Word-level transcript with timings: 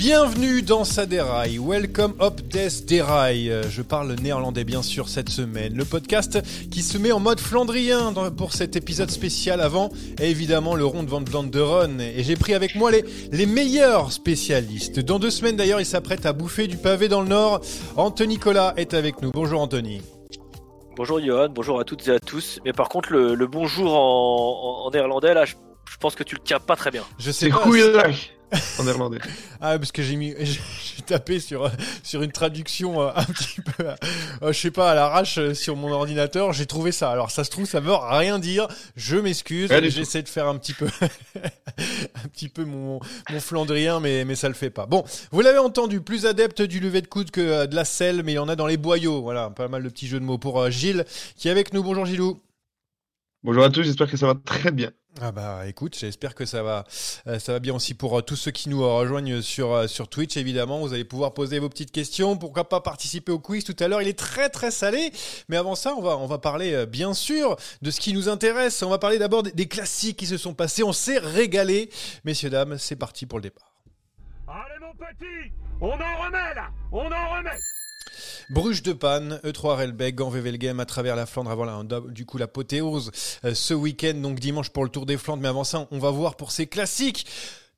Bienvenue 0.00 0.62
dans 0.62 0.84
sa 0.84 1.04
déraille, 1.04 1.58
welcome 1.58 2.14
up 2.22 2.40
des 2.40 2.68
déraille. 2.86 3.50
Euh, 3.50 3.64
Je 3.68 3.82
parle 3.82 4.14
néerlandais 4.14 4.64
bien 4.64 4.80
sûr 4.80 5.10
cette 5.10 5.28
semaine. 5.28 5.74
Le 5.76 5.84
podcast 5.84 6.38
qui 6.70 6.80
se 6.80 6.96
met 6.96 7.12
en 7.12 7.20
mode 7.20 7.38
flandrien 7.38 8.14
pour 8.34 8.54
cet 8.54 8.76
épisode 8.76 9.10
spécial 9.10 9.60
avant 9.60 9.90
évidemment 10.18 10.74
le 10.74 10.86
rond 10.86 11.02
de 11.02 11.10
Van 11.10 11.22
Vlaanderen. 11.22 12.00
Et 12.00 12.22
j'ai 12.22 12.36
pris 12.36 12.54
avec 12.54 12.76
moi 12.76 12.90
les, 12.90 13.04
les 13.30 13.44
meilleurs 13.44 14.10
spécialistes. 14.10 15.00
Dans 15.00 15.18
deux 15.18 15.28
semaines 15.28 15.56
d'ailleurs 15.56 15.80
il 15.82 15.86
s'apprête 15.86 16.24
à 16.24 16.32
bouffer 16.32 16.66
du 16.66 16.78
pavé 16.78 17.08
dans 17.08 17.20
le 17.20 17.28
nord. 17.28 17.60
Anthony 17.98 18.36
Nicolas 18.36 18.72
est 18.78 18.94
avec 18.94 19.20
nous. 19.20 19.32
Bonjour 19.32 19.60
Anthony. 19.60 20.00
Bonjour 20.96 21.20
Johan, 21.20 21.50
bonjour 21.50 21.78
à 21.78 21.84
toutes 21.84 22.08
et 22.08 22.12
à 22.12 22.18
tous. 22.20 22.58
Mais 22.64 22.72
par 22.72 22.88
contre, 22.88 23.12
le, 23.12 23.34
le 23.34 23.46
bonjour 23.46 23.92
en, 23.94 24.80
en- 24.82 24.86
en 24.86 24.90
néerlandais, 24.92 25.34
là, 25.34 25.44
je, 25.44 25.56
je 25.90 25.96
pense 25.98 26.14
que 26.14 26.22
tu 26.24 26.36
le 26.36 26.40
tiens 26.42 26.58
pas 26.58 26.74
très 26.76 26.90
bien. 26.90 27.02
Je 27.18 27.30
sais 27.30 27.50
pas. 27.50 27.60
en 28.78 28.84
néerlandais. 28.84 29.18
Ah, 29.60 29.78
parce 29.78 29.92
que 29.92 30.02
j'ai 30.02 30.16
mis, 30.16 30.34
j'ai 30.40 31.02
tapé 31.06 31.40
sur, 31.40 31.64
euh, 31.64 31.70
sur 32.02 32.22
une 32.22 32.32
traduction 32.32 33.00
euh, 33.02 33.10
un 33.14 33.24
petit 33.24 33.60
peu, 33.60 33.84
euh, 33.84 34.52
je 34.52 34.58
sais 34.58 34.70
pas, 34.70 34.90
à 34.90 34.94
l'arrache 34.94 35.38
euh, 35.38 35.54
sur 35.54 35.76
mon 35.76 35.92
ordinateur. 35.92 36.52
J'ai 36.52 36.66
trouvé 36.66 36.92
ça. 36.92 37.10
Alors, 37.10 37.30
ça 37.30 37.44
se 37.44 37.50
trouve, 37.50 37.66
ça 37.66 37.80
veut 37.80 37.94
rien 37.94 38.38
dire. 38.38 38.68
Je 38.96 39.16
m'excuse. 39.16 39.70
J'essaie 39.88 40.22
de 40.22 40.28
faire 40.28 40.46
un 40.46 40.56
petit 40.56 40.72
peu, 40.72 40.88
un 41.36 42.28
petit 42.28 42.48
peu 42.48 42.64
mon, 42.64 43.00
mon 43.30 43.40
flandrien, 43.40 44.00
mais, 44.00 44.24
mais 44.24 44.34
ça 44.34 44.48
le 44.48 44.54
fait 44.54 44.70
pas. 44.70 44.86
Bon, 44.86 45.04
vous 45.30 45.40
l'avez 45.40 45.58
entendu, 45.58 46.00
plus 46.00 46.26
adepte 46.26 46.62
du 46.62 46.80
lever 46.80 47.02
de 47.02 47.06
coude 47.06 47.30
que 47.30 47.40
euh, 47.40 47.66
de 47.66 47.74
la 47.74 47.84
selle, 47.84 48.22
mais 48.24 48.32
il 48.32 48.36
y 48.36 48.38
en 48.38 48.48
a 48.48 48.56
dans 48.56 48.66
les 48.66 48.76
boyaux. 48.76 49.22
Voilà, 49.22 49.50
pas 49.50 49.68
mal 49.68 49.82
de 49.82 49.88
petits 49.88 50.06
jeux 50.06 50.20
de 50.20 50.24
mots 50.24 50.38
pour 50.38 50.60
euh, 50.60 50.70
Gilles, 50.70 51.04
qui 51.36 51.48
est 51.48 51.50
avec 51.50 51.72
nous. 51.72 51.82
Bonjour 51.82 52.06
Gilou. 52.06 52.40
Bonjour 53.42 53.64
à 53.64 53.70
tous, 53.70 53.82
j'espère 53.82 54.10
que 54.10 54.16
ça 54.16 54.26
va 54.26 54.34
très 54.34 54.70
bien. 54.70 54.90
Ah 55.18 55.32
bah 55.32 55.66
écoute, 55.66 55.96
j'espère 55.98 56.36
que 56.36 56.46
ça 56.46 56.62
va, 56.62 56.84
euh, 57.26 57.40
ça 57.40 57.52
va 57.52 57.58
bien 57.58 57.74
aussi 57.74 57.94
pour 57.94 58.16
euh, 58.16 58.22
tous 58.22 58.36
ceux 58.36 58.52
qui 58.52 58.68
nous 58.68 58.80
rejoignent 58.80 59.42
sur, 59.42 59.72
euh, 59.72 59.86
sur 59.88 60.08
Twitch 60.08 60.36
évidemment. 60.36 60.78
Vous 60.80 60.94
allez 60.94 61.04
pouvoir 61.04 61.34
poser 61.34 61.58
vos 61.58 61.68
petites 61.68 61.90
questions. 61.90 62.36
Pourquoi 62.36 62.68
pas 62.68 62.80
participer 62.80 63.32
au 63.32 63.40
quiz? 63.40 63.64
Tout 63.64 63.74
à 63.80 63.88
l'heure 63.88 64.02
Il 64.02 64.08
est 64.08 64.18
très 64.18 64.48
très 64.50 64.70
salé. 64.70 65.10
Mais 65.48 65.56
avant 65.56 65.74
ça, 65.74 65.94
on 65.96 66.26
va, 66.26 66.38
parler 66.38 66.86
bien 66.86 67.12
sûr 67.12 67.56
de 67.82 67.90
ce 67.90 67.98
qui 67.98 68.12
nous 68.12 68.28
intéresse. 68.28 68.82
On 68.84 68.90
va 68.90 68.98
parler 68.98 69.18
d'abord 69.18 69.42
des, 69.42 69.50
des 69.50 69.66
classiques 69.66 70.16
qui 70.16 70.26
se 70.26 70.36
sont 70.36 70.54
passés. 70.54 70.84
On 70.84 70.92
s'est 70.92 71.18
régalé. 71.18 71.90
Messieurs, 72.24 72.50
dames, 72.50 72.78
c'est 72.78 72.96
parti 72.96 73.26
pour 73.26 73.38
le 73.38 73.42
départ. 73.42 73.72
Allez 74.46 74.78
mon 74.80 74.94
petit, 74.94 75.52
on 75.80 75.90
en 75.90 76.24
remet 76.24 76.54
là, 76.54 76.70
on 76.92 77.06
en 77.06 77.36
remet. 77.36 77.50
Bruges 78.50 78.82
de 78.82 78.92
Panne, 78.92 79.40
E3 79.44 79.78
Relbeck, 79.78 80.14
Gand-Wevelgem 80.14 80.80
à 80.80 80.86
travers 80.86 81.16
la 81.16 81.26
Flandre 81.26 81.50
avant 81.50 81.64
la, 81.64 81.82
du 82.08 82.26
coup 82.26 82.38
l'apothéose 82.38 83.10
euh, 83.44 83.54
ce 83.54 83.74
week-end, 83.74 84.14
donc 84.14 84.40
dimanche 84.40 84.70
pour 84.70 84.84
le 84.84 84.90
Tour 84.90 85.06
des 85.06 85.16
Flandres. 85.16 85.42
Mais 85.42 85.48
avant 85.48 85.64
ça, 85.64 85.86
on 85.90 85.98
va 85.98 86.10
voir 86.10 86.36
pour 86.36 86.52
ces 86.52 86.66
classiques. 86.66 87.26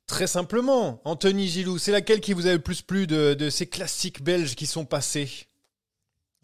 Très 0.06 0.26
simplement, 0.26 1.00
Anthony 1.04 1.48
Gilou, 1.48 1.78
c'est 1.78 1.92
laquelle 1.92 2.20
qui 2.20 2.32
vous 2.32 2.46
a 2.46 2.52
le 2.52 2.58
plus 2.58 2.82
plu 2.82 3.06
de, 3.06 3.34
de 3.34 3.50
ces 3.50 3.66
classiques 3.66 4.22
belges 4.22 4.56
qui 4.56 4.66
sont 4.66 4.84
passés? 4.84 5.46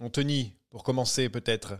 Anthony, 0.00 0.54
pour 0.70 0.84
commencer 0.84 1.28
peut-être. 1.28 1.74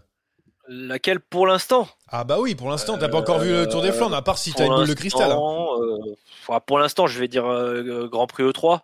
Laquelle 0.67 1.21
pour 1.21 1.47
l'instant? 1.47 1.89
Ah 2.09 2.25
bah 2.25 2.39
oui, 2.41 2.55
pour 2.55 2.69
l'instant, 2.69 2.99
t'as 2.99 3.09
pas 3.09 3.19
encore 3.19 3.39
vu 3.39 3.51
le 3.51 3.67
Tour 3.69 3.81
des 3.81 3.93
Flandres, 3.93 4.17
à 4.17 4.23
part 4.23 4.37
si 4.37 4.53
t'as 4.53 4.67
une 4.67 4.75
boule 4.75 4.89
de 4.89 4.95
cristal. 4.95 5.31
hein. 5.33 5.67
euh, 6.51 6.61
pour 6.67 6.78
l'instant, 6.78 7.07
je 7.07 7.19
vais 7.19 7.28
dire 7.28 7.47
euh, 7.47 8.07
Grand 8.09 8.27
Prix 8.27 8.43
E3 8.43 8.81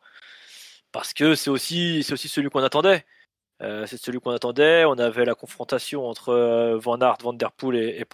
parce 0.93 1.13
que 1.13 1.35
c'est 1.35 1.51
aussi, 1.51 2.03
c'est 2.05 2.13
aussi 2.13 2.29
celui 2.29 2.49
qu'on 2.49 2.63
attendait. 2.63 3.05
Euh, 3.63 3.87
c'est 3.87 3.97
celui 3.97 4.21
qu'on 4.21 4.33
attendait. 4.33 4.85
On 4.85 4.99
avait 4.99 5.25
la 5.25 5.35
confrontation 5.35 6.07
entre 6.07 6.31
euh, 6.31 6.79
Van 6.79 6.99
Aert, 7.01 7.19
Van 7.23 7.33
Der 7.33 7.53
Poel 7.53 7.77
et, 7.77 8.01
et. 8.01 8.07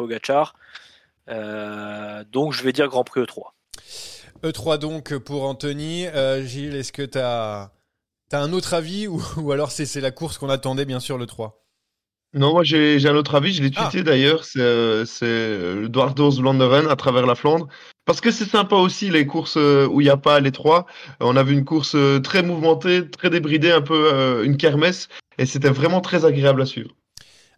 Euh, 1.28 2.24
donc, 2.30 2.52
je 2.52 2.62
vais 2.62 2.72
dire 2.72 2.88
Grand 2.88 3.04
Prix 3.04 3.20
E 3.20 3.24
E3. 3.24 3.42
E3 4.42 4.78
donc 4.78 5.16
pour 5.18 5.44
Anthony. 5.44 6.06
Gilles, 6.42 6.74
est-ce 6.76 6.92
que 6.92 7.02
t'as 7.02 7.70
as 8.32 8.38
un 8.38 8.52
autre 8.52 8.74
avis 8.74 9.06
ou, 9.08 9.20
alors 9.52 9.70
c'est 9.70 9.86
c'est 9.86 10.00
la 10.00 10.12
course 10.12 10.38
qu'on 10.38 10.48
attendait 10.48 10.84
bien 10.84 11.00
sûr 11.00 11.18
le 11.18 11.26
3 11.26 11.64
Non, 12.32 12.52
moi 12.52 12.62
j'ai 12.62 13.04
un 13.06 13.16
autre 13.16 13.34
avis, 13.34 13.52
je 13.52 13.62
l'ai 13.62 13.70
Ah. 13.74 13.88
tweeté 13.90 14.04
d'ailleurs, 14.04 14.44
c'est 14.44 14.60
euh, 14.60 15.04
euh, 15.22 15.80
le 15.82 15.88
Dwardos 15.88 16.30
Vlaanderen 16.30 16.86
à 16.88 16.94
travers 16.94 17.26
la 17.26 17.34
Flandre. 17.34 17.66
Parce 18.04 18.20
que 18.20 18.30
c'est 18.30 18.44
sympa 18.44 18.76
aussi 18.76 19.10
les 19.10 19.26
courses 19.26 19.56
euh, 19.56 19.86
où 19.86 20.00
il 20.00 20.04
n'y 20.04 20.10
a 20.10 20.16
pas 20.16 20.40
les 20.40 20.52
trois. 20.52 20.86
On 21.20 21.36
a 21.36 21.42
vu 21.42 21.54
une 21.54 21.64
course 21.64 21.94
euh, 21.96 22.20
très 22.20 22.42
mouvementée, 22.42 23.08
très 23.08 23.30
débridée, 23.30 23.72
un 23.72 23.82
peu 23.82 24.12
euh, 24.12 24.44
une 24.44 24.56
kermesse, 24.56 25.08
et 25.38 25.46
c'était 25.46 25.70
vraiment 25.70 26.00
très 26.00 26.24
agréable 26.24 26.62
à 26.62 26.66
suivre. 26.66 26.90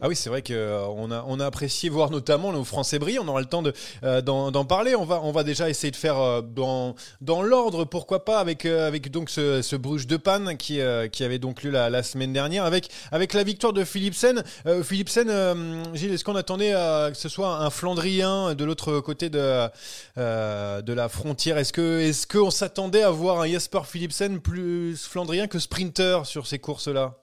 Ah 0.04 0.08
oui, 0.08 0.16
c'est 0.16 0.30
vrai 0.30 0.42
qu'on 0.42 1.12
a, 1.12 1.24
on 1.28 1.38
a 1.38 1.46
apprécié 1.46 1.88
voir 1.88 2.10
notamment 2.10 2.52
nos 2.52 2.64
Français 2.64 2.98
briller. 2.98 3.20
On 3.20 3.28
aura 3.28 3.38
le 3.38 3.46
temps 3.46 3.62
euh, 4.02 4.20
d'en, 4.20 4.64
parler. 4.64 4.96
On 4.96 5.04
va, 5.04 5.44
déjà 5.44 5.70
essayer 5.70 5.92
de 5.92 5.96
faire 5.96 6.18
euh, 6.18 6.42
dans, 6.42 6.96
dans 7.20 7.40
l'ordre, 7.40 7.84
pourquoi 7.84 8.24
pas, 8.24 8.40
avec, 8.40 8.66
euh, 8.66 8.90
donc 8.98 9.30
ce, 9.30 9.62
ce 9.62 9.76
Bruges 9.76 10.08
de 10.08 10.16
Panne 10.16 10.56
qui, 10.56 10.80
euh, 10.80 11.06
avait 11.20 11.38
donc 11.38 11.62
lieu 11.62 11.70
la, 11.70 12.02
semaine 12.02 12.32
dernière, 12.32 12.64
avec, 12.64 12.88
la 13.32 13.44
victoire 13.44 13.72
de 13.72 13.84
Philipsen. 13.84 14.42
Euh, 14.66 14.82
Philipsen, 14.82 15.30
euh, 15.30 15.84
Gilles, 15.94 16.12
est-ce 16.12 16.24
qu'on 16.24 16.34
attendait 16.34 16.72
que 16.72 17.16
ce 17.16 17.28
soit 17.28 17.58
un 17.58 17.70
Flandrien 17.70 18.56
de 18.56 18.64
l'autre 18.64 18.98
côté 18.98 19.30
de, 19.30 19.68
euh, 20.18 20.82
la 20.84 21.08
frontière? 21.08 21.58
Est-ce 21.58 21.72
que, 21.72 22.00
est-ce 22.00 22.26
qu'on 22.26 22.50
s'attendait 22.50 23.04
à 23.04 23.10
voir 23.10 23.40
un 23.40 23.46
Jesper 23.46 23.82
Philipsen 23.84 24.40
plus 24.40 24.96
Flandrien 25.06 25.46
que 25.46 25.60
sprinter 25.60 26.26
sur 26.26 26.48
ces 26.48 26.58
courses-là? 26.58 27.21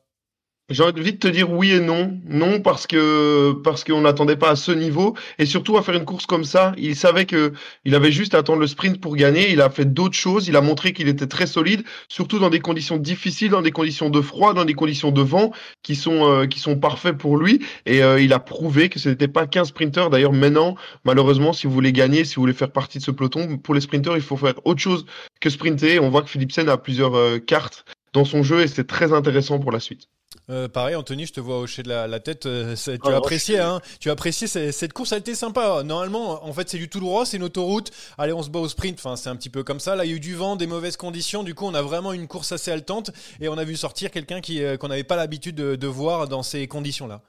J'ai 0.69 0.83
envie 0.83 1.13
de 1.13 1.17
te 1.17 1.27
dire 1.27 1.51
oui 1.51 1.71
et 1.71 1.79
non. 1.79 2.19
Non 2.27 2.61
parce 2.61 2.85
que 2.85 3.53
parce 3.63 3.83
qu'on 3.83 4.01
n'attendait 4.01 4.35
pas 4.35 4.51
à 4.51 4.55
ce 4.55 4.71
niveau 4.71 5.15
et 5.39 5.47
surtout 5.47 5.77
à 5.77 5.81
faire 5.81 5.95
une 5.95 6.05
course 6.05 6.27
comme 6.27 6.43
ça. 6.43 6.73
Il 6.77 6.95
savait 6.95 7.25
que 7.25 7.53
il 7.85 7.95
avait 7.95 8.11
juste 8.11 8.35
à 8.35 8.39
attendre 8.39 8.59
le 8.59 8.67
sprint 8.67 9.01
pour 9.01 9.15
gagner. 9.15 9.51
Il 9.51 9.61
a 9.61 9.71
fait 9.71 9.85
d'autres 9.85 10.15
choses. 10.15 10.47
Il 10.47 10.55
a 10.55 10.61
montré 10.61 10.93
qu'il 10.93 11.07
était 11.07 11.25
très 11.25 11.47
solide, 11.47 11.83
surtout 12.07 12.37
dans 12.37 12.51
des 12.51 12.59
conditions 12.59 12.97
difficiles, 12.97 13.49
dans 13.49 13.63
des 13.63 13.71
conditions 13.71 14.11
de 14.11 14.21
froid, 14.21 14.53
dans 14.53 14.63
des 14.63 14.75
conditions 14.75 15.09
de 15.11 15.21
vent 15.21 15.51
qui 15.81 15.95
sont 15.95 16.29
euh, 16.29 16.45
qui 16.45 16.59
sont 16.59 16.77
parfaits 16.77 17.17
pour 17.17 17.37
lui. 17.37 17.65
Et 17.87 18.03
euh, 18.03 18.21
il 18.21 18.31
a 18.31 18.39
prouvé 18.39 18.89
que 18.89 18.99
ce 18.99 19.09
n'était 19.09 19.27
pas 19.27 19.47
qu'un 19.47 19.65
sprinter. 19.65 20.11
D'ailleurs 20.11 20.33
maintenant, 20.33 20.75
malheureusement, 21.03 21.51
si 21.51 21.65
vous 21.65 21.73
voulez 21.73 21.93
gagner, 21.93 22.25
si 22.25 22.35
vous 22.35 22.43
voulez 22.43 22.53
faire 22.53 22.71
partie 22.71 22.99
de 22.99 23.03
ce 23.03 23.11
peloton, 23.11 23.57
pour 23.57 23.73
les 23.73 23.81
sprinters, 23.81 24.15
il 24.17 24.21
faut 24.21 24.37
faire 24.37 24.53
autre 24.65 24.81
chose 24.81 25.07
que 25.41 25.49
sprinter. 25.49 25.99
On 25.99 26.11
voit 26.11 26.21
que 26.21 26.29
Philipsen 26.29 26.69
a 26.69 26.77
plusieurs 26.77 27.15
euh, 27.15 27.39
cartes 27.39 27.85
dans 28.13 28.25
son 28.25 28.43
jeu 28.43 28.61
et 28.61 28.67
c'est 28.67 28.85
très 28.85 29.13
intéressant 29.13 29.57
pour 29.57 29.71
la 29.71 29.79
suite. 29.79 30.09
Euh, 30.49 30.67
pareil, 30.67 30.95
Anthony, 30.95 31.27
je 31.27 31.33
te 31.33 31.39
vois 31.39 31.59
hocher 31.59 31.83
de 31.83 31.89
la, 31.89 32.19
tête. 32.19 32.47
Euh, 32.47 32.75
tu, 32.75 32.89
Ah, 33.03 33.07
as 33.07 33.11
non, 33.11 33.17
apprécié, 33.17 33.57
je 33.57 33.61
suis- 33.61 33.69
hein 33.69 33.81
tu 33.99 34.09
as 34.09 34.13
apprécié 34.13 34.47
ce- 34.47 34.71
cette 34.71 34.93
course, 34.93 35.13
a 35.13 35.17
été 35.17 35.35
sympa. 35.35 35.83
Normalement, 35.83 36.43
en 36.43 36.53
fait, 36.53 36.67
c'est 36.69 36.79
du 36.79 36.89
tout 36.89 36.99
droit, 36.99 37.25
c'est 37.25 37.37
une 37.37 37.43
autoroute. 37.43 37.91
Allez, 38.17 38.33
on 38.33 38.41
se 38.41 38.49
bat 38.49 38.59
au 38.59 38.67
sprint. 38.67 38.97
Enfin, 38.97 39.15
c'est 39.15 39.29
un 39.29 39.35
petit 39.35 39.49
peu 39.49 39.63
comme 39.63 39.79
ça. 39.79 39.95
Là, 39.95 40.05
il 40.05 40.09
y 40.09 40.13
a 40.13 40.15
eu 40.15 40.19
du 40.19 40.33
vent, 40.35 40.55
des 40.55 40.65
mauvaises 40.65 40.97
conditions. 40.97 41.43
Du 41.43 41.53
coup, 41.53 41.65
on 41.65 41.75
a 41.75 41.83
vraiment 41.83 42.13
une 42.13 42.27
course 42.27 42.51
assez 42.51 42.71
haletante 42.71 43.11
et 43.39 43.47
on 43.47 43.57
a 43.59 43.63
vu 43.63 43.75
sortir 43.75 44.09
quelqu'un 44.09 44.41
qui 44.41 44.63
euh, 44.63 44.75
qu'on 44.77 44.87
n'avait 44.87 45.03
pas 45.03 45.15
l'habitude 45.15 45.55
de, 45.55 45.75
de 45.75 45.87
voir 45.87 46.27
dans 46.27 46.41
ces 46.41 46.67
conditions-là. 46.67 47.21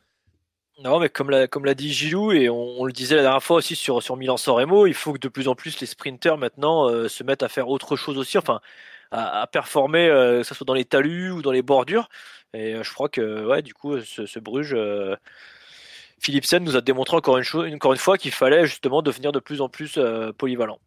Non, 0.82 0.98
mais 0.98 1.10
comme 1.10 1.28
l'a, 1.28 1.46
comme 1.46 1.66
l'a 1.66 1.74
dit 1.74 1.92
Gilou, 1.92 2.32
et 2.32 2.48
on, 2.48 2.80
on 2.80 2.84
le 2.86 2.92
disait 2.92 3.16
la 3.16 3.20
dernière 3.22 3.42
fois 3.42 3.58
aussi 3.58 3.76
sur, 3.76 4.02
sur 4.02 4.16
Milan-San 4.16 4.54
Remo, 4.54 4.86
il 4.86 4.94
faut 4.94 5.12
que 5.12 5.18
de 5.18 5.28
plus 5.28 5.46
en 5.46 5.54
plus 5.54 5.78
les 5.80 5.86
sprinters 5.86 6.38
maintenant 6.38 6.88
euh, 6.88 7.06
se 7.06 7.22
mettent 7.22 7.42
à 7.42 7.50
faire 7.50 7.68
autre 7.68 7.96
chose 7.96 8.16
aussi, 8.16 8.38
enfin, 8.38 8.60
à, 9.10 9.42
à 9.42 9.46
performer, 9.46 10.08
euh, 10.08 10.38
que 10.40 10.46
ce 10.46 10.54
soit 10.54 10.64
dans 10.64 10.72
les 10.72 10.86
talus 10.86 11.32
ou 11.32 11.42
dans 11.42 11.50
les 11.50 11.60
bordures. 11.60 12.08
Et 12.54 12.74
euh, 12.74 12.82
je 12.82 12.92
crois 12.92 13.08
que, 13.08 13.46
ouais, 13.46 13.62
du 13.62 13.74
coup, 13.74 14.00
ce, 14.00 14.26
ce 14.26 14.38
Bruges, 14.38 14.74
euh, 14.74 15.16
Philipsen 16.18 16.62
nous 16.62 16.76
a 16.76 16.80
démontré 16.80 17.16
encore 17.16 17.38
une, 17.38 17.44
chose, 17.44 17.72
encore 17.72 17.92
une 17.92 17.98
fois 17.98 18.18
qu'il 18.18 18.32
fallait 18.32 18.66
justement 18.66 19.02
devenir 19.02 19.32
de 19.32 19.38
plus 19.38 19.60
en 19.60 19.68
plus 19.68 19.94
euh, 19.96 20.32
polyvalent. 20.32 20.78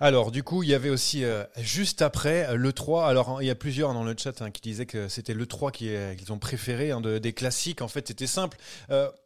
Alors, 0.00 0.30
du 0.30 0.44
coup, 0.44 0.62
il 0.62 0.68
y 0.68 0.74
avait 0.74 0.90
aussi 0.90 1.24
juste 1.56 2.02
après 2.02 2.56
le 2.56 2.72
3. 2.72 3.08
Alors, 3.08 3.42
il 3.42 3.46
y 3.46 3.50
a 3.50 3.56
plusieurs 3.56 3.92
dans 3.94 4.04
le 4.04 4.14
chat 4.16 4.40
hein, 4.42 4.52
qui 4.52 4.60
disaient 4.60 4.86
que 4.86 5.08
c'était 5.08 5.34
le 5.34 5.44
3 5.44 5.72
qui, 5.72 5.92
euh, 5.92 6.14
qu'ils 6.14 6.32
ont 6.32 6.38
préféré 6.38 6.92
hein, 6.92 7.00
de- 7.00 7.18
des 7.18 7.32
classiques. 7.32 7.82
En 7.82 7.88
fait, 7.88 8.06
c'était 8.06 8.28
simple. 8.28 8.58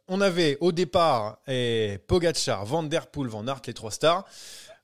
On 0.07 0.19
avait 0.19 0.57
au 0.61 0.71
départ 0.71 1.37
eh, 1.47 1.99
Pogacar, 2.07 2.65
Van 2.65 2.81
Der 2.81 3.05
Poel, 3.05 3.27
Van 3.29 3.47
Aert, 3.47 3.61
les 3.67 3.73
trois 3.75 3.91
stars. 3.91 4.25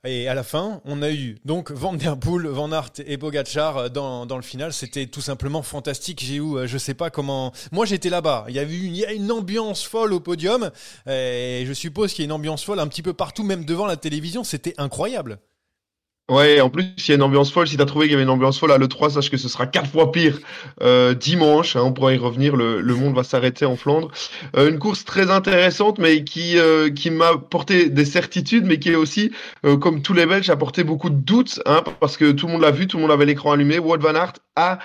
Et 0.06 0.30
à 0.30 0.34
la 0.34 0.44
fin, 0.44 0.81
on 0.86 1.01
a 1.01 1.12
eu 1.12 1.36
donc 1.44 1.72
Van 1.72 1.94
Der 1.94 2.18
Poel, 2.18 2.48
Van 2.48 2.72
Aert 2.72 2.92
et 3.06 3.18
Pogacar 3.18 3.78
euh, 3.78 3.90
dans, 3.90 4.25
dans 4.25 4.38
le 4.38 4.42
final. 4.42 4.72
C'était 4.72 5.07
tout 5.07 5.19
simplement 5.19 5.62
fantastique. 5.62 6.24
J'ai 6.24 6.36
eu, 6.36 6.56
euh, 6.56 6.68
je 6.68 6.78
sais 6.78 6.94
pas 6.94 7.10
comment. 7.10 7.51
Moi, 7.74 7.86
j'étais 7.86 8.10
là-bas. 8.10 8.46
Il 8.48 8.56
y 8.56 8.60
avait 8.60 8.74
eu 8.74 8.86
une, 8.86 9.04
a 9.04 9.12
une 9.12 9.30
ambiance 9.30 9.84
folle 9.84 10.13
au 10.13 10.22
podium. 10.22 10.72
Et 11.06 11.66
je 11.68 11.74
suppose 11.74 12.13
qu'il 12.13 12.24
y 12.24 12.25
a 12.25 12.28
une 12.28 12.31
ambiance 12.31 12.63
folle 12.63 12.80
un 12.80 12.88
petit 12.88 13.01
peu 13.01 13.13
partout, 13.13 13.44
même 13.44 13.66
devant 13.66 13.88
la 13.88 13.98
télévision. 13.98 14.46
C'était 14.46 14.74
incroyable. 14.78 15.40
Ouais, 16.30 16.62
en 16.62 16.70
plus, 16.70 16.84
il 17.00 17.08
y 17.08 17.12
a 17.12 17.16
une 17.16 17.24
ambiance 17.24 17.52
folle. 17.52 17.68
Si 17.68 17.76
t'as 17.76 17.86
trouvé 17.86 18.06
qu'il 18.06 18.12
y 18.12 18.14
avait 18.14 18.22
une 18.24 18.30
ambiance 18.30 18.60
folle 18.60 18.72
à 18.72 18.78
l'E3, 18.78 19.10
sache 19.10 19.31
que 19.31 19.38
ce 19.38 19.50
sera 19.50 19.66
quatre 19.66 19.90
fois 19.90 20.12
pire 20.12 20.38
euh, 20.84 21.16
dimanche. 21.16 21.76
hein, 21.76 21.81
on 21.84 21.92
pourra 21.92 22.14
y 22.14 22.18
revenir. 22.18 22.56
Le, 22.56 22.81
le 22.81 22.96
monde 22.96 23.16
va 23.16 23.24
s'arrêter 23.24 23.66
en 23.66 23.76
Flandre. 23.76 24.12
Euh, 24.56 24.70
une 24.70 24.78
course 24.78 25.06
très 25.06 25.31
intéressante, 25.31 25.98
mais 25.98 26.24
qui 26.24 26.60
euh, 26.60 26.92
qui 26.92 27.10
m'a 27.10 27.36
porté 27.38 27.90
des 27.90 28.06
certitudes, 28.06 28.64
mais 28.66 28.78
qui 28.78 28.90
est 28.92 28.96
aussi, 28.96 29.31
comme 29.81 30.04
tous 30.04 30.14
les 30.14 30.28
Belges, 30.28 30.52
apporté 30.52 30.84
beaucoup 30.84 31.10
de 31.10 31.16
doutes, 31.16 31.62
hein, 31.66 31.84
parce 32.00 32.16
que 32.16 32.32
tout 32.32 32.46
le 32.46 32.54
monde 32.54 32.62
l'a 32.62 32.72
vu, 32.72 32.86
tout 32.86 32.98
le 32.98 33.02
monde 33.04 33.12
avait 33.12 33.25
l'écran 33.25 33.54
allumé. 33.54 33.80
Wout 33.80 33.98
van 34.00 34.14
Aert 34.14 34.34
a 34.56 34.78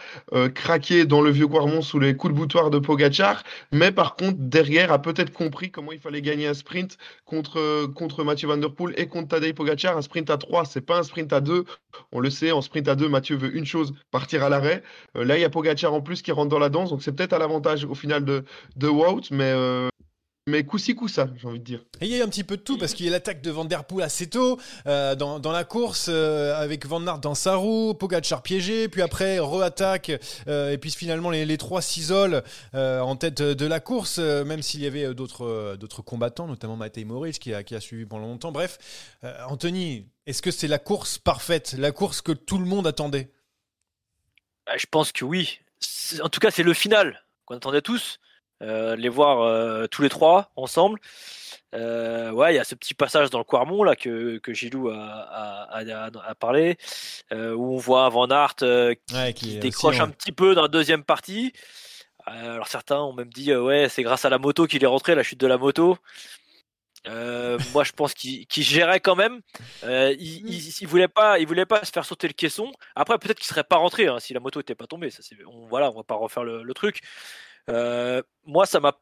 craqué 0.54 1.04
dans 1.04 1.20
le 1.20 1.30
vieux 1.30 1.48
Quarmont 1.48 1.82
sous 1.82 1.98
les 1.98 2.16
coups 2.16 2.32
de 2.32 2.38
boutoir 2.38 2.70
de 2.70 2.78
Pogacar, 2.78 3.42
mais 3.72 3.90
par 3.92 4.14
contre 4.16 4.36
derrière 4.38 4.92
a 4.92 5.02
peut-être 5.02 5.32
compris 5.32 5.70
comment 5.70 5.92
il 5.92 5.98
fallait 5.98 6.22
gagner 6.22 6.46
un 6.46 6.54
sprint 6.54 6.96
contre 7.26 7.86
contre 7.94 8.22
Mathieu 8.24 8.48
Van 8.48 8.56
Der 8.56 8.70
Poel 8.72 8.94
et 8.96 9.06
contre 9.08 9.28
Tadej 9.28 9.52
Pogacar. 9.52 9.96
Un 9.98 10.02
sprint 10.02 10.30
à 10.30 10.38
3, 10.38 10.64
c'est 10.64 10.80
pas 10.80 10.98
un 10.98 11.02
sprint 11.02 11.32
à 11.32 11.33
2. 11.40 11.64
On 12.12 12.20
le 12.20 12.30
sait, 12.30 12.52
en 12.52 12.62
sprint 12.62 12.88
à 12.88 12.94
2, 12.96 13.08
Mathieu 13.08 13.36
veut 13.36 13.56
une 13.56 13.66
chose, 13.66 13.94
partir 14.10 14.42
à 14.44 14.48
l'arrêt. 14.48 14.82
Euh, 15.16 15.24
là, 15.24 15.36
il 15.38 15.40
y 15.40 15.44
a 15.44 15.50
Pogacar 15.50 15.92
en 15.92 16.00
plus 16.00 16.22
qui 16.22 16.32
rentre 16.32 16.48
dans 16.50 16.58
la 16.58 16.68
danse, 16.68 16.90
donc 16.90 17.02
c'est 17.02 17.12
peut-être 17.12 17.32
à 17.32 17.38
l'avantage 17.38 17.84
au 17.84 17.94
final 17.94 18.24
de, 18.24 18.44
de 18.76 18.88
Wout, 18.88 19.30
mais, 19.30 19.52
mais 20.46 20.62
coup-ci, 20.64 20.94
coup-ça, 20.94 21.28
j'ai 21.36 21.48
envie 21.48 21.58
de 21.58 21.64
dire. 21.64 21.84
Et 22.02 22.06
il 22.06 22.10
y 22.10 22.14
a 22.14 22.18
eu 22.18 22.22
un 22.22 22.28
petit 22.28 22.44
peu 22.44 22.58
de 22.58 22.62
tout 22.62 22.76
parce 22.76 22.92
qu'il 22.92 23.06
y 23.06 23.08
a 23.08 23.12
l'attaque 23.12 23.40
de 23.40 23.50
Van 23.50 23.64
Der 23.64 23.84
Poel 23.84 24.04
assez 24.04 24.28
tôt 24.28 24.60
euh, 24.86 25.14
dans, 25.14 25.38
dans 25.40 25.52
la 25.52 25.64
course 25.64 26.08
euh, 26.10 26.54
avec 26.56 26.84
Van 26.86 27.06
Aert 27.06 27.18
dans 27.20 27.34
sa 27.34 27.56
roue, 27.56 27.94
Pogacar 27.94 28.42
piégé, 28.42 28.88
puis 28.88 29.00
après 29.00 29.38
re-attaque 29.38 30.12
euh, 30.46 30.70
et 30.70 30.76
puis 30.76 30.90
finalement 30.90 31.30
les, 31.30 31.46
les 31.46 31.56
trois 31.56 31.80
s'isolent 31.80 32.42
euh, 32.74 33.00
en 33.00 33.16
tête 33.16 33.40
de 33.40 33.66
la 33.66 33.80
course, 33.80 34.18
euh, 34.18 34.44
même 34.44 34.60
s'il 34.60 34.80
y 34.82 34.86
avait 34.86 35.14
d'autres 35.14 35.46
euh, 35.46 35.76
d'autres 35.76 36.02
combattants, 36.02 36.46
notamment 36.46 36.76
Matej 36.76 37.06
Moritz 37.06 37.38
qui 37.38 37.54
a, 37.54 37.62
qui 37.62 37.74
a 37.74 37.80
suivi 37.80 38.04
pendant 38.04 38.26
longtemps. 38.26 38.52
Bref, 38.52 38.78
euh, 39.24 39.34
Anthony, 39.48 40.08
est-ce 40.26 40.42
que 40.42 40.50
c'est 40.50 40.68
la 40.68 40.78
course 40.78 41.16
parfaite, 41.16 41.74
la 41.78 41.90
course 41.90 42.20
que 42.20 42.32
tout 42.32 42.58
le 42.58 42.66
monde 42.66 42.86
attendait? 42.86 43.30
Bah, 44.66 44.76
je 44.76 44.86
pense 44.90 45.10
que 45.10 45.24
oui. 45.24 45.60
C'est- 45.80 46.20
En 46.20 46.28
tout 46.28 46.40
cas, 46.40 46.50
c'est 46.50 46.62
le 46.62 46.74
final 46.74 47.22
qu'on 47.46 47.56
attendait 47.56 47.82
tous. 47.82 48.18
Euh, 48.62 48.94
les 48.96 49.08
voir 49.08 49.42
euh, 49.42 49.86
tous 49.86 50.00
les 50.02 50.08
trois 50.08 50.50
ensemble. 50.56 50.98
Euh, 51.74 52.30
ouais, 52.30 52.52
il 52.54 52.56
y 52.56 52.60
a 52.60 52.64
ce 52.64 52.74
petit 52.76 52.94
passage 52.94 53.30
dans 53.30 53.38
le 53.38 53.44
Quarmont 53.44 53.82
là 53.82 53.96
que, 53.96 54.38
que 54.38 54.52
Gilou 54.54 54.90
a, 54.90 54.96
a, 54.96 55.80
a- 55.80 56.10
a 56.30 56.34
parlé, 56.36 56.76
euh, 57.32 57.52
où 57.52 57.74
on 57.74 57.78
voit 57.78 58.08
Van 58.10 58.28
euh, 58.62 58.94
Ouais, 59.12 59.32
qui 59.32 59.58
décroche 59.58 59.96
un 60.04 60.08
petit 60.10 60.30
peu 60.32 60.54
dans 60.54 60.62
la 60.62 60.68
deuxième 60.68 61.02
partie. 61.02 61.52
Alors 62.26 62.68
certains 62.68 63.00
ont 63.00 63.12
même 63.12 63.28
dit 63.28 63.54
ouais, 63.54 63.88
c'est 63.90 64.02
grâce 64.04 64.24
à 64.24 64.30
la 64.30 64.38
moto 64.38 64.66
qu'il 64.66 64.82
est 64.82 64.86
rentré, 64.86 65.14
la 65.14 65.22
chute 65.24 65.40
de 65.40 65.46
la 65.48 65.58
moto. 65.58 65.98
Moi, 67.74 67.84
je 67.84 67.92
pense 67.92 68.14
qu'il 68.14 68.46
gérait 68.50 69.00
quand 69.00 69.16
même. 69.16 69.40
Il, 69.82 70.48
il, 70.48 70.72
il 70.80 70.86
voulait 70.88 71.08
pas, 71.08 71.38
il 71.38 71.46
voulait 71.46 71.66
pas 71.66 71.84
se 71.84 71.90
faire 71.92 72.04
sauter 72.06 72.28
le 72.28 72.32
caisson. 72.32 72.72
Après, 72.94 73.18
peut-être 73.18 73.38
qu'il 73.38 73.46
serait 73.48 73.64
pas 73.64 73.76
rentré 73.76 74.06
hein, 74.06 74.20
si 74.20 74.32
la 74.32 74.40
moto 74.40 74.60
était 74.60 74.74
pas 74.74 74.86
tombée. 74.86 75.10
Ça, 75.10 75.20
on, 75.46 75.66
voilà, 75.66 75.90
on 75.90 75.96
va 75.96 76.02
pas 76.04 76.14
refaire 76.14 76.44
le, 76.44 76.62
le 76.62 76.72
truc. 76.74 77.00
Euh, 77.70 78.22
moi, 78.44 78.66
ça 78.66 78.80
m'a 78.80 78.98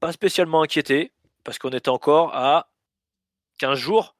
pas 0.00 0.12
spécialement 0.12 0.62
inquiété 0.62 1.12
parce 1.44 1.58
qu'on 1.58 1.70
était 1.70 1.88
encore 1.88 2.34
à 2.34 2.68
15 3.58 3.78
jours. 3.78 4.16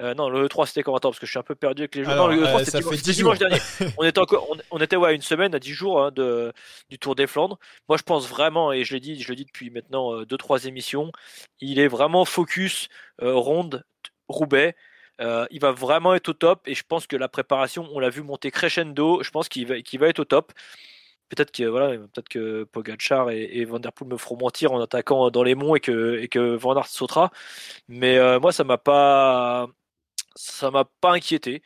Euh, 0.00 0.14
non, 0.14 0.30
le 0.30 0.48
3 0.48 0.66
c'était 0.66 0.82
quand 0.82 0.94
Attends, 0.94 1.10
parce 1.10 1.18
que 1.18 1.26
je 1.26 1.30
suis 1.30 1.38
un 1.38 1.42
peu 1.42 1.54
perdu 1.54 1.82
avec 1.82 1.94
les 1.94 2.04
jours. 2.04 2.12
Alors, 2.12 2.30
non, 2.30 2.36
le 2.36 2.46
3 2.46 2.60
euh, 2.60 2.64
c'était 2.64 2.78
dimanche, 2.78 2.90
fait 2.92 2.96
c'était 2.96 3.10
10 3.12 3.16
dimanche 3.16 3.38
dernier. 3.38 3.58
on 3.98 4.04
était 4.04 4.18
encore, 4.18 4.46
on, 4.50 4.56
on 4.70 4.78
était 4.78 4.96
ouais, 4.96 5.10
à 5.10 5.12
une 5.12 5.20
semaine, 5.20 5.54
à 5.54 5.58
10 5.58 5.72
jours 5.72 6.02
hein, 6.02 6.10
de, 6.10 6.52
du 6.88 6.98
Tour 6.98 7.14
des 7.14 7.26
Flandres. 7.26 7.58
Moi, 7.88 7.98
je 7.98 8.02
pense 8.02 8.26
vraiment, 8.26 8.72
et 8.72 8.84
je 8.84 8.94
l'ai 8.94 9.00
dit, 9.00 9.20
je 9.20 9.28
le 9.28 9.36
dis 9.36 9.44
depuis 9.44 9.68
maintenant 9.68 10.22
2-3 10.22 10.66
émissions, 10.68 11.12
il 11.60 11.78
est 11.78 11.88
vraiment 11.88 12.24
focus 12.24 12.88
euh, 13.22 13.34
ronde 13.34 13.84
Roubaix. 14.28 14.74
Euh, 15.20 15.46
il 15.50 15.60
va 15.60 15.70
vraiment 15.70 16.14
être 16.14 16.30
au 16.30 16.32
top 16.32 16.66
et 16.66 16.74
je 16.74 16.82
pense 16.82 17.06
que 17.06 17.16
la 17.16 17.28
préparation, 17.28 17.86
on 17.92 17.98
l'a 17.98 18.08
vu 18.08 18.22
monter 18.22 18.50
crescendo. 18.50 19.22
Je 19.22 19.30
pense 19.30 19.48
qu'il 19.48 19.66
va, 19.66 19.80
qu'il 19.82 20.00
va 20.00 20.08
être 20.08 20.20
au 20.20 20.24
top. 20.24 20.52
Peut-être 21.30 21.52
que 21.52 21.64
voilà, 21.64 21.96
peut-être 21.96 22.64
Pogacar 22.64 23.30
et, 23.30 23.44
et 23.44 23.64
me 24.04 24.16
feront 24.16 24.36
mentir 24.36 24.72
en 24.72 24.80
attaquant 24.80 25.30
dans 25.30 25.42
les 25.44 25.54
monts 25.54 25.76
et 25.76 25.80
que, 25.80 26.18
et 26.18 26.28
que 26.28 26.56
Van 26.56 26.76
Aert 26.76 26.88
sautera. 26.88 27.30
Mais 27.88 28.18
euh, 28.18 28.40
moi, 28.40 28.52
ça 28.52 28.64
m'a 28.64 28.78
pas, 28.78 29.68
ça 30.36 30.70
m'a 30.70 30.84
pas 31.00 31.12
inquiété 31.14 31.62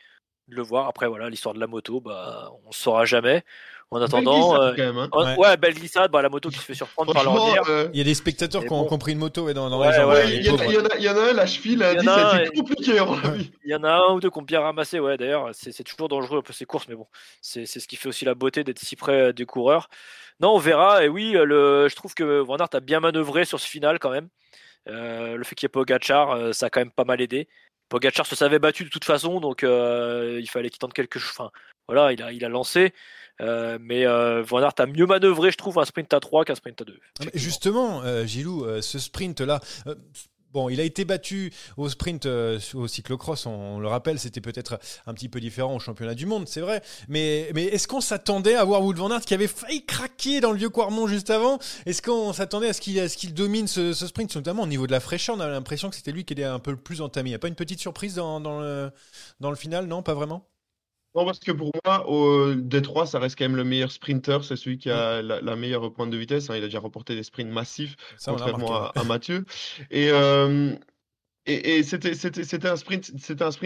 de 0.47 0.55
le 0.55 0.61
voir. 0.63 0.87
Après, 0.87 1.07
voilà, 1.07 1.29
l'histoire 1.29 1.55
de 1.55 1.59
la 1.59 1.67
moto, 1.67 2.01
bah, 2.01 2.51
on 2.65 2.71
saura 2.71 3.05
jamais. 3.05 3.43
En 3.91 4.01
attendant, 4.01 4.55
euh, 4.61 4.71
glissade, 4.73 4.75
quand 4.77 4.83
même, 4.93 4.97
hein. 4.97 5.09
en- 5.11 5.23
Ouais. 5.25 5.37
ouais. 5.37 5.57
belle 5.57 5.75
glissade, 5.75 6.11
bah, 6.11 6.21
la 6.21 6.27
moto 6.29 6.49
qui 6.49 6.57
se 6.57 6.63
fait 6.63 6.73
surprendre 6.73 7.13
par 7.13 7.23
l'ornière. 7.23 7.63
euh, 7.69 7.87
Il 7.93 7.97
y 7.99 8.01
a 8.01 8.03
des 8.03 8.15
spectateurs 8.15 8.63
qui 8.63 8.71
ont 8.73 8.81
bon. 8.81 8.87
compris 8.87 9.11
une 9.13 9.19
moto 9.19 9.43
ouais, 9.43 9.53
dans, 9.53 9.69
dans 9.69 9.79
Ouais, 9.79 9.89
les 9.91 9.93
jambes. 9.95 10.09
ouais, 10.09 10.21
hein, 10.21 10.25
ouais, 10.25 10.29
les 10.31 10.35
il 10.37 10.45
y, 10.45 10.49
en 10.49 10.55
a- 10.55 10.57
pauvres. 10.57 10.71
il 10.71 10.75
y 10.75 10.79
en 10.79 10.85
a- 10.85 10.97
il 10.97 11.03
y 11.03 11.09
en 11.09 11.17
a 11.17 11.21
un, 11.29 11.33
la 11.33 11.45
cheville, 11.45 11.79
ça 11.79 12.29
a 12.31 12.43
été 12.43 12.57
compliqué, 12.57 12.97
avis. 12.99 13.51
Il 13.63 13.71
y 13.71 13.75
en 13.75 13.83
a 13.83 13.91
un 13.91 14.13
ou 14.13 14.19
deux 14.19 14.29
qui 14.31 14.39
ont 14.39 14.41
bien 14.41 14.59
ramassé, 14.59 14.99
ouais, 14.99 15.17
d'ailleurs, 15.17 15.49
c'est 15.53 15.83
toujours 15.83 16.09
dangereux 16.09 16.39
un 16.39 16.41
peu 16.41 16.51
ces 16.51 16.65
courses, 16.65 16.87
mais 16.89 16.95
bon, 16.95 17.07
c'est 17.41 17.65
c'est 17.67 17.79
ce 17.79 17.87
qui 17.87 17.95
fait 17.95 18.09
aussi 18.09 18.25
la 18.25 18.33
beauté 18.35 18.63
d'être 18.63 18.79
si 18.79 18.95
près 18.95 19.21
euh, 19.29 19.33
des 19.33 19.45
coureurs. 19.45 19.87
Non, 20.41 20.55
on 20.55 20.57
verra, 20.59 21.05
et 21.05 21.07
oui, 21.07 21.37
euh, 21.37 21.45
le, 21.45 21.87
je 21.87 21.95
trouve 21.95 22.13
que 22.15 22.39
Van 22.41 22.57
Aert 22.57 22.69
a 22.73 22.79
bien 22.81 22.99
manœuvré 22.99 23.45
sur 23.45 23.59
ce 23.59 23.67
final 23.67 23.99
quand 23.99 24.09
même. 24.09 24.27
Euh, 24.89 25.35
le 25.37 25.43
fait 25.43 25.55
qu'il 25.55 25.65
y 25.65 25.67
ait 25.67 25.69
Pogacar, 25.69 26.31
euh, 26.31 26.51
ça 26.53 26.65
a 26.65 26.69
quand 26.69 26.81
même 26.81 26.91
pas 26.91 27.05
mal 27.05 27.21
aidé. 27.21 27.47
Pogacar 27.87 28.25
se 28.25 28.35
savait 28.35 28.59
battu 28.59 28.83
de 28.83 28.89
toute 28.89 29.05
façon, 29.05 29.39
donc 29.39 29.63
euh, 29.63 30.39
il 30.41 30.49
fallait 30.49 30.69
qu'il 30.69 30.79
tente 30.79 30.93
quelque 30.93 31.19
chose. 31.19 31.31
Enfin, 31.37 31.51
voilà, 31.87 32.13
il 32.13 32.21
a, 32.21 32.31
il 32.31 32.43
a 32.43 32.49
lancé, 32.49 32.93
euh, 33.41 33.77
mais 33.81 34.05
euh, 34.05 34.43
Van 34.43 34.61
a 34.61 34.85
mieux 34.85 35.05
manœuvré, 35.05 35.51
je 35.51 35.57
trouve, 35.57 35.79
un 35.79 35.85
sprint 35.85 36.13
à 36.13 36.19
3 36.19 36.45
qu'un 36.45 36.55
sprint 36.55 36.81
à 36.81 36.85
2. 36.85 36.99
Ah, 37.19 37.23
mais 37.25 37.31
Justement, 37.33 38.01
euh, 38.03 38.25
Gilou, 38.25 38.63
euh, 38.63 38.81
ce 38.81 38.97
sprint-là, 38.97 39.59
bon, 40.53 40.69
il 40.69 40.79
a 40.79 40.83
été 40.83 41.03
battu 41.03 41.51
au 41.75 41.89
sprint 41.89 42.27
au 42.27 42.87
cyclocross, 42.87 43.45
on, 43.45 43.51
on 43.51 43.79
le 43.79 43.89
rappelle, 43.89 44.19
c'était 44.19 44.39
peut-être 44.39 44.79
un 45.05 45.13
petit 45.13 45.27
peu 45.27 45.41
différent 45.41 45.75
au 45.75 45.79
championnat 45.79 46.15
du 46.15 46.25
monde, 46.25 46.47
c'est 46.47 46.61
vrai. 46.61 46.81
Mais, 47.09 47.49
mais 47.53 47.65
est-ce 47.65 47.89
qu'on 47.89 47.99
s'attendait 47.99 48.55
à 48.55 48.63
voir 48.63 48.81
Wout 48.81 48.93
van 48.93 49.11
Aert 49.11 49.21
qui 49.25 49.33
avait 49.33 49.47
failli 49.47 49.85
craquer 49.85 50.39
dans 50.39 50.53
le 50.53 50.57
vieux 50.57 50.69
Quarmont 50.69 51.07
juste 51.07 51.29
avant 51.29 51.59
Est-ce 51.85 52.01
qu'on 52.01 52.31
s'attendait 52.31 52.69
à 52.69 52.73
ce 52.73 52.79
qu'il 52.79 53.33
domine 53.33 53.67
ce, 53.67 53.91
ce 53.91 54.07
sprint, 54.07 54.33
notamment 54.33 54.63
au 54.63 54.67
niveau 54.67 54.87
de 54.87 54.93
la 54.93 55.01
fraîcheur 55.01 55.35
On 55.35 55.41
a 55.41 55.49
l'impression 55.49 55.89
que 55.89 55.97
c'était 55.97 56.13
lui 56.13 56.23
qui 56.23 56.31
était 56.31 56.45
un 56.45 56.59
peu 56.59 56.71
le 56.71 56.77
plus 56.77 57.01
entamé. 57.01 57.29
Il 57.29 57.33
n'y 57.33 57.35
a 57.35 57.39
pas 57.39 57.49
une 57.49 57.55
petite 57.55 57.81
surprise 57.81 58.15
dans, 58.15 58.39
dans 58.39 58.61
le, 58.61 58.91
dans 59.41 59.49
le 59.49 59.57
final, 59.57 59.87
non 59.87 60.03
Pas 60.03 60.13
vraiment? 60.13 60.47
Non, 61.15 61.25
parce 61.25 61.39
que 61.39 61.51
pour 61.53 61.71
moi, 61.85 62.09
au 62.09 62.53
Détroit, 62.55 63.05
ça 63.05 63.19
reste 63.19 63.37
quand 63.37 63.45
même 63.45 63.55
le 63.55 63.63
meilleur 63.63 63.91
sprinter. 63.91 64.43
C'est 64.43 64.55
celui 64.57 64.77
qui 64.77 64.89
a 64.89 65.21
la, 65.21 65.39
la 65.39 65.55
meilleure 65.55 65.93
pointe 65.93 66.09
de 66.09 66.17
vitesse. 66.17 66.49
hein. 66.49 66.55
Il 66.57 66.63
a 66.63 66.67
déjà 66.67 66.79
remporté 66.79 67.15
des 67.15 67.23
sprints 67.23 67.51
massifs, 67.51 67.95
Ça, 68.17 68.31
contrairement 68.31 68.73
à, 68.75 68.91
à 68.95 69.03
Mathieu. 69.05 69.45
Et, 69.91 70.09
euh, 70.11 70.73
et, 71.47 71.83
c'était, 71.83 72.09
un 72.67 72.75
sprint, 72.75 73.11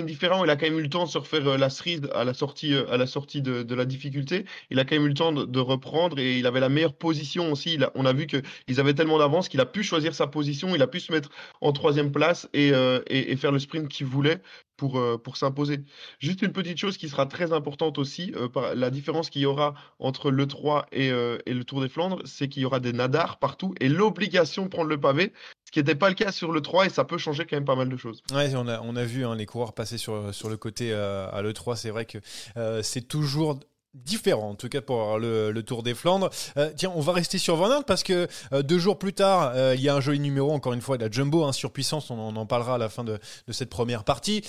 différent. 0.05 0.43
Il 0.43 0.49
a 0.49 0.57
quand 0.57 0.65
même 0.65 0.79
eu 0.79 0.83
le 0.83 0.89
temps 0.89 1.05
de 1.05 1.09
se 1.09 1.17
refaire 1.17 1.47
euh, 1.47 1.57
la 1.57 1.69
cerise 1.69 2.01
à 2.13 2.25
la 2.25 2.33
sortie, 2.33 2.73
euh, 2.73 3.63
de, 3.63 3.75
la 3.75 3.85
difficulté. 3.85 4.45
Il 4.69 4.79
a 4.79 4.85
quand 4.85 4.95
même 4.95 5.05
eu 5.05 5.09
le 5.09 5.13
temps 5.13 5.31
de, 5.31 5.59
reprendre 5.59 6.19
et 6.19 6.39
il 6.39 6.45
avait 6.45 6.59
la 6.59 6.67
meilleure 6.67 6.93
position 6.93 7.51
aussi. 7.51 7.79
On 7.95 8.05
a 8.05 8.11
vu 8.11 8.27
qu'ils 8.27 8.79
avaient 8.79 8.93
tellement 8.93 9.17
d'avance 9.17 9.47
qu'il 9.47 9.61
a 9.61 9.65
pu 9.65 9.83
choisir 9.83 10.13
sa 10.13 10.27
position. 10.27 10.75
Il 10.75 10.81
a 10.81 10.87
pu 10.87 10.99
se 10.99 11.11
mettre 11.11 11.29
en 11.61 11.71
troisième 11.71 12.11
place 12.11 12.49
et, 12.53 12.73
euh, 12.73 12.99
faire 13.37 13.51
le 13.53 13.59
sprint 13.59 13.87
qu'il 13.87 14.07
voulait 14.07 14.41
pour, 14.75 14.97
s'imposer. 15.35 15.79
Juste 16.19 16.41
une 16.41 16.53
petite 16.53 16.77
chose 16.77 16.97
qui 16.97 17.09
sera 17.09 17.25
très 17.25 17.51
importante 17.51 17.97
aussi, 17.97 18.33
la 18.75 18.89
différence 18.89 19.29
qu'il 19.29 19.41
y 19.41 19.45
aura 19.45 19.73
entre 19.99 20.31
le 20.31 20.47
3 20.47 20.85
et, 20.93 21.07
et 21.07 21.53
le 21.53 21.63
Tour 21.65 21.81
des 21.81 21.89
Flandres, 21.89 22.21
c'est 22.23 22.47
qu'il 22.47 22.61
y 22.61 22.65
aura 22.65 22.79
des 22.79 22.93
nadars 22.93 23.39
partout 23.39 23.75
et 23.81 23.89
l'obligation 23.89 24.63
de 24.63 24.69
prendre 24.69 24.89
le 24.89 24.97
pavé, 24.97 25.33
ce 25.69 25.71
qui 25.71 25.77
n'était 25.77 25.93
pas 25.93 26.09
le 26.09 26.15
cas 26.15 26.31
sur 26.31 26.51
le 26.51 26.61
3 26.61 26.87
et 26.87 26.89
ça 26.89 27.05
peut 27.05 27.19
changer 27.19 27.45
quand 27.45 27.55
même 27.55 27.63
pas 27.63 27.75
mal 27.75 27.89
de 27.89 27.95
choses. 27.95 28.23
Ouais, 28.33 28.55
on 28.55 28.67
a, 28.67 28.81
on 28.81 28.95
a 28.95 29.03
vu 29.03 29.23
hein, 29.23 29.35
les 29.35 29.45
coureurs 29.45 29.73
passer 29.73 29.99
sur, 29.99 30.33
sur 30.33 30.49
le 30.49 30.57
côté 30.57 30.91
euh, 30.91 31.29
à 31.31 31.43
l'E3. 31.43 31.75
C'est 31.75 31.91
vrai 31.91 32.05
que 32.05 32.17
euh, 32.57 32.81
c'est 32.81 33.07
toujours 33.07 33.59
différent, 33.93 34.49
en 34.49 34.55
tout 34.55 34.69
cas 34.69 34.81
pour 34.81 35.17
le, 35.17 35.59
Tour 35.65 35.83
des 35.83 35.93
Flandres. 35.93 36.29
Euh, 36.57 36.71
tiens, 36.75 36.91
on 36.95 37.01
va 37.01 37.13
rester 37.13 37.37
sur 37.37 37.55
Van 37.55 37.69
Aert 37.69 37.83
parce 37.85 38.03
que 38.03 38.27
euh, 38.53 38.61
deux 38.61 38.79
jours 38.79 38.97
plus 38.97 39.13
tard, 39.13 39.51
euh, 39.55 39.73
il 39.75 39.81
y 39.81 39.89
a 39.89 39.95
un 39.95 39.99
joli 39.99 40.19
numéro, 40.19 40.51
encore 40.51 40.73
une 40.73 40.81
fois, 40.81 40.97
de 40.97 41.05
la 41.05 41.11
Jumbo, 41.11 41.43
hein, 41.43 41.51
surpuissance, 41.51 42.09
on, 42.09 42.35
en- 42.35 42.45
parlera 42.45 42.75
à 42.75 42.77
la 42.77 42.89
fin 42.89 43.03
de, 43.03 43.19
cette 43.49 43.69
première 43.69 44.03
partie. 44.03 44.43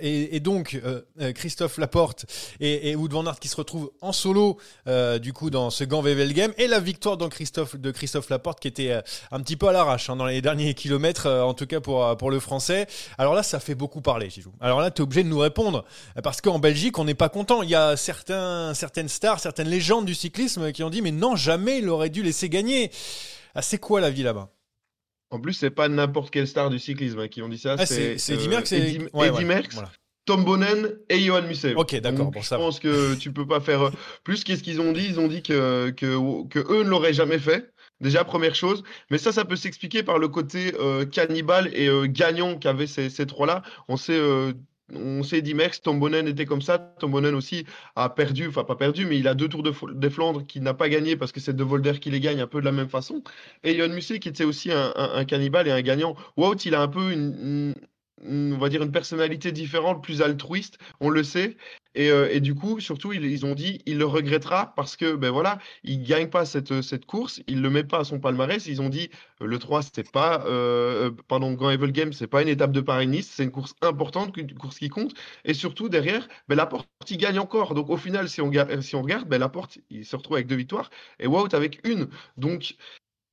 Et, 0.00 0.40
donc, 0.40 0.80
Christophe 1.34 1.78
Laporte 1.78 2.26
et, 2.60 2.90
et 2.90 2.96
Wout 2.96 3.08
Van 3.10 3.26
Aert 3.26 3.38
qui 3.38 3.48
se 3.48 3.56
retrouvent 3.56 3.90
en 4.00 4.12
solo, 4.12 4.58
du 5.20 5.32
coup, 5.32 5.50
dans 5.50 5.70
ce 5.70 5.84
Gant 5.84 6.00
Wevelgem, 6.00 6.52
et 6.56 6.66
la 6.66 6.80
victoire 6.80 7.16
de 7.16 7.26
Christophe 7.26 8.30
Laporte 8.30 8.60
qui 8.60 8.68
était 8.68 9.02
un 9.30 9.40
petit 9.40 9.56
peu 9.56 9.68
à 9.68 9.72
l'arrache 9.72 10.08
hein, 10.08 10.16
dans 10.16 10.26
les 10.26 10.40
derniers 10.40 10.74
kilomètres, 10.74 11.28
en 11.28 11.54
tout 11.54 11.66
cas 11.66 11.80
pour, 11.80 12.30
le 12.30 12.40
français. 12.40 12.86
Alors 13.18 13.34
là, 13.34 13.42
ça 13.42 13.60
fait 13.60 13.74
beaucoup 13.74 14.00
parler, 14.00 14.30
Gilou. 14.30 14.52
Alors 14.60 14.80
là, 14.80 14.90
tu 14.90 15.00
es 15.00 15.02
obligé 15.02 15.22
de 15.22 15.28
nous 15.28 15.38
répondre, 15.38 15.84
parce 16.22 16.40
qu'en 16.40 16.58
Belgique, 16.58 16.98
on 16.98 17.04
n'est 17.04 17.14
pas 17.14 17.28
content. 17.28 17.62
Il 17.62 17.68
y 17.68 17.74
a 17.74 17.96
certains, 17.96 18.73
certaines 18.74 19.08
stars, 19.08 19.40
certaines 19.40 19.68
légendes 19.68 20.04
du 20.04 20.14
cyclisme 20.14 20.72
qui 20.72 20.82
ont 20.82 20.90
dit, 20.90 21.02
mais 21.02 21.12
non, 21.12 21.36
jamais 21.36 21.78
il 21.78 21.88
aurait 21.88 22.10
dû 22.10 22.22
laisser 22.22 22.48
gagner. 22.48 22.90
Ah, 23.54 23.62
c'est 23.62 23.78
quoi 23.78 24.00
la 24.00 24.10
vie 24.10 24.22
là-bas? 24.22 24.50
En 25.30 25.40
plus, 25.40 25.54
c'est 25.54 25.70
pas 25.70 25.88
n'importe 25.88 26.30
quelle 26.30 26.46
star 26.46 26.70
du 26.70 26.78
cyclisme 26.78 27.18
hein, 27.20 27.28
qui 27.28 27.42
ont 27.42 27.48
dit 27.48 27.58
ça. 27.58 27.76
ah, 27.78 27.86
C'est 27.86 28.14
Eddy 28.14 28.46
euh, 28.46 28.48
Merckx 28.48 28.70
ouais, 28.72 29.28
Eddy 29.28 29.38
ouais, 29.38 29.44
Merckx, 29.44 29.74
voilà. 29.74 29.90
Tom 30.26 30.44
Bonnen 30.44 30.96
et 31.08 31.20
Johan 31.20 31.42
Museeuw. 31.42 31.74
Ok, 31.76 31.96
d'accord, 31.96 32.30
bon, 32.30 32.40
je 32.40 32.46
ça 32.46 32.56
va. 32.56 32.64
pense 32.64 32.80
que 32.80 33.14
tu 33.14 33.32
peux 33.32 33.46
pas 33.46 33.60
faire 33.60 33.82
euh, 33.86 33.90
plus. 34.22 34.42
Qu'est-ce 34.44 34.62
qu'ils 34.62 34.80
ont 34.80 34.92
dit? 34.92 35.04
Ils 35.06 35.20
ont 35.20 35.28
dit 35.28 35.42
que, 35.42 35.90
que, 35.90 36.46
que 36.48 36.58
eux 36.72 36.82
ne 36.84 36.88
l'auraient 36.88 37.12
jamais 37.12 37.38
fait. 37.38 37.70
Déjà, 38.00 38.24
première 38.24 38.54
chose. 38.54 38.82
Mais 39.10 39.18
ça, 39.18 39.32
ça 39.32 39.44
peut 39.44 39.56
s'expliquer 39.56 40.02
par 40.02 40.18
le 40.18 40.28
côté 40.28 40.74
euh, 40.80 41.04
cannibale 41.04 41.70
et 41.74 41.88
euh, 41.88 42.06
gagnant 42.06 42.58
qu'avaient 42.58 42.86
ces, 42.86 43.10
ces 43.10 43.26
trois-là. 43.26 43.62
On 43.88 43.96
sait, 43.96 44.16
euh, 44.18 44.52
on 44.92 45.22
sait 45.22 45.38
Eddy 45.38 45.54
Merckx, 45.54 45.80
Tom 45.82 45.98
Bonnen 45.98 46.28
était 46.28 46.44
comme 46.44 46.62
ça. 46.62 46.78
Tom 46.78 47.12
Bonnen 47.12 47.34
aussi 47.34 47.64
a 47.96 48.10
perdu, 48.10 48.48
enfin 48.48 48.64
pas 48.64 48.76
perdu, 48.76 49.06
mais 49.06 49.18
il 49.18 49.28
a 49.28 49.34
deux 49.34 49.48
tours 49.48 49.62
de 49.62 49.72
des 49.94 50.10
Flandres 50.10 50.46
qu'il 50.46 50.62
n'a 50.62 50.74
pas 50.74 50.88
gagné 50.88 51.16
parce 51.16 51.32
que 51.32 51.40
c'est 51.40 51.54
De 51.56 51.64
Volder 51.64 51.98
qui 52.00 52.10
les 52.10 52.20
gagne 52.20 52.40
un 52.40 52.46
peu 52.46 52.60
de 52.60 52.64
la 52.66 52.72
même 52.72 52.88
façon. 52.88 53.22
Et 53.62 53.76
Johan 53.76 53.88
Museeuw 53.88 54.18
qui 54.18 54.28
était 54.28 54.44
aussi 54.44 54.70
un, 54.72 55.24
cannibale 55.24 55.68
et 55.68 55.70
un 55.70 55.82
gagnant. 55.82 56.16
Wout, 56.36 56.56
il 56.66 56.74
a 56.74 56.82
un 56.82 56.88
peu 56.88 57.12
une- 57.12 57.74
on 58.24 58.58
va 58.58 58.68
dire 58.68 58.82
une 58.82 58.92
personnalité 58.92 59.52
différente, 59.52 60.02
plus 60.02 60.22
altruiste, 60.22 60.78
on 61.00 61.10
le 61.10 61.22
sait. 61.22 61.56
Et, 61.94 62.10
euh, 62.10 62.40
du 62.40 62.54
coup, 62.54 62.80
surtout, 62.80 63.12
ils, 63.12 63.46
ont 63.46 63.54
dit, 63.54 63.80
il 63.86 63.98
le 63.98 64.04
regrettera 64.04 64.74
parce 64.74 64.96
que, 64.96 65.14
ben 65.14 65.30
voilà, 65.30 65.58
il 65.84 66.02
gagne 66.02 66.28
pas 66.28 66.44
cette, 66.44 66.82
cette 66.82 67.06
course, 67.06 67.40
il 67.46 67.62
le 67.62 67.70
met 67.70 67.84
pas 67.84 68.00
à 68.00 68.04
son 68.04 68.18
palmarès. 68.18 68.66
Ils 68.66 68.82
ont 68.82 68.88
dit, 68.88 69.10
euh, 69.44 69.46
le 69.46 69.58
3, 69.58 69.82
c'est 69.82 70.10
pas, 70.10 70.44
euh, 70.46 71.08
euh, 71.08 71.10
pardon, 71.28 71.52
Grand 71.52 71.70
Evil 71.70 71.92
Game, 71.92 72.12
c'est 72.12 72.26
pas 72.26 72.42
une 72.42 72.48
étape 72.48 72.72
de 72.72 72.80
Paris-Nice, 72.80 73.30
c'est 73.34 73.44
une 73.44 73.50
course 73.50 73.74
importante, 73.82 74.36
une 74.36 74.52
course 74.54 74.78
qui 74.78 74.88
compte. 74.88 75.14
Et 75.44 75.54
surtout, 75.54 75.88
derrière, 75.88 76.28
ben, 76.48 76.56
Laporte, 76.56 76.88
il 77.10 77.18
gagne 77.18 77.38
encore. 77.38 77.74
Donc, 77.74 77.90
au 77.90 77.96
final, 77.96 78.28
si 78.28 78.40
on, 78.40 78.50
si 78.80 78.96
on 78.96 79.02
regarde, 79.02 79.28
ben, 79.28 79.38
Laporte, 79.38 79.78
il 79.90 80.04
se 80.04 80.16
retrouve 80.16 80.36
avec 80.36 80.46
deux 80.46 80.56
victoires 80.56 80.90
et 81.18 81.26
Wout 81.26 81.54
avec 81.54 81.86
une. 81.86 82.08
Donc, 82.36 82.76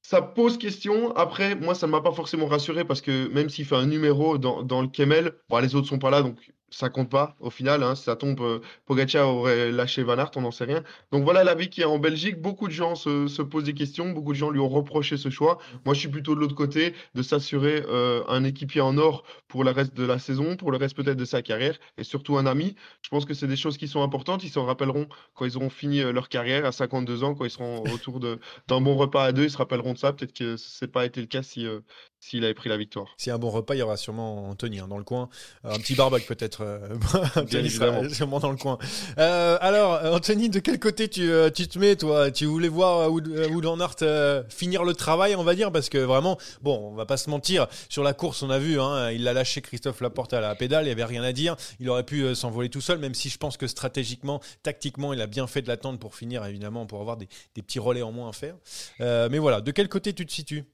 ça 0.02 0.22
pose 0.22 0.58
question. 0.58 1.16
Après, 1.16 1.56
moi, 1.56 1.76
ça 1.76 1.88
ne 1.88 1.92
m'a 1.92 2.02
pas 2.02 2.12
forcément 2.12 2.48
rassuré 2.48 2.86
parce 2.86 3.02
que 3.02 3.28
même 3.30 3.50
s'il 3.50 3.66
fait 3.66 3.76
un 3.76 3.86
numéro 3.86 4.38
dans, 4.38 4.82
le 4.82 4.88
Kemel, 4.88 5.34
bon, 5.50 5.60
les 5.60 5.76
autres 5.76 5.88
sont 5.88 6.00
pas 6.00 6.10
là, 6.10 6.22
donc 6.22 6.52
ça 6.72 6.90
compte 6.90 7.10
pas 7.10 7.36
au 7.40 7.50
final. 7.50 7.84
hein. 7.84 7.96
si 7.96 8.04
ça 8.04 8.16
tombe, 8.16 8.40
euh, 8.42 8.60
Pogacar 8.86 9.30
aurait 9.30 9.72
lâché 9.72 10.04
Van 10.04 10.18
Aert, 10.18 10.32
on 10.38 10.42
n'en 10.42 10.52
sait 10.52 10.64
rien. 10.66 10.84
Donc 11.12 11.24
voilà 11.24 11.44
la 11.44 11.54
vie 11.56 11.70
qu'il 11.70 11.82
y 11.82 11.84
a 11.84 11.90
en 11.90 12.00
Belgique. 12.00 12.42
Beaucoup 12.42 12.68
de 12.68 12.74
gens 12.74 12.96
se, 12.96 13.28
se 13.28 13.42
posent 13.42 13.66
des 13.66 13.74
questions, 13.74 14.10
beaucoup 14.12 14.32
de 14.34 14.38
gens 14.38 14.50
lui 14.50 14.60
ont 14.60 14.70
reproché 14.70 15.18
ce 15.18 15.30
choix. 15.30 15.60
Moi, 15.86 15.94
je 15.94 16.00
suis 16.00 16.10
plutôt 16.10 16.34
de 16.36 16.40
l'autre 16.40 16.56
côté, 16.56 16.94
de 17.16 17.22
s'assurer 17.22 17.84
euh, 17.88 18.24
un 18.28 18.44
équipier 18.44 18.82
en 18.82 18.98
or 18.98 19.24
pour 19.48 19.64
le 19.64 19.72
reste 19.72 19.94
de 19.96 20.06
la 20.06 20.18
saison, 20.20 20.56
pour 20.56 20.72
le 20.72 20.78
reste 20.78 20.96
peut-être 20.96 21.18
de 21.18 21.26
sa 21.26 21.42
carrière, 21.42 21.78
et 21.98 22.04
surtout 22.04 22.38
un 22.38 22.46
ami. 22.46 22.76
Je 23.02 23.10
pense 23.10 23.26
que 23.26 23.34
c'est 23.34 23.48
des 23.48 23.58
choses 23.58 23.78
qui 23.78 23.88
sont 23.88 24.02
importantes. 24.04 24.44
Ils 24.44 24.50
s'en 24.50 24.66
rappelleront 24.66 25.08
quand 25.36 25.46
ils 25.46 25.58
auront 25.58 25.70
fini 25.70 26.02
euh, 26.02 26.12
leur 26.12 26.30
carrière 26.30 26.66
à 26.66 26.72
52 26.72 27.24
ans, 27.24 27.36
quand 27.36 27.46
ils 27.46 27.52
seront 27.52 27.84
autour 27.92 28.20
d'un 28.20 28.82
bon 28.82 28.96
repas 28.96 29.26
à 29.26 29.32
deux, 29.32 29.44
ils 29.44 29.52
se 29.52 29.58
rappelleront 29.58 29.94
de 29.94 29.98
ça. 29.98 30.14
Peut-être 30.14 30.34
que 30.34 30.58
ce 30.58 30.86
n'est 30.86 30.92
pas 30.92 31.06
été 31.06 31.20
le 31.22 31.28
cas 31.28 31.44
si, 31.44 31.66
euh, 31.66 31.80
s'il 32.22 32.46
avait 32.46 32.54
pris 32.54 32.70
la 32.70 32.78
victoire. 32.78 33.08
A 33.28 33.34
un 33.34 33.38
bon 33.38 33.50
repas, 33.50 33.76
il 33.76 33.80
y 33.80 33.82
aura 33.82 33.98
sûrement 33.98 34.48
Anthony 34.50 34.80
hein, 34.80 34.88
dans 34.88 34.98
le 34.98 35.04
coin. 35.04 35.28
Euh, 35.66 35.74
un 35.74 35.78
petit 35.80 35.96
barbecue 35.96 36.28
peut-être. 36.28 36.62
euh, 36.62 36.96
Anthony 37.36 37.70
sera 37.70 38.08
sûrement 38.10 38.40
dans 38.40 38.52
le 38.52 38.58
coin. 38.58 38.78
Euh, 39.18 39.58
alors, 39.60 40.00
Anthony, 40.14 40.50
de 40.50 40.60
quel 40.60 40.80
côté 40.80 41.10
tu, 41.10 41.30
tu 41.54 41.68
te 41.68 41.80
mets, 41.80 41.96
toi? 41.96 42.32
Tu 42.32 42.46
voulais 42.46 42.68
voir 42.70 43.12
Wood, 43.12 43.28
Wood 43.28 43.66
Van 43.66 43.80
Aert 43.80 43.96
euh, 44.04 44.44
finir 44.50 44.84
le 44.84 44.94
travail, 44.94 45.36
on 45.36 45.44
va 45.44 45.56
dire, 45.56 45.72
parce 45.72 45.90
que 45.90 45.98
vraiment, 45.98 46.38
bon, 46.62 46.92
on 46.92 46.96
va 46.96 47.06
pas 47.06 47.18
se 47.18 47.30
mentir, 47.30 47.68
sur 47.90 48.04
la 48.04 48.14
course, 48.14 48.44
on 48.44 48.50
a 48.50 48.60
vu, 48.60 48.80
hein, 48.80 49.12
il 49.12 49.24
l'a 49.24 49.34
lâché 49.34 49.62
Christophe 49.62 50.00
Laporte 50.02 50.34
à 50.34 50.42
la 50.42 50.54
pédale, 50.56 50.86
il 50.86 50.90
y 50.90 50.92
avait 50.92 51.04
rien 51.04 51.24
à 51.24 51.34
dire. 51.34 51.56
Il 51.80 51.90
aurait 51.90 52.06
pu 52.06 52.36
s'envoler 52.36 52.70
tout 52.70 52.82
seul, 52.82 53.00
même 53.00 53.16
si 53.16 53.30
je 53.30 53.38
pense 53.38 53.58
que 53.58 53.66
stratégiquement, 53.66 54.42
tactiquement, 54.62 55.12
il 55.14 55.22
a 55.22 55.28
bien 55.28 55.48
fait 55.48 55.64
de 55.64 55.68
l'attendre 55.68 55.98
pour 55.98 56.16
finir, 56.16 56.46
évidemment, 56.46 56.86
pour 56.86 57.02
avoir 57.02 57.18
des, 57.18 57.28
des 57.56 57.62
petits 57.64 57.80
relais 57.80 58.04
en 58.04 58.12
moins 58.12 58.30
à 58.30 58.34
faire. 58.34 58.56
Euh, 59.00 59.28
mais 59.32 59.40
voilà, 59.40 59.62
de 59.62 59.72
quel 59.72 59.90
côté 59.90 60.14
tu 60.14 60.26
te 60.26 60.32
situes? 60.32 60.66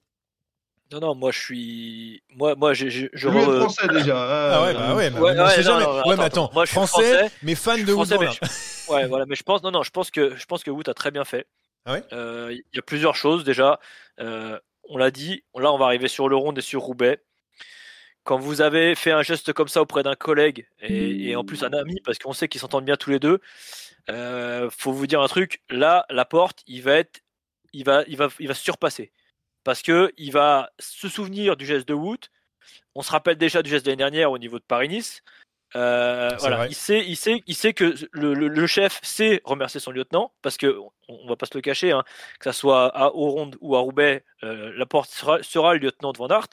Non, 0.92 1.00
non, 1.02 1.16
moi 1.16 1.32
je 1.32 1.40
suis. 1.40 2.24
Moi, 2.30 2.56
moi 2.56 2.74
je, 2.74 2.88
je, 2.90 3.08
je 3.12 3.30
Lui 3.30 3.38
est 3.40 3.46
re- 3.46 3.60
français 3.60 3.88
déjà. 3.90 4.16
Ah 4.54 4.64
ouais, 4.64 4.74
bah 4.74 4.96
ouais, 4.96 5.10
bah, 5.10 5.20
Ouais, 5.22 5.32
ouais, 5.32 5.50
sait 5.50 5.58
non, 5.58 5.64
jamais. 5.64 5.84
non, 5.84 6.08
ouais, 6.08 6.16
mais 6.16 6.24
attends, 6.24 6.50
moi, 6.54 6.64
je 6.64 6.70
suis 6.70 6.76
français, 6.76 7.18
français, 7.18 7.32
mais 7.44 7.56
fan 7.56 7.84
de 7.84 7.94
Wood 7.94 8.08
français, 8.08 8.18
mais 8.20 8.26
Aert. 8.28 8.40
je- 8.42 8.48
Ouais, 8.94 9.06
voilà, 9.08 9.26
mais 9.26 9.36
je 9.36 9.44
pense, 9.44 9.64
non, 9.64 9.72
non, 9.72 9.84
je 9.84 9.90
pense 9.92 10.12
que, 10.12 10.36
je 10.38 10.46
pense 10.46 10.64
que 10.64 10.72
a 10.90 10.94
très 10.94 11.12
bien 11.12 11.26
fait. 11.26 11.46
Ah 11.86 11.94
ouais? 11.94 12.04
Euh, 12.14 12.54
Il 12.54 12.76
y 12.76 12.80
a 12.80 12.82
plusieurs 12.82 13.16
choses 13.18 13.44
déjà. 13.44 13.80
Euh, 14.22 14.58
on 14.90 14.98
l'a 14.98 15.12
dit, 15.12 15.44
là 15.60 15.74
on 15.74 15.78
va 15.78 15.86
arriver 15.86 16.08
sur 16.08 16.30
le 16.30 16.38
Ronde 16.38 16.58
et 16.58 16.62
sur 16.62 16.82
Roubaix. 16.82 17.22
Quand 18.24 18.38
vous 18.38 18.62
avez 18.62 18.96
fait 18.96 19.12
un 19.12 19.22
geste 19.24 19.52
comme 19.54 19.68
ça 19.68 19.82
auprès 19.82 20.04
d'un 20.04 20.16
collègue 20.16 20.68
et, 20.82 21.30
et 21.30 21.36
en 21.36 21.44
plus 21.44 21.64
un 21.64 21.72
ami, 21.74 22.00
parce 22.06 22.18
qu'on 22.20 22.34
sait 22.34 22.48
qu'ils 22.48 22.62
s'entendent 22.62 22.86
bien 22.86 22.96
tous 22.98 23.10
les 23.10 23.20
deux, 23.20 23.40
euh, 24.10 24.70
faut 24.70 24.92
vous 24.94 25.08
dire 25.08 25.22
un 25.22 25.28
truc. 25.28 25.62
Là, 25.70 26.06
la 26.10 26.24
porte, 26.26 26.60
il 26.68 26.82
va 26.82 26.94
être, 26.94 27.20
il 27.74 27.84
va, 27.84 28.04
il 28.08 28.16
va, 28.18 28.30
il 28.40 28.48
va 28.48 28.54
se 28.54 28.64
surpasser 28.64 29.12
parce 29.68 29.82
que 29.82 30.14
il 30.18 30.32
va 30.32 30.70
se 30.80 31.10
souvenir 31.10 31.58
du 31.58 31.66
geste 31.66 31.86
de 31.90 31.94
Wout. 31.94 32.30
On 32.96 33.02
se 33.02 33.12
rappelle 33.12 33.36
déjà 33.36 33.62
du 33.62 33.70
geste 33.70 33.86
de 33.86 33.92
l'année 33.92 33.98
dernière 33.98 34.32
au 34.32 34.38
niveau 34.38 34.60
de 34.60 34.64
Paris-Nice. 34.64 35.22
Euh, 35.76 36.30
voilà, 36.40 36.56
vrai. 36.56 36.68
il 36.70 36.74
sait, 36.74 37.04
il 37.06 37.18
sait, 37.18 37.44
il 37.48 37.54
sait 37.54 37.74
que 37.74 37.94
le, 38.14 38.34
le- 38.34 38.48
le 38.48 38.68
chef 38.68 39.02
sait 39.04 39.42
remercier 39.44 39.82
son 39.82 39.92
lieutenant 39.92 40.32
parce 40.42 40.56
que 40.56 40.68
on, 40.78 40.90
on 41.10 41.28
va 41.28 41.36
pas 41.36 41.48
se 41.48 41.54
le 41.54 41.60
cacher, 41.60 41.92
hein, 41.92 42.06
que 42.40 42.46
ça 42.46 42.54
soit 42.54 42.98
à 42.98 43.08
Ronde 43.08 43.58
ou 43.60 43.76
à 43.76 43.80
Roubaix, 43.80 44.24
euh, 44.46 44.72
Laporte 44.78 45.10
sera, 45.10 45.44
sera 45.44 45.74
le 45.74 45.80
lieutenant 45.82 46.14
de 46.14 46.18
Van 46.18 46.30
Aert. 46.30 46.48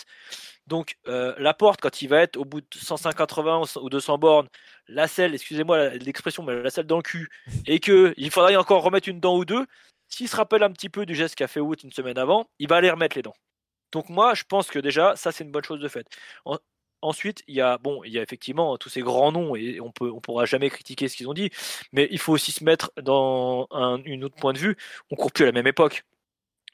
Donc 0.66 0.97
euh, 1.06 1.37
Laporte, 1.38 1.80
quand 1.80 2.02
il 2.02 2.09
va 2.09 2.18
être 2.21 2.37
au 2.37 2.44
bout 2.44 2.62
de 2.62 2.66
180 2.73 3.62
ou 3.80 3.90
200 3.90 4.18
bornes, 4.18 4.49
la 4.88 5.06
selle, 5.06 5.35
excusez-moi 5.35 5.90
l'expression, 5.90 6.42
mais 6.42 6.61
la 6.61 6.71
selle 6.71 6.87
dans 6.88 6.97
le 6.97 7.02
cul, 7.02 7.28
et 7.68 7.78
que 7.78 8.12
il 8.16 8.33
faudra 8.33 8.50
y 8.50 8.56
encore 8.56 8.83
remettre 8.83 9.09
une 9.09 9.21
dent 9.21 9.37
ou 9.37 9.44
deux. 9.44 9.64
S'il 10.14 10.28
se 10.28 10.37
rappelle 10.37 10.62
un 10.62 10.71
petit 10.71 10.88
peu 10.88 11.06
du 11.06 11.16
geste 11.16 11.35
qu'a 11.35 11.49
fait 11.49 11.59
Wout 11.59 11.75
une 11.83 11.90
semaine 11.90 12.18
avant, 12.18 12.47
il 12.61 12.68
va 12.68 12.76
aller 12.76 12.88
remettre 12.90 13.16
les 13.16 13.23
dents. 13.23 13.35
Donc 13.92 14.09
moi, 14.11 14.35
je 14.35 14.44
pense 14.44 14.68
que 14.68 14.78
déjà, 14.78 15.16
ça 15.16 15.33
c'est 15.33 15.42
une 15.44 15.50
bonne 15.50 15.64
chose 15.64 15.80
de 15.80 15.88
fait. 15.88 16.06
En- 16.44 16.59
Ensuite, 17.02 17.42
il 17.49 17.54
y 17.56 17.61
a 17.61 17.78
bon, 17.78 18.02
il 18.04 18.12
y 18.12 18.18
a 18.18 18.23
effectivement 18.23 18.78
tous 18.78 18.88
ces 18.88 19.02
grands 19.02 19.33
noms 19.33 19.56
et 19.56 19.80
on 19.80 19.92
on 20.00 20.21
pourra 20.21 20.47
jamais 20.47 20.71
critiquer 20.71 21.09
ce 21.09 21.16
qu'ils 21.16 21.28
ont 21.28 21.35
dit, 21.35 21.50
mais 21.92 22.09
il 22.11 22.18
faut 22.18 22.33
aussi 22.33 22.52
se 22.52 22.64
mettre 22.64 22.92
dans 23.02 23.66
un 23.73 24.02
une 24.04 24.25
autre 24.25 24.37
point 24.37 24.52
de 24.54 24.59
vue. 24.59 24.76
On 25.11 25.16
court 25.16 25.33
plus 25.33 25.44
à 25.44 25.47
la 25.47 25.52
même 25.52 25.66
époque. 25.66 26.04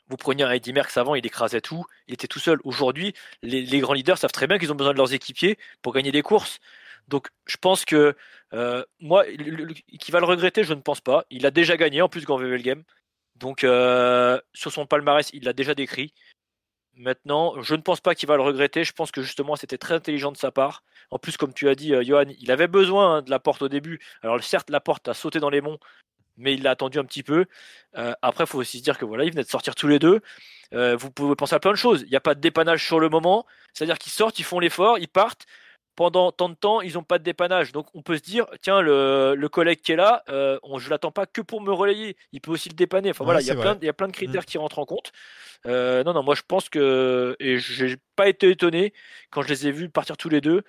Vous 0.09 0.16
preniez 0.16 0.44
un 0.44 0.50
Eddy 0.52 0.73
Merckx 0.73 0.99
avant, 0.99 1.14
il 1.14 1.25
écrasait 1.26 1.61
tout, 1.62 1.85
il 2.09 2.14
était 2.14 2.28
tout 2.28 2.40
seul. 2.40 2.59
Aujourd'hui, 2.64 3.14
les, 3.42 3.80
grands 3.80 3.94
leaders 3.94 4.18
savent 4.18 4.32
très 4.32 4.47
bien 4.49 4.59
qu'ils 4.59 4.73
ont 4.73 4.75
besoin 4.75 4.92
de 4.92 4.99
leurs 4.99 5.14
équipiers 5.14 5.56
pour 5.82 5.92
gagner 5.94 6.12
des 6.12 6.23
courses. 6.23 6.59
Donc, 7.09 7.28
je 7.47 7.56
pense 7.56 7.85
que 7.85 8.16
euh, 8.52 8.85
moi, 9.00 9.25
qui 10.00 10.11
va 10.12 10.20
le 10.20 10.26
regretter, 10.26 10.64
je 10.64 10.75
ne 10.75 10.80
pense 10.80 11.00
pas. 11.00 11.25
Il 11.30 11.47
a 11.47 11.50
déjà 11.52 11.76
gagné 11.76 12.02
en 12.02 12.09
plus 12.09 12.25
Grand 12.25 12.40
Game. 12.40 12.85
Donc, 13.40 13.64
euh, 13.64 14.38
sur 14.52 14.70
son 14.70 14.87
palmarès, 14.87 15.30
il 15.32 15.44
l'a 15.44 15.54
déjà 15.54 15.75
décrit. 15.75 16.12
Maintenant, 16.94 17.61
je 17.62 17.75
ne 17.75 17.80
pense 17.80 18.00
pas 18.00 18.14
qu'il 18.14 18.28
va 18.28 18.37
le 18.37 18.42
regretter. 18.42 18.85
Je 18.85 18.92
pense 18.92 19.11
que 19.11 19.23
justement, 19.23 19.56
c'était 19.56 19.78
très 19.78 19.94
intelligent 19.94 20.30
de 20.30 20.37
sa 20.37 20.50
part. 20.50 20.85
En 21.11 21.18
plus, 21.18 21.38
comme 21.38 21.54
tu 21.54 21.68
as 21.70 21.75
dit, 21.75 21.94
euh, 21.94 22.04
Johan, 22.04 22.26
il 22.38 22.50
avait 22.50 22.68
besoin 22.68 23.16
hein, 23.16 23.23
de 23.23 23.30
la 23.30 23.38
porte 23.38 23.62
au 23.62 23.68
début. 23.68 23.99
Alors, 24.23 24.42
certes, 24.44 24.68
la 24.68 24.80
porte 24.80 25.09
a 25.09 25.14
sauté 25.14 25.40
dans 25.40 25.49
les 25.49 25.62
monts, 25.62 25.78
mais 26.37 26.52
il 26.52 26.62
l'a 26.62 26.73
attendu 26.73 26.99
un 26.99 27.04
petit 27.04 27.23
peu. 27.23 27.47
Euh, 27.97 28.12
après, 28.20 28.44
il 28.44 28.47
faut 28.47 28.59
aussi 28.59 28.78
se 28.78 28.82
dire 28.82 28.99
que 28.99 29.06
voilà, 29.06 29.25
ils 29.25 29.30
venaient 29.30 29.42
de 29.42 29.49
sortir 29.49 29.75
tous 29.75 29.88
les 29.88 29.99
deux. 29.99 30.20
Vous 30.73 31.11
pouvez 31.11 31.35
penser 31.35 31.54
à 31.56 31.61
plein 31.61 31.73
de 31.73 31.76
choses. 31.76 32.02
Il 32.02 32.11
n'y 32.11 32.16
a 32.16 32.20
pas 32.20 32.37
de 32.37 32.40
dépannage 32.40 32.87
sur 32.87 33.00
le 33.00 33.09
moment. 33.09 33.44
C'est-à-dire 33.73 33.99
qu'ils 33.99 34.12
sortent, 34.12 34.38
ils 34.38 34.44
font 34.44 34.61
l'effort, 34.61 34.99
ils 34.99 35.09
partent 35.09 35.47
pendant 36.00 36.33
tant 36.33 36.49
de 36.49 36.54
temps, 36.54 36.80
ils 36.80 36.95
n'ont 36.95 37.02
pas 37.02 37.19
de 37.19 37.25
dépannage. 37.25 37.73
Donc 37.73 37.88
on 37.92 38.00
peut 38.00 38.16
se 38.16 38.23
dire, 38.23 38.47
tiens, 38.62 38.80
le, 38.80 39.35
le 39.37 39.49
collègue 39.50 39.83
qui 39.83 39.92
est 39.92 39.97
là, 39.97 40.23
euh, 40.30 40.59
on, 40.62 40.78
je 40.78 40.88
l'attends 40.88 41.11
pas 41.11 41.26
que 41.26 41.42
pour 41.42 41.61
me 41.61 41.71
relayer, 41.71 42.16
il 42.33 42.40
peut 42.40 42.52
aussi 42.52 42.71
le 42.71 42.75
dépanner. 42.75 43.11
Enfin 43.11 43.23
voilà, 43.23 43.42
il 43.42 43.47
y, 43.47 43.50
a 43.50 43.54
plein, 43.54 43.76
il 43.83 43.85
y 43.85 43.88
a 43.90 43.92
plein 43.92 44.09
de 44.09 44.12
critères 44.12 44.40
mm. 44.40 44.47
qui 44.47 44.57
rentrent 44.57 44.78
en 44.78 44.87
compte. 44.87 45.12
Euh, 45.66 46.02
non, 46.02 46.14
non, 46.14 46.23
moi 46.23 46.35
je 46.35 46.40
pense 46.49 46.71
que, 46.71 47.37
et 47.38 47.59
j'ai 47.59 47.99
pas 48.16 48.30
été 48.30 48.49
étonné 48.49 48.95
quand 49.28 49.42
je 49.42 49.49
les 49.49 49.66
ai 49.66 49.73
vus 49.73 49.90
partir 49.90 50.16
tous 50.16 50.30
les 50.30 50.40
deux. 50.40 50.62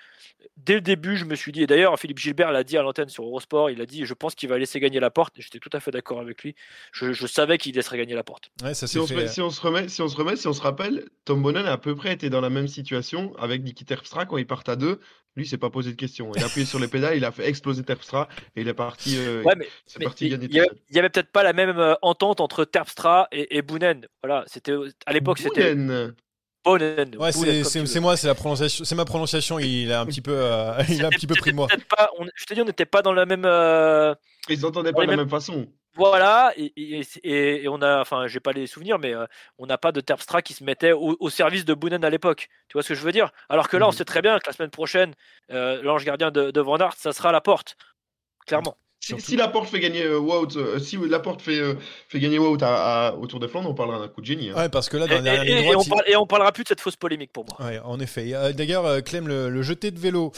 Dès 0.58 0.74
le 0.74 0.82
début, 0.82 1.16
je 1.16 1.24
me 1.24 1.36
suis 1.36 1.54
dit, 1.54 1.64
et 1.64 1.68
d'ailleurs 1.68 1.98
Philippe 1.98 2.18
Gilbert 2.18 2.52
l'a 2.52 2.66
dit 2.66 2.78
à 2.78 2.82
l'antenne 2.82 3.08
sur 3.08 3.24
Eurosport, 3.24 3.70
il 3.70 3.80
a 3.80 3.86
dit, 3.86 4.06
je 4.06 4.14
pense 4.14 4.36
qu'il 4.36 4.50
va 4.50 4.58
laisser 4.58 4.82
gagner 4.82 5.00
la 5.00 5.12
porte, 5.12 5.38
et 5.40 5.42
j'étais 5.42 5.60
tout 5.60 5.70
à 5.72 5.80
fait 5.80 5.92
d'accord 5.92 6.20
avec 6.20 6.44
lui. 6.44 6.56
Je, 6.92 7.14
je 7.14 7.26
savais 7.26 7.58
qu'il 7.58 7.76
laisserait 7.76 7.98
gagner 7.98 8.16
la 8.16 8.24
porte. 8.24 8.50
Ouais, 8.62 8.74
ça 8.74 8.86
si, 8.86 9.00
on 9.00 9.08
fait... 9.08 9.28
si, 9.28 9.42
on 9.42 9.50
se 9.50 9.62
remet, 9.62 9.88
si 9.88 10.02
on 10.02 10.10
se 10.10 10.18
remet, 10.18 10.36
si 10.36 10.48
on 10.48 10.54
se 10.54 10.62
rappelle, 10.62 11.06
Tom 11.24 11.42
Bonnen 11.42 11.66
a 11.66 11.72
à 11.72 11.78
peu 11.78 11.96
près 11.96 12.12
été 12.12 12.30
dans 12.30 12.42
la 12.42 12.50
même 12.50 12.68
situation 12.68 13.34
avec 13.38 13.64
Niki 13.64 13.86
Terpstra 13.86 14.26
quand 14.26 14.38
ils 14.38 14.48
partent 14.48 14.70
à 14.70 14.76
deux. 14.76 15.00
Lui, 15.36 15.48
s'est 15.48 15.58
pas 15.58 15.70
posé 15.70 15.92
de 15.92 15.96
questions. 15.96 16.32
Il 16.36 16.44
a 16.44 16.48
appuyé 16.48 16.66
sur 16.66 16.78
les 16.78 16.90
pédales, 16.90 17.16
il 17.16 17.24
a 17.24 17.32
fait 17.32 17.48
exploser 17.48 17.84
Terpstra 17.84 18.28
et 18.56 18.62
il 18.62 18.68
est 18.68 18.74
parti, 18.74 19.16
euh, 19.18 19.44
ouais, 19.44 19.56
mais, 19.56 19.68
parti 20.04 20.28
gagner. 20.28 20.48
Il 20.50 20.96
y, 20.96 21.00
avait, 21.00 21.10
peut-être 21.10 21.32
pas 21.32 21.44
la 21.44 21.54
même 21.54 21.78
euh, 21.78 21.94
entente 22.02 22.42
entre 22.42 22.66
Terpstra 22.66 23.30
et, 23.32 23.58
et 23.58 23.62
Bounen. 23.62 24.08
Voilà, 24.24 24.44
c'était 24.48 24.74
à 25.06 25.14
l'époque 25.14 25.40
c'était. 25.40 25.76
Bonen. 26.64 27.16
Ouais, 27.18 27.32
c'est 27.32 28.00
moi, 28.00 28.18
c'est 28.18 28.28
la 28.28 28.36
prononciation, 28.36 28.86
c'est 28.86 28.96
ma 28.96 29.06
prononciation. 29.06 29.60
Il 29.60 29.92
a 29.92 30.02
un 30.02 30.06
petit 30.06 30.22
peu, 30.22 30.34
euh, 30.34 30.84
il 30.90 31.04
a 31.04 31.08
un 31.08 31.10
petit 31.10 31.28
peu 31.28 31.36
pris 31.36 31.52
de 31.52 31.56
moi. 31.56 31.68
Pas, 31.90 32.10
on, 32.20 32.26
je 32.36 32.46
te 32.46 32.54
dis, 32.54 32.62
on 32.62 32.66
n'était 32.66 32.86
pas 32.86 33.02
dans 33.02 33.14
la 33.14 33.26
même. 33.26 33.46
Euh, 33.46 34.14
Ils 34.50 34.62
n'entendaient 34.62 34.94
pas 34.94 35.06
de 35.06 35.12
la 35.12 35.18
même 35.18 35.30
façon. 35.30 35.68
Voilà, 35.96 36.54
et, 36.56 36.72
et, 36.78 37.64
et, 37.64 37.68
on 37.68 37.82
a, 37.82 38.00
enfin, 38.00 38.28
j'ai 38.28 38.40
pas 38.40 38.54
les 38.54 38.66
souvenirs, 38.66 38.98
mais 38.98 39.14
euh, 39.14 39.26
on 39.58 39.66
n'a 39.66 39.78
pas 39.78 39.92
de 39.92 40.00
Terpstra 40.00 40.42
qui 40.42 40.54
se 40.54 40.64
mettait 40.64 40.94
au, 40.94 41.30
service 41.30 41.66
de 41.66 41.74
Boonen 41.74 42.06
à 42.06 42.10
l'époque. 42.10 42.48
Tu 42.70 42.74
vois 42.74 42.84
ce 42.84 42.90
que 42.90 42.96
je 42.96 43.02
veux 43.02 43.12
dire? 43.12 43.32
Alors 43.50 43.68
que 43.68 43.76
là, 43.76 43.88
on 43.88 43.90
mhm. 43.90 43.98
sait 43.98 44.06
très 44.06 44.22
bien 44.22 44.40
que 44.40 44.48
la 44.48 44.54
semaine 44.54 44.70
prochaine, 44.70 45.14
euh, 45.52 45.82
l'ange 45.82 46.06
gardien 46.06 46.32
de, 46.32 46.50
de 46.52 46.62
Van 46.62 46.78
Aert, 46.78 46.94
ça 46.96 47.12
sera 47.12 47.30
à 47.30 47.32
la 47.34 47.42
porte, 47.42 47.76
clairement. 48.48 48.78
Si, 49.02 49.36
la 49.36 49.48
porte 49.48 49.68
fait 49.68 49.80
gagner 49.80 50.04
euh, 50.04 50.20
Wout, 50.20 50.56
euh, 50.56 50.78
si 50.78 50.96
la 51.10 51.20
porte 51.20 51.42
fait, 51.42 51.58
euh, 51.60 51.74
fait 52.08 52.20
gagner 52.20 52.38
Wout 52.38 52.60
à, 52.62 53.16
au 53.20 53.26
Tour 53.26 53.40
de 53.40 53.48
Flandre, 53.48 53.68
on 53.68 53.74
parlera 53.74 54.00
d'un 54.00 54.08
coup 54.08 54.22
de 54.22 54.28
génie. 54.28 54.52
Hein. 54.52 54.56
Ouais, 54.56 54.70
parce 54.70 54.90
que 54.90 54.98
là, 54.98 55.08
dans 55.08 55.18
et, 55.18 55.22
la 55.22 55.44
et, 55.44 55.76
on 55.76 55.82
et, 56.06 56.16
on 56.16 56.28
parlera 56.28 56.52
plus 56.52 56.64
de 56.64 56.68
cette 56.68 56.82
fausse 56.82 56.98
polémique 56.98 57.32
pour 57.34 57.46
moi. 57.46 57.68
Ouais, 57.68 57.80
en 57.84 58.00
effet. 58.00 58.32
D'ailleurs, 58.54 59.04
Clem, 59.04 59.28
le, 59.28 59.62
jeté 59.64 59.90
de 59.90 60.00
vélo, 60.00 60.32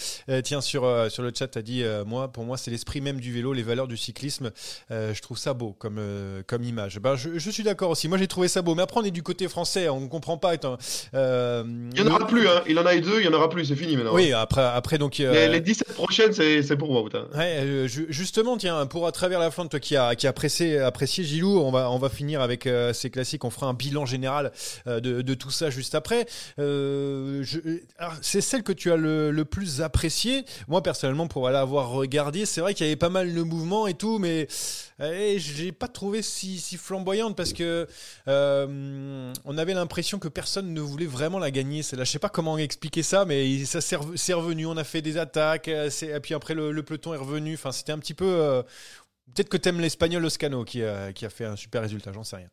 tiens, 0.44 0.62
sur, 0.62 0.90
sur 1.12 1.24
le 1.24 1.32
chat, 1.38 1.58
a 1.58 1.62
dit 1.62 1.84
moi, 2.06 2.30
pour 2.30 2.46
moi, 2.46 2.56
c'est 2.56 2.72
l'esprit 2.72 3.02
même 3.02 3.20
du 3.20 3.34
vélo, 3.34 3.52
les 3.52 3.64
valeurs 3.64 3.88
du 3.88 3.98
cyclisme. 3.98 4.52
je 4.90 5.22
trouve 5.22 5.38
ça 5.38 5.54
beau 5.54 5.76
comme, 5.78 6.02
comme 6.48 6.64
image. 6.64 7.00
Ben, 7.00 7.18
je, 7.18 7.38
je 7.38 7.50
suis 7.50 7.64
d'accord 7.64 7.90
aussi. 7.90 8.08
Moi, 8.08 8.18
j'ai 8.18 8.28
trouvé 8.28 8.48
ça 8.48 8.62
beau. 8.62 8.76
Mais 8.76 8.84
après, 8.84 9.02
on 9.02 9.04
est 9.04 9.12
du 9.12 9.24
côté 9.24 9.50
français, 9.50 9.90
on 9.90 10.00
ne 10.00 10.08
comprend 10.08 10.38
pas. 10.38 10.54
Étant, 10.54 10.78
il 11.12 11.90
n'y 11.94 12.02
en 12.02 12.08
aura 12.08 12.26
plus, 12.28 12.48
hein. 12.48 12.62
il 12.68 12.80
en 12.80 12.86
a 12.86 12.96
eu 12.96 13.02
deux, 13.02 13.20
il 13.20 13.28
n'y 13.28 13.34
en 13.34 13.38
aura 13.38 13.50
plus, 13.50 13.66
c'est 13.66 13.76
fini 13.76 13.98
maintenant. 13.98 14.14
Oui, 14.16 14.32
après, 14.32 14.64
après 14.64 14.98
donc. 14.98 15.18
Les, 15.18 15.50
les, 15.50 15.60
17 15.60 15.94
prochaines, 15.94 16.32
c'est 16.32 16.78
pour 16.78 16.92
Wout. 16.92 17.10
Hein. 17.14 17.28
Ouais, 17.36 17.88
justement, 17.88 18.53
tiens, 18.58 18.86
pour 18.86 19.08
à 19.08 19.12
travers 19.12 19.40
la 19.40 19.52
Flandre, 19.52 19.70
toi 19.70 19.80
qui 19.80 19.96
a, 19.96 20.16
qui 20.16 20.28
a 20.28 20.30
apprécié, 20.30 21.24
Gilou, 21.24 21.60
on 21.60 21.72
va, 21.72 21.90
on 21.92 21.98
va 21.98 22.10
finir 22.10 22.42
avec 22.42 22.68
euh, 22.68 22.94
ces 22.94 23.10
classiques. 23.10 23.44
On 23.46 23.50
fera 23.50 23.68
un 23.68 23.74
bilan 23.74 24.06
général 24.06 24.52
euh, 24.88 25.00
de, 25.00 25.22
de, 25.22 25.34
tout 25.34 25.52
ça 25.52 25.70
juste 25.70 25.96
après. 25.96 26.26
Euh, 26.60 27.44
c'est 28.22 28.42
celle 28.42 28.64
que 28.64 28.72
tu 28.72 28.92
as 28.92 28.98
le, 28.98 29.32
le 29.32 29.46
plus 29.46 29.82
appréciée. 29.82 30.46
Moi, 30.68 30.82
personnellement, 30.82 31.28
pour 31.28 31.48
aller 31.48 31.58
avoir 31.58 31.90
regardé, 31.90 32.46
c'est 32.46 32.62
vrai 32.62 32.74
qu'il 32.74 32.86
y 32.86 32.90
avait 32.90 32.96
pas 32.96 33.10
mal 33.10 33.34
de 33.34 33.42
mouvements 33.42 33.88
et 33.88 33.94
tout, 33.94 34.20
mais 34.20 34.48
eh, 35.00 35.40
je 35.40 35.64
n'ai 35.64 35.72
pas 35.72 35.88
trouvé 35.88 36.22
si, 36.22 36.60
flamboyante 36.78 37.36
parce 37.36 37.54
que 37.54 37.88
on 38.28 39.58
avait 39.58 39.74
l'impression 39.74 40.20
que 40.20 40.28
personne 40.28 40.74
ne 40.74 40.82
voulait 40.82 41.06
vraiment 41.06 41.40
la 41.40 41.52
gagner. 41.52 41.82
Là, 41.94 42.04
je 42.04 42.12
sais 42.12 42.20
pas 42.20 42.30
comment 42.30 42.58
expliquer 42.58 43.04
ça, 43.04 43.26
mais 43.26 43.66
ça 43.66 43.82
s'est 43.82 44.34
revenu. 44.34 44.66
On 44.66 44.78
a 44.78 44.84
fait 44.84 45.02
des 45.02 45.18
attaques, 45.18 45.68
et 45.68 46.20
puis 46.22 46.34
après 46.34 46.54
le, 46.54 46.84
peloton 46.84 47.14
est 47.14 47.18
revenu. 47.18 47.54
Enfin, 47.54 47.72
c'était 47.72 47.92
un 47.92 48.00
petit 48.00 48.14
peu 48.14 48.64
Peut-être 49.34 49.50
que 49.50 49.58
tu 49.58 49.70
aimes 49.70 49.80
l'espagnol 49.80 50.24
Oscano 50.26 50.64
qui 50.64 50.84
a 50.84 51.30
fait 51.30 51.46
un 51.46 51.56
super 51.56 51.82
résultat, 51.82 52.12
j'en 52.14 52.24
sais 52.24 52.38
rien. 52.38 52.50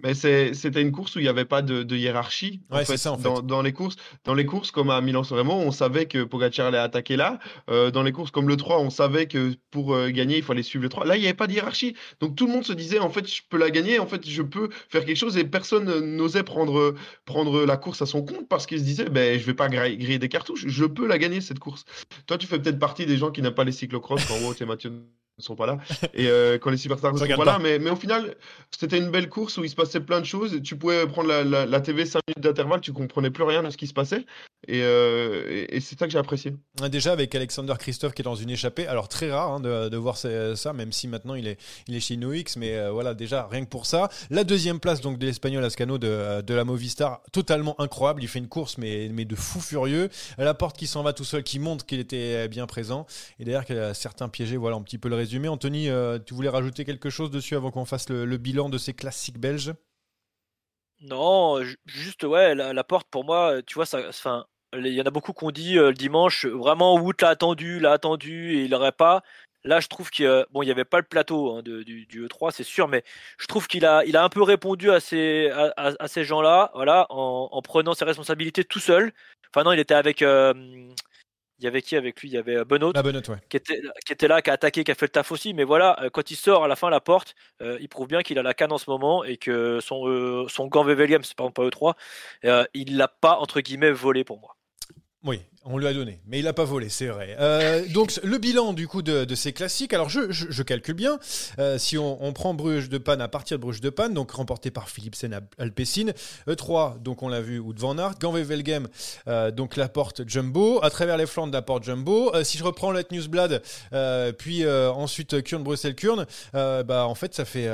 Mais 0.00 0.14
c'était 0.14 0.82
une 0.82 0.92
course 0.92 1.16
où 1.16 1.20
il 1.20 1.22
n'y 1.22 1.28
avait 1.28 1.44
pas 1.44 1.62
de, 1.62 1.96
hiérarchie. 1.96 2.60
Ouais, 2.70 2.84
c'est 2.84 2.96
ça, 2.96 3.12
en 3.12 3.16
fait. 3.16 3.22
Dans, 3.22 3.40
dans, 3.40 3.62
les 3.62 3.72
courses, 3.72 3.96
dans 4.24 4.34
les 4.34 4.44
courses 4.44 4.70
comme 4.70 4.90
à 4.90 5.00
Milan-San 5.00 5.38
on 5.48 5.70
savait 5.70 6.06
que 6.06 6.24
Pogacar 6.24 6.66
allait 6.66 6.78
attaquer 6.78 7.16
là. 7.16 7.38
Euh, 7.70 7.90
dans 7.90 8.02
les 8.02 8.12
courses 8.12 8.30
comme 8.30 8.48
le 8.48 8.56
3, 8.56 8.80
on 8.80 8.90
savait 8.90 9.26
que 9.26 9.54
pour 9.70 9.94
euh, 9.94 10.10
gagner, 10.10 10.38
il 10.38 10.42
fallait 10.42 10.62
suivre 10.62 10.82
le 10.82 10.88
3. 10.88 11.06
Là, 11.06 11.16
il 11.16 11.20
n'y 11.20 11.26
avait 11.26 11.34
pas 11.34 11.46
de 11.46 11.52
hiérarchie. 11.52 11.94
Donc 12.20 12.36
tout 12.36 12.46
le 12.46 12.52
monde 12.52 12.64
se 12.64 12.72
disait, 12.72 12.98
en 12.98 13.10
fait, 13.10 13.26
je 13.28 13.42
peux 13.48 13.58
la 13.58 13.70
gagner, 13.70 13.98
en 13.98 14.06
fait, 14.06 14.28
je 14.28 14.42
peux 14.42 14.68
faire 14.88 15.04
quelque 15.04 15.16
chose. 15.16 15.36
Et 15.36 15.44
personne 15.44 16.16
n'osait 16.16 16.42
prendre, 16.42 16.94
prendre 17.24 17.64
la 17.64 17.76
course 17.76 18.02
à 18.02 18.06
son 18.06 18.22
compte 18.22 18.48
parce 18.48 18.66
qu'il 18.66 18.78
se 18.78 18.84
disait, 18.84 19.08
ben, 19.08 19.38
je 19.38 19.42
ne 19.42 19.46
vais 19.46 19.54
pas 19.54 19.68
griller 19.68 20.18
des 20.18 20.28
cartouches, 20.28 20.64
je 20.66 20.84
peux 20.84 21.06
la 21.06 21.18
gagner, 21.18 21.40
cette 21.40 21.58
course. 21.58 21.84
Toi, 22.26 22.38
tu 22.38 22.46
fais 22.46 22.58
peut-être 22.58 22.78
partie 22.78 23.06
des 23.06 23.16
gens 23.16 23.30
qui 23.30 23.42
n'aiment 23.42 23.54
pas 23.54 23.64
les 23.64 23.72
cyclocross 23.72 24.24
quand 24.26 24.38
Wout 24.40 24.60
et 24.60 24.66
Mathieu 24.66 24.92
ne 25.38 25.42
sont 25.42 25.56
pas 25.56 25.66
là 25.66 25.78
et 26.14 26.28
euh, 26.28 26.58
quand 26.58 26.70
les 26.70 26.76
superstars 26.76 27.12
ne 27.12 27.18
sont 27.18 27.26
pas, 27.26 27.44
là 27.44 27.58
mais, 27.60 27.78
mais 27.78 27.90
au 27.90 27.96
final 27.96 28.36
c'était 28.70 28.98
une 28.98 29.10
belle 29.10 29.28
course 29.28 29.56
où 29.56 29.64
il 29.64 29.70
se 29.70 29.74
passait 29.74 30.00
plein 30.00 30.20
de 30.20 30.26
choses 30.26 30.60
tu 30.62 30.76
pouvais 30.76 31.06
prendre 31.06 31.28
la, 31.28 31.44
la, 31.44 31.66
la 31.66 31.80
TV 31.80 32.06
5 32.06 32.20
minutes 32.28 32.44
d'intervalle 32.44 32.80
tu 32.80 32.92
comprenais 32.92 33.30
plus 33.30 33.44
rien 33.44 33.62
de 33.62 33.70
ce 33.70 33.76
qui 33.76 33.86
se 33.86 33.94
passait 33.94 34.24
euh, 34.70 35.66
et, 35.68 35.80
c'est 35.80 35.98
ça 35.98 36.06
que 36.06 36.12
j'ai 36.12 36.18
apprécié. 36.18 36.54
Déjà 36.90 37.12
avec 37.12 37.34
Alexander 37.34 37.74
Christophe 37.78 38.14
qui 38.14 38.22
est 38.22 38.24
dans 38.24 38.34
une 38.34 38.50
échappée, 38.50 38.86
alors 38.86 39.08
très 39.08 39.30
rare 39.30 39.52
hein, 39.52 39.60
de, 39.60 39.96
voir 39.96 40.16
ça, 40.16 40.72
même 40.72 40.92
si 40.92 41.08
maintenant 41.08 41.34
il 41.34 41.46
est, 41.46 41.58
il 41.88 41.94
est 41.94 42.00
chez 42.00 42.16
NoX, 42.16 42.56
mais 42.56 42.76
euh, 42.76 42.90
voilà, 42.90 43.14
déjà 43.14 43.46
rien 43.46 43.64
que 43.64 43.70
pour 43.70 43.86
ça. 43.86 44.08
La 44.30 44.44
deuxième 44.44 44.80
place 44.80 45.00
donc 45.00 45.18
de 45.18 45.26
l'Espagnol 45.26 45.64
Ascano 45.64 45.98
de, 45.98 46.40
de, 46.40 46.54
la 46.54 46.64
Movistar, 46.64 47.20
totalement 47.32 47.80
incroyable. 47.80 48.22
Il 48.22 48.28
fait 48.28 48.38
une 48.38 48.48
course, 48.48 48.78
mais, 48.78 49.08
mais 49.12 49.24
de 49.24 49.36
fou 49.36 49.60
furieux. 49.60 50.08
La 50.38 50.54
porte 50.54 50.76
qui 50.76 50.86
s'en 50.86 51.02
va 51.02 51.12
tout 51.12 51.24
seul, 51.24 51.42
qui 51.42 51.58
montre 51.58 51.86
qu'il 51.86 52.00
était 52.00 52.48
bien 52.48 52.66
présent. 52.66 53.06
Et 53.38 53.44
d'ailleurs, 53.44 53.64
certains 53.94 54.28
piégés, 54.28 54.56
voilà 54.56 54.76
un 54.76 54.82
petit 54.82 54.98
peu 54.98 55.08
le 55.08 55.16
résumé. 55.24 55.48
Anthony, 55.48 55.88
euh, 55.88 56.18
tu 56.18 56.34
voulais 56.34 56.50
rajouter 56.50 56.84
quelque 56.84 57.08
chose 57.08 57.30
dessus 57.30 57.56
avant 57.56 57.70
qu'on 57.70 57.86
fasse 57.86 58.10
le, 58.10 58.36
bilan 58.36 58.68
de 58.68 58.78
ces 58.78 58.92
classiques 58.92 59.38
belges? 59.38 59.72
Non, 61.00 61.62
juste 61.86 62.24
ouais, 62.24 62.54
la, 62.54 62.84
porte 62.84 63.08
pour 63.10 63.24
moi, 63.24 63.62
tu 63.66 63.74
vois, 63.74 63.86
ça, 63.86 63.98
il 64.74 64.86
y 64.86 65.00
en 65.00 65.06
a 65.06 65.10
beaucoup 65.10 65.32
qui 65.32 65.44
ont 65.44 65.50
dit 65.50 65.78
euh, 65.78 65.88
le 65.88 65.94
dimanche, 65.94 66.46
vraiment 66.46 66.96
Wout 66.98 67.14
l'a 67.20 67.28
attendu, 67.28 67.80
l'a 67.80 67.92
attendu 67.92 68.56
et 68.56 68.64
il 68.64 68.70
n'aurait 68.70 68.92
pas. 68.92 69.22
Là, 69.64 69.80
je 69.80 69.88
trouve 69.88 70.10
qu'il 70.10 70.44
bon, 70.50 70.62
n'y 70.62 70.70
avait 70.70 70.84
pas 70.84 70.98
le 70.98 71.04
plateau 71.04 71.56
hein, 71.56 71.62
du, 71.62 72.06
E3, 72.12 72.50
c'est 72.52 72.64
sûr, 72.64 72.86
mais 72.86 73.02
je 73.38 73.46
trouve 73.46 73.66
qu'il 73.66 73.86
a, 73.86 74.04
il 74.04 74.14
a 74.16 74.22
un 74.22 74.28
peu 74.28 74.42
répondu 74.42 74.90
à 74.90 75.00
ces, 75.00 75.50
à, 75.76 76.06
ces 76.06 76.24
gens-là, 76.24 76.70
voilà, 76.74 77.06
en, 77.08 77.62
prenant 77.62 77.94
ses 77.94 78.04
responsabilités 78.04 78.64
tout 78.64 78.78
seul. 78.78 79.12
Enfin 79.48 79.64
non, 79.64 79.72
il 79.72 79.80
était 79.80 79.94
avec, 79.94 80.20
euh, 80.20 80.52
il 81.58 81.64
y 81.64 81.68
avait 81.68 81.82
qui 81.82 81.96
avec 81.96 82.20
lui? 82.20 82.28
Il 82.28 82.34
y 82.34 82.38
avait 82.38 82.64
Benoît, 82.64 82.92
ah, 82.94 83.02
qui, 83.48 83.56
était, 83.56 83.80
qui 84.04 84.12
était 84.12 84.28
là, 84.28 84.42
qui 84.42 84.50
a 84.50 84.54
attaqué, 84.54 84.84
qui 84.84 84.90
a 84.90 84.94
fait 84.94 85.06
le 85.06 85.10
taf 85.10 85.32
aussi. 85.32 85.54
Mais 85.54 85.64
voilà, 85.64 85.96
euh, 86.02 86.10
quand 86.10 86.30
il 86.30 86.36
sort 86.36 86.64
à 86.64 86.68
la 86.68 86.76
fin 86.76 86.90
la 86.90 87.00
porte, 87.00 87.34
il 87.60 87.88
prouve 87.88 88.08
bien 88.08 88.22
qu'il 88.22 88.38
a 88.38 88.42
la 88.42 88.54
canne 88.54 88.72
en 88.72 88.78
ce 88.78 88.90
moment 88.90 89.24
et 89.24 89.36
que 89.36 89.80
son, 89.80 90.46
son 90.48 90.66
gant 90.66 90.84
VVLM, 90.84 91.22
c'est 91.22 91.36
par 91.36 91.46
exemple 91.46 91.70
pas 91.70 91.94
E3, 92.44 92.66
il 92.74 92.96
l'a 92.96 93.08
pas 93.08 93.36
entre 93.36 93.60
guillemets 93.60 93.92
volé 93.92 94.24
pour 94.24 94.40
moi. 94.40 94.56
Oui, 95.22 95.40
on 95.66 95.78
lui 95.78 95.86
a 95.86 95.94
donné, 95.94 96.20
mais 96.26 96.38
il 96.38 96.44
n'a 96.44 96.52
pas 96.52 96.64
volé, 96.64 96.88
c'est 96.90 97.06
vrai. 97.06 97.36
Euh, 97.40 97.86
donc 97.88 98.20
le 98.22 98.36
bilan 98.38 98.74
du 98.74 98.86
coup 98.86 99.00
de, 99.00 99.34
ces 99.34 99.52
classiques, 99.52 99.94
alors 99.94 100.10
je, 100.10 100.30
je, 100.30 100.62
calcule 100.62 100.94
bien, 100.94 101.18
euh, 101.58 101.78
si 101.78 101.96
on, 101.96 102.32
prend 102.32 102.52
Bruges 102.52 102.88
de 102.88 102.98
Panne 102.98 103.20
à 103.20 103.28
partir 103.28 103.58
de 103.58 103.62
Bruges 103.62 103.80
de 103.80 103.90
Panne, 103.90 104.12
donc 104.12 104.30
remporté 104.32 104.70
par 104.70 104.88
Philipsen 104.88 105.40
Alpecin, 105.58 106.12
E3, 106.46 107.00
donc 107.00 107.22
on 107.22 107.28
l'a 107.28 107.40
vu, 107.40 107.58
Wout 107.58 107.74
van 107.78 107.96
Aert, 107.96 108.18
Ganvevelgem, 108.20 108.88
euh, 109.26 109.50
donc 109.50 109.76
la 109.76 109.88
porte 109.88 110.28
Jumbo, 110.28 110.80
à 110.82 110.90
travers 110.90 111.16
les 111.16 111.26
flancs 111.26 111.46
de 111.46 111.52
la 111.52 111.62
porte 111.62 111.84
Jumbo. 111.84 112.32
si 112.42 112.58
je 112.58 112.64
reprends 112.64 112.90
Let 112.90 113.06
Newsblad, 113.10 113.62
puis 114.36 114.66
ensuite 114.68 115.42
Kurn, 115.42 115.62
Bruxelles, 115.62 115.94
Kurn, 115.94 116.26
bah 116.52 117.06
en 117.06 117.14
fait 117.14 117.34
ça 117.34 117.44
fait, 117.44 117.68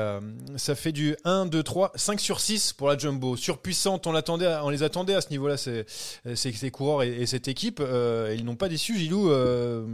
ça 0.57 0.74
fait 0.74 0.92
du 0.92 1.16
1, 1.24 1.46
2, 1.46 1.62
3, 1.62 1.92
5 1.96 2.20
sur 2.20 2.40
6 2.40 2.72
pour 2.74 2.88
la 2.88 2.96
Jumbo. 2.96 3.37
Surpuissante, 3.37 4.07
on, 4.07 4.14
on 4.14 4.70
les 4.70 4.83
attendait 4.83 5.14
à 5.14 5.20
ce 5.20 5.31
niveau-là, 5.31 5.57
ces 5.57 6.70
coureurs 6.70 7.03
et 7.03 7.26
cette 7.26 7.48
équipe. 7.48 7.80
Euh, 7.81 8.35
ils 8.37 8.45
n'ont 8.45 8.57
pas 8.57 8.69
déçu, 8.69 8.97
Gilou. 8.99 9.31
Euh, 9.31 9.85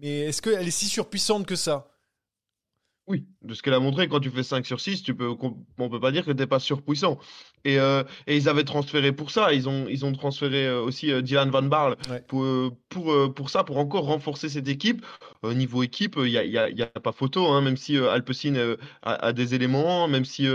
mais 0.00 0.20
est-ce 0.20 0.42
qu'elle 0.42 0.66
est 0.66 0.70
si 0.70 0.86
surpuissante 0.86 1.46
que 1.46 1.56
ça? 1.56 1.88
Oui. 3.08 3.26
de 3.42 3.52
ce 3.52 3.62
qu'elle 3.62 3.74
a 3.74 3.80
montré, 3.80 4.08
quand 4.08 4.20
tu 4.20 4.30
fais 4.30 4.44
5 4.44 4.64
sur 4.64 4.80
6, 4.80 5.02
tu 5.02 5.14
peux, 5.14 5.34
on 5.78 5.90
peut 5.90 6.00
pas 6.00 6.12
dire 6.12 6.24
que 6.24 6.30
tu 6.30 6.36
n'es 6.36 6.46
pas 6.46 6.60
surpuissant. 6.60 7.18
Et, 7.64 7.78
euh, 7.78 8.02
et, 8.26 8.36
ils 8.36 8.48
avaient 8.48 8.64
transféré 8.64 9.12
pour 9.12 9.30
ça. 9.30 9.52
Ils 9.52 9.68
ont, 9.68 9.86
ils 9.88 10.04
ont 10.04 10.12
transféré 10.12 10.66
euh, 10.66 10.80
aussi 10.80 11.12
euh, 11.12 11.22
Dylan 11.22 11.50
Van 11.50 11.62
Barle 11.62 11.96
pour, 12.28 12.44
pour, 12.88 13.34
pour 13.34 13.50
ça, 13.50 13.64
pour 13.64 13.78
encore 13.78 14.04
renforcer 14.04 14.48
cette 14.48 14.68
équipe. 14.68 15.04
Au 15.42 15.54
niveau 15.54 15.82
équipe, 15.82 16.16
il 16.18 16.30
n'y 16.30 16.36
a, 16.36 16.44
y 16.44 16.58
a, 16.58 16.70
y 16.70 16.82
a, 16.82 16.86
pas 16.86 17.12
photo, 17.12 17.48
hein, 17.48 17.60
même 17.62 17.76
si 17.76 17.96
Alpecin 17.98 18.76
a, 19.02 19.32
des 19.32 19.54
éléments, 19.54 20.06
même 20.06 20.24
si 20.24 20.46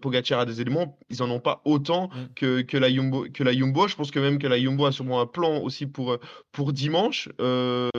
Pogacar 0.00 0.40
a 0.40 0.44
des 0.44 0.60
éléments, 0.60 0.98
ils 1.10 1.18
n'en 1.18 1.30
ont 1.30 1.40
pas 1.40 1.60
autant 1.64 2.08
mm. 2.08 2.34
que, 2.34 2.62
que, 2.62 2.76
la 2.76 2.92
Jumbo, 2.92 3.26
que 3.32 3.44
la 3.44 3.52
Jumbo. 3.52 3.86
Je 3.86 3.94
pense 3.94 4.10
que 4.10 4.18
même 4.18 4.38
que 4.38 4.46
la 4.46 4.60
Jumbo 4.60 4.86
a 4.86 4.92
sûrement 4.92 5.20
un 5.20 5.26
plan 5.26 5.58
aussi 5.58 5.86
pour, 5.86 6.18
pour 6.52 6.72
dimanche. 6.72 7.28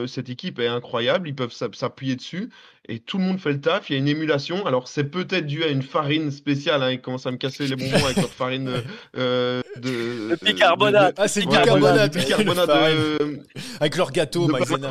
cette 0.06 0.28
équipe 0.28 0.58
est 0.58 0.66
incroyable. 0.66 1.28
Ils 1.28 1.34
peuvent 1.34 1.52
s'appuyer 1.52 2.16
dessus 2.16 2.50
et 2.88 3.00
tout 3.00 3.18
le 3.18 3.24
monde 3.24 3.40
fait 3.40 3.52
le 3.52 3.60
taf. 3.60 3.90
Il 3.90 3.94
y 3.94 3.96
a 3.96 3.98
une 3.98 4.08
émulation. 4.08 4.64
Alors, 4.66 4.88
c'est 4.88 5.04
peut-être 5.04 5.46
dû 5.46 5.64
à 5.64 5.68
une 5.68 5.82
farine 5.82 6.30
spéciale. 6.30 6.82
Hein. 6.82 6.92
Ils 6.92 7.00
commencent 7.00 7.26
à 7.26 7.32
me 7.32 7.36
casser 7.36 7.66
les 7.66 7.76
bonbons 7.76 8.04
avec 8.04 8.16
leur 8.16 8.30
farine 8.30 8.45
euh, 8.48 9.62
de. 9.76 10.30
Le 10.30 10.36
bicarbonate. 10.44 11.14
ah, 11.18 11.28
c'est 11.28 11.40
le 11.40 11.46
bicarbonate. 11.46 12.16
Bicarbonate 12.16 12.68
de... 12.68 13.42
Avec 13.80 13.96
leur 13.96 14.10
gâteau, 14.12 14.46
maïzena. 14.48 14.88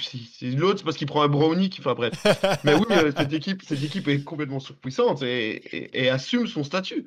C'est 0.00 0.46
l'autre, 0.46 0.78
c'est 0.78 0.84
parce 0.84 0.96
qu'il 0.96 1.06
prend 1.06 1.22
un 1.22 1.28
brownie. 1.28 1.70
Enfin, 1.78 1.94
bref. 1.94 2.12
Mais 2.64 2.74
oui, 2.74 2.84
euh, 2.90 3.12
cette, 3.16 3.32
équipe, 3.32 3.62
cette 3.66 3.82
équipe 3.82 4.08
est 4.08 4.22
complètement 4.22 4.60
surpuissante 4.60 5.22
et, 5.22 6.04
et 6.04 6.10
assume 6.10 6.46
son 6.46 6.64
statut. 6.64 7.06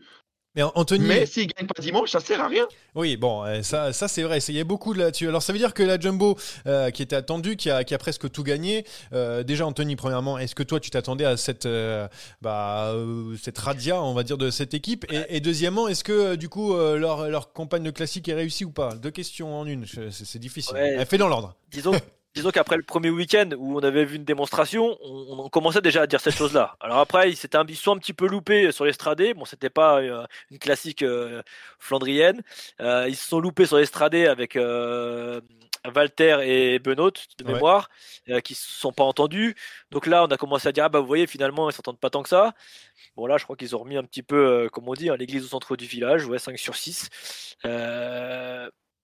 Mais 0.55 0.63
Anthony. 0.63 1.05
Mais 1.05 1.25
s'il 1.27 1.47
gagne 1.47 1.67
pas 1.67 1.79
dimanche, 1.79 2.11
ça 2.11 2.19
sert 2.19 2.41
à 2.41 2.47
rien. 2.47 2.67
Oui, 2.95 3.17
bon, 3.17 3.43
euh, 3.43 3.61
ça, 3.61 3.93
ça 3.93 4.07
c'est 4.07 4.23
vrai. 4.23 4.39
Il 4.39 4.55
y 4.55 4.59
a 4.59 4.63
beaucoup 4.63 4.93
là-dessus. 4.93 5.27
Alors 5.27 5.43
ça 5.43 5.53
veut 5.53 5.59
dire 5.59 5.75
que 5.75 5.83
la 5.83 5.99
Jumbo, 5.99 6.37
euh, 6.65 6.89
qui 6.89 7.03
était 7.03 7.15
attendue, 7.15 7.55
qui 7.55 7.69
a, 7.69 7.83
qui 7.83 7.93
a 7.93 7.99
presque 7.99 8.31
tout 8.31 8.43
gagné. 8.43 8.83
Euh, 9.13 9.43
déjà, 9.43 9.67
Anthony, 9.67 9.95
premièrement, 9.95 10.39
est-ce 10.39 10.55
que 10.55 10.63
toi, 10.63 10.79
tu 10.79 10.89
t'attendais 10.89 11.25
à 11.25 11.37
cette, 11.37 11.67
bah, 12.41 12.95
cette 13.41 13.57
radia, 13.57 14.01
on 14.01 14.13
va 14.13 14.23
dire, 14.23 14.37
de 14.37 14.49
cette 14.49 14.73
équipe? 14.73 15.05
Et, 15.29 15.39
deuxièmement, 15.39 15.87
est-ce 15.87 16.03
que 16.03 16.35
du 16.35 16.49
coup, 16.49 16.75
leur, 16.75 17.29
leur 17.29 17.53
campagne 17.53 17.83
de 17.83 17.91
classique 17.91 18.27
est 18.27 18.33
réussie 18.33 18.65
ou 18.65 18.71
pas? 18.71 18.95
Deux 18.95 19.11
questions 19.11 19.59
en 19.59 19.67
une. 19.67 19.85
C'est 20.11 20.39
difficile. 20.39 20.75
Elle 20.77 21.05
fait 21.05 21.17
dans 21.17 21.27
l'ordre. 21.27 21.55
Disons. 21.71 21.93
disons 22.39 22.51
qu'après 22.51 22.77
le 22.77 22.83
premier 22.83 23.09
week-end 23.09 23.49
où 23.57 23.77
on 23.77 23.83
avait 23.83 24.05
vu 24.05 24.15
une 24.15 24.23
démonstration, 24.23 24.97
on, 25.01 25.49
commençait 25.49 25.81
déjà 25.81 26.03
à 26.03 26.07
dire 26.07 26.21
cette 26.21 26.35
chose-là. 26.35 26.77
Alors 26.79 26.99
après, 26.99 27.29
ils 27.29 27.35
s'étaient 27.35 27.57
un, 27.57 27.65
sont 27.75 27.95
un 27.95 27.97
petit 27.97 28.13
peu 28.13 28.27
loupés 28.27 28.71
sur 28.71 28.85
l'estradé. 28.85 29.33
Bon, 29.33 29.43
c'était 29.43 29.69
pas 29.69 29.99
euh, 29.99 30.25
une 30.49 30.57
classique 30.57 31.01
euh, 31.01 31.41
flandrienne. 31.79 32.41
Euh, 32.79 33.07
ils 33.09 33.17
se 33.17 33.27
sont 33.27 33.41
loupés 33.41 33.65
sur 33.65 33.75
l'estradé 33.77 34.25
avec 34.25 34.57
Walter 35.85 36.39
et 36.43 36.79
Benoît 36.79 37.11
de 37.37 37.43
mémoire, 37.43 37.89
qui 38.43 38.55
se 38.55 38.79
sont 38.79 38.93
pas 38.93 39.03
entendus. 39.03 39.55
Donc 39.91 40.07
là, 40.07 40.23
on 40.23 40.27
a 40.27 40.37
commencé 40.37 40.67
à 40.69 40.71
dire 40.71 40.85
ah 40.85 40.89
bah 40.89 41.01
vous 41.01 41.07
voyez 41.07 41.27
finalement 41.27 41.69
ils 41.69 41.73
s'entendent 41.73 41.99
pas 41.99 42.09
tant 42.09 42.23
que 42.23 42.29
ça. 42.29 42.53
Bon 43.17 43.25
là, 43.25 43.37
je 43.37 43.43
crois 43.43 43.57
qu'ils 43.57 43.75
ont 43.75 43.79
remis 43.79 43.97
un 43.97 44.03
petit 44.03 44.23
peu, 44.23 44.69
comme 44.71 44.87
on 44.87 44.93
dit, 44.93 45.09
hein, 45.09 45.17
l'église 45.17 45.43
au 45.43 45.47
centre 45.47 45.75
du 45.75 45.85
village. 45.85 46.25
Ouais, 46.25 46.39
5 46.39 46.57
sur 46.57 46.75
6. 46.75 47.09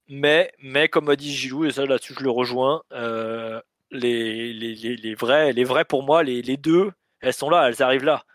Mais, 0.08 0.52
comme 0.92 1.10
a 1.10 1.16
dit 1.16 1.34
Gilou, 1.34 1.66
et 1.66 1.72
ça 1.72 1.86
là-dessus 1.86 2.14
je 2.18 2.24
le 2.24 2.30
rejoins, 2.30 2.84
euh, 2.92 3.62
les, 3.92 4.54
les, 4.54 5.16
vrais, 5.16 5.52
les 5.54 5.64
vrais 5.64 5.86
pour 5.86 6.04
moi, 6.04 6.24
les, 6.24 6.58
deux, 6.58 6.92
elles 7.22 7.34
sont 7.34 7.50
là, 7.50 7.68
elles 7.68 7.82
arrivent 7.82 8.04
là, 8.04 8.26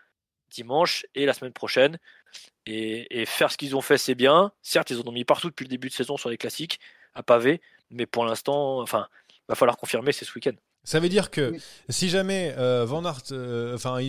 dimanche 0.49 1.05
et 1.15 1.25
la 1.25 1.33
semaine 1.33 1.53
prochaine. 1.53 1.97
Et, 2.65 3.21
et 3.21 3.25
faire 3.25 3.51
ce 3.51 3.57
qu'ils 3.57 3.75
ont 3.75 3.81
fait, 3.81 3.97
c'est 3.97 4.15
bien. 4.15 4.51
Certes, 4.61 4.91
ils 4.91 4.99
en 4.99 5.07
ont 5.07 5.11
mis 5.11 5.25
partout 5.25 5.49
depuis 5.49 5.65
le 5.65 5.69
début 5.69 5.89
de 5.89 5.93
saison 5.93 6.17
sur 6.17 6.29
les 6.29 6.37
classiques, 6.37 6.79
à 7.15 7.23
pavé, 7.23 7.61
mais 7.89 8.05
pour 8.05 8.25
l'instant, 8.25 8.79
enfin, 8.81 9.07
va 9.47 9.55
falloir 9.55 9.77
confirmer, 9.77 10.11
c'est 10.11 10.25
ce 10.25 10.33
week-end. 10.35 10.55
Ça 10.83 10.99
veut 10.99 11.09
dire 11.09 11.29
que 11.29 11.53
si 11.89 12.09
jamais 12.09 12.55
euh, 12.57 12.85
Van 12.87 13.05
Aert, 13.05 13.21
euh, 13.31 13.75
enfin 13.75 13.99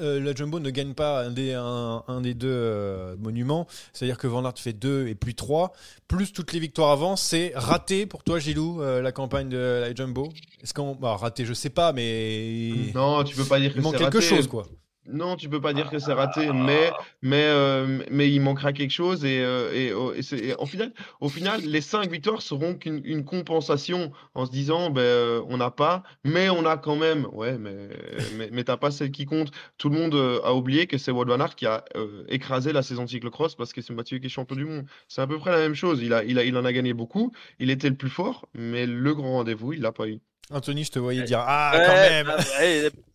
euh, 0.00 0.20
la 0.20 0.32
Jumbo 0.32 0.60
ne 0.60 0.70
gagne 0.70 0.94
pas 0.94 1.24
un 1.24 1.30
des, 1.30 1.54
un, 1.54 2.20
des 2.20 2.34
deux 2.34 3.16
monuments, 3.18 3.66
c'est-à-dire 3.92 4.16
que 4.16 4.28
Van 4.28 4.44
Aert 4.44 4.58
fait 4.58 4.72
deux 4.72 5.08
et 5.08 5.16
puis 5.16 5.34
trois, 5.34 5.72
plus 6.06 6.32
toutes 6.32 6.52
les 6.52 6.60
victoires 6.60 6.90
avant, 6.90 7.16
c'est 7.16 7.52
raté 7.56 8.06
pour 8.06 8.22
toi 8.22 8.38
Gilou 8.38 8.80
la 8.80 9.12
campagne 9.12 9.48
de 9.48 9.56
la 9.56 9.94
Jumbo? 9.94 10.32
Est-ce 10.62 10.72
qu'on 10.72 10.94
bah, 10.94 11.16
raté, 11.16 11.44
je 11.44 11.52
sais 11.52 11.70
pas, 11.70 11.92
mais 11.92 12.92
non, 12.94 13.24
tu 13.24 13.34
peux 13.34 13.44
pas 13.44 13.58
dire 13.58 13.72
que 13.72 13.78
il 13.78 13.82
manque 13.82 13.96
quelque 13.96 14.20
chose 14.20 14.46
quoi. 14.46 14.66
Non, 15.12 15.36
tu 15.36 15.48
peux 15.48 15.60
pas 15.60 15.72
dire 15.72 15.90
que 15.90 15.98
c'est 15.98 16.12
raté, 16.12 16.52
mais, 16.52 16.90
mais, 17.22 17.44
euh, 17.44 18.02
mais 18.10 18.30
il 18.30 18.40
manquera 18.40 18.72
quelque 18.72 18.90
chose. 18.90 19.24
Et, 19.24 19.40
euh, 19.40 19.72
et, 19.74 19.92
oh, 19.92 20.12
au, 20.58 20.66
final, 20.66 20.92
au 21.20 21.28
final, 21.28 21.60
les 21.62 21.80
cinq 21.80 22.10
victoires 22.10 22.42
seront 22.42 22.74
qu'une 22.74 23.24
compensation 23.24 24.12
en 24.34 24.46
se 24.46 24.50
disant 24.50 24.90
ben, 24.90 25.00
euh, 25.00 25.42
on 25.48 25.56
n'a 25.56 25.70
pas, 25.70 26.02
mais 26.24 26.48
on 26.50 26.64
a 26.64 26.76
quand 26.76 26.96
même. 26.96 27.26
Ouais, 27.32 27.58
mais, 27.58 27.88
mais, 28.36 28.48
mais 28.52 28.64
t'as 28.64 28.76
pas 28.76 28.90
celle 28.90 29.10
qui 29.10 29.26
compte. 29.26 29.50
Tout 29.78 29.88
le 29.88 29.96
monde 29.96 30.14
a 30.44 30.54
oublié 30.54 30.86
que 30.86 30.98
c'est 30.98 31.10
Wout 31.10 31.26
Van 31.26 31.40
Aert 31.40 31.56
qui 31.56 31.66
a 31.66 31.84
écrasé 32.28 32.72
la 32.72 32.82
saison 32.82 33.04
de 33.04 33.08
cyclocross 33.10 33.54
parce 33.54 33.72
que 33.72 33.82
c'est 33.82 33.94
Mathieu 33.94 34.18
qui 34.18 34.26
est 34.26 34.30
champion 34.30 34.56
du 34.56 34.64
monde. 34.64 34.84
C'est 35.08 35.22
à 35.22 35.26
peu 35.26 35.38
près 35.38 35.50
la 35.50 35.58
même 35.58 35.74
chose. 35.74 36.00
Il, 36.02 36.12
a, 36.12 36.24
il, 36.24 36.38
a, 36.38 36.44
il 36.44 36.56
en 36.56 36.64
a 36.64 36.72
gagné 36.72 36.94
beaucoup. 36.94 37.32
Il 37.58 37.70
était 37.70 37.88
le 37.88 37.96
plus 37.96 38.10
fort, 38.10 38.48
mais 38.54 38.86
le 38.86 39.14
grand 39.14 39.32
rendez-vous, 39.32 39.72
il 39.72 39.80
l'a 39.80 39.92
pas 39.92 40.08
eu. 40.08 40.20
Anthony, 40.50 40.84
je 40.84 40.90
te 40.90 40.98
voyais 40.98 41.22
dire 41.22 41.42
Ah, 41.46 41.72
quand 41.74 41.92
même 41.92 42.32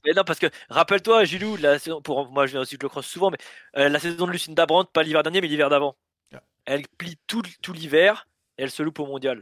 mais 0.05 0.13
non, 0.13 0.23
parce 0.23 0.39
que 0.39 0.47
rappelle-toi, 0.69 1.23
Gilou, 1.23 1.57
la 1.57 1.79
saison, 1.79 2.01
pour 2.01 2.29
moi 2.29 2.45
je 2.45 2.51
viens 2.51 2.61
aussi 2.61 2.77
de 2.77 2.83
le 2.83 2.89
cross 2.89 3.07
souvent, 3.07 3.31
mais 3.31 3.37
euh, 3.77 3.89
la 3.89 3.99
saison 3.99 4.27
de 4.27 4.31
Lucinda 4.31 4.65
Brandt, 4.65 4.91
pas 4.93 5.03
l'hiver 5.03 5.23
dernier, 5.23 5.41
mais 5.41 5.47
l'hiver 5.47 5.69
d'avant. 5.69 5.95
Ah. 6.33 6.41
Elle 6.65 6.87
plie 6.87 7.17
tout, 7.27 7.41
tout 7.61 7.73
l'hiver 7.73 8.27
et 8.57 8.63
elle 8.63 8.71
se 8.71 8.83
loupe 8.83 8.99
au 8.99 9.07
mondial. 9.07 9.39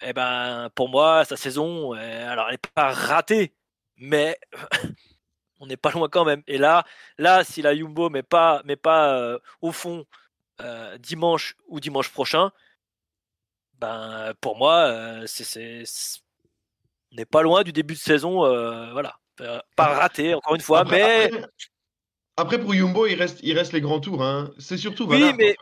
Et 0.00 0.10
eh 0.10 0.12
ben, 0.12 0.70
pour 0.74 0.88
moi, 0.88 1.24
sa 1.24 1.36
saison, 1.36 1.94
euh, 1.94 2.32
alors 2.32 2.46
elle 2.46 2.54
n'est 2.54 2.70
pas 2.74 2.92
ratée, 2.92 3.52
mais 3.96 4.38
on 5.60 5.66
n'est 5.66 5.76
pas 5.76 5.90
loin 5.90 6.08
quand 6.08 6.24
même. 6.24 6.42
Et 6.46 6.56
là, 6.56 6.84
là, 7.18 7.44
si 7.44 7.62
la 7.62 7.76
Jumbo 7.76 8.08
met 8.08 8.22
pas, 8.22 8.62
met 8.64 8.76
pas 8.76 9.14
euh, 9.14 9.38
au 9.60 9.72
fond 9.72 10.06
dimanche 10.98 11.54
ou 11.68 11.78
dimanche 11.78 12.10
prochain, 12.10 12.50
ben 13.74 14.32
pour 14.40 14.56
moi, 14.56 15.22
c'est 15.26 15.84
on 17.12 17.16
n'est 17.16 17.24
pas 17.24 17.42
loin 17.42 17.62
du 17.62 17.72
début 17.72 17.94
de 17.94 17.98
saison, 17.98 18.44
euh, 18.44 18.92
voilà, 18.92 19.16
euh, 19.40 19.58
pas 19.76 19.88
raté 19.88 20.34
encore 20.34 20.54
une 20.54 20.60
fois, 20.60 20.84
mais 20.84 21.30
après, 22.36 22.60
pour 22.60 22.72
Yumbo, 22.72 23.06
il 23.06 23.16
reste, 23.16 23.40
il 23.42 23.58
reste 23.58 23.72
les 23.72 23.80
grands 23.80 24.00
tours, 24.00 24.22
hein. 24.22 24.52
C'est 24.58 24.76
surtout 24.76 25.06
oui, 25.08 25.32
mais 25.36 25.56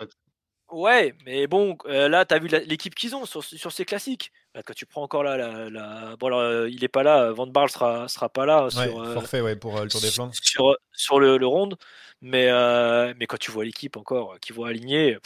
ouais, 0.71 1.15
mais 1.25 1.47
bon, 1.47 1.79
euh, 1.87 2.07
là, 2.07 2.27
tu 2.27 2.35
as 2.35 2.39
vu 2.39 2.49
l'équipe 2.49 2.95
qu'ils 2.95 3.17
ont 3.17 3.25
sur, 3.25 3.43
sur, 3.43 3.73
ces 3.73 3.87
classiques. 3.87 4.31
quand 4.55 4.75
tu 4.75 4.85
prends 4.85 5.03
encore 5.03 5.23
là, 5.23 5.39
la, 5.71 6.17
bon, 6.17 6.27
alors, 6.27 6.67
il 6.67 6.85
est 6.85 6.89
pas 6.89 7.03
là, 7.03 7.33
Van 7.33 7.47
Barl 7.47 7.71
sera, 7.71 8.09
sera 8.09 8.29
pas 8.29 8.45
là 8.45 8.69
sur 8.69 9.13
forfait, 9.15 9.41
ouais, 9.41 9.57
pour 9.57 9.81
le 9.81 9.89
Tour 9.89 10.03
des 10.03 10.11
Flandres, 10.11 10.35
sur, 10.35 10.77
sur 10.93 11.19
le, 11.19 11.39
le 11.39 11.47
ronde, 11.47 11.79
mais 12.21 12.51
mais 13.15 13.27
quand 13.27 13.39
tu 13.39 13.51
vois 13.51 13.65
l'équipe 13.65 13.97
encore 13.97 14.39
qui 14.41 14.53
vont 14.53 14.65
aligner 14.65 15.17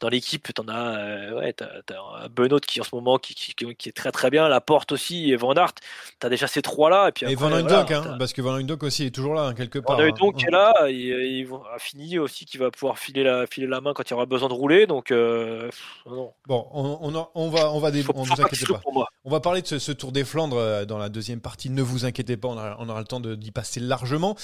dans 0.00 0.08
l'équipe, 0.08 0.52
tu 0.52 0.60
en 0.60 0.68
as, 0.68 0.98
euh, 0.98 1.38
ouais, 1.38 1.54
as, 1.62 2.28
Benoît 2.28 2.60
qui 2.60 2.80
en 2.80 2.84
ce 2.84 2.94
moment 2.94 3.18
qui, 3.18 3.34
qui, 3.34 3.54
qui, 3.54 3.88
est 3.88 3.92
très 3.92 4.10
très 4.10 4.30
bien, 4.30 4.48
la 4.48 4.60
porte 4.60 4.92
aussi, 4.92 5.30
et 5.30 5.36
Van 5.36 5.54
Aert. 5.54 5.74
Tu 6.20 6.26
as 6.26 6.28
déjà 6.28 6.46
ces 6.46 6.62
trois-là. 6.62 7.08
Et, 7.08 7.12
puis 7.12 7.26
et 7.30 7.34
Van 7.34 7.52
hein, 7.52 8.16
parce 8.18 8.32
que 8.32 8.42
Van 8.42 8.58
Dijk 8.58 8.82
aussi 8.82 9.06
est 9.06 9.14
toujours 9.14 9.34
là, 9.34 9.42
hein, 9.46 9.54
quelque 9.54 9.78
part. 9.78 9.96
Van 9.96 10.02
hein. 10.02 10.08
est 10.08 10.50
là, 10.50 10.88
il, 10.88 10.96
il 10.96 11.48
a 11.74 11.78
fini 11.78 12.18
aussi, 12.18 12.44
qui 12.44 12.58
va 12.58 12.70
pouvoir 12.70 12.98
filer 12.98 13.22
la, 13.22 13.46
filer 13.46 13.66
la 13.66 13.80
main 13.80 13.92
quand 13.94 14.02
il 14.02 14.10
y 14.10 14.14
aura 14.14 14.26
besoin 14.26 14.48
de 14.48 14.54
rouler. 14.54 14.86
Donc, 14.86 15.10
euh, 15.10 15.70
non. 16.06 16.32
Bon, 16.46 16.66
on, 16.72 16.98
on, 17.14 17.28
on, 17.34 17.48
va, 17.50 17.72
on 17.72 17.78
va 17.78 17.90
dé... 17.90 18.04
on 18.14 18.24
pas. 18.24 19.06
Va 19.24 19.40
parler 19.40 19.62
de 19.62 19.78
ce, 19.78 19.92
Tour 19.92 20.12
des 20.12 20.24
Flandres 20.24 20.58
euh, 20.58 20.84
dans 20.84 20.98
la 20.98 21.08
deuxième 21.08 21.40
partie. 21.40 21.70
Ne 21.70 21.82
vous 21.82 22.04
inquiétez 22.04 22.36
pas, 22.36 22.48
on, 22.48 22.58
on 22.58 22.88
aura 22.88 23.00
le 23.00 23.06
temps 23.06 23.20
d'y 23.20 23.50
passer 23.52 23.80
largement. 23.80 24.36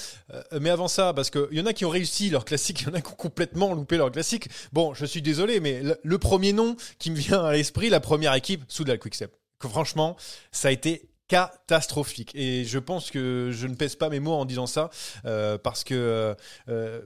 mais 0.59 0.69
avant 0.69 0.87
ça, 0.87 1.13
parce 1.13 1.29
qu'il 1.29 1.47
y 1.51 1.61
en 1.61 1.65
a 1.65 1.73
qui 1.73 1.85
ont 1.85 1.89
réussi 1.89 2.29
leur 2.29 2.45
classique, 2.45 2.81
il 2.81 2.87
y 2.87 2.91
en 2.91 2.93
a 2.93 3.01
qui 3.01 3.11
ont 3.11 3.15
complètement 3.15 3.73
loupé 3.73 3.97
leur 3.97 4.11
classique. 4.11 4.47
Bon, 4.71 4.93
je 4.93 5.05
suis 5.05 5.21
désolé 5.21 5.50
mais 5.59 5.81
le, 6.03 6.17
premier 6.17 6.53
nom 6.53 6.75
qui 6.99 7.11
me 7.11 7.15
vient 7.15 7.43
à 7.43 7.53
l'esprit, 7.53 7.89
la 7.89 7.99
première 7.99 8.33
équipe, 8.33 8.63
Soudal 8.67 8.99
Quickstep. 8.99 9.35
Franchement, 9.59 10.15
ça 10.51 10.69
a 10.69 10.71
été 10.71 11.11
catastrophique. 11.31 12.31
Et 12.35 12.65
je 12.65 12.77
pense 12.77 13.09
que 13.09 13.51
je 13.53 13.65
ne 13.65 13.75
pèse 13.75 13.95
pas 13.95 14.09
mes 14.09 14.19
mots 14.19 14.33
en 14.33 14.43
disant 14.43 14.67
ça, 14.67 14.89
euh, 15.25 15.57
parce 15.57 15.85
que 15.85 16.35
euh, 16.67 17.01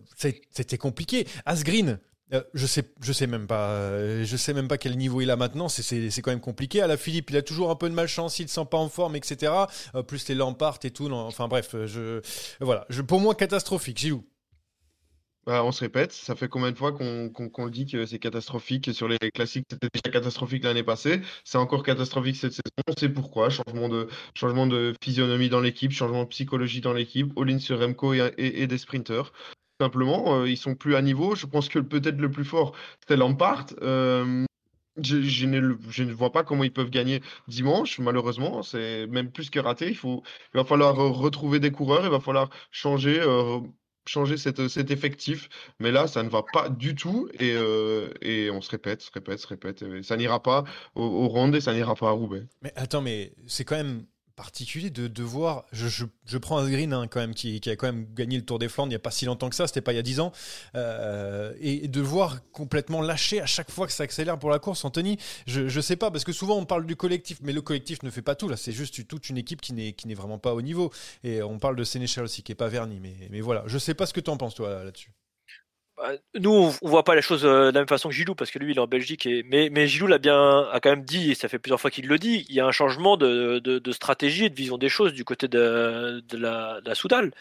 c'était 0.50 0.80
compliqué. 0.80 1.28
Asgreen, 1.46 2.00
euh, 2.34 2.42
je 2.56 2.66
sais, 2.66 2.92
je 3.02 3.14
sais 3.14 3.28
même 3.28 3.46
pas, 3.46 4.24
je 4.24 4.36
sais 4.36 4.54
même 4.54 4.68
pas 4.68 4.80
quel 4.80 4.98
niveau 4.98 5.22
il 5.22 5.30
a 5.30 5.36
maintenant. 5.36 5.70
C'est 5.70 6.22
quand 6.24 6.32
même 6.32 6.40
compliqué. 6.40 6.82
À 6.82 6.88
la 6.88 6.98
Philippe, 6.98 7.30
il 7.30 7.38
a 7.38 7.44
toujours 7.44 7.70
un 7.70 7.76
peu 7.76 7.88
de 7.88 7.94
malchance, 7.94 8.40
il 8.40 8.46
ne 8.46 8.50
sent 8.50 8.66
pas 8.72 8.80
en 8.80 8.90
forme, 8.90 9.16
etc. 9.16 9.52
plus 10.08 10.28
les 10.28 10.34
Lampard 10.36 10.80
et 10.84 10.90
tout. 10.90 11.12
enfin 11.12 11.48
bref, 11.48 11.76
je, 11.86 12.22
voilà. 12.62 12.88
Pour 13.08 13.20
moi, 13.20 13.36
catastrophique. 13.36 14.00
Gilou. 14.00 14.26
Bah, 15.46 15.64
on 15.64 15.72
se 15.72 15.82
répète, 15.82 16.12
ça 16.12 16.36
fait 16.36 16.48
combien 16.48 16.72
de 16.72 16.78
fois 16.78 16.92
qu'on 16.92 17.70
dit 17.70 17.86
que 17.86 18.08
c'est 18.08 18.18
catastrophique? 18.18 18.92
Sur 18.96 19.08
les 19.08 19.20
classiques, 19.20 19.68
c'était 19.70 19.90
déjà 19.94 20.12
catastrophique 20.12 20.64
l'année 20.64 20.82
passée, 20.82 21.22
c'est 21.44 21.60
encore 21.60 21.84
catastrophique 21.84 22.36
cette 22.36 22.54
saison, 22.54 22.64
on 22.88 23.00
sait 23.00 23.10
pourquoi, 23.10 23.50
changement 23.52 23.88
de, 23.88 24.94
physionomie 25.04 25.50
dans 25.50 25.60
l'équipe, 25.62 25.92
changement 25.92 26.24
de 26.24 26.30
psychologie 26.30 26.82
dans 26.82 26.94
l'équipe, 26.94 27.32
all-in 27.38 27.60
sur 27.60 27.80
Remco 27.80 28.14
et, 28.14 28.66
des 28.66 28.78
sprinters. 28.80 29.32
Simplement, 29.80 30.40
euh, 30.40 30.50
ils 30.50 30.58
sont 30.58 30.74
plus 30.74 30.96
à 30.96 31.02
niveau, 31.04 31.36
je 31.36 31.46
pense 31.46 31.70
que 31.70 31.80
peut-être 31.80 32.18
le 32.18 32.32
plus 32.32 32.46
fort, 32.46 32.76
c'était 33.02 33.18
Lampard. 33.18 33.68
Euh, 33.84 34.46
Je, 34.98 35.46
ne, 35.46 36.14
vois 36.14 36.32
pas 36.32 36.44
comment 36.44 36.64
ils 36.64 36.74
peuvent 36.74 36.90
gagner 36.90 37.22
dimanche, 37.48 38.00
malheureusement. 38.00 38.64
C'est 38.64 39.08
même 39.08 39.32
plus 39.32 39.50
que 39.50 39.60
raté. 39.60 39.98
Il 40.04 40.22
va 40.54 40.66
falloir 40.66 40.96
retrouver 40.96 41.60
des 41.60 41.72
coureurs, 41.72 42.06
il 42.06 42.10
va 42.12 42.20
falloir 42.20 42.50
changer, 42.72 43.20
euh, 43.20 43.60
changer 44.08 44.38
cette, 44.38 44.68
cet 44.68 44.92
effectif. 44.92 45.50
Mais 45.80 45.92
là, 45.92 46.08
ça 46.08 46.24
ne 46.24 46.30
va 46.30 46.44
pas 46.54 46.70
du 46.70 46.96
tout. 46.96 47.30
Et, 47.40 47.54
euh, 47.54 48.10
on 48.52 48.62
se 48.62 48.72
répète, 48.72 49.02
se 49.02 49.12
répète, 49.12 49.40
se 49.40 49.48
répète. 49.48 49.84
Ça 50.04 50.18
n'ira 50.18 50.42
pas 50.42 50.64
au, 50.96 51.04
au 51.04 51.54
et 51.54 51.62
ça 51.62 51.74
n'ira 51.74 51.96
pas 51.96 52.08
à 52.10 52.12
Roubaix. 52.12 52.44
Mais 52.62 52.72
attends, 52.76 53.02
mais 53.02 53.34
c'est 53.48 53.64
quand 53.64 53.76
même 53.76 54.06
particulier 54.36 54.90
de, 54.90 55.08
de 55.08 55.24
voir. 55.24 55.66
Je, 55.72 55.88
je, 55.88 56.38
prends 56.38 56.58
Asgreen 56.58 56.94
hein, 56.94 57.08
quand 57.08 57.20
même 57.20 57.34
qui, 57.34 57.60
qui 57.60 57.70
a 57.70 57.76
quand 57.76 57.88
même 57.88 58.06
gagné 58.14 58.38
le 58.38 58.46
Tour 58.46 58.60
des 58.60 58.70
Flandres 58.70 58.88
il 58.88 58.92
n'y 58.92 58.96
a 58.96 59.00
pas 59.00 59.12
si 59.12 59.26
longtemps 59.26 59.50
que 59.50 59.56
ça, 59.56 59.68
c'était 59.68 59.82
pas 59.82 59.94
il 59.94 59.96
y 59.96 60.00
a 60.00 60.04
10 60.04 60.20
ans, 60.20 60.32
euh, 60.76 61.54
et 61.60 61.88
de 61.88 62.02
voir 62.02 62.40
complètement 62.52 63.02
lâché 63.02 63.42
à 63.42 63.46
chaque 63.46 63.72
fois 63.72 63.88
que 63.88 63.94
ça 63.94 64.04
accélère 64.04 64.38
pour 64.38 64.50
la 64.50 64.60
course. 64.60 64.84
Anthony, 64.86 65.18
je, 65.48 65.68
je 65.68 65.82
sais 65.82 65.96
pas 65.96 66.12
parce 66.12 66.24
que 66.24 66.34
souvent 66.34 66.58
on 66.58 66.66
parle 66.66 66.86
du 66.86 66.96
collectif, 66.96 67.40
mais 67.42 67.54
le 67.54 67.62
collectif 67.62 68.04
ne 68.04 68.10
fait 68.10 68.22
pas 68.22 68.36
tout. 68.36 68.48
Là, 68.48 68.58
c'est 68.58 68.72
juste 68.74 69.08
toute 69.08 69.30
une 69.30 69.38
équipe 69.38 69.62
qui 69.62 69.74
n'est 69.74 69.94
qui 69.94 70.08
n'est 70.08 70.16
vraiment 70.16 70.38
pas 70.38 70.54
au 70.54 70.62
niveau. 70.62 70.92
Et 71.24 71.42
on 71.42 71.60
parle 71.60 71.76
de 71.76 71.84
Sénéchal 71.84 72.26
aussi 72.26 72.44
qui 72.44 72.52
est 72.52 72.56
pas 72.56 72.68
verni, 72.68 73.00
mais 73.00 73.16
mais 73.32 73.42
voilà. 73.42 73.64
Je 73.68 73.78
sais 73.78 73.94
pas 73.94 74.06
ce 74.06 74.14
que 74.14 74.20
tu 74.20 74.30
en 74.30 74.38
penses 74.38 74.56
toi 74.56 74.84
là-dessus. 74.84 75.12
Bah, 75.98 76.12
nous, 76.38 76.52
on, 76.52 76.88
voit 76.88 77.04
pas 77.06 77.16
les 77.16 77.22
choses 77.22 77.46
euh, 77.46 77.70
de 77.72 77.76
la 77.76 77.80
même 77.80 77.88
façon 77.88 78.10
que 78.10 78.16
Gilou 78.16 78.36
parce 78.36 78.52
que 78.52 78.60
lui, 78.60 78.72
il 78.74 78.78
est 78.78 78.82
en 78.82 78.88
Belgique. 78.88 79.26
Et, 79.26 79.44
mais, 79.44 79.88
Gilou 79.88 80.08
l'a 80.08 80.18
bien, 80.18 80.68
a 80.72 80.80
quand 80.82 80.90
même 80.90 81.06
dit, 81.06 81.32
et 81.32 81.36
ça 81.36 81.48
fait 81.48 81.60
plusieurs 81.60 81.80
fois 81.80 81.90
qu'il 81.90 82.08
le 82.08 82.18
dit, 82.18 82.46
il 82.50 82.56
y 82.56 82.60
a 82.60 82.66
un 82.66 82.72
changement 82.72 83.16
de, 83.16 83.82
stratégie 83.92 84.46
et 84.46 84.50
de 84.50 84.56
vision 84.56 84.78
des 84.78 84.90
choses 84.90 85.14
du 85.14 85.24
côté 85.24 85.48
de, 85.48 86.22
la, 86.34 86.96
Soudal. 86.96 87.32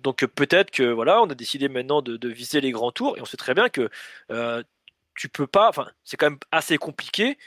Donc 0.00 0.26
peut-être 0.26 0.70
que 0.70 0.82
voilà, 0.82 1.22
on 1.22 1.26
a 1.30 1.34
décidé 1.34 1.68
maintenant 1.68 2.02
de, 2.02 2.28
viser 2.28 2.60
les 2.60 2.72
grands 2.72 2.92
tours 2.92 3.16
et 3.16 3.22
on 3.22 3.24
sait 3.24 3.36
très 3.36 3.54
bien 3.54 3.68
que 3.68 3.88
euh, 4.30 4.62
tu 5.14 5.28
peux 5.28 5.46
pas. 5.46 5.68
Enfin, 5.68 5.86
c'est 6.04 6.16
quand 6.16 6.26
même 6.30 6.38
assez 6.50 6.76
compliqué. 6.78 7.38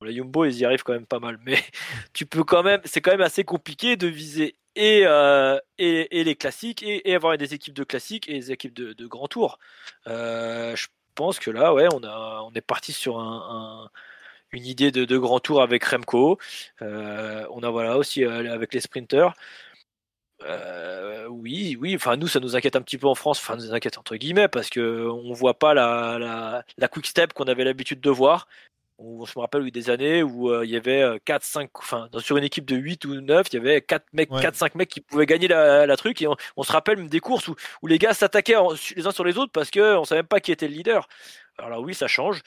Bon, 0.00 0.06
les 0.06 0.14
Jumbo, 0.14 0.44
ils 0.44 0.58
y 0.58 0.64
arrivent 0.64 0.84
quand 0.84 0.92
même 0.92 1.06
pas 1.06 1.20
mal, 1.20 1.38
mais 1.44 1.58
tu 2.12 2.26
peux 2.26 2.44
quand 2.44 2.62
même. 2.62 2.80
C'est 2.84 3.00
quand 3.00 3.12
même 3.12 3.20
assez 3.20 3.44
compliqué 3.44 3.96
de 3.96 4.08
viser 4.08 4.56
et, 4.78 5.02
euh, 5.06 5.58
et, 5.78 6.24
les 6.24 6.36
classiques 6.36 6.82
et, 6.84 7.14
avoir 7.14 7.36
des 7.36 7.52
équipes 7.52 7.74
de 7.74 7.84
classiques 7.84 8.28
et 8.28 8.34
des 8.34 8.52
équipes 8.52 8.74
de, 8.74 8.92
de 8.92 9.06
grands 9.06 9.26
tours. 9.28 9.58
Euh, 10.06 10.76
je 10.76 10.86
pense 11.16 11.40
que 11.40 11.50
là, 11.50 11.74
ouais, 11.74 11.88
on, 11.92 12.52
est 12.54 12.60
parti 12.60 12.92
sur 12.92 13.18
un, 13.18 13.84
un, 13.84 13.90
une 14.52 14.64
idée 14.64 14.92
de, 14.92 15.04
de, 15.04 15.18
grand 15.18 15.40
tour 15.40 15.62
avec 15.62 15.84
Remco. 15.84 16.38
Euh, 16.82 17.44
on 17.50 17.62
a 17.64 17.70
voilà 17.70 17.98
aussi 17.98 18.24
avec 18.24 18.72
les 18.72 18.80
sprinters. 18.80 19.34
Oui, 21.28 21.76
oui. 21.80 21.94
Enfin, 21.96 22.16
nous, 22.16 22.28
ça 22.28 22.40
nous 22.40 22.56
inquiète 22.56 22.76
un 22.76 22.82
petit 22.82 22.98
peu 22.98 23.08
en 23.08 23.14
France. 23.14 23.38
Enfin, 23.40 23.56
nous 23.56 23.74
inquiète 23.74 23.98
entre 23.98 24.16
guillemets 24.16 24.48
parce 24.48 24.70
que 24.70 25.08
on 25.08 25.32
voit 25.32 25.58
pas 25.58 25.74
la 25.74 26.88
quick 26.90 27.06
step 27.06 27.32
qu'on 27.32 27.44
avait 27.44 27.64
l'habitude 27.64 28.00
de 28.00 28.10
voir 28.10 28.46
on 28.98 29.24
se 29.26 29.38
me 29.38 29.42
rappelle 29.42 29.64
eu 29.66 29.70
des 29.70 29.90
années 29.90 30.22
où 30.22 30.50
euh, 30.50 30.64
il 30.64 30.70
y 30.70 30.76
avait 30.76 31.04
4 31.24 31.44
5 31.44 31.70
enfin 31.78 32.08
sur 32.18 32.36
une 32.36 32.44
équipe 32.44 32.64
de 32.64 32.76
8 32.76 33.04
ou 33.04 33.20
9 33.20 33.46
il 33.52 33.54
y 33.54 33.58
avait 33.58 33.80
4 33.80 34.06
mecs 34.12 34.30
ouais. 34.32 34.42
4 34.42 34.56
5 34.56 34.74
mecs 34.74 34.88
qui 34.88 35.00
pouvaient 35.00 35.26
gagner 35.26 35.46
la, 35.48 35.86
la 35.86 35.96
truc. 35.96 36.20
Et 36.20 36.26
on, 36.26 36.36
on, 36.56 36.62
se 36.64 36.72
rappelle 36.72 36.96
même 36.96 37.08
des 37.08 37.20
courses 37.20 37.46
où, 37.48 37.54
où 37.82 37.86
les 37.86 37.98
gars 37.98 38.12
s'attaquaient 38.12 38.56
les 38.96 39.06
uns 39.06 39.12
sur 39.12 39.24
les 39.24 39.38
autres 39.38 39.52
parce 39.52 39.70
que 39.70 39.96
on 39.96 40.04
savait 40.04 40.20
même 40.20 40.26
pas 40.26 40.40
qui 40.40 40.50
était 40.52 40.68
le 40.68 40.74
leader. 40.74 41.08
Alors 41.58 41.70
là, 41.70 41.80
oui 41.80 41.94
ça 41.94 42.08
change. 42.08 42.42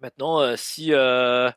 Maintenant 0.00 0.40
euh, 0.40 0.56
si 0.56 0.92
euh... 0.92 1.50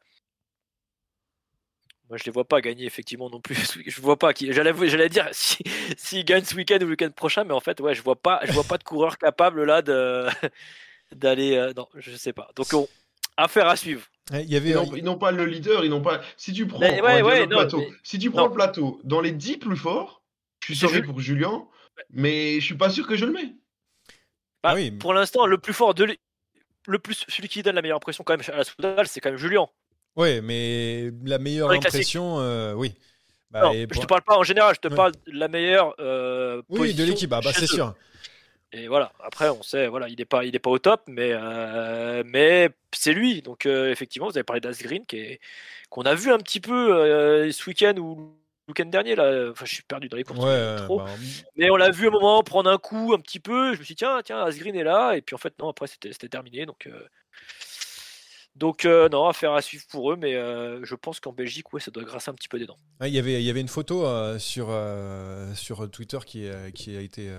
moi 2.10 2.18
je 2.18 2.24
les 2.24 2.32
vois 2.32 2.46
pas 2.46 2.62
gagner 2.62 2.86
effectivement 2.86 3.30
non 3.32 3.42
plus. 3.42 3.56
Je 3.88 4.02
vois 4.02 4.18
pas 4.18 4.34
qui 4.34 4.54
j'allais 4.54 4.74
j'allais 4.88 5.10
dire 5.10 5.28
si 5.32 5.64
s'ils 5.98 6.24
gagnent 6.24 6.46
ce 6.46 6.56
week-end 6.56 6.78
ou 6.78 6.86
le 6.86 6.90
week-end 6.92 7.10
prochain 7.16 7.44
mais 7.44 7.54
en 7.54 7.60
fait 7.60 7.80
ouais 7.80 7.96
je 7.96 8.04
vois 8.04 8.16
pas 8.16 8.42
je 8.44 8.52
vois 8.52 8.64
pas 8.64 8.78
de 8.78 8.84
coureur 8.84 9.18
capable 9.18 9.64
là 9.64 9.82
de 9.82 10.28
d'aller 11.16 11.58
euh, 11.58 11.74
non 11.76 11.88
je 11.96 12.16
sais 12.16 12.34
pas. 12.34 12.50
Donc 12.56 12.68
on 12.74 12.88
Affaire 13.38 13.68
à 13.68 13.76
suivre. 13.76 14.04
Il 14.34 14.52
y 14.52 14.58
avait, 14.58 14.76
ils 14.96 15.04
n'ont 15.04 15.18
pas 15.18 15.32
le 15.32 15.46
leader, 15.46 15.86
ils 15.86 15.90
n'ont 15.90 16.02
pas. 16.02 16.22
Si 16.36 16.52
tu 16.52 16.68
prends, 16.68 16.80
mais, 16.80 17.02
ouais, 17.02 17.22
ouais, 17.22 17.40
le 17.42 17.46
non, 17.46 17.60
plateau, 17.60 17.80
mais... 17.80 17.92
si 18.04 18.20
tu 18.20 18.30
prends 18.30 18.42
non. 18.42 18.48
le 18.48 18.54
plateau 18.54 19.00
dans 19.06 19.22
les 19.22 19.32
10 19.32 19.58
plus 19.58 19.78
forts, 19.78 20.22
je 20.60 20.74
suis 20.74 20.76
sorry 20.76 21.02
pour 21.02 21.22
Julien, 21.22 21.66
mais 22.10 22.60
je 22.60 22.66
suis 22.66 22.76
pas 22.76 22.90
sûr 22.90 23.08
que 23.08 23.16
je 23.16 23.26
le 23.26 23.32
mets. 23.32 23.56
Bah, 24.64 24.72
ah 24.72 24.76
oui. 24.76 24.92
Pour 24.92 25.14
l'instant, 25.14 25.46
le 25.46 25.58
plus 25.58 25.74
fort 25.74 25.94
de 25.94 26.18
le 26.88 27.00
plus 27.00 27.26
celui 27.28 27.48
qui 27.48 27.64
donne 27.64 27.76
la 27.76 27.82
meilleure 27.82 27.98
impression 27.98 28.24
quand 28.24 28.34
même 28.34 28.46
à 28.54 28.58
la 28.58 28.64
Soudal, 28.64 29.08
c'est 29.08 29.22
quand 29.22 29.30
même 29.30 29.40
Julien. 29.40 29.68
Oui, 30.16 30.42
mais 30.42 31.12
la 31.24 31.38
meilleure 31.38 31.72
impression, 31.72 32.40
euh, 32.40 32.74
oui. 32.74 32.96
Bah, 33.52 33.62
non, 33.62 33.88
pour... 33.88 33.96
je 33.96 34.02
te 34.02 34.08
parle 34.08 34.24
pas 34.24 34.38
en 34.38 34.44
général, 34.44 34.76
je 34.76 34.82
te 34.82 34.88
ouais. 34.90 34.96
parle 34.96 35.14
de 35.14 35.32
la 35.32 35.48
meilleure. 35.48 35.94
Euh, 36.00 36.62
oui, 36.70 36.94
de 36.94 37.04
l'équipe, 37.04 37.32
ah, 37.32 37.40
bah, 37.42 37.52
c'est 37.54 37.68
sûr. 37.68 37.94
Et 38.74 38.88
voilà. 38.88 39.14
Après, 39.24 39.50
on 39.50 39.64
sait, 39.64 39.88
voilà, 39.88 40.10
il 40.10 40.18
n'est 40.18 40.26
pas, 40.26 40.44
il 40.44 40.56
est 40.56 40.60
pas 40.60 40.70
au 40.70 40.80
top, 40.80 41.02
mais 41.08 41.32
euh, 41.32 42.24
mais 42.26 42.70
c'est 42.94 43.14
lui. 43.14 43.42
Donc 43.42 43.66
euh, 43.66 43.92
effectivement, 43.92 44.28
vous 44.28 44.38
avez 44.38 44.44
parlé 44.44 44.60
d'Asgreen, 44.60 45.04
qu'on 45.90 46.02
a 46.04 46.16
vu 46.16 46.32
un 46.32 46.38
petit 46.38 46.60
peu 46.60 46.94
euh, 46.94 47.52
ce 47.52 47.70
week-end 47.70 47.96
ou 47.98 48.36
le 48.68 48.72
week-end 48.72 48.90
dernier 48.90 49.16
là. 49.16 49.52
Enfin, 49.52 49.66
je 49.66 49.74
suis 49.74 49.84
perdu 49.84 50.10
dans 50.10 50.18
les 50.18 50.24
courses 50.24 50.44
ouais, 50.44 50.76
trop. 50.78 51.00
Bah... 51.00 51.06
Mais 51.56 51.70
on 51.70 51.78
l'a 51.78 51.92
vu 51.92 52.08
un 52.08 52.12
moment 52.12 52.44
prendre 52.44 52.70
un 52.70 52.78
coup 52.78 53.14
un 53.16 53.20
petit 53.20 53.40
peu. 53.40 53.74
Je 53.74 53.80
me 53.80 53.86
suis 53.86 53.96
dit 53.96 54.00
tiens, 54.00 54.20
tiens, 54.24 54.44
Asgreen 54.44 54.76
est 54.76 54.84
là. 54.84 55.16
Et 55.16 55.22
puis 55.22 55.34
en 55.34 55.40
fait 55.40 55.54
non, 55.60 55.70
après 55.70 55.88
c'était 55.88 56.12
terminé. 56.28 56.66
Donc 56.66 56.90
donc 58.58 58.86
euh, 58.86 59.08
non, 59.10 59.28
affaire 59.28 59.54
à 59.54 59.62
suivre 59.62 59.86
pour 59.90 60.12
eux, 60.12 60.16
mais 60.16 60.36
euh, 60.36 60.84
je 60.84 60.96
pense 60.96 61.20
qu'en 61.20 61.32
Belgique, 61.32 61.72
ouais, 61.74 61.80
ça 61.80 61.92
doit 61.92 62.04
grasser 62.04 62.32
un 62.32 62.34
petit 62.34 62.48
peu 62.48 62.58
des 62.58 62.66
dents. 62.66 62.80
Il 63.02 63.10
y 63.10 63.20
avait, 63.20 63.42
il 63.42 63.46
y 63.46 63.50
avait 63.50 63.62
une 63.62 63.68
photo 63.68 64.06
euh, 64.06 64.40
sur, 64.40 64.70
sur 65.56 65.90
Twitter 65.92 66.18
qui, 66.26 66.48
qui 66.74 66.98
a 66.98 67.02
été 67.02 67.30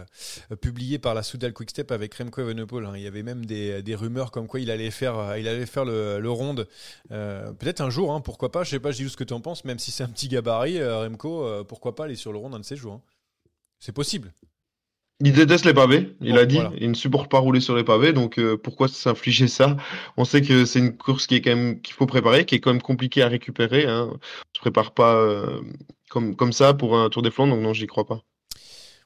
publiée 0.61 0.99
par 0.99 1.15
la 1.15 1.23
Soudal 1.23 1.53
Quickstep 1.53 1.91
avec 1.91 2.15
Remco 2.15 2.41
Evenepoel. 2.43 2.87
Hein. 2.87 2.93
Il 2.95 3.03
y 3.03 3.07
avait 3.07 3.25
même 3.25 3.45
des, 3.45 3.83
des, 3.83 3.95
rumeurs 3.97 4.31
comme 4.31 4.47
quoi 4.47 4.61
il 4.61 4.71
allait 4.71 4.91
faire, 4.91 5.37
il 5.37 5.49
allait 5.49 5.67
faire 5.67 5.85
le, 5.85 6.21
le 6.21 6.31
ronde. 6.31 6.69
Peut-être 7.09 7.81
un 7.81 7.91
jour, 7.91 8.13
hein, 8.13 8.21
pourquoi 8.21 8.53
pas. 8.53 8.63
Je 8.63 8.71
sais 8.71 8.81
pas, 8.81 8.93
je 8.93 9.03
dis 9.03 9.11
ce 9.11 9.17
que 9.17 9.25
tu 9.25 9.35
en 9.35 9.41
penses, 9.41 9.65
même 9.65 9.79
si 9.79 9.91
c'est 9.91 10.05
un 10.05 10.09
petit 10.09 10.29
gabarit, 10.29 10.83
Remco, 10.83 11.65
pourquoi 11.65 11.95
pas 11.95 12.05
aller 12.05 12.17
sur 12.17 12.33
le 12.33 12.39
ronde 12.39 12.55
un 12.55 12.61
de 12.61 12.65
ces 12.65 12.77
jours. 12.77 12.95
Hein. 12.95 13.03
C'est 13.81 13.93
possible. 13.93 14.33
Il 15.21 15.33
déteste 15.33 15.65
les 15.65 15.75
pavés, 15.75 16.17
il 16.21 16.35
bon, 16.35 16.39
a 16.39 16.47
dit. 16.47 16.55
Voilà. 16.57 16.71
Il 16.79 16.91
ne 16.91 16.95
supporte 16.95 17.29
pas 17.29 17.39
rouler 17.41 17.61
sur 17.61 17.75
les 17.75 17.83
pavés, 17.83 18.13
donc 18.13 18.39
euh, 18.39 18.57
pourquoi 18.57 18.87
s'infliger 18.87 19.49
ça? 19.49 19.77
On 20.17 20.25
sait 20.25 20.43
que 20.43 20.65
c'est 20.65 20.79
une 20.79 20.97
course 20.97 21.27
qui 21.27 21.35
est 21.35 21.41
quand 21.41 21.57
même 21.57 21.81
qu'il 21.81 21.95
faut 21.95 22.07
préparer, 22.07 22.47
qui 22.47 22.55
est 22.55 22.61
quand 22.61 22.73
même 22.73 22.83
compliquée 22.83 23.23
à 23.23 23.29
récupérer. 23.29 23.87
Hein. 23.87 24.11
On 24.13 24.19
se 24.55 24.61
prépare 24.61 24.93
pas 24.95 25.17
euh, 25.17 25.61
comme 26.09 26.37
comme 26.37 26.53
ça 26.53 26.73
pour 26.73 26.97
un 26.97 27.11
Tour 27.11 27.23
des 27.23 27.33
Flandres, 27.33 27.55
donc 27.55 27.63
non, 27.65 27.73
j'y 27.73 27.89
crois 27.89 28.07
pas. 28.07 28.23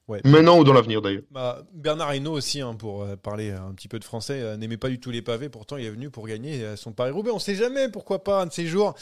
Ouais. 0.09 0.21
Maintenant 0.25 0.59
ou 0.59 0.65
dans 0.65 0.73
l'avenir 0.73 1.01
d'ailleurs. 1.01 1.23
Bah, 1.31 1.63
Bernard 1.73 2.13
Hinault 2.15 2.33
aussi, 2.33 2.61
hein, 2.61 2.75
pour 2.75 3.05
euh, 3.05 3.15
parler 3.15 3.53
un 3.53 3.73
petit 3.73 3.87
peu 3.87 4.01
de 4.01 4.05
français, 4.05 4.41
euh, 4.41 4.57
n'aimait 4.57 4.77
pas 4.77 4.89
du 4.89 4.99
tout 4.99 5.13
les 5.13 5.23
pavés. 5.23 5.49
Pourtant, 5.49 5.77
il 5.77 5.85
est 5.85 5.91
venu 5.91 6.11
pour 6.11 6.27
gagner 6.27 6.65
euh, 6.65 6.77
son 6.77 6.93
Paris-Roubaix. 6.93 7.31
On 7.31 7.39
sait 7.39 7.55
jamais, 7.55 7.89
pourquoi 7.89 8.25
pas, 8.25 8.43
un 8.43 8.47
de 8.47 8.53
ces 8.53 8.67
jours, 8.67 8.95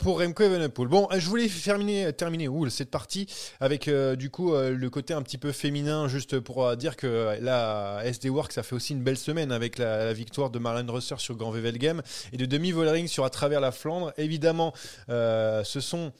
pour 0.00 0.20
Remco 0.20 0.42
Evenepoel. 0.42 0.88
Bon, 0.88 1.08
je 1.16 1.26
voulais 1.28 1.48
terminer, 1.48 2.12
terminer 2.12 2.46
ouh, 2.46 2.68
cette 2.68 2.90
partie 2.90 3.26
avec 3.60 3.88
du 4.16 4.30
coup 4.30 4.52
le 4.54 4.90
côté 4.90 5.14
un 5.14 5.22
petit 5.22 5.38
peu 5.38 5.52
féminin, 5.52 6.08
juste 6.08 6.38
pour 6.40 6.76
dire 6.76 6.96
que 6.96 7.38
la 7.40 8.00
SD 8.04 8.28
Works 8.28 8.52
ça 8.52 8.62
fait 8.62 8.74
aussi 8.74 8.92
une 8.92 9.02
belle 9.02 9.16
semaine 9.16 9.52
avec 9.52 9.78
la, 9.78 10.04
la 10.04 10.12
victoire 10.12 10.50
de 10.50 10.58
Marlène 10.58 10.90
Rosser 10.90 11.16
sur 11.18 11.36
Grand 11.36 11.50
Wevelgem 11.50 12.02
et 12.32 12.36
de 12.36 12.46
Demi 12.46 12.72
Vollering 12.72 13.06
sur 13.08 13.24
À 13.24 13.30
travers 13.30 13.60
la 13.60 13.72
Flandre. 13.72 14.12
Évidemment, 14.16 14.72
ce 15.08 15.80
sont 15.80 16.12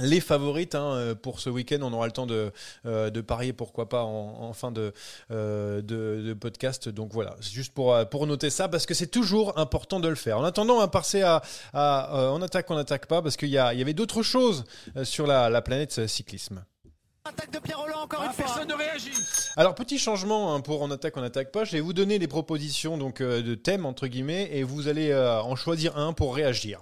les 0.00 0.20
favorites 0.20 0.74
hein, 0.74 1.14
pour 1.22 1.40
ce 1.40 1.50
week-end. 1.50 1.78
On 1.82 1.92
aura 1.92 2.06
le 2.06 2.12
temps 2.12 2.26
de, 2.26 2.52
euh, 2.86 3.10
parier, 3.22 3.52
pourquoi 3.52 3.88
pas, 3.88 4.02
en, 4.02 4.52
fin 4.52 4.72
de, 4.72 4.92
euh, 5.30 5.82
de, 5.82 6.34
podcast. 6.34 6.88
Donc 6.88 7.12
voilà, 7.12 7.36
c'est 7.40 7.52
juste 7.52 7.72
pour, 7.72 8.26
noter 8.26 8.50
ça, 8.50 8.68
parce 8.68 8.86
que 8.86 8.94
c'est 8.94 9.06
toujours 9.06 9.58
important 9.58 10.00
de 10.00 10.08
le 10.08 10.14
faire. 10.14 10.38
En 10.38 10.44
attendant, 10.44 10.74
on 10.74 10.80
va 10.80 10.88
passer 10.88 11.22
à, 11.22 11.42
euh, 11.74 12.28
on 12.30 12.42
attaque, 12.42 12.70
on 12.70 12.76
n'attaque 12.76 13.06
pas, 13.06 13.22
parce 13.22 13.36
qu'il 13.36 13.48
y, 13.48 13.52
y, 13.52 13.58
avait 13.58 13.94
d'autres 13.94 14.22
choses 14.22 14.64
sur 15.04 15.26
la 15.26 15.62
planète 15.62 16.06
cyclisme. 16.06 16.64
Attaque 17.26 17.50
de 17.50 17.58
Pierre 17.58 17.78
Roland 17.78 18.00
encore 18.04 18.20
ah, 18.22 18.30
une 18.30 18.34
personne 18.34 18.66
fois. 18.66 18.78
ne 18.78 18.82
réagit. 18.82 19.10
Alors 19.54 19.74
petit 19.74 19.98
changement 19.98 20.54
hein, 20.54 20.60
pour 20.60 20.82
en 20.82 20.90
attaque 20.90 21.18
on 21.18 21.22
attaque 21.22 21.52
pas. 21.52 21.64
Je 21.64 21.72
vais 21.72 21.80
vous 21.80 21.92
donner 21.92 22.18
des 22.18 22.28
propositions 22.28 22.96
donc 22.96 23.20
euh, 23.20 23.42
de 23.42 23.54
thèmes 23.54 23.84
entre 23.84 24.06
guillemets 24.06 24.48
et 24.52 24.62
vous 24.62 24.88
allez 24.88 25.10
euh, 25.10 25.38
en 25.42 25.54
choisir 25.54 25.98
un 25.98 26.14
pour 26.14 26.34
réagir. 26.34 26.80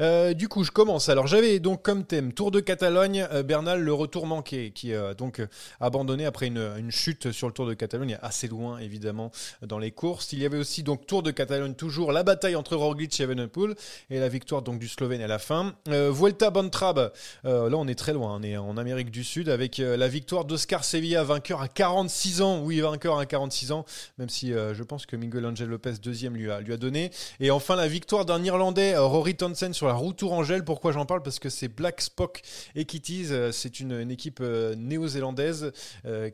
Euh, 0.00 0.34
du 0.34 0.48
coup 0.48 0.64
je 0.64 0.72
commence. 0.72 1.08
Alors 1.08 1.28
j'avais 1.28 1.60
donc 1.60 1.82
comme 1.82 2.04
thème 2.04 2.32
Tour 2.32 2.50
de 2.50 2.58
Catalogne, 2.58 3.28
euh, 3.30 3.44
Bernal 3.44 3.80
le 3.80 3.92
retour 3.92 4.26
manqué 4.26 4.72
qui 4.72 4.92
a 4.92 5.14
donc 5.14 5.40
abandonné 5.78 6.26
après 6.26 6.48
une, 6.48 6.72
une, 6.78 6.90
chute 6.90 7.30
sur 7.30 7.46
le 7.46 7.52
Tour 7.52 7.66
de 7.66 7.74
Catalogne 7.74 8.18
assez 8.22 8.48
loin 8.48 8.78
évidemment 8.78 9.30
dans 9.62 9.78
les 9.78 9.92
courses. 9.92 10.32
Il 10.32 10.40
y 10.40 10.46
avait 10.46 10.58
aussi 10.58 10.82
donc 10.82 11.06
Tour 11.06 11.22
de 11.22 11.30
Catalogne 11.30 11.74
toujours 11.74 12.10
la 12.10 12.24
bataille 12.24 12.56
entre 12.56 12.74
Roglic 12.74 13.20
et 13.20 13.22
Evenepoel 13.22 13.76
et 14.10 14.18
la 14.18 14.28
victoire 14.28 14.62
donc 14.62 14.80
du 14.80 14.88
Slovène 14.88 15.22
à 15.22 15.28
la 15.28 15.38
fin. 15.38 15.74
Vuelta 15.86 16.50
Bontrab 16.50 17.12
là 17.44 17.76
on 17.76 17.86
est 17.86 17.94
très 17.94 18.14
loin 18.14 18.36
on 18.40 18.42
est 18.42 18.56
en 18.56 18.76
Amérique 18.76 19.12
du 19.12 19.22
Sud 19.22 19.48
avec 19.48 19.75
euh, 19.80 19.96
la 19.96 20.08
victoire 20.08 20.44
d'Oscar 20.44 20.84
Sevilla, 20.84 21.24
vainqueur 21.24 21.60
à 21.60 21.68
46 21.68 22.42
ans. 22.42 22.60
Oui, 22.62 22.80
vainqueur 22.80 23.18
à 23.18 23.26
46 23.26 23.72
ans, 23.72 23.84
même 24.18 24.28
si 24.28 24.52
euh, 24.52 24.74
je 24.74 24.82
pense 24.82 25.06
que 25.06 25.16
Miguel 25.16 25.46
Angel 25.46 25.68
Lopez, 25.68 25.94
deuxième, 26.02 26.36
lui 26.36 26.50
a, 26.50 26.60
lui 26.60 26.72
a 26.72 26.76
donné. 26.76 27.10
Et 27.40 27.50
enfin, 27.50 27.76
la 27.76 27.88
victoire 27.88 28.24
d'un 28.24 28.42
Irlandais, 28.44 28.94
euh, 28.94 29.02
Rory 29.02 29.34
Townsend, 29.34 29.72
sur 29.72 29.86
la 29.86 29.94
route 29.94 30.16
Tourangelle. 30.16 30.64
Pourquoi 30.64 30.92
j'en 30.92 31.06
parle? 31.06 31.22
Parce 31.22 31.38
que 31.38 31.48
c'est 31.48 31.68
Black 31.68 32.00
Spock 32.00 32.42
Equities. 32.74 33.28
C'est 33.52 33.80
une, 33.80 34.10
équipe 34.10 34.40
néo-zélandaise 34.40 35.72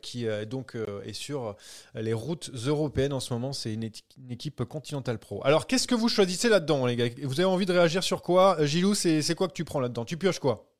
qui 0.01 0.25
donc 0.49 0.77
est 1.05 1.13
sur 1.13 1.55
les 1.95 2.13
routes 2.13 2.51
européennes 2.65 3.13
en 3.13 3.19
ce 3.19 3.33
moment. 3.33 3.53
C'est 3.53 3.73
une, 3.73 3.83
une 3.83 4.31
équipe 4.31 4.63
Continental 4.63 5.17
Pro. 5.19 5.41
Alors, 5.45 5.67
qu'est-ce 5.67 5.87
que 5.87 5.95
vous 5.95 6.09
choisissez 6.09 6.49
là-dedans, 6.49 6.85
les 6.85 6.95
gars? 6.95 7.09
Vous 7.23 7.39
avez 7.39 7.45
envie 7.45 7.65
de 7.65 7.73
réagir 7.73 8.03
sur 8.03 8.21
quoi? 8.21 8.63
Gilou, 8.65 8.93
c'est 8.93 9.35
quoi 9.35 9.47
que 9.47 9.53
tu 9.53 9.65
prends 9.65 9.79
là-dedans? 9.79 10.05
Tu 10.05 10.17
pioches 10.17 10.39
quoi? 10.39 10.72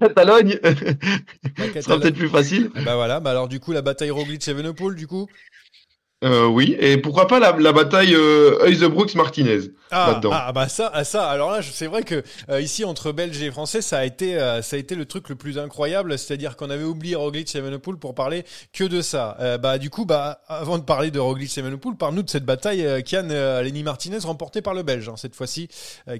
Catalogne, 0.00 0.58
La 0.62 0.74
ce 1.74 1.80
sera 1.82 1.98
Catalogne. 1.98 2.00
peut-être 2.00 2.16
plus 2.16 2.28
facile. 2.30 2.70
Bah 2.84 2.96
voilà, 2.96 3.20
bah 3.20 3.30
alors 3.30 3.48
du 3.48 3.60
coup 3.60 3.72
la 3.72 3.82
bataille 3.82 4.10
Roglic-Evenepoel 4.10 4.94
du 4.94 5.06
coup? 5.06 5.26
Euh, 6.24 6.46
oui, 6.46 6.74
et 6.80 6.96
pourquoi 6.96 7.26
pas 7.26 7.38
la, 7.38 7.52
la 7.58 7.72
bataille 7.72 8.14
euh, 8.14 8.58
Heusebroeks-Martinez 8.66 9.70
ah, 9.90 10.12
là-dedans. 10.12 10.30
ah 10.32 10.50
bah 10.50 10.66
ça, 10.66 10.90
ah, 10.94 11.04
ça 11.04 11.28
alors 11.28 11.50
là 11.50 11.60
c'est 11.62 11.86
vrai 11.86 12.04
que 12.04 12.22
euh, 12.48 12.58
ici 12.62 12.86
entre 12.86 13.12
Belges 13.12 13.40
et 13.42 13.50
Français 13.50 13.82
ça 13.82 13.98
a 13.98 14.04
été 14.06 14.34
euh, 14.40 14.62
ça 14.62 14.76
a 14.76 14.78
été 14.78 14.94
le 14.94 15.04
truc 15.04 15.28
le 15.28 15.36
plus 15.36 15.58
incroyable 15.58 16.18
c'est-à-dire 16.18 16.56
qu'on 16.56 16.70
avait 16.70 16.84
oublié 16.84 17.16
Roglic 17.16 17.54
et 17.54 17.58
Evenepoel 17.58 17.98
pour 17.98 18.14
parler 18.14 18.44
que 18.72 18.84
de 18.84 19.02
ça 19.02 19.36
Euh, 19.40 19.58
bah 19.58 19.76
du 19.76 19.90
coup 19.90 20.06
bah 20.06 20.40
avant 20.48 20.78
de 20.78 20.84
parler 20.84 21.10
de 21.10 21.18
Roglic 21.20 21.56
et 21.56 21.60
Evenepoel 21.60 21.96
parle-nous 21.96 22.22
de 22.22 22.30
cette 22.30 22.46
bataille 22.46 23.04
Kian 23.04 23.28
Lenny 23.62 23.82
Martinez 23.82 24.18
remportée 24.24 24.62
par 24.62 24.72
le 24.72 24.82
Belge 24.82 25.10
hein, 25.10 25.16
cette 25.18 25.34
fois-ci 25.36 25.68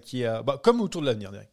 qui 0.02 0.22
est 0.24 0.42
bah, 0.44 0.60
comme 0.62 0.82
autour 0.82 1.00
de 1.00 1.06
l'avenir 1.06 1.30
direct. 1.32 1.50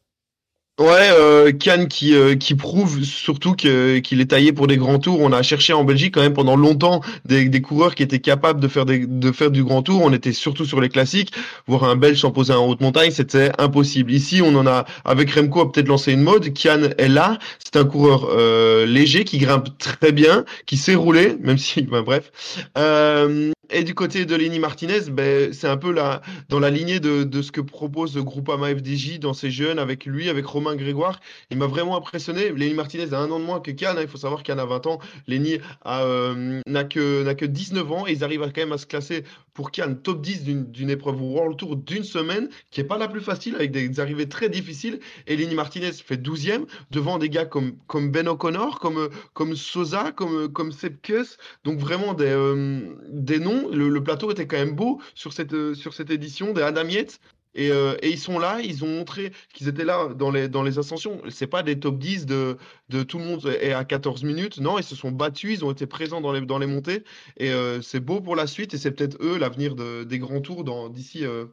Ouais, 0.80 1.12
euh, 1.12 1.52
qui, 1.52 2.16
euh, 2.16 2.34
qui 2.36 2.56
prouve 2.56 3.04
surtout 3.04 3.54
qu'il 3.54 4.22
est 4.22 4.30
taillé 4.32 4.54
pour 4.54 4.66
des 4.66 4.78
grands 4.78 4.98
tours. 4.98 5.20
On 5.22 5.32
a 5.32 5.44
cherché 5.44 5.72
en 5.72 5.84
Belgique 5.84 6.16
quand 6.16 6.22
même 6.22 6.34
pendant 6.34 6.56
longtemps 6.56 7.02
des, 7.26 7.48
des 7.48 7.62
coureurs 7.62 7.94
qui 7.94 8.02
étaient 8.02 8.18
capables 8.18 8.60
de 8.60 8.68
faire, 8.68 8.86
des, 8.86 9.06
de 9.06 9.32
faire 9.32 9.52
du 9.52 9.64
grand 9.64 9.84
tour. 9.84 10.02
On 10.04 10.12
était 10.12 10.34
surtout 10.34 10.66
sur 10.66 10.82
les 10.82 10.90
classiques. 10.90 11.32
Voir 11.68 11.84
un 11.84 11.96
Belge 11.96 12.22
s'imposer 12.22 12.54
en 12.54 12.68
haute 12.68 12.82
montagne, 12.82 13.12
c'était 13.12 13.52
impossible. 13.60 14.12
Ici, 14.12 14.42
on 14.42 14.56
en 14.56 14.66
a, 14.66 14.86
avec 15.06 15.30
Remco, 15.30 15.62
a 15.62 15.72
peut-être 15.72 15.88
lancé 15.88 16.12
une 16.12 16.24
mode. 16.24 16.52
Kian 16.56 16.90
est 16.98 17.08
là. 17.08 17.38
C'est 17.64 17.76
un 17.76 17.86
coureur 17.86 18.30
euh, 18.32 18.88
léger 18.88 19.26
qui 19.26 19.38
grimpe 19.38 19.78
très 19.78 20.12
bien, 20.12 20.44
qui 20.66 20.78
sait 20.78 20.96
rouler, 20.96 21.38
même 21.40 21.60
si, 21.60 21.82
ben, 21.84 22.02
bref. 22.02 22.32
Euh, 22.80 23.52
et 23.70 23.84
du 23.84 23.96
côté 23.96 24.26
de 24.26 24.36
Lenny 24.36 24.60
Martinez, 24.60 25.10
ben, 25.12 25.54
c'est 25.54 25.68
un 25.68 25.78
peu 25.78 25.92
la, 25.92 26.22
dans 26.50 26.60
la 26.60 26.70
lignée 26.70 27.00
de, 27.00 27.24
de 27.24 27.42
ce 27.42 27.52
que 27.52 27.62
propose 27.62 28.18
Groupama 28.18 28.70
FDJ 28.70 29.20
dans 29.20 29.34
ses 29.34 29.52
jeunes, 29.52 29.80
avec 29.80 30.06
lui, 30.06 30.30
avec 30.30 30.46
Romain 30.46 30.63
Grégoire. 30.76 31.20
Il 31.52 31.58
m'a 31.58 31.68
vraiment 31.68 31.98
impressionné. 31.98 32.50
Lenny 32.52 32.74
Martinez 32.74 33.14
a 33.14 33.20
un 33.20 33.30
an 33.32 33.40
de 33.40 33.46
moins 33.46 33.60
que 33.60 33.72
Cannes. 33.72 33.98
Il 34.02 34.08
faut 34.08 34.18
savoir 34.18 34.44
qu'Anne 34.44 34.60
a 34.60 34.66
20 34.66 34.88
ans. 34.88 35.00
Lenny 35.28 35.58
euh, 35.86 36.62
n'a 36.66 36.84
que, 36.84 37.32
que 37.34 37.46
19 37.46 37.92
ans 37.92 38.08
et 38.08 38.14
ils 38.14 38.24
arrivent 38.24 38.42
quand 38.42 38.62
même 38.62 38.72
à 38.72 38.78
se 38.78 38.86
classer 38.86 39.24
pour 39.54 39.72
Cannes 39.72 40.02
top 40.02 40.22
10 40.22 40.44
d'une, 40.44 40.90
épreuve 40.90 41.22
World 41.22 41.58
Tour 41.58 41.76
d'une 41.76 42.04
semaine 42.04 42.50
qui 42.72 42.82
est 42.82 42.86
pas 42.86 42.98
la 42.98 43.08
plus 43.08 43.22
facile 43.22 43.56
avec 43.56 43.72
des, 43.72 44.00
arrivées 44.00 44.28
très 44.28 44.50
difficiles. 44.50 45.00
Et 45.28 45.36
Lenny 45.36 45.56
Martinez 45.56 45.92
fait 45.92 46.18
12e 46.18 46.66
devant 46.92 47.18
des 47.18 47.30
gars 47.30 47.46
comme, 47.46 47.76
comme 47.88 48.12
Ben 48.12 48.28
O'Connor, 48.28 48.80
comme, 48.80 49.10
comme 49.34 49.56
Sosa, 49.56 50.12
comme, 50.12 50.52
comme 50.52 50.72
Sepkus. 50.72 51.38
Donc 51.64 51.80
vraiment 51.80 52.14
des, 52.14 52.26
euh, 52.26 52.96
des 53.10 53.40
noms. 53.40 53.70
Le, 53.70 54.04
plateau 54.04 54.32
était 54.32 54.48
quand 54.48 54.58
même 54.58 54.76
beau 54.76 55.00
sur 55.16 55.32
cette, 55.32 55.74
sur 55.76 55.94
cette 55.94 56.10
édition. 56.10 56.52
Des 56.52 56.62
Adam 56.62 56.88
Yates, 56.88 57.20
et, 57.56 57.72
euh, 57.72 57.96
et 58.02 58.10
ils 58.10 58.20
sont 58.20 58.40
là, 58.40 58.60
ils 58.62 58.84
ont 58.84 58.88
montré 58.88 59.32
qu'ils 59.54 59.68
étaient 59.68 59.86
là 59.86 60.14
dans 60.14 60.32
les, 60.32 60.48
dans 60.50 60.64
les 60.64 60.80
ascensions. 60.80 61.22
C'est 61.30 61.48
pas 61.48 61.64
des 61.64 61.80
top 61.80 61.98
10 62.00 62.26
de, 62.26 62.58
de 62.90 63.04
tout 63.04 63.20
le 63.20 63.26
monde 63.26 63.46
est 63.62 63.74
à 63.74 63.86
14 63.86 64.24
minutes. 64.24 64.60
Non, 64.60 64.80
ils 64.80 64.84
se 64.84 64.96
sont 64.96 65.12
battus, 65.12 65.60
ils 65.60 65.66
ont 65.66 65.72
été 65.72 65.86
présents 65.88 66.22
dans 66.22 66.32
les, 66.32 66.42
dans 66.42 66.60
les 66.60 66.68
montées. 66.68 67.04
Et 67.38 67.52
euh, 67.52 67.82
c'est 67.82 68.00
beau 68.00 68.22
pour 68.22 68.36
la 68.36 68.48
suite. 68.48 68.74
Et 68.74 68.78
c'est 68.78 68.92
peut-être 68.92 69.18
eux 69.22 69.38
l'avenir 69.38 69.76
de, 69.76 70.04
des 70.04 70.20
grands 70.20 70.42
tours 70.42 70.64
d'ici, 70.90 71.26
euh, 71.26 71.46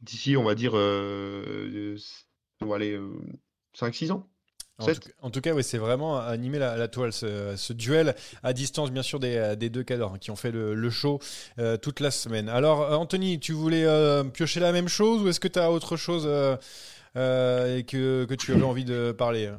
d'ici, 0.00 0.36
on 0.36 0.44
va 0.44 0.54
dire, 0.54 0.72
euh, 0.74 1.96
on 2.60 2.66
va 2.66 2.76
aller, 2.76 2.98
5-6 3.74 4.12
ans. 4.12 4.28
En 4.78 4.86
tout, 4.94 5.08
en 5.22 5.30
tout 5.30 5.40
cas, 5.40 5.52
oui, 5.54 5.64
c'est 5.64 5.78
vraiment 5.78 6.18
animé 6.20 6.58
la, 6.58 6.76
la 6.76 6.86
toile, 6.88 7.12
ce, 7.12 7.54
ce 7.56 7.72
duel 7.72 8.14
à 8.44 8.52
distance, 8.52 8.90
bien 8.92 9.02
sûr, 9.02 9.18
des, 9.18 9.54
des 9.56 9.70
deux 9.70 9.82
cadors 9.82 10.14
hein, 10.14 10.18
qui 10.20 10.30
ont 10.30 10.36
fait 10.36 10.52
le, 10.52 10.74
le 10.74 10.90
show 10.90 11.18
euh, 11.58 11.76
toute 11.76 11.98
la 12.00 12.10
semaine. 12.12 12.48
Alors, 12.48 12.82
euh, 12.82 12.94
Anthony, 12.94 13.40
tu 13.40 13.52
voulais 13.52 13.84
euh, 13.84 14.22
piocher 14.24 14.60
la 14.60 14.70
même 14.72 14.88
chose 14.88 15.22
ou 15.22 15.28
est-ce 15.28 15.40
que 15.40 15.48
tu 15.48 15.58
as 15.58 15.72
autre 15.72 15.96
chose 15.96 16.24
euh, 16.26 16.56
euh, 17.16 17.78
et 17.78 17.84
que, 17.84 18.24
que 18.26 18.34
tu 18.34 18.52
avais 18.52 18.62
envie 18.62 18.84
de 18.84 19.10
parler 19.10 19.46
euh 19.46 19.56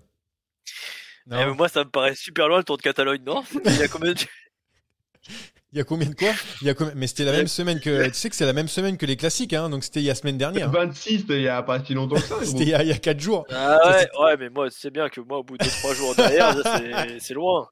Eh, 1.32 1.46
moi, 1.54 1.68
ça 1.68 1.84
me 1.84 1.90
paraît 1.90 2.16
super 2.16 2.48
loin 2.48 2.60
le 2.60 2.64
Tour 2.64 2.78
de 2.78 2.82
Catalogne, 2.82 3.24
non? 3.24 3.44
Il 3.66 3.76
y 3.78 3.84
a 3.84 3.88
combien 3.90 4.14
de- 4.14 4.20
Il 5.72 5.78
y 5.78 5.82
a 5.82 5.84
combien 5.84 6.10
de 6.10 6.16
quoi? 6.16 6.32
Il 6.62 6.68
y 6.68 6.70
a 6.70 6.74
combien... 6.74 6.94
Mais 6.96 7.06
c'était 7.06 7.26
la 7.26 7.32
même 7.32 7.48
semaine 7.48 7.80
que. 7.80 8.08
Tu 8.08 8.14
sais 8.16 8.30
que 8.30 8.36
c'est 8.36 8.46
la 8.46 8.54
même 8.54 8.68
semaine 8.68 8.98
que 8.98 9.06
les 9.06 9.16
classiques, 9.18 9.54
hein, 9.54 9.70
donc 9.70 9.84
c'était 9.84 10.00
il 10.00 10.06
y 10.06 10.10
a 10.10 10.16
semaine 10.16 10.38
dernière. 10.38 10.70
hein. 10.70 10.72
26, 10.72 11.26
il 11.30 11.42
y 11.42 11.48
a 11.48 11.62
pas 11.62 11.84
si 11.84 11.94
longtemps 11.94 12.16
que 12.16 12.22
ça. 12.24 12.36
C'était 12.44 12.64
il 12.64 12.70
y 12.70 12.74
a, 12.74 12.82
il 12.82 12.90
y 12.90 12.92
a 12.92 12.98
quatre 12.98 13.20
jours. 13.20 13.46
Ah 13.52 13.78
ouais, 14.20 14.36
mais 14.38 14.50
moi, 14.50 14.70
c'est 14.72 14.90
bien 14.90 15.10
que 15.10 15.22
moi, 15.22 15.38
au 15.38 15.44
bout 15.44 15.58
de 15.60 15.64
3 15.66 15.94
jours 15.94 16.16
derrière, 16.16 16.56
c'est- 16.64 17.20
c'est 17.20 17.34
loin. 17.36 17.70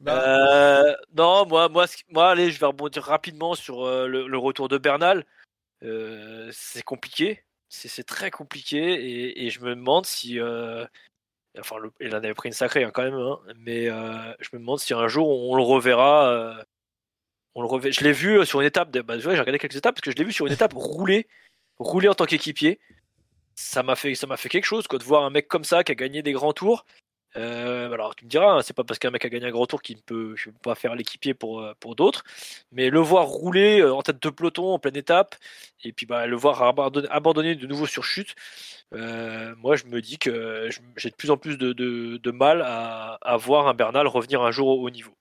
Bah, 0.00 0.22
Euh, 0.88 0.94
non, 1.16 1.44
moi, 1.46 1.68
moi, 1.68 1.84
moi, 2.10 2.30
allez, 2.30 2.50
je 2.50 2.58
vais 2.58 2.66
rebondir 2.66 3.02
rapidement 3.02 3.54
sur 3.54 3.84
euh, 3.84 4.06
le, 4.06 4.26
le 4.26 4.38
retour 4.38 4.68
de 4.68 4.78
Bernal. 4.78 5.24
Euh, 5.84 6.48
c'est 6.52 6.82
compliqué, 6.82 7.44
c'est 7.68 7.88
c'est 7.88 8.02
très 8.04 8.30
compliqué, 8.30 8.78
et, 8.78 9.46
et 9.46 9.50
je 9.50 9.60
me 9.60 9.74
demande 9.76 10.06
si, 10.06 10.40
euh, 10.40 10.84
enfin, 11.60 11.76
le- 11.78 11.92
il 12.00 12.12
en 12.14 12.18
avait 12.18 12.34
pris 12.34 12.48
une 12.48 12.52
sacrée 12.54 12.82
hein, 12.84 12.90
quand 12.92 13.02
même, 13.04 13.14
hein, 13.14 13.38
mais 13.56 13.88
euh, 13.88 14.32
je 14.40 14.48
me 14.54 14.58
demande 14.58 14.80
si 14.80 14.94
un 14.94 15.06
jour 15.08 15.28
on, 15.28 15.54
le 15.56 15.62
reverra. 15.62 16.56
On 17.54 17.62
le 17.62 17.90
Je 17.90 18.04
l'ai 18.04 18.12
vu 18.12 18.38
euh, 18.38 18.44
sur 18.44 18.60
une 18.60 18.66
étape, 18.66 18.90
de- 18.90 19.02
bah, 19.02 19.16
quelques 19.18 19.76
étapes 19.76 19.96
parce 19.96 20.02
que 20.02 20.10
je 20.10 20.16
l'ai 20.16 20.24
vu 20.24 20.32
sur 20.32 20.46
une 20.46 20.52
étape 20.52 20.72
rouler, 20.74 21.26
rouler 21.78 22.08
en 22.08 22.14
tant 22.14 22.26
qu'équipier. 22.26 22.80
Ça 23.54 23.82
m'a 23.82 23.96
fait, 23.96 24.14
quelque 24.48 24.64
chose, 24.64 24.86
de 24.88 25.04
voir 25.04 25.24
un 25.24 25.30
mec 25.30 25.48
comme 25.48 25.64
ça 25.64 25.82
qui 25.84 25.92
a 25.92 25.94
gagné 25.96 26.22
des 26.22 26.32
grands 26.32 26.52
tours. 26.52 26.84
Euh, 27.36 27.92
alors 27.92 28.16
tu 28.16 28.24
me 28.24 28.30
diras, 28.30 28.54
hein, 28.54 28.62
c'est 28.62 28.74
pas 28.74 28.84
parce 28.84 28.98
qu'un 28.98 29.10
mec 29.10 29.24
a 29.24 29.28
gagné 29.28 29.46
un 29.46 29.50
grand 29.50 29.66
tour 29.66 29.82
qu'il 29.82 29.96
ne 29.96 30.02
peut, 30.02 30.34
pas 30.62 30.74
faire 30.74 30.94
l'équipier 30.94 31.34
pour, 31.34 31.60
euh, 31.60 31.74
pour 31.78 31.94
d'autres, 31.94 32.24
mais 32.72 32.88
le 32.90 33.00
voir 33.00 33.26
rouler 33.26 33.84
en 33.84 34.02
tête 34.02 34.22
de 34.22 34.30
peloton 34.30 34.72
en 34.72 34.78
pleine 34.78 34.96
étape, 34.96 35.36
et 35.84 35.92
puis 35.92 36.06
bah, 36.06 36.26
le 36.26 36.36
voir 36.36 36.62
abandonner, 36.62 37.54
de 37.54 37.66
nouveau 37.66 37.86
sur 37.86 38.04
chute, 38.04 38.34
moi 38.92 39.76
je 39.76 39.84
me 39.86 40.00
dis 40.00 40.18
que 40.18 40.70
j'ai 40.96 41.10
de 41.10 41.16
plus 41.16 41.30
en 41.30 41.36
plus 41.36 41.58
de, 41.58 42.30
mal 42.30 42.62
à 42.62 43.36
voir 43.36 43.68
un 43.68 43.74
Bernal 43.74 44.06
revenir 44.06 44.42
un 44.42 44.50
jour 44.50 44.68
au 44.68 44.82
haut 44.82 44.90
niveau. 44.90 45.14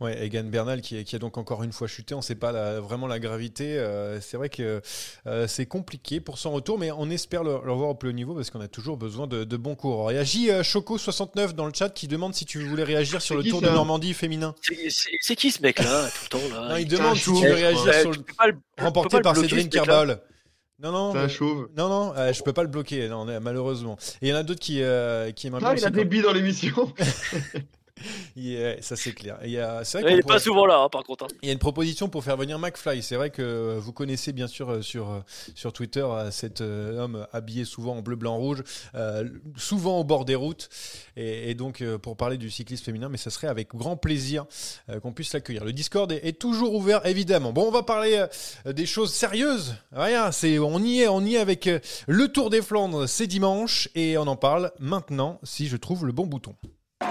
Ouais, 0.00 0.26
Egan 0.26 0.44
Bernal 0.44 0.80
qui, 0.80 0.96
est- 0.98 1.04
qui 1.04 1.14
a 1.14 1.18
donc 1.20 1.38
encore 1.38 1.62
une 1.62 1.72
fois 1.72 1.86
chuté, 1.86 2.14
on 2.14 2.18
ne 2.18 2.22
sait 2.22 2.34
pas 2.34 2.50
la- 2.50 2.80
vraiment 2.80 3.06
la 3.06 3.20
gravité. 3.20 3.78
euh, 3.78 4.20
c'est 4.20 4.36
vrai 4.36 4.48
que 4.48 4.80
euh, 5.26 5.46
c'est 5.46 5.66
compliqué 5.66 6.20
pour 6.20 6.38
son 6.38 6.50
retour, 6.50 6.78
mais 6.78 6.90
on 6.90 7.08
espère 7.10 7.44
le, 7.44 7.52
le 7.64 7.70
revoir 7.72 7.90
au 7.90 7.94
plus 7.94 8.08
haut 8.08 8.12
niveau 8.12 8.34
parce 8.34 8.50
qu'on 8.50 8.60
a 8.60 8.66
toujours 8.68 8.96
besoin 8.96 9.26
de, 9.26 9.44
de 9.44 9.56
bons 9.56 9.76
a 10.08 10.24
J 10.24 10.50
euh, 10.50 10.62
Choco69 10.62 11.52
dans 11.52 11.66
le 11.66 11.72
chat 11.72 11.90
qui 11.90 12.08
demande 12.08 12.34
si 12.34 12.44
tu 12.44 12.60
voulais 12.64 12.82
réagir 12.84 13.22
sur 13.22 13.36
le 13.36 13.42
qui, 13.42 13.50
Tour 13.50 13.60
de 13.60 13.68
Normandie 13.68 14.14
féminin. 14.14 14.54
C'est- 15.20 15.36
qui 15.36 15.50
ce 15.50 15.62
mec 15.62 15.78
là 15.78 16.08
tout 16.08 16.24
le 16.24 16.48
temps 16.50 16.54
là? 16.54 16.68
Non, 16.70 16.76
il 16.76 16.88
demande 16.88 17.16
si 17.16 17.24
tu 17.24 17.46
veux 17.46 17.54
réagir 17.54 17.94
sur 17.94 18.10
le 18.10 18.16
le- 18.48 18.56
remporté 18.84 19.08
pas 19.10 19.18
le 19.18 19.22
par 19.22 19.34
mec-là. 19.66 19.84
Kerbal. 19.84 20.20
Non, 20.80 20.90
non, 20.90 21.14
euh, 21.16 21.28
non, 21.76 21.88
non, 21.88 22.12
euh, 22.16 22.32
je 22.32 22.42
peux 22.42 22.52
pas 22.52 22.62
le 22.64 22.68
bloquer, 22.68 23.08
non, 23.08 23.24
malheureusement. 23.40 23.96
Et 24.20 24.26
il 24.26 24.28
y 24.30 24.32
en 24.32 24.36
a 24.36 24.42
d'autres 24.42 24.60
qui, 24.60 24.82
euh, 24.82 25.30
qui 25.30 25.46
aimeraient 25.46 25.62
Ah, 25.64 25.74
il 25.76 25.84
a 25.84 25.90
des 25.90 26.04
billes 26.04 26.22
dans 26.22 26.32
l'émission. 26.32 26.92
Ça 28.80 28.96
c'est 28.96 29.12
clair. 29.12 29.38
Il 29.44 29.50
y 29.50 29.58
a, 29.58 29.84
c'est 29.84 29.98
vrai 29.98 30.04
Ouais, 30.04 30.10
qu'on 30.10 30.16
il 30.16 30.18
est 30.18 30.22
pourrait- 30.22 30.34
pas 30.34 30.40
souvent 30.40 30.66
là, 30.66 30.78
hein, 30.78 30.88
par 30.88 31.02
contre. 31.04 31.24
hein. 31.24 31.28
Il 31.42 31.46
y 31.46 31.50
a 31.50 31.52
une 31.52 31.58
proposition 31.58 32.08
pour 32.08 32.24
faire 32.24 32.36
venir 32.36 32.58
McFly. 32.58 33.02
C'est 33.02 33.16
vrai 33.16 33.30
que 33.30 33.78
vous 33.78 33.92
connaissez 33.92 34.32
bien 34.32 34.46
sûr 34.48 34.70
euh, 34.70 34.82
sur, 34.82 35.10
euh, 35.10 35.20
sur 35.54 35.72
Twitter 35.72 36.00
euh, 36.04 36.30
cet 36.30 36.60
homme 36.60 37.26
habillé 37.32 37.64
souvent 37.64 37.96
en 37.96 38.02
bleu, 38.02 38.16
blanc, 38.16 38.36
rouge, 38.36 38.62
euh, 38.94 39.28
souvent 39.56 40.00
au 40.00 40.04
bord 40.04 40.24
des 40.24 40.34
routes. 40.34 40.68
Et, 41.16 41.50
et 41.50 41.54
donc 41.54 41.82
pour 42.02 42.16
parler 42.16 42.36
du 42.36 42.50
cyclisme 42.50 42.84
féminin, 42.84 43.08
mais 43.08 43.16
ça 43.18 43.30
serait 43.30 43.46
avec 43.48 43.68
grand 43.68 43.96
plaisir 43.96 44.44
qu'on 45.02 45.12
puisse 45.12 45.32
l'accueillir. 45.32 45.64
Le 45.64 45.72
Discord 45.72 46.10
est, 46.12 46.26
est 46.26 46.38
toujours 46.38 46.74
ouvert 46.74 47.06
évidemment. 47.06 47.52
Bon, 47.52 47.66
on 47.68 47.70
va 47.70 47.82
parler 47.84 48.24
des 48.66 48.86
choses 48.86 49.12
sérieuses. 49.12 49.76
Rien, 49.92 50.32
c'est 50.32 50.58
on 50.58 50.78
y 50.80 51.00
est, 51.02 51.08
on 51.08 51.20
y 51.24 51.36
est 51.36 51.38
avec 51.38 51.68
le 52.06 52.28
Tour 52.28 52.50
des 52.50 52.62
Flandres. 52.62 53.08
C'est 53.08 53.26
dimanche 53.26 53.88
et 53.94 54.18
on 54.18 54.26
en 54.26 54.36
parle 54.36 54.72
maintenant 54.78 55.38
si 55.44 55.68
je 55.68 55.76
trouve 55.76 56.04
le 56.06 56.12
bon 56.12 56.26
bouton. 56.26 56.54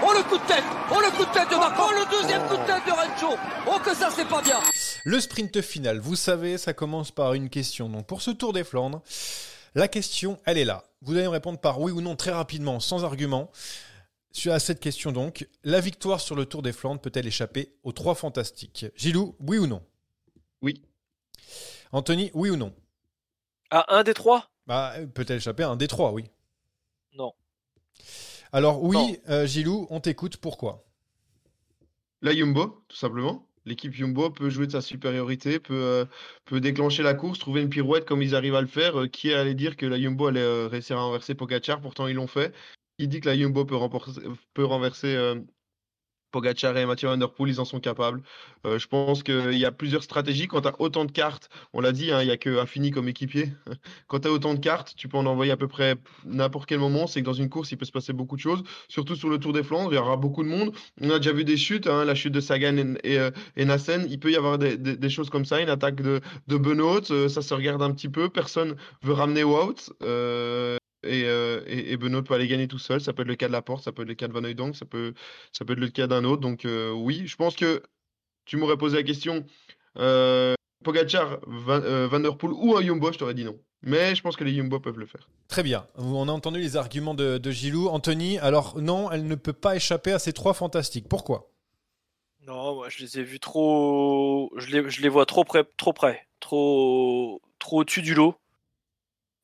Oh 0.02 0.12
le 0.16 0.22
coup 0.28 0.38
de 0.38 0.46
tête 0.46 0.64
Oh 0.90 1.00
le 1.00 1.10
coup 1.16 1.24
de 1.24 1.32
tête 1.32 1.50
de 1.50 1.56
Marco 1.56 1.82
Oh 1.86 1.92
le 1.92 2.10
deuxième 2.10 2.42
coup 2.48 2.56
de 2.56 2.66
tête 2.66 2.84
de 2.86 2.90
Rencho 2.92 3.36
Oh 3.66 3.78
que 3.84 3.94
ça 3.94 4.10
c'est 4.10 4.28
pas 4.28 4.42
bien 4.42 4.60
Le 5.04 5.20
sprint 5.20 5.60
final, 5.60 5.98
vous 5.98 6.16
savez, 6.16 6.58
ça 6.58 6.72
commence 6.72 7.10
par 7.10 7.34
une 7.34 7.48
question. 7.50 7.88
Donc 7.88 8.06
pour 8.06 8.22
ce 8.22 8.30
Tour 8.30 8.52
des 8.52 8.64
Flandres, 8.64 9.02
la 9.74 9.88
question, 9.88 10.38
elle 10.44 10.58
est 10.58 10.64
là. 10.64 10.84
Vous 11.02 11.14
allez 11.14 11.24
me 11.24 11.28
répondre 11.28 11.58
par 11.58 11.80
oui 11.80 11.92
ou 11.92 12.00
non 12.00 12.16
très 12.16 12.30
rapidement, 12.32 12.80
sans 12.80 13.04
argument. 13.04 13.50
Sur 14.32 14.52
à 14.52 14.58
cette 14.58 14.80
question 14.80 15.12
donc, 15.12 15.46
la 15.62 15.80
victoire 15.80 16.20
sur 16.20 16.34
le 16.34 16.44
Tour 16.44 16.62
des 16.62 16.72
Flandres 16.72 17.00
peut-elle 17.00 17.26
échapper 17.26 17.72
aux 17.84 17.92
trois 17.92 18.14
fantastiques? 18.14 18.86
Gilou, 18.96 19.36
oui 19.40 19.58
ou 19.58 19.66
non? 19.66 19.82
Oui. 20.60 20.82
Anthony, 21.92 22.30
oui 22.34 22.50
ou 22.50 22.56
non? 22.56 22.74
Ah, 23.70 23.84
un 23.88 24.02
des 24.02 24.14
trois? 24.14 24.50
Bah, 24.66 24.94
Peut-elle 25.14 25.36
échapper 25.36 25.62
à 25.62 25.68
un 25.68 25.76
des 25.76 25.88
trois, 25.88 26.10
oui. 26.12 26.24
Non. 27.16 27.32
Alors 28.54 28.84
oui, 28.84 29.18
euh, 29.28 29.48
Gilou, 29.48 29.88
on 29.90 29.98
t'écoute. 29.98 30.36
Pourquoi? 30.36 30.84
La 32.22 32.32
Jumbo, 32.32 32.84
tout 32.86 32.96
simplement. 32.96 33.48
L'équipe 33.64 33.92
Jumbo 33.92 34.30
peut 34.30 34.48
jouer 34.48 34.68
de 34.68 34.70
sa 34.70 34.80
supériorité, 34.80 35.58
peut, 35.58 35.74
euh, 35.74 36.04
peut 36.44 36.60
déclencher 36.60 37.02
la 37.02 37.14
course, 37.14 37.40
trouver 37.40 37.62
une 37.62 37.68
pirouette 37.68 38.04
comme 38.04 38.22
ils 38.22 38.36
arrivent 38.36 38.54
à 38.54 38.60
le 38.60 38.68
faire. 38.68 39.00
Euh, 39.00 39.08
qui 39.08 39.34
allait 39.34 39.54
dire 39.54 39.76
que 39.76 39.86
la 39.86 40.00
Jumbo 40.00 40.28
allait 40.28 40.38
euh, 40.38 40.68
réussir 40.68 40.96
à 40.96 41.02
renverser 41.02 41.34
Pogacar? 41.34 41.80
Pourtant, 41.80 42.06
ils 42.06 42.14
l'ont 42.14 42.28
fait. 42.28 42.54
Qui 42.96 43.08
dit 43.08 43.20
que 43.20 43.28
la 43.28 43.36
Jumbo 43.36 43.64
peut, 43.64 43.76
peut 44.54 44.64
renverser 44.64 45.16
Pogacar 46.34 46.76
et 46.76 46.84
Mathieu 46.84 47.06
Van 47.06 47.16
Der 47.16 47.30
Poel 47.30 47.50
Ils 47.50 47.60
en 47.60 47.64
sont 47.64 47.78
capables. 47.78 48.20
Euh, 48.66 48.76
je 48.76 48.88
pense 48.88 49.22
qu'il 49.22 49.56
y 49.56 49.64
a 49.64 49.70
plusieurs 49.70 50.02
stratégies. 50.02 50.48
Quand 50.48 50.62
tu 50.62 50.66
as 50.68 50.74
autant 50.80 51.04
de 51.04 51.12
cartes, 51.12 51.48
on 51.72 51.80
l'a 51.80 51.92
dit, 51.92 52.10
hein, 52.10 52.22
il 52.22 52.26
n'y 52.26 52.32
a 52.32 52.36
que 52.36 52.58
Affini 52.58 52.90
comme 52.90 53.08
équipier. 53.08 53.52
Quand 54.08 54.18
tu 54.18 54.26
as 54.26 54.32
autant 54.32 54.52
de 54.52 54.58
cartes, 54.58 54.94
tu 54.96 55.06
peux 55.06 55.16
en 55.16 55.26
envoyer 55.26 55.52
à 55.52 55.56
peu 55.56 55.68
près 55.68 55.94
n'importe 56.24 56.66
quel 56.66 56.80
moment. 56.80 57.06
C'est 57.06 57.20
que 57.20 57.26
dans 57.26 57.34
une 57.34 57.48
course, 57.48 57.70
il 57.70 57.78
peut 57.78 57.84
se 57.84 57.92
passer 57.92 58.12
beaucoup 58.12 58.34
de 58.34 58.40
choses. 58.40 58.64
Surtout 58.88 59.14
sur 59.14 59.28
le 59.28 59.38
Tour 59.38 59.52
des 59.52 59.62
Flandres, 59.62 59.92
il 59.92 59.94
y 59.94 59.98
aura 59.98 60.16
beaucoup 60.16 60.42
de 60.42 60.48
monde. 60.48 60.72
On 61.00 61.08
a 61.10 61.18
déjà 61.18 61.32
vu 61.32 61.44
des 61.44 61.56
chutes, 61.56 61.86
hein, 61.86 62.04
la 62.04 62.16
chute 62.16 62.32
de 62.32 62.40
Sagan 62.40 62.96
euh, 63.06 63.30
et 63.56 63.64
Nassen. 63.64 64.04
Il 64.10 64.18
peut 64.18 64.32
y 64.32 64.36
avoir 64.36 64.58
des, 64.58 65.10
choses 65.10 65.30
comme 65.30 65.44
ça. 65.44 65.60
Une 65.60 65.70
attaque 65.70 66.02
de, 66.02 66.20
Benoît, 66.48 67.00
euh, 67.12 67.28
ça 67.28 67.42
se 67.42 67.54
regarde 67.54 67.80
un 67.80 67.92
petit 67.92 68.08
peu. 68.08 68.28
Personne 68.28 68.74
veut 69.02 69.12
ramener 69.12 69.44
Wout. 69.44 69.92
Et, 71.06 71.24
euh, 71.26 71.62
et, 71.66 71.92
et 71.92 71.96
Benoît 71.96 72.22
peut 72.22 72.34
aller 72.34 72.48
gagner 72.48 72.68
tout 72.68 72.78
seul. 72.78 73.00
Ça 73.00 73.12
peut 73.12 73.22
être 73.22 73.28
le 73.28 73.36
cas 73.36 73.48
de 73.48 73.52
Laporte, 73.52 73.84
ça 73.84 73.92
peut 73.92 74.02
être 74.02 74.08
le 74.08 74.14
cas 74.14 74.28
de 74.28 74.32
Van 74.32 74.42
Hooydonk, 74.44 74.76
ça 74.76 74.84
peut, 74.84 75.14
ça 75.52 75.64
peut 75.64 75.74
être 75.74 75.80
le 75.80 75.88
cas 75.88 76.06
d'un 76.06 76.24
autre. 76.24 76.40
Donc 76.40 76.64
euh, 76.64 76.92
oui, 76.92 77.22
je 77.26 77.36
pense 77.36 77.56
que 77.56 77.82
tu 78.44 78.56
m'aurais 78.56 78.76
posé 78.76 78.96
la 78.96 79.02
question 79.02 79.44
euh, 79.98 80.54
Pogacar, 80.82 81.38
Van, 81.46 81.80
euh, 81.82 82.06
Van 82.06 82.20
Der 82.20 82.36
Poel 82.36 82.52
ou 82.52 82.76
un 82.76 82.82
Jumbo, 82.82 83.12
je 83.12 83.18
t'aurais 83.18 83.34
dit 83.34 83.44
non. 83.44 83.58
Mais 83.82 84.14
je 84.14 84.22
pense 84.22 84.36
que 84.36 84.44
les 84.44 84.54
Jumbo 84.54 84.80
peuvent 84.80 84.98
le 84.98 85.06
faire. 85.06 85.28
Très 85.48 85.62
bien. 85.62 85.86
On 85.96 86.28
a 86.28 86.32
entendu 86.32 86.58
les 86.58 86.76
arguments 86.76 87.14
de, 87.14 87.36
de 87.36 87.50
Gilou. 87.50 87.88
Anthony, 87.88 88.38
alors 88.38 88.80
non, 88.80 89.10
elle 89.10 89.26
ne 89.26 89.34
peut 89.34 89.52
pas 89.52 89.76
échapper 89.76 90.12
à 90.12 90.18
ces 90.18 90.32
trois 90.32 90.54
fantastiques. 90.54 91.06
Pourquoi? 91.08 91.50
Non, 92.46 92.74
moi 92.74 92.88
je 92.88 93.02
les 93.02 93.18
ai 93.18 93.22
vus 93.22 93.40
trop. 93.40 94.50
Je 94.56 94.70
les, 94.70 94.90
je 94.90 95.02
les 95.02 95.08
vois 95.08 95.26
trop 95.26 95.44
près, 95.44 95.64
trop 95.76 95.92
près, 95.92 96.26
trop, 96.40 97.40
trop 97.58 97.80
au-dessus 97.80 98.02
du 98.02 98.14
lot. 98.14 98.34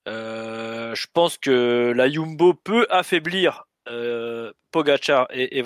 Euh, 0.09 0.95
je 0.95 1.07
pense 1.13 1.39
que 1.39 1.93
la 1.95 2.11
Jumbo 2.11 2.55
peut 2.55 2.87
affaiblir 2.91 3.65
euh, 3.89 4.53
Pogacar 4.71 5.27
et, 5.31 5.59
et 5.59 5.63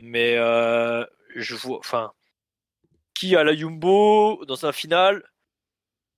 mais 0.00 0.36
euh, 0.36 1.04
je 1.34 1.54
vois, 1.54 1.78
enfin, 1.78 2.12
qui 3.14 3.34
a 3.36 3.44
la 3.44 3.54
Jumbo 3.54 4.44
dans 4.46 4.64
un 4.64 4.72
final, 4.72 5.22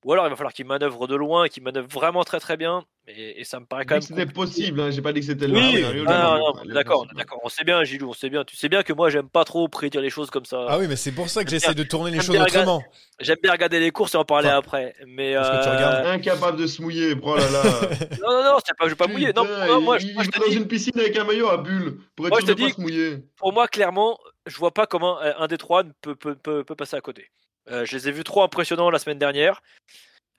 ou 0.04 0.12
alors 0.12 0.26
il 0.26 0.30
va 0.30 0.36
falloir 0.36 0.52
qu'il 0.52 0.66
manœuvre 0.66 1.06
de 1.06 1.14
loin, 1.14 1.48
qu'il 1.48 1.62
manœuvre 1.62 1.88
vraiment 1.88 2.24
très 2.24 2.40
très 2.40 2.56
bien, 2.56 2.84
et, 3.16 3.40
et 3.40 3.44
ça 3.44 3.60
me 3.60 3.66
paraît 3.66 3.84
quand 3.84 3.94
même. 3.94 4.02
C'était 4.02 4.26
compliqué. 4.26 4.34
possible, 4.34 4.80
hein, 4.80 4.90
j'ai 4.90 5.02
pas 5.02 5.12
dit 5.12 5.20
que 5.20 5.26
c'était 5.26 5.46
le 5.48 5.54
Oui, 5.54 5.84
ah, 6.06 6.38
non, 6.38 6.54
non, 6.64 6.72
d'accord, 6.74 7.06
d'accord. 7.14 7.40
On 7.44 7.48
sait 7.48 7.64
bien, 7.64 7.82
Gilou, 7.84 8.10
on 8.10 8.12
sait 8.12 8.30
bien. 8.30 8.44
Tu 8.44 8.56
sais 8.56 8.68
bien 8.68 8.82
que 8.82 8.92
moi, 8.92 9.10
j'aime 9.10 9.28
pas 9.28 9.44
trop 9.44 9.68
prédire 9.68 10.00
les 10.00 10.10
choses 10.10 10.30
comme 10.30 10.44
ça. 10.44 10.66
Ah 10.68 10.78
oui, 10.78 10.86
mais 10.88 10.96
c'est 10.96 11.12
pour 11.12 11.28
ça 11.28 11.44
que 11.44 11.50
j'essaie 11.50 11.74
bien- 11.74 11.82
de 11.84 11.88
tourner 11.88 12.10
les 12.10 12.18
choses 12.18 12.30
regarder- 12.30 12.56
autrement. 12.58 12.82
J'aime 13.20 13.38
bien 13.42 13.52
regarder 13.52 13.80
les 13.80 13.90
courses 13.90 14.14
et 14.14 14.18
en 14.18 14.24
parler 14.24 14.48
Enfin, 14.48 14.56
après. 14.58 14.94
Mais 15.06 15.34
parce 15.34 15.48
que 15.50 15.62
tu 15.62 15.68
euh, 15.68 15.74
regardes- 15.76 16.06
Incapable 16.06 16.58
de 16.58 16.66
se 16.66 16.80
mouiller, 16.82 17.14
oh 17.22 17.36
là 17.36 17.50
là. 17.50 17.62
non, 18.22 18.30
non, 18.32 18.44
non, 18.44 18.58
c'est 18.66 18.76
pas 18.76 18.84
je 18.84 18.90
vais 18.90 18.96
pas 18.96 19.06
mouiller. 19.06 19.32
Non, 19.34 19.44
non, 19.44 19.80
moi, 19.80 19.98
il, 20.00 20.08
je, 20.08 20.14
moi, 20.14 20.22
je 20.24 20.30
te 20.30 20.38
dans 20.38 20.46
dis, 20.48 20.56
une 20.56 20.66
piscine 20.68 20.98
avec 20.98 21.16
un 21.16 21.24
maillot 21.24 21.48
à 21.48 21.58
bulles 21.58 21.98
pour 22.16 22.26
être 22.26 22.30
Moi, 22.32 22.40
sûr 22.40 22.48
je 22.48 22.52
de 22.52 22.56
te 22.56 22.62
pas 22.62 22.68
dis- 22.68 22.74
se 22.74 22.80
mouiller? 22.80 23.18
pour 23.36 23.52
moi, 23.52 23.68
clairement, 23.68 24.18
je 24.46 24.56
vois 24.56 24.72
pas 24.72 24.86
comment 24.86 25.20
euh, 25.20 25.32
un 25.38 25.46
des 25.48 25.58
trois 25.58 25.82
ne 25.82 25.90
peut, 26.00 26.14
peut, 26.14 26.34
peut, 26.34 26.64
peut 26.64 26.74
passer 26.74 26.96
à 26.96 27.00
côté. 27.00 27.30
Euh, 27.70 27.84
je 27.84 27.94
les 27.96 28.08
ai 28.08 28.12
vus 28.12 28.24
trop 28.24 28.42
impressionnants 28.42 28.90
la 28.90 28.98
semaine 28.98 29.18
dernière. 29.18 29.60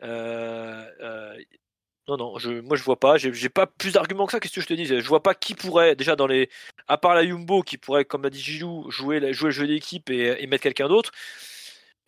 Euh, 0.04 0.84
euh, 1.02 1.36
non, 2.08 2.18
non, 2.18 2.38
moi 2.64 2.78
je 2.78 2.84
vois 2.84 3.00
pas. 3.00 3.18
J'ai 3.18 3.50
pas 3.50 3.68
plus 3.68 3.94
d'arguments 3.94 4.26
que 4.26 4.32
ça. 4.32 4.40
Qu'est-ce 4.40 4.56
que 4.56 4.62
je 4.62 4.68
te 4.68 4.74
dis? 4.74 4.86
Je 4.86 5.08
vois 5.08 5.24
pas 5.24 5.36
qui 5.36 5.54
pourrait, 5.54 5.96
déjà 5.96 6.16
dans 6.16 6.28
les. 6.28 6.50
À 6.88 6.98
part 6.98 7.14
la 7.16 7.26
Jumbo, 7.26 7.62
qui 7.62 7.78
pourrait, 7.78 8.06
comme 8.06 8.24
l'a 8.24 8.30
dit 8.30 8.42
Gilou, 8.42 8.90
jouer, 8.90 9.34
jouer 9.34 9.50
le 9.50 9.52
jeu 9.52 9.68
d'équipe 9.68 10.10
et, 10.10 10.36
et 10.40 10.48
mettre 10.48 10.64
quelqu'un 10.64 10.88
d'autre. 10.90 11.12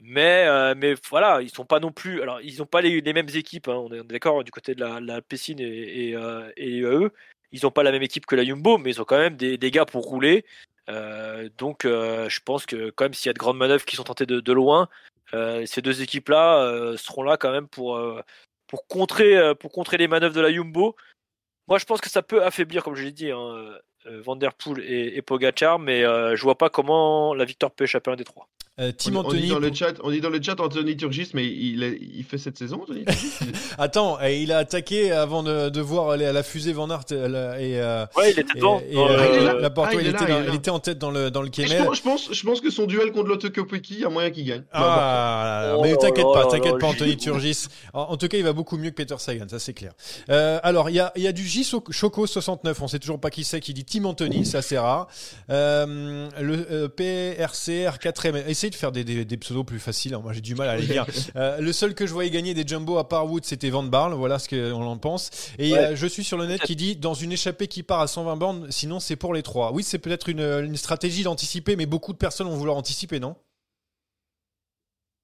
Mais, 0.05 0.45
euh, 0.47 0.75
mais 0.75 0.95
voilà, 1.09 1.41
ils 1.41 1.49
sont 1.49 1.65
pas 1.65 1.79
non 1.79 1.91
plus. 1.91 2.21
Alors, 2.21 2.41
ils 2.41 2.61
ont 2.61 2.65
pas 2.65 2.81
les, 2.81 3.01
mêmes 3.13 3.29
équipes. 3.33 3.69
hein, 3.69 3.75
on 3.75 3.91
est 3.93 4.03
d'accord 4.03 4.43
du 4.43 4.51
côté 4.51 4.75
de 4.75 4.81
la, 4.81 4.99
la 4.99 5.21
Pessine 5.21 5.59
et, 5.61 6.09
et, 6.09 6.15
euh, 6.15 6.51
eux. 6.59 7.11
Ils 7.51 7.65
ont 7.65 7.71
pas 7.71 7.83
la 7.83 7.91
même 7.91 8.01
équipe 8.03 8.25
que 8.25 8.35
la 8.35 8.43
Jumbo, 8.43 8.77
mais 8.77 8.91
ils 8.91 9.01
ont 9.01 9.05
quand 9.05 9.17
même 9.17 9.37
des, 9.37 9.57
des 9.57 9.71
gars 9.71 9.85
pour 9.85 10.03
rouler. 10.03 10.45
Euh, 10.89 11.49
donc, 11.57 11.83
je 11.85 12.39
pense 12.43 12.65
que 12.65 12.89
quand 12.89 13.05
même, 13.05 13.13
s'il 13.13 13.29
y 13.29 13.31
a 13.31 13.33
de 13.33 13.39
grandes 13.39 13.57
manœuvres 13.57 13.85
qui 13.85 13.95
sont 13.95 14.03
tentées 14.03 14.25
de, 14.25 14.53
loin, 14.53 14.89
ces 15.65 15.81
deux 15.81 16.01
équipes-là 16.01 16.95
seront 16.97 17.23
là 17.23 17.37
quand 17.37 17.51
même 17.51 17.67
pour, 17.67 17.97
pour, 18.73 18.87
contrer, 18.87 19.37
euh, 19.37 19.53
pour 19.53 19.71
contrer 19.71 19.97
les 19.97 20.07
manœuvres 20.07 20.33
de 20.33 20.41
la 20.41 20.51
Jumbo. 20.51 20.95
Moi, 21.67 21.77
je 21.77 21.85
pense 21.85 22.01
que 22.01 22.09
ça 22.09 22.23
peut 22.23 22.43
affaiblir, 22.43 22.83
comme 22.83 22.95
je 22.95 23.03
l'ai 23.03 23.11
dit, 23.11 23.29
hein, 23.29 23.77
euh, 24.07 24.21
Van 24.23 24.35
Der 24.35 24.53
Poel 24.53 24.79
et, 24.85 25.17
et 25.17 25.21
Pogacar, 25.21 25.79
mais 25.79 26.03
euh, 26.03 26.35
je 26.35 26.41
vois 26.43 26.57
pas 26.57 26.69
comment 26.69 27.33
la 27.33 27.45
victoire 27.45 27.71
peut 27.71 27.83
échapper 27.85 28.11
à 28.11 28.13
un 28.13 28.17
des 28.17 28.23
trois. 28.23 28.47
Euh, 28.79 28.91
Tim 28.97 29.15
On, 29.17 29.19
on 29.19 29.21
dit 29.21 29.27
Anthony. 29.37 29.49
dans 29.49 29.59
le 29.59 29.71
chat, 29.71 29.93
on 30.03 30.09
dit 30.09 30.19
dans 30.19 30.31
le 30.31 30.41
chat 30.41 30.59
Anthony 30.59 30.97
Turgis, 30.97 31.29
mais 31.35 31.45
il, 31.45 31.83
est- 31.83 31.99
il 32.01 32.23
fait 32.23 32.39
cette 32.39 32.57
saison, 32.57 32.81
Anthony 32.81 33.05
Turgis 33.05 33.31
Attends, 33.77 34.17
euh, 34.19 34.31
il 34.31 34.51
a 34.51 34.57
attaqué 34.57 35.11
avant 35.11 35.43
de, 35.43 35.69
de 35.69 35.79
voir 35.81 36.17
la, 36.17 36.33
la 36.33 36.41
fusée 36.41 36.73
Van 36.73 36.89
Aert 36.89 37.03
et, 37.11 37.15
Ouais, 37.15 38.31
il 38.31 38.39
était 38.39 38.43
devant. 38.55 38.79
et, 38.79 38.97
euh, 38.97 39.59
la 39.59 39.69
Ah, 39.77 39.89
il 39.93 40.07
était 40.07 40.11
là, 40.11 40.17
dans- 40.17 40.25
il 40.25 40.31
est 40.31 40.39
là. 40.39 40.43
il 40.49 40.55
était 40.55 40.71
en 40.71 40.79
tête 40.79 40.97
dans 40.97 41.11
le, 41.11 41.29
dans 41.29 41.43
le 41.43 41.49
je, 41.53 41.61
pense, 41.85 41.97
je, 41.97 42.01
pense, 42.01 42.33
je 42.33 42.43
pense 42.47 42.61
que 42.61 42.71
son 42.71 42.87
duel 42.87 43.11
contre 43.11 43.27
Lotte 43.29 43.47
Kopecky, 43.53 43.93
il 43.93 43.99
y 43.99 44.05
a 44.05 44.09
moyen 44.09 44.31
qu'il 44.31 44.45
gagne. 44.45 44.63
Ah, 44.71 45.75
Oh 45.77 45.81
mais 45.83 45.95
t'inquiète 45.95 46.25
pas, 46.33 46.47
t'inquiète 46.47 46.79
pas. 46.79 46.87
Anthony 46.87 47.15
Turgis. 47.15 47.67
En, 47.93 48.01
en 48.01 48.17
tout 48.17 48.27
cas, 48.27 48.37
il 48.37 48.43
va 48.43 48.53
beaucoup 48.53 48.77
mieux 48.77 48.89
que 48.89 48.95
Peter 48.95 49.15
Sagan, 49.19 49.45
ça 49.47 49.59
c'est 49.59 49.73
clair. 49.73 49.91
Euh, 50.31 50.59
alors, 50.63 50.89
il 50.89 50.95
y 50.95 50.99
a, 50.99 51.11
il 51.15 51.21
y 51.21 51.27
a 51.27 51.31
du 51.31 51.43
J 51.45 51.63
Choco 51.91 52.25
69, 52.25 52.81
on 52.81 52.87
sait 52.87 52.97
toujours 52.97 53.19
pas 53.19 53.29
qui 53.29 53.43
c'est, 53.43 53.59
qui 53.59 53.75
dit 53.75 53.85
Tim 53.93 54.05
Anthony, 54.05 54.43
ça 54.45 54.61
c'est 54.63 54.77
rare. 54.79 55.07
Euh, 55.51 56.27
le 56.41 56.71
euh, 56.71 56.87
PRCR 56.89 57.97
4M, 57.99 58.47
essayez 58.47 58.71
de 58.71 58.75
faire 58.75 58.91
des, 58.91 59.03
des, 59.03 59.23
des 59.23 59.37
pseudos 59.37 59.63
plus 59.63 59.79
faciles, 59.79 60.15
hein, 60.15 60.19
moi 60.23 60.33
j'ai 60.33 60.41
du 60.41 60.55
mal 60.55 60.67
à 60.69 60.77
les 60.77 60.87
lire. 60.87 61.05
Euh, 61.35 61.59
le 61.59 61.73
seul 61.73 61.95
que 61.95 62.05
je 62.07 62.13
voyais 62.13 62.29
gagner 62.29 62.53
des 62.53 62.63
jumbo 62.67 62.97
à 62.97 63.07
part 63.07 63.29
Wood, 63.29 63.45
c'était 63.45 63.69
Van 63.69 63.83
Barle, 63.83 64.13
voilà 64.13 64.39
ce 64.39 64.49
qu'on 64.49 64.81
en 64.83 64.97
pense. 64.97 65.29
Et 65.59 65.71
Ouais. 65.73 65.79
euh, 65.79 65.95
je 65.95 66.07
suis 66.07 66.23
sur 66.23 66.37
le 66.37 66.45
net 66.47 66.61
qui 66.61 66.75
dit 66.75 66.95
dans 66.95 67.13
une 67.13 67.31
échappée 67.31 67.67
qui 67.67 67.83
part 67.83 68.01
à 68.01 68.07
120 68.07 68.35
bornes, 68.35 68.67
sinon 68.71 68.99
c'est 68.99 69.15
pour 69.15 69.33
les 69.33 69.43
trois. 69.43 69.71
Oui, 69.73 69.83
c'est 69.83 69.99
peut-être 69.99 70.29
une, 70.29 70.41
une 70.41 70.77
stratégie 70.77 71.23
d'anticiper, 71.23 71.75
mais 71.75 71.85
beaucoup 71.85 72.13
de 72.13 72.17
personnes 72.17 72.47
vont 72.47 72.55
vouloir 72.57 72.77
anticiper, 72.77 73.19
non? 73.19 73.35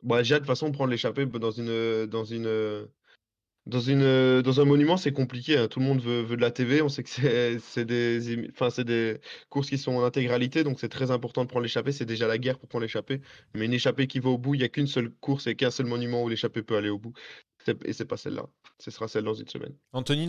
Bon, 0.03 0.15
déjà, 0.17 0.35
de 0.35 0.39
toute 0.39 0.47
façon, 0.47 0.71
prendre 0.71 0.91
l'échappée 0.91 1.25
dans 1.25 1.51
une, 1.51 2.05
dans 2.05 2.23
une, 2.23 2.87
dans 3.69 3.79
une, 3.79 4.41
dans 4.41 4.59
un 4.61 4.65
monument, 4.65 4.97
c'est 4.97 5.13
compliqué. 5.13 5.57
hein. 5.57 5.67
Tout 5.67 5.79
le 5.79 5.85
monde 5.85 6.01
veut, 6.01 6.21
veut 6.21 6.35
de 6.35 6.41
la 6.41 6.51
TV. 6.51 6.81
On 6.81 6.89
sait 6.89 7.03
que 7.03 7.09
c'est, 7.59 7.85
des, 7.85 9.19
courses 9.49 9.69
qui 9.69 9.77
sont 9.77 9.93
en 9.93 10.03
intégralité, 10.03 10.63
donc 10.63 10.79
c'est 10.79 10.89
très 10.89 11.11
important 11.11 11.43
de 11.43 11.49
prendre 11.49 11.63
l'échappée. 11.63 11.91
C'est 11.91 12.05
déjà 12.05 12.27
la 12.27 12.37
guerre 12.37 12.59
pour 12.59 12.67
prendre 12.67 12.83
l'échappée. 12.83 13.21
Mais 13.53 13.65
une 13.65 13.73
échappée 13.73 14.07
qui 14.07 14.19
va 14.19 14.29
au 14.29 14.37
bout, 14.37 14.55
il 14.55 14.59
n'y 14.59 14.63
a 14.63 14.69
qu'une 14.69 14.87
seule 14.87 15.11
course 15.21 15.47
et 15.47 15.55
qu'un 15.55 15.71
seul 15.71 15.85
monument 15.85 16.23
où 16.23 16.29
l'échappée 16.29 16.63
peut 16.63 16.77
aller 16.77 16.89
au 16.89 16.97
bout. 16.97 17.13
Et 17.85 17.93
c'est 17.93 18.05
pas 18.05 18.17
celle-là. 18.17 18.45
Ce 18.79 18.91
sera 18.91 19.07
celle 19.07 19.23
dans 19.23 19.33
une 19.33 19.47
semaine. 19.47 19.75
Anthony, 19.93 20.27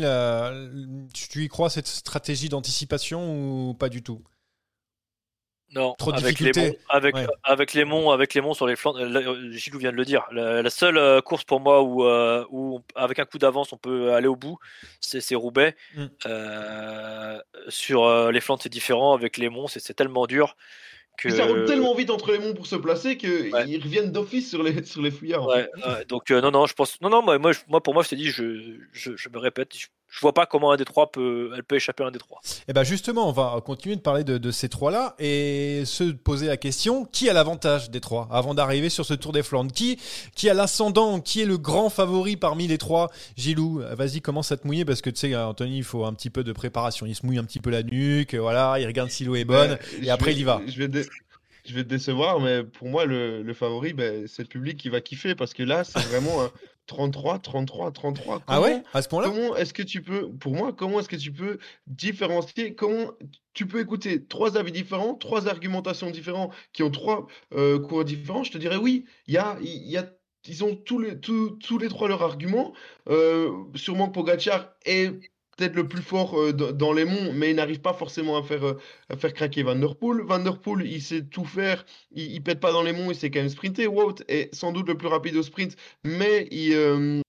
tu 1.14 1.44
y 1.44 1.48
crois 1.48 1.70
cette 1.70 1.86
stratégie 1.86 2.48
d'anticipation 2.48 3.70
ou 3.70 3.74
pas 3.74 3.88
du 3.88 4.02
tout? 4.02 4.22
Non, 5.72 5.94
Trop 5.98 6.10
de 6.10 6.16
avec 6.18 6.40
les 6.40 6.50
monts, 6.56 6.74
avec, 6.88 7.14
Ouais. 7.14 7.26
avec 7.44 7.74
les 7.74 7.84
monts, 7.84 8.10
avec 8.10 8.34
les 8.34 8.40
monts 8.40 8.54
sur 8.54 8.66
les 8.66 8.74
flancs. 8.74 8.96
euh, 8.96 9.06
euh, 9.14 9.52
Gilou 9.52 9.78
vient 9.78 9.92
de 9.92 9.96
le 9.96 10.04
dire. 10.04 10.26
La, 10.32 10.62
la 10.62 10.70
seule 10.70 10.98
euh, 10.98 11.20
course 11.20 11.44
pour 11.44 11.60
moi 11.60 11.82
où, 11.82 12.04
euh, 12.04 12.44
où 12.50 12.78
on- 12.78 12.82
avec 13.00 13.20
un 13.20 13.24
coup 13.24 13.38
d'avance 13.38 13.72
on 13.72 13.76
peut 13.76 14.12
aller 14.12 14.26
au 14.26 14.34
bout, 14.36 14.58
c'est 15.00 15.34
Roubaix. 15.36 15.76
Mm. 15.94 16.06
Euh, 16.26 17.38
sur 17.68 18.04
euh, 18.04 18.32
les 18.32 18.40
flancs 18.40 18.58
c'est 18.62 18.68
différent. 18.68 19.14
Avec 19.14 19.36
les 19.36 19.48
monts 19.48 19.68
c'est 19.68 19.94
tellement 19.94 20.26
dur 20.26 20.56
que. 21.18 21.28
Puis 21.28 21.36
ça 21.36 21.44
roule 21.46 21.66
tellement 21.66 21.94
vite 21.94 22.10
entre 22.10 22.32
les 22.32 22.38
monts 22.38 22.54
pour 22.54 22.66
se 22.66 22.76
placer 22.76 23.16
qu'ils 23.16 23.52
Ouais. 23.52 23.62
reviennent 23.82 24.10
d'office 24.12 24.50
sur 24.50 24.62
les, 24.62 24.84
sur 24.84 25.02
les 25.02 25.10
fouillards. 25.10 25.44
en 25.44 25.48
Ouais, 25.48 25.68
fait. 25.76 25.88
ouais, 25.88 26.04
donc 26.06 26.30
euh, 26.30 26.40
non 26.40 26.50
non 26.50 26.66
je 26.66 26.74
pense 26.74 27.00
non 27.00 27.10
non 27.10 27.22
moi 27.22 27.38
moi, 27.38 27.52
je- 27.52 27.60
moi 27.68 27.80
pour 27.82 27.94
moi 27.94 28.02
je 28.02 28.08
te 28.08 28.14
dis 28.16 28.30
je, 28.30 28.76
je, 28.92 29.16
je 29.16 29.28
me 29.28 29.38
répète 29.38 29.76
je, 29.76 29.86
je 30.10 30.20
vois 30.20 30.34
pas 30.34 30.44
comment 30.44 30.72
un 30.72 30.76
des 30.76 30.84
trois 30.84 31.10
peut 31.12 31.52
elle 31.54 31.62
peut 31.62 31.76
échapper 31.76 32.02
à 32.02 32.08
un 32.08 32.10
des 32.10 32.18
trois. 32.18 32.40
Eh 32.68 32.72
ben 32.72 32.82
justement, 32.82 33.28
on 33.28 33.32
va 33.32 33.60
continuer 33.64 33.96
de 33.96 34.00
parler 34.00 34.24
de, 34.24 34.38
de 34.38 34.50
ces 34.50 34.68
trois-là 34.68 35.14
et 35.18 35.84
se 35.86 36.04
poser 36.04 36.46
la 36.48 36.56
question 36.56 37.04
qui 37.04 37.30
a 37.30 37.32
l'avantage 37.32 37.90
des 37.90 38.00
trois 38.00 38.28
avant 38.30 38.54
d'arriver 38.54 38.88
sur 38.90 39.06
ce 39.06 39.14
Tour 39.14 39.32
des 39.32 39.42
Flandres? 39.42 39.72
Qui 39.72 39.98
qui 40.34 40.50
a 40.50 40.54
l'ascendant? 40.54 41.20
Qui 41.20 41.42
est 41.42 41.46
le 41.46 41.58
grand 41.58 41.90
favori 41.90 42.36
parmi 42.36 42.66
les 42.66 42.78
trois? 42.78 43.08
Gilou, 43.36 43.82
vas-y, 43.92 44.20
commence 44.20 44.50
à 44.52 44.56
te 44.56 44.66
mouiller 44.66 44.84
parce 44.84 45.00
que 45.00 45.10
tu 45.10 45.20
sais, 45.20 45.36
Anthony, 45.36 45.78
il 45.78 45.84
faut 45.84 46.04
un 46.04 46.12
petit 46.12 46.30
peu 46.30 46.42
de 46.42 46.52
préparation. 46.52 47.06
Il 47.06 47.14
se 47.14 47.24
mouille 47.24 47.38
un 47.38 47.44
petit 47.44 47.60
peu 47.60 47.70
la 47.70 47.82
nuque, 47.82 48.34
voilà, 48.34 48.76
il 48.80 48.86
regarde 48.86 49.10
si 49.10 49.24
l'eau 49.24 49.36
est 49.36 49.44
bonne 49.44 49.78
et 50.00 50.06
je 50.06 50.10
après 50.10 50.32
vais- 50.32 50.36
il 50.36 50.40
y 50.40 50.44
va. 50.44 50.60
Je 50.66 50.76
vais, 50.78 50.88
dé- 50.88 51.06
je 51.64 51.74
vais 51.74 51.84
te 51.84 51.88
décevoir, 51.88 52.40
mais 52.40 52.64
pour 52.64 52.88
moi, 52.88 53.04
le, 53.04 53.42
le 53.42 53.54
favori, 53.54 53.92
ben, 53.92 54.26
c'est 54.26 54.42
le 54.42 54.48
public 54.48 54.76
qui 54.76 54.88
va 54.88 55.00
kiffer 55.00 55.34
parce 55.34 55.54
que 55.54 55.62
là, 55.62 55.84
c'est 55.84 56.00
vraiment 56.08 56.42
un 56.42 56.50
33, 56.90 57.38
33, 57.38 57.92
33. 57.92 58.42
Ah 58.48 58.60
ouais 58.60 58.70
Comment- 58.72 58.82
À 58.92 59.02
ce 59.02 59.08
point-là? 59.08 59.28
Comment 59.28 59.56
est-ce 59.56 59.72
que 59.72 59.82
tu 59.84 60.02
peux, 60.02 60.28
pour 60.28 60.54
moi, 60.54 60.72
comment 60.72 60.98
est-ce 60.98 61.08
que 61.08 61.14
tu 61.16 61.30
peux 61.32 61.58
différencier, 61.86 62.74
comment 62.74 63.12
tu 63.54 63.64
peux 63.66 63.78
écouter 63.80 64.24
trois 64.26 64.56
avis 64.56 64.72
différents, 64.72 65.14
trois 65.14 65.46
argumentations 65.46 66.10
différentes 66.10 66.52
qui 66.72 66.82
ont 66.82 66.90
trois 66.90 67.28
euh, 67.54 67.78
cours 67.78 68.04
différents? 68.04 68.42
Je 68.42 68.50
te 68.50 68.58
dirais 68.58 68.76
oui, 68.76 69.04
il 69.28 69.34
y 69.34 69.38
a, 69.38 69.56
il 69.62 69.88
y 69.88 69.96
a, 69.96 70.10
ils 70.48 70.64
ont 70.64 70.74
tous 70.74 70.98
les, 70.98 71.20
tous, 71.20 71.50
tous 71.64 71.78
les 71.78 71.88
trois 71.88 72.08
leurs 72.08 72.22
arguments. 72.22 72.72
Euh, 73.08 73.50
sûrement 73.76 74.08
Pogacar 74.08 74.70
est 74.84 75.12
peut-être 75.60 75.76
le 75.76 75.86
plus 75.86 76.02
fort 76.02 76.40
euh, 76.40 76.52
dans 76.52 76.92
les 76.92 77.04
monts, 77.04 77.32
mais 77.34 77.50
il 77.50 77.56
n'arrive 77.56 77.80
pas 77.80 77.92
forcément 77.92 78.38
à 78.38 78.42
faire, 78.42 78.64
euh, 78.64 78.78
à 79.10 79.16
faire 79.16 79.34
craquer 79.34 79.62
Van 79.62 79.76
Der 79.76 79.94
Poel. 79.94 80.22
Van 80.22 80.38
Der 80.38 80.58
Poel, 80.58 80.86
il 80.86 81.02
sait 81.02 81.22
tout 81.22 81.44
faire, 81.44 81.84
il, 82.12 82.32
il 82.32 82.42
pète 82.42 82.60
pas 82.60 82.72
dans 82.72 82.82
les 82.82 82.92
monts, 82.92 83.10
il 83.10 83.14
sait 83.16 83.30
quand 83.30 83.40
même 83.40 83.50
sprinter. 83.50 83.86
Wout 83.86 84.22
est 84.28 84.54
sans 84.54 84.72
doute 84.72 84.88
le 84.88 84.96
plus 84.96 85.08
rapide 85.08 85.36
au 85.36 85.42
sprint, 85.42 85.76
mais 86.02 86.48
il, 86.50 86.72
euh, 86.72 87.20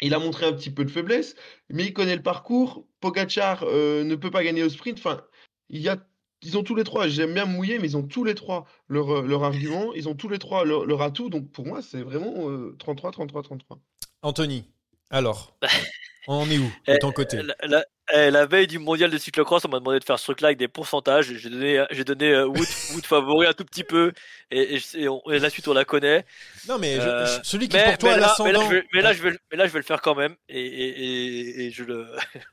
il 0.00 0.14
a 0.14 0.18
montré 0.18 0.46
un 0.46 0.52
petit 0.52 0.70
peu 0.70 0.84
de 0.84 0.90
faiblesse, 0.90 1.36
mais 1.68 1.84
il 1.84 1.92
connaît 1.92 2.16
le 2.16 2.22
parcours. 2.22 2.86
Pogacar 3.00 3.64
euh, 3.64 4.02
ne 4.02 4.14
peut 4.14 4.30
pas 4.30 4.42
gagner 4.42 4.62
au 4.62 4.68
sprint. 4.68 4.98
Enfin, 4.98 5.22
il 5.68 5.82
y 5.82 5.90
a, 5.90 5.98
ils 6.42 6.56
ont 6.56 6.62
tous 6.62 6.74
les 6.74 6.84
trois, 6.84 7.06
j'aime 7.06 7.34
bien 7.34 7.44
mouiller, 7.44 7.78
mais 7.78 7.88
ils 7.88 7.96
ont 7.96 8.06
tous 8.06 8.24
les 8.24 8.34
trois 8.34 8.66
leur, 8.88 9.22
leur 9.22 9.44
argument, 9.44 9.92
ils 9.94 10.08
ont 10.08 10.14
tous 10.14 10.28
les 10.28 10.38
trois 10.38 10.64
leur, 10.64 10.86
leur 10.86 11.02
atout. 11.02 11.28
Donc 11.28 11.50
pour 11.50 11.66
moi, 11.66 11.82
c'est 11.82 12.02
vraiment 12.02 12.48
euh, 12.48 12.74
33, 12.78 13.12
33, 13.12 13.42
33. 13.42 13.78
Anthony, 14.22 14.64
alors, 15.10 15.56
on 16.28 16.42
en 16.42 16.50
est 16.50 16.58
où 16.58 16.70
de 16.86 16.96
ton 16.98 17.10
côté? 17.12 17.42
La, 17.42 17.54
la- 17.62 17.84
eh, 18.14 18.30
la 18.30 18.46
veille 18.46 18.66
du 18.66 18.78
mondial 18.78 19.10
de 19.10 19.18
cyclocross, 19.18 19.64
on 19.64 19.68
m'a 19.68 19.78
demandé 19.78 19.98
de 19.98 20.04
faire 20.04 20.18
ce 20.18 20.24
truc-là 20.24 20.48
avec 20.48 20.58
des 20.58 20.68
pourcentages. 20.68 21.32
J'ai 21.36 21.50
donné, 21.50 21.84
j'ai 21.90 22.04
donné 22.04 22.30
euh, 22.30 22.46
Wood, 22.46 22.66
Wood 22.94 23.04
favori 23.06 23.46
un 23.46 23.52
tout 23.52 23.64
petit 23.64 23.84
peu, 23.84 24.12
et, 24.50 24.76
et, 24.76 24.80
et 24.94 25.08
on- 25.08 25.22
et 25.30 25.38
la 25.38 25.50
suite 25.50 25.68
on 25.68 25.74
la 25.74 25.84
connaît. 25.84 26.24
Non, 26.68 26.78
mais 26.78 26.96
je- 26.96 27.00
Euh, 27.00 27.26
je- 27.26 27.40
celui 27.48 27.68
qui 27.68 27.76
mais, 27.76 27.84
pour 27.84 27.98
toi 27.98 28.10
mais 28.10 28.14
a 28.16 28.20
là, 28.20 28.34
mais, 28.38 28.44
là, 28.52 28.52
l'ascendant, 28.58 28.70
je 28.70 28.74
vais, 28.76 28.84
mais 28.94 29.02
là, 29.02 29.12
je 29.12 29.22
vais, 29.22 29.30
le- 29.30 29.38
mais 29.50 29.56
là, 29.58 29.66
je 29.66 29.72
vais 29.72 29.78
le 29.78 29.84
faire 29.84 30.00
quand 30.02 30.14
même, 30.14 30.34
et, 30.48 30.60
et, 30.60 30.88
et, 31.04 31.66
et 31.66 31.70
je 31.70 31.84
le. 31.84 32.06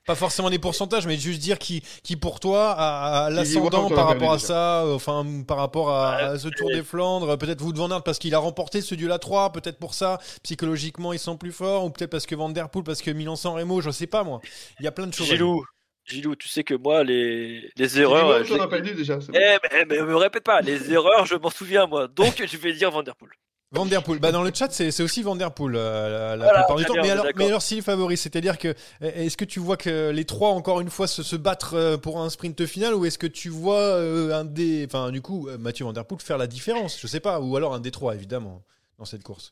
pas 0.05 0.15
forcément 0.15 0.49
des 0.49 0.59
pourcentages, 0.59 1.07
mais 1.07 1.17
juste 1.17 1.39
dire 1.39 1.57
qui, 1.59 1.81
qui 2.03 2.15
pour 2.15 2.39
toi 2.39 2.71
a, 2.71 3.29
l'ascendant 3.29 3.89
par 3.89 4.07
rapport 4.07 4.33
à 4.33 4.39
ça, 4.39 4.83
enfin 4.87 5.25
par 5.47 5.57
rapport 5.57 5.89
à, 5.91 6.15
Ah, 6.15 6.25
à 6.31 6.37
ce 6.39 6.47
Tour 6.49 6.69
des 6.71 6.83
Flandres, 6.83 7.37
peut-être 7.37 7.61
Wout 7.61 7.73
van 7.75 7.89
Aert 7.91 8.03
parce 8.03 8.19
qu'il 8.19 8.33
a 8.35 8.39
remporté 8.39 8.81
ce 8.81 8.93
duel 8.95 9.11
à 9.11 9.19
3, 9.19 9.51
peut-être 9.51 9.77
pour 9.79 9.93
ça, 9.93 10.19
psychologiquement 10.43 11.13
ils 11.13 11.19
sont 11.19 11.37
plus 11.37 11.51
forts, 11.51 11.85
ou 11.85 11.89
peut-être 11.89 12.09
parce 12.11 12.25
que 12.25 12.35
Van 12.35 12.49
Der 12.49 12.69
Poel, 12.69 12.83
parce 12.83 13.01
que 13.01 13.11
Milan-San 13.11 13.53
Remo, 13.53 13.81
je 13.81 13.89
sais 13.91 14.07
pas 14.07 14.23
moi. 14.23 14.41
Il 14.79 14.85
y 14.85 14.87
a 14.87 14.91
plein 14.91 15.07
de 15.07 15.13
choses. 15.13 15.27
Gilou, 15.45 15.65
Gilou, 16.05 16.35
tu 16.35 16.47
sais 16.47 16.63
que 16.63 16.73
moi, 16.75 17.03
les, 17.03 17.71
les 17.75 17.99
erreurs. 17.99 18.43
Je 18.43 18.53
a 18.53 18.67
perdu 18.67 18.93
déjà. 18.93 19.19
c'est 19.21 19.31
bon. 19.31 19.37
Eh, 19.41 19.57
mais, 19.71 19.85
mais 19.85 20.01
me 20.01 20.15
répète 20.15 20.43
pas, 20.43 20.61
les 20.61 20.91
erreurs, 20.91 21.25
je 21.25 21.35
m'en 21.35 21.49
souviens 21.49 21.87
moi. 21.87 22.07
Donc, 22.07 22.43
je 22.45 22.57
vais 22.57 22.73
dire 22.73 22.91
Van 22.91 23.01
Der 23.03 23.15
Poel. 23.15 23.31
Van 23.71 23.85
Der 23.87 24.03
Poel. 24.03 24.19
Bah, 24.19 24.31
dans 24.31 24.43
le 24.43 24.51
chat, 24.53 24.69
c'est 24.71 24.91
c'est 24.91 25.01
aussi 25.03 25.23
Van 25.23 25.35
Der 25.35 25.51
Poel 25.51 25.75
euh, 25.75 26.09
la, 26.09 26.35
la 26.37 26.45
Voilà, 26.45 26.59
plupart 26.59 26.75
du 26.77 26.85
temps. 26.85 26.93
bien, 26.93 27.01
Mais 27.01 27.09
alors, 27.09 27.25
mais 27.35 27.45
alors, 27.47 27.61
s'il 27.61 27.79
est 27.79 27.81
favori, 27.81 28.15
c'est-à-dire 28.15 28.57
que 28.59 28.69
euh, 28.69 28.73
est-ce 29.01 29.35
que 29.35 29.43
tu 29.45 29.59
vois 29.59 29.75
que 29.75 30.11
les 30.11 30.23
trois 30.25 30.51
encore 30.51 30.79
une 30.79 30.89
fois 30.91 31.07
se, 31.07 31.23
se 31.23 31.35
battre 31.35 31.73
euh, 31.73 31.97
pour 31.97 32.21
un 32.21 32.29
sprint 32.29 32.65
final 32.67 32.93
ou 32.93 33.05
est-ce 33.05 33.17
que 33.17 33.27
tu 33.27 33.49
vois 33.49 33.79
euh, 33.79 34.31
un 34.33 34.45
des, 34.45 34.85
enfin 34.85 35.11
du 35.11 35.21
coup 35.21 35.49
Mathieu 35.59 35.83
Van 35.85 35.91
Der 35.93 36.05
Poel 36.05 36.21
faire 36.21 36.37
la 36.37 36.47
différence 36.47 36.99
Je 37.01 37.07
sais 37.07 37.19
pas, 37.19 37.39
ou 37.41 37.57
alors 37.57 37.73
un 37.73 37.79
des 37.79 37.91
trois 37.91 38.13
évidemment 38.15 38.63
dans 38.99 39.05
cette 39.05 39.23
course. 39.23 39.51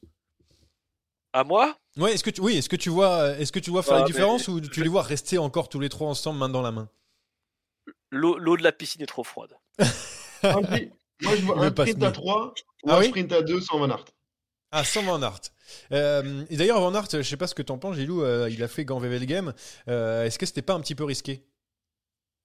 À 1.34 1.44
moi? 1.44 1.76
Ouais, 1.98 2.14
est-ce 2.14 2.24
que 2.24 2.30
tu, 2.32 2.42
oui, 2.42 2.58
est-ce 2.58 2.70
que 2.70 2.76
tu 2.76 2.90
vois, 2.90 3.38
est-ce 3.38 3.52
que 3.52 3.60
tu 3.60 3.70
vois 3.70 3.84
faire 3.84 3.96
Ah, 3.96 4.00
la 4.00 4.06
différence 4.06 4.48
ou 4.48 4.62
je- 4.64 4.70
tu 4.70 4.82
les 4.82 4.90
vois 4.90 5.04
rester 5.04 5.38
encore 5.38 5.70
tous 5.70 5.80
les 5.80 5.90
trois 5.90 6.08
ensemble 6.10 6.40
main 6.40 6.50
dans 6.50 6.62
la 6.64 6.72
main? 6.72 6.90
L'eau 8.12 8.58
de 8.58 8.64
la 8.64 8.72
piscine 8.72 9.02
est 9.02 9.08
trop 9.08 9.24
froide. 9.24 9.54
Moi, 10.44 11.36
je 11.36 11.42
vois 11.46 11.56
Le 11.56 11.62
un 11.62 11.70
sprint 11.70 11.76
passe-mille. 11.76 12.06
à 12.06 12.12
3 12.12 12.54
ou 12.84 12.90
Ah 12.90 12.98
un 12.98 13.00
oui? 13.00 13.08
sprint 13.10 13.32
à 13.32 13.42
2 13.42 13.62
sans 13.62 13.80
Van 13.80 13.90
Aert. 13.90 14.06
Ah, 14.72 14.84
sans 14.84 15.04
Van 15.04 15.22
Aert. 15.22 15.40
Euh, 15.92 16.44
et 16.50 16.58
d'ailleurs, 16.58 16.80
Van 16.82 16.94
Aert, 16.96 17.08
je 17.12 17.22
sais 17.22 17.38
pas 17.38 17.48
ce 17.48 17.56
que 17.56 17.62
t'en 17.62 17.78
penses, 17.78 17.96
Gilou, 17.96 18.24
euh, 18.24 18.50
il 18.52 18.62
a 18.64 18.68
fait 18.68 18.86
Gant 18.86 19.00
Wevelgem. 19.00 19.54
Euh, 19.88 20.26
est-ce 20.26 20.38
que 20.40 20.46
c'était 20.46 20.62
pas 20.64 20.74
un 20.74 20.82
petit 20.82 20.96
peu 20.96 21.04
risqué? 21.06 21.46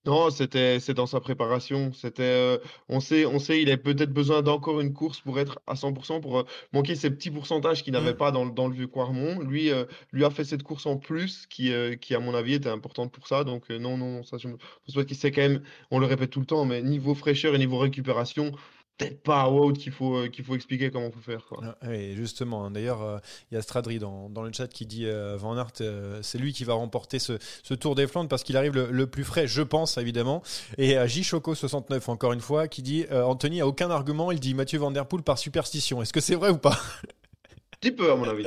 Non, 0.08 0.30
c'était 0.30 0.80
c'est 0.80 0.94
dans 0.94 1.04
sa 1.06 1.20
préparation. 1.20 1.92
C'était, 1.92 2.22
euh, 2.22 2.58
on 2.88 2.98
sait, 2.98 3.26
on 3.26 3.38
sait, 3.38 3.60
il 3.60 3.70
a 3.70 3.76
peut-être 3.76 4.10
besoin 4.12 4.40
d'encore 4.40 4.80
une 4.80 4.94
course 4.94 5.20
pour 5.20 5.38
être 5.38 5.60
à 5.66 5.74
100%, 5.74 6.20
pour 6.22 6.38
euh, 6.38 6.44
manquer 6.72 6.94
ces 6.94 7.10
petits 7.10 7.30
pourcentages 7.30 7.82
qu'il 7.84 7.92
n'avait 7.92 8.14
Mm. 8.14 8.16
pas 8.16 8.30
dans, 8.30 8.46
le- 8.46 8.52
dans 8.52 8.68
le 8.68 8.74
vieux 8.74 8.86
Quarmont. 8.86 9.40
Lui, 9.40 9.70
euh, 9.70 9.84
lui 10.12 10.24
a 10.24 10.30
fait 10.30 10.44
cette 10.44 10.62
course 10.62 10.86
en 10.86 10.96
plus 10.96 11.46
qui, 11.48 11.72
qui 12.00 12.14
à 12.14 12.20
mon 12.20 12.34
avis 12.34 12.54
était 12.54 12.70
importante 12.70 13.12
pour 13.12 13.26
ça. 13.28 13.44
Donc 13.44 13.68
non, 13.68 13.98
non, 13.98 14.22
ça 14.22 14.38
je 14.38 14.48
me 14.48 14.56
pense 14.56 14.94
pas 14.94 15.04
qu'il 15.04 15.16
sait 15.16 15.30
quand 15.30 15.42
même. 15.42 15.62
On 15.90 15.98
le 15.98 16.06
répète 16.06 16.30
tout 16.30 16.40
le 16.40 16.46
temps, 16.46 16.64
mais 16.64 16.80
niveau 16.82 17.14
fraîcheur 17.14 17.54
et 17.54 17.58
niveau 17.58 17.76
récupération, 17.78 18.52
peut-être 18.98 19.22
pas 19.22 19.42
à 19.42 19.48
Wout 19.48 19.72
qu'il 19.74 19.92
faut, 19.92 20.16
euh, 20.16 20.28
qu'il 20.28 20.44
faut 20.44 20.54
expliquer 20.56 20.90
comment 20.90 21.10
faut 21.10 21.20
faire. 21.20 21.44
Quoi. 21.46 21.60
Ah, 21.62 21.76
Oui, 21.88 22.14
justement. 22.16 22.64
hein. 22.64 22.70
D'ailleurs, 22.72 23.00
euh, 23.02 23.18
il 23.50 23.54
y 23.54 23.58
a 23.58 23.62
Stradri 23.62 23.98
dans, 23.98 24.28
dans 24.28 24.42
le 24.42 24.52
chat 24.52 24.66
qui 24.68 24.86
dit 24.86 25.06
euh, 25.06 25.36
Van 25.38 25.56
Aert, 25.56 25.68
euh, 25.80 26.18
c'est 26.22 26.38
lui 26.38 26.52
qui 26.52 26.64
va 26.64 26.74
remporter 26.74 27.18
ce, 27.18 27.38
ce 27.62 27.74
Tour 27.74 27.94
des 27.94 28.06
Flandres 28.08 28.28
parce 28.28 28.42
qu'il 28.42 28.56
arrive 28.56 28.74
le, 28.74 28.90
le 28.90 29.06
plus 29.06 29.24
frais, 29.24 29.46
je 29.46 29.62
pense, 29.62 29.96
évidemment. 29.98 30.42
Et 30.76 30.96
J. 31.06 31.22
Choco69, 31.22 32.10
encore 32.10 32.32
une 32.32 32.40
fois, 32.40 32.66
qui 32.68 32.82
dit 32.82 33.06
euh, 33.12 33.22
Anthony 33.22 33.60
a 33.60 33.66
aucun 33.66 33.90
argument, 33.90 34.32
il 34.32 34.40
dit 34.40 34.52
Mathieu 34.54 34.78
Van 34.80 34.90
Der 34.90 35.06
Poel 35.06 35.22
par 35.22 35.38
superstition. 35.38 36.02
Est-ce 36.02 36.12
que 36.12 36.20
c'est 36.20 36.34
vrai 36.34 36.50
ou 36.50 36.58
pas? 36.58 36.76
Un 37.04 37.80
petit 37.80 37.92
peu 37.92 38.10
à 38.10 38.16
mon 38.16 38.28
avis. 38.28 38.44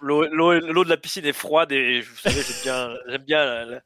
L'eau 0.00 0.24
de 0.26 0.88
la 0.88 0.96
piscine 0.96 1.26
est 1.26 1.34
froide 1.34 1.70
et 1.72 2.00
vous 2.00 2.16
savez, 2.16 2.40
j'aime 2.40 2.62
bien, 2.62 3.18
bien, 3.26 3.44
la, 3.44 3.64
la- 3.66 3.80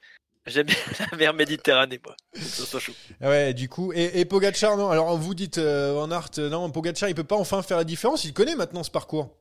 j'aime 0.47 0.67
bien 0.67 0.77
la 1.13 1.17
mer 1.19 1.35
Méditerranée, 1.35 2.01
moi. 2.05 2.15
Ça 2.35 2.65
soit 2.65 2.81
chaud. 2.81 2.93
Ah 3.21 3.29
Ouais, 3.29 3.55
du 3.55 3.69
coup. 3.69 3.93
Et, 3.93 4.21
et 4.21 4.25
Pogacar, 4.25 4.77
non 4.77 4.91
Alors, 4.91 5.17
vous 5.17 5.35
dites 5.35 5.59
euh, 5.59 5.93
Van 5.95 6.11
Aert, 6.11 6.31
euh, 6.39 6.49
non, 6.49 6.71
Pogacar, 6.71 7.09
il 7.09 7.15
peut 7.15 7.25
pas 7.25 7.37
enfin 7.37 7.63
faire 7.63 7.77
la 7.79 7.85
différence. 7.85 8.25
Il 8.25 8.33
connaît 8.33 8.57
maintenant 8.57 8.83
ce 8.83 8.91
parcours. 8.91 9.37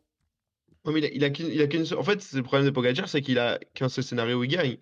Ouais, 0.86 0.94
mais 0.94 1.00
il 1.00 1.06
a, 1.06 1.10
il 1.14 1.24
a 1.24 1.30
qu'une- 1.30 1.48
il 1.52 1.62
a 1.62 1.68
qu'une 1.68 1.86
seule- 1.86 1.98
En 2.00 2.04
fait, 2.04 2.22
c'est 2.22 2.38
le 2.38 2.44
problème 2.44 2.66
de 2.66 2.72
Pogacar, 2.72 3.08
c'est 3.08 3.22
qu'il 3.22 3.40
a 3.40 3.58
qu'un 3.74 3.90
seul 3.90 4.04
scénario 4.04 4.40
où 4.40 4.44
il 4.44 4.50
gagne. 4.50 4.78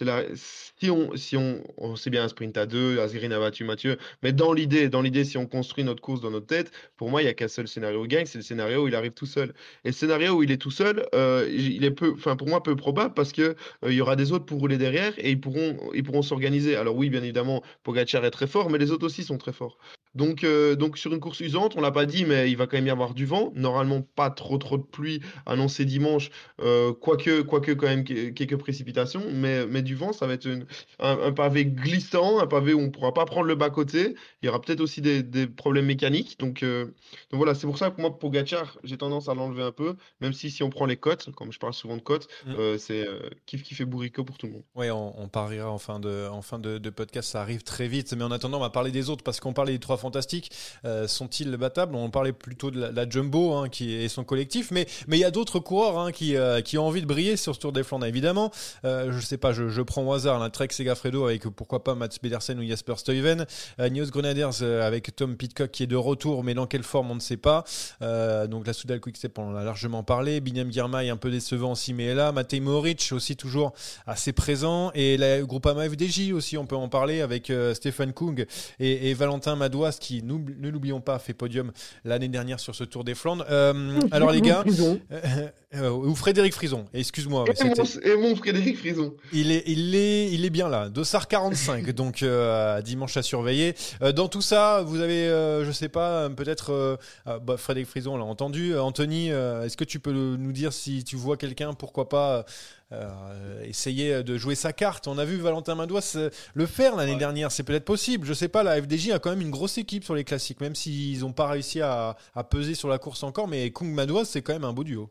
La... 0.00 0.24
Si 0.34 0.90
on, 0.90 1.14
si 1.16 1.36
on, 1.36 1.62
on 1.76 1.96
sait 1.96 2.10
bien 2.10 2.24
un 2.24 2.28
sprint 2.28 2.56
à 2.56 2.66
deux, 2.66 2.98
Azerine 2.98 3.32
a 3.32 3.38
battu 3.38 3.62
Mathieu, 3.64 3.98
mais 4.22 4.32
dans 4.32 4.52
l'idée, 4.52 4.88
dans 4.88 5.02
l'idée, 5.02 5.24
si 5.24 5.36
on 5.36 5.46
construit 5.46 5.84
notre 5.84 6.00
course 6.02 6.20
dans 6.20 6.30
notre 6.30 6.46
tête, 6.46 6.72
pour 6.96 7.10
moi, 7.10 7.22
il 7.22 7.26
y 7.26 7.28
a 7.28 7.34
qu'un 7.34 7.48
seul 7.48 7.68
scénario 7.68 8.00
où 8.00 8.04
il 8.06 8.08
gagne, 8.08 8.26
c'est 8.26 8.38
le 8.38 8.42
scénario 8.42 8.84
où 8.84 8.88
il 8.88 8.94
arrive 8.94 9.12
tout 9.12 9.26
seul. 9.26 9.54
Et 9.84 9.88
le 9.88 9.92
scénario 9.92 10.32
où 10.32 10.42
il 10.42 10.50
est 10.50 10.56
tout 10.56 10.70
seul, 10.70 11.06
euh, 11.14 11.48
il 11.52 11.84
est 11.84 11.90
peu, 11.90 12.12
enfin 12.14 12.36
pour 12.36 12.48
moi 12.48 12.62
peu 12.62 12.74
probable 12.74 13.14
parce 13.14 13.32
que 13.32 13.42
euh, 13.42 13.54
il 13.84 13.94
y 13.94 14.00
aura 14.00 14.16
des 14.16 14.32
autres 14.32 14.46
pour 14.46 14.58
rouler 14.58 14.78
derrière 14.78 15.12
et 15.18 15.30
ils 15.30 15.40
pourront, 15.40 15.78
ils 15.94 16.02
pourront 16.02 16.22
s'organiser. 16.22 16.74
Alors 16.76 16.96
oui, 16.96 17.10
bien 17.10 17.22
évidemment, 17.22 17.62
Pogacar 17.82 18.24
est 18.24 18.30
très 18.30 18.46
fort, 18.46 18.70
mais 18.70 18.78
les 18.78 18.90
autres 18.90 19.06
aussi 19.06 19.22
sont 19.22 19.38
très 19.38 19.52
forts. 19.52 19.78
Donc, 20.14 20.44
euh, 20.44 20.74
donc 20.76 20.98
sur 20.98 21.12
une 21.12 21.20
course 21.20 21.40
usante, 21.40 21.74
on 21.76 21.80
l'a 21.80 21.90
pas 21.90 22.06
dit, 22.06 22.24
mais 22.24 22.50
il 22.50 22.56
va 22.56 22.66
quand 22.66 22.76
même 22.76 22.86
y 22.86 22.90
avoir 22.90 23.14
du 23.14 23.24
vent. 23.26 23.52
Normalement, 23.54 24.02
pas 24.14 24.30
trop 24.30 24.58
trop 24.58 24.76
de 24.78 24.82
pluie 24.82 25.20
annoncée 25.46 25.84
dimanche, 25.84 26.30
euh, 26.60 26.92
quoique, 26.92 27.42
quoique 27.42 27.72
quand 27.72 27.86
même 27.86 28.04
que- 28.04 28.30
quelques 28.30 28.56
précipitations, 28.56 29.22
mais, 29.32 29.66
mais 29.66 29.82
du 29.82 29.94
vent, 29.94 30.12
ça 30.12 30.26
va 30.26 30.34
être 30.34 30.46
une- 30.46 30.66
un, 30.98 31.18
un 31.18 31.32
pavé 31.32 31.64
glissant, 31.64 32.38
un 32.40 32.46
pavé 32.46 32.74
où 32.74 32.80
on 32.80 32.90
pourra 32.90 33.14
pas 33.14 33.24
prendre 33.24 33.46
le 33.46 33.54
bas 33.54 33.70
côté. 33.70 34.14
Il 34.42 34.46
y 34.46 34.48
aura 34.48 34.60
peut-être 34.60 34.80
aussi 34.80 35.00
des, 35.00 35.22
des 35.22 35.46
problèmes 35.46 35.86
mécaniques. 35.86 36.38
Donc, 36.38 36.62
euh, 36.62 36.84
donc 37.30 37.38
voilà, 37.38 37.54
c'est 37.54 37.66
pour 37.66 37.78
ça 37.78 37.90
que 37.90 38.00
moi, 38.00 38.18
Pogacar, 38.18 38.78
j'ai 38.84 38.96
tendance 38.98 39.28
à 39.28 39.34
l'enlever 39.34 39.62
un 39.62 39.72
peu, 39.72 39.94
même 40.20 40.32
si 40.32 40.50
si 40.50 40.62
on 40.62 40.70
prend 40.70 40.86
les 40.86 40.96
cotes, 40.96 41.30
comme 41.34 41.52
je 41.52 41.58
parle 41.58 41.74
souvent 41.74 41.96
de 41.96 42.02
cotes, 42.02 42.28
Mm. 42.46 42.76
c'est 42.78 43.06
kiff 43.46 43.62
kiff 43.62 43.80
et 43.80 43.84
bourricot 43.84 44.24
pour 44.24 44.36
tout 44.38 44.46
le 44.46 44.52
monde. 44.52 44.62
Ouais, 44.74 44.90
on, 44.90 45.18
on 45.20 45.28
pariera 45.28 45.70
en 45.70 45.78
fin, 45.78 45.98
de, 46.00 46.28
en 46.30 46.42
fin 46.42 46.58
de, 46.58 46.78
de 46.78 46.90
podcast, 46.90 47.30
ça 47.30 47.40
arrive 47.40 47.62
très 47.62 47.88
vite. 47.88 48.12
Mais 48.16 48.24
en 48.24 48.30
attendant, 48.30 48.58
on 48.58 48.60
va 48.60 48.70
parler 48.70 48.90
des 48.90 49.08
autres 49.10 49.22
parce 49.24 49.40
qu'on 49.40 49.52
parlait 49.52 49.72
des 49.72 49.78
trois 49.78 49.96
fantastiques. 50.02 50.50
Euh, 50.84 51.08
Sont-ils 51.08 51.56
battables? 51.56 51.94
On 51.94 52.10
parlait 52.10 52.32
plutôt 52.32 52.70
de 52.70 52.80
la, 52.80 53.08
Jumbo 53.08 53.54
hein, 53.54 53.68
qui 53.68 53.94
est 53.94 54.08
son 54.08 54.24
collectif. 54.24 54.70
Mais 54.70 54.86
mais 55.08 55.16
il 55.16 55.20
y 55.20 55.24
a 55.24 55.30
d'autres 55.30 55.58
coureurs 55.58 55.98
hein, 55.98 56.12
qui, 56.12 56.36
euh, 56.36 56.60
qui 56.60 56.76
ont 56.76 56.86
envie 56.86 57.00
de 57.00 57.06
briller 57.06 57.36
sur 57.36 57.54
ce 57.54 57.60
Tour 57.60 57.72
des 57.72 57.82
Flandres, 57.82 58.06
évidemment. 58.06 58.50
Euh, 58.84 59.12
je 59.12 59.20
sais 59.24 59.38
pas, 59.38 59.52
je, 59.52 59.82
prends 59.82 60.02
au 60.02 60.12
hasard 60.12 60.38
la 60.38 60.50
Trek 60.50 60.68
Segafredo 60.70 61.24
avec 61.24 61.42
pourquoi 61.48 61.84
pas 61.84 61.94
Mats 61.94 62.08
Pedersen 62.20 62.58
ou 62.58 62.66
Jasper 62.66 62.94
Stuyven. 62.96 63.46
Nios 63.78 64.10
Grenadiers 64.10 64.62
avec 64.62 65.14
Tom 65.16 65.36
Pitcock 65.36 65.70
qui 65.70 65.84
est 65.84 65.86
de 65.86 65.96
retour, 65.96 66.44
mais 66.44 66.54
dans 66.54 66.66
quelle 66.66 66.82
forme 66.82 67.10
on 67.10 67.14
ne 67.14 67.20
sait 67.20 67.36
pas. 67.36 67.64
Donc 68.00 68.66
la 68.66 68.72
Soudal 68.72 69.00
Quickstep, 69.00 69.38
on 69.38 69.52
en 69.52 69.56
a 69.56 69.64
largement 69.64 70.02
parlé. 70.02 70.40
Binyam 70.40 70.72
Girmay 70.72 71.10
un 71.10 71.16
peu 71.16 71.30
décevant 71.30 71.72
aussi, 71.72 71.92
mais 71.94 72.14
là. 72.14 72.32
Matej 72.32 72.60
Moric 72.60 73.10
aussi 73.12 73.36
toujours 73.36 73.72
assez 74.06 74.32
présent. 74.32 74.90
Et 74.94 75.16
la 75.16 75.40
Groupama 75.42 75.88
FDJ 75.88 76.32
aussi, 76.32 76.56
on 76.56 76.66
peut 76.66 76.76
en 76.76 76.88
parler 76.88 77.20
avec 77.20 77.52
Stéphane 77.74 78.12
Kung 78.12 78.46
et, 78.80 79.10
et 79.10 79.14
Valentin 79.14 79.56
Qui, 79.98 80.22
nous, 80.22 80.44
ne 80.58 80.68
l'oublions 80.68 81.00
pas, 81.00 81.18
fait 81.18 81.34
podium 81.34 81.72
l'année 82.04 82.28
dernière 82.28 82.60
sur 82.60 82.74
ce 82.74 82.84
Tour 82.84 83.04
des 83.04 83.14
Flandres. 83.14 83.44
Euh, 83.50 84.00
alors 84.10 84.30
les 84.30 84.40
gars, 84.40 84.64
euh, 85.12 85.48
euh, 85.74 85.90
ou 85.90 86.14
Frédéric 86.14 86.54
Frison, 86.54 86.86
excuse-moi. 86.92 87.44
Et 87.48 88.08
et 88.08 88.16
mon 88.16 88.36
Frédéric 88.36 88.78
Frison. 88.78 89.14
il 89.32 89.50
est, 89.50 89.62
il 89.66 89.94
est, 89.94 90.30
il 90.32 90.44
est 90.44 90.50
bien 90.50 90.68
là. 90.68 90.88
Dossard 90.88 91.28
45, 91.28 91.90
donc 91.94 92.22
euh, 92.22 92.80
dimanche 92.82 93.16
à 93.16 93.22
surveiller. 93.22 93.74
Euh, 94.02 94.12
dans 94.12 94.28
tout 94.28 94.42
ça, 94.42 94.82
vous 94.82 95.00
avez, 95.00 95.28
euh, 95.28 95.64
je 95.64 95.72
sais 95.72 95.88
pas, 95.88 96.28
peut-être 96.30 96.72
euh, 96.72 96.96
ah, 97.26 97.38
bah, 97.38 97.56
Frédéric 97.56 97.88
Frison, 97.88 98.14
on 98.14 98.18
l'a 98.18 98.24
entendu. 98.24 98.76
Anthony, 98.76 99.30
euh, 99.30 99.64
est-ce 99.64 99.76
que 99.76 99.84
tu 99.84 100.00
peux 100.00 100.12
nous 100.12 100.52
dire 100.52 100.72
si 100.72 101.04
tu 101.04 101.16
vois 101.16 101.36
quelqu'un, 101.36 101.72
pourquoi 101.72 102.08
pas 102.08 102.44
euh, 102.92 103.62
essayer 103.64 104.22
de 104.22 104.36
jouer 104.36 104.54
sa 104.54 104.72
carte 104.72 105.08
On 105.08 105.16
a 105.18 105.24
vu 105.24 105.38
Valentin 105.38 105.74
Madouas 105.74 106.12
euh, 106.16 106.30
le 106.54 106.66
faire 106.66 106.94
l'année 106.96 107.16
dernière, 107.16 107.50
c'est 107.50 107.62
peut-être 107.62 107.84
possible. 107.84 108.26
Je 108.26 108.34
sais 108.34 108.48
pas, 108.48 108.62
la 108.62 108.80
FDJ 108.80 109.10
a 109.10 109.18
quand 109.18 109.30
même 109.30 109.40
une 109.40 109.50
grosse 109.50 109.78
équipe 109.78 110.04
sur 110.04 110.14
les 110.14 110.24
classiques, 110.24 110.60
même 110.60 110.74
s'ils 110.74 111.20
n'ont 111.20 111.32
pas 111.32 111.48
réussi 111.48 111.80
à, 111.80 112.16
à 112.34 112.44
peser 112.44 112.74
sur 112.74 112.88
la 112.88 112.98
course 112.98 113.22
encore. 113.22 113.48
Mais 113.48 113.70
Kung 113.70 113.92
Madouas, 113.92 114.26
c'est 114.26 114.42
quand 114.42 114.52
même 114.52 114.64
un 114.64 114.72
beau 114.72 114.84
duo. 114.84 115.10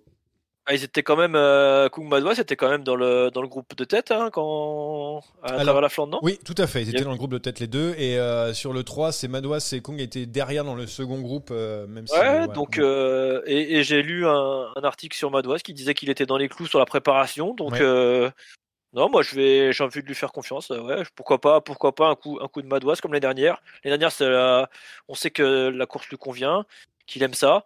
Ah, 0.67 0.75
ils 0.75 0.83
étaient 0.83 1.01
quand 1.01 1.15
même, 1.15 1.35
euh, 1.35 1.89
Kung 1.89 2.07
Madouas 2.07 2.35
était 2.37 2.55
quand 2.55 2.69
même 2.69 2.83
dans 2.83 2.95
le, 2.95 3.31
dans 3.31 3.41
le 3.41 3.47
groupe 3.47 3.75
de 3.75 3.83
tête 3.83 4.11
hein, 4.11 4.29
quand, 4.31 5.21
à 5.41 5.47
Alors, 5.53 5.63
travers 5.63 5.81
la 5.81 5.89
Flandre, 5.89 6.13
non? 6.13 6.19
Oui, 6.21 6.37
tout 6.45 6.53
à 6.57 6.67
fait. 6.67 6.83
Ils 6.83 6.89
étaient 6.89 7.03
dans 7.03 7.11
le 7.11 7.17
groupe 7.17 7.31
de 7.31 7.39
tête 7.39 7.59
les 7.59 7.65
deux. 7.67 7.95
Et 7.97 8.19
euh, 8.19 8.53
sur 8.53 8.71
le 8.71 8.83
3, 8.83 9.11
c'est 9.11 9.27
Madouas 9.27 9.71
et 9.75 9.81
Kung 9.81 9.99
étaient 9.99 10.27
derrière 10.27 10.63
dans 10.63 10.75
le 10.75 10.85
second 10.85 11.19
groupe, 11.19 11.49
euh, 11.51 11.87
même 11.87 12.05
si. 12.05 12.15
Ouais, 12.17 12.47
donc 12.49 12.77
euh, 12.77 13.41
et, 13.47 13.77
et 13.77 13.83
j'ai 13.83 14.03
lu 14.03 14.27
un, 14.27 14.67
un 14.75 14.83
article 14.83 15.17
sur 15.17 15.31
Madouas 15.31 15.59
qui 15.59 15.73
disait 15.73 15.95
qu'il 15.95 16.11
était 16.11 16.27
dans 16.27 16.37
les 16.37 16.47
clous 16.47 16.67
sur 16.67 16.77
la 16.79 16.85
préparation, 16.85 17.55
donc 17.55 17.71
Ouais. 17.73 17.81
euh, 17.81 18.29
Non, 18.93 19.09
moi 19.09 19.23
je 19.23 19.33
vais, 19.35 19.73
j'ai 19.73 19.83
envie 19.83 20.01
de 20.03 20.07
lui 20.07 20.15
faire 20.15 20.31
confiance. 20.31 20.69
Ouais, 20.69 21.01
pourquoi 21.15 21.41
pas, 21.41 21.59
pourquoi 21.61 21.95
pas 21.95 22.09
un 22.09 22.15
coup, 22.15 22.37
un 22.39 22.47
coup 22.47 22.61
de 22.61 22.67
madoise 22.67 23.01
comme 23.01 23.13
l'année 23.13 23.21
dernière. 23.21 23.63
L'année 23.83 23.97
dernière, 23.97 24.11
c'est 24.11 24.29
la- 24.29 24.69
on 25.07 25.15
sait 25.15 25.31
que 25.31 25.69
la 25.69 25.85
course 25.87 26.07
lui 26.09 26.17
convient, 26.17 26.65
qu'il 27.11 27.23
aime 27.23 27.33
ça. 27.33 27.65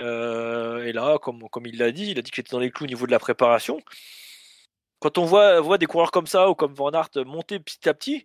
Euh, 0.00 0.84
et 0.84 0.92
là, 0.92 1.18
comme, 1.18 1.48
comme 1.50 1.66
il 1.66 1.78
l'a 1.78 1.92
dit, 1.92 2.10
il 2.10 2.18
a 2.18 2.22
dit 2.22 2.30
qu'il 2.30 2.40
était 2.40 2.52
dans 2.52 2.58
les 2.58 2.70
clous 2.70 2.84
au 2.84 2.88
niveau 2.88 3.06
de 3.06 3.12
la 3.12 3.18
préparation. 3.18 3.80
Quand 4.98 5.18
on 5.18 5.24
voit, 5.24 5.60
voit 5.60 5.78
des 5.78 5.86
coureurs 5.86 6.10
comme 6.10 6.26
ça 6.26 6.50
ou 6.50 6.54
comme 6.54 6.74
Van 6.74 6.90
Aert 6.90 7.10
monter 7.26 7.58
petit 7.58 7.88
à 7.88 7.94
petit, 7.94 8.24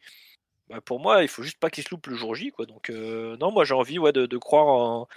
bah, 0.69 0.81
pour 0.81 0.99
moi, 0.99 1.21
il 1.21 1.27
faut 1.27 1.43
juste 1.43 1.59
pas 1.59 1.69
qu'il 1.69 1.83
se 1.83 1.89
loupe 1.91 2.07
le 2.07 2.15
jour 2.15 2.33
J. 2.33 2.51
Quoi. 2.51 2.65
Donc, 2.65 2.89
euh, 2.89 3.37
non, 3.37 3.51
moi 3.51 3.65
j'ai 3.65 3.73
envie 3.75 3.99
ouais, 3.99 4.11
de, 4.11 4.25
de 4.25 4.37
croire 4.37 4.67
en, 4.67 5.07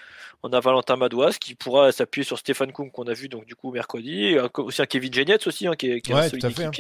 en 0.43 0.53
un 0.53 0.61
Valentin 0.61 0.97
Madoise 0.97 1.39
qui 1.39 1.55
pourra 1.55 1.91
s'appuyer 1.91 2.25
sur 2.25 2.39
Stéphane 2.39 2.73
Kuhn 2.73 2.91
qu'on 2.91 3.07
a 3.07 3.15
vu 3.15 3.29
donc 3.29 3.47
du 3.47 3.57
coup 3.57 3.73
mercredi, 3.73 4.25
et 4.25 4.39
un- 4.39 4.51
aussi 4.57 4.83
un 4.83 4.87
Kevin 4.87 5.13
Genietz 5.13 5.47
aussi 5.47 5.67
hein, 5.67 5.75
qui 5.75 5.91
est, 5.91 6.01
qui 6.01 6.13
un 6.13 6.29
solide 6.29 6.45
hein. 6.61 6.71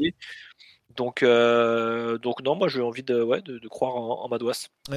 Donc, 0.97 1.23
euh, 1.23 2.19
donc 2.19 2.43
non, 2.43 2.57
moi 2.57 2.67
j'ai 2.69 2.81
envie 2.81 3.03
de, 3.05 3.23
ouais, 3.23 3.41
de, 3.43 3.59
de 3.59 3.69
croire 3.69 3.95
en, 3.95 4.25
en 4.25 4.29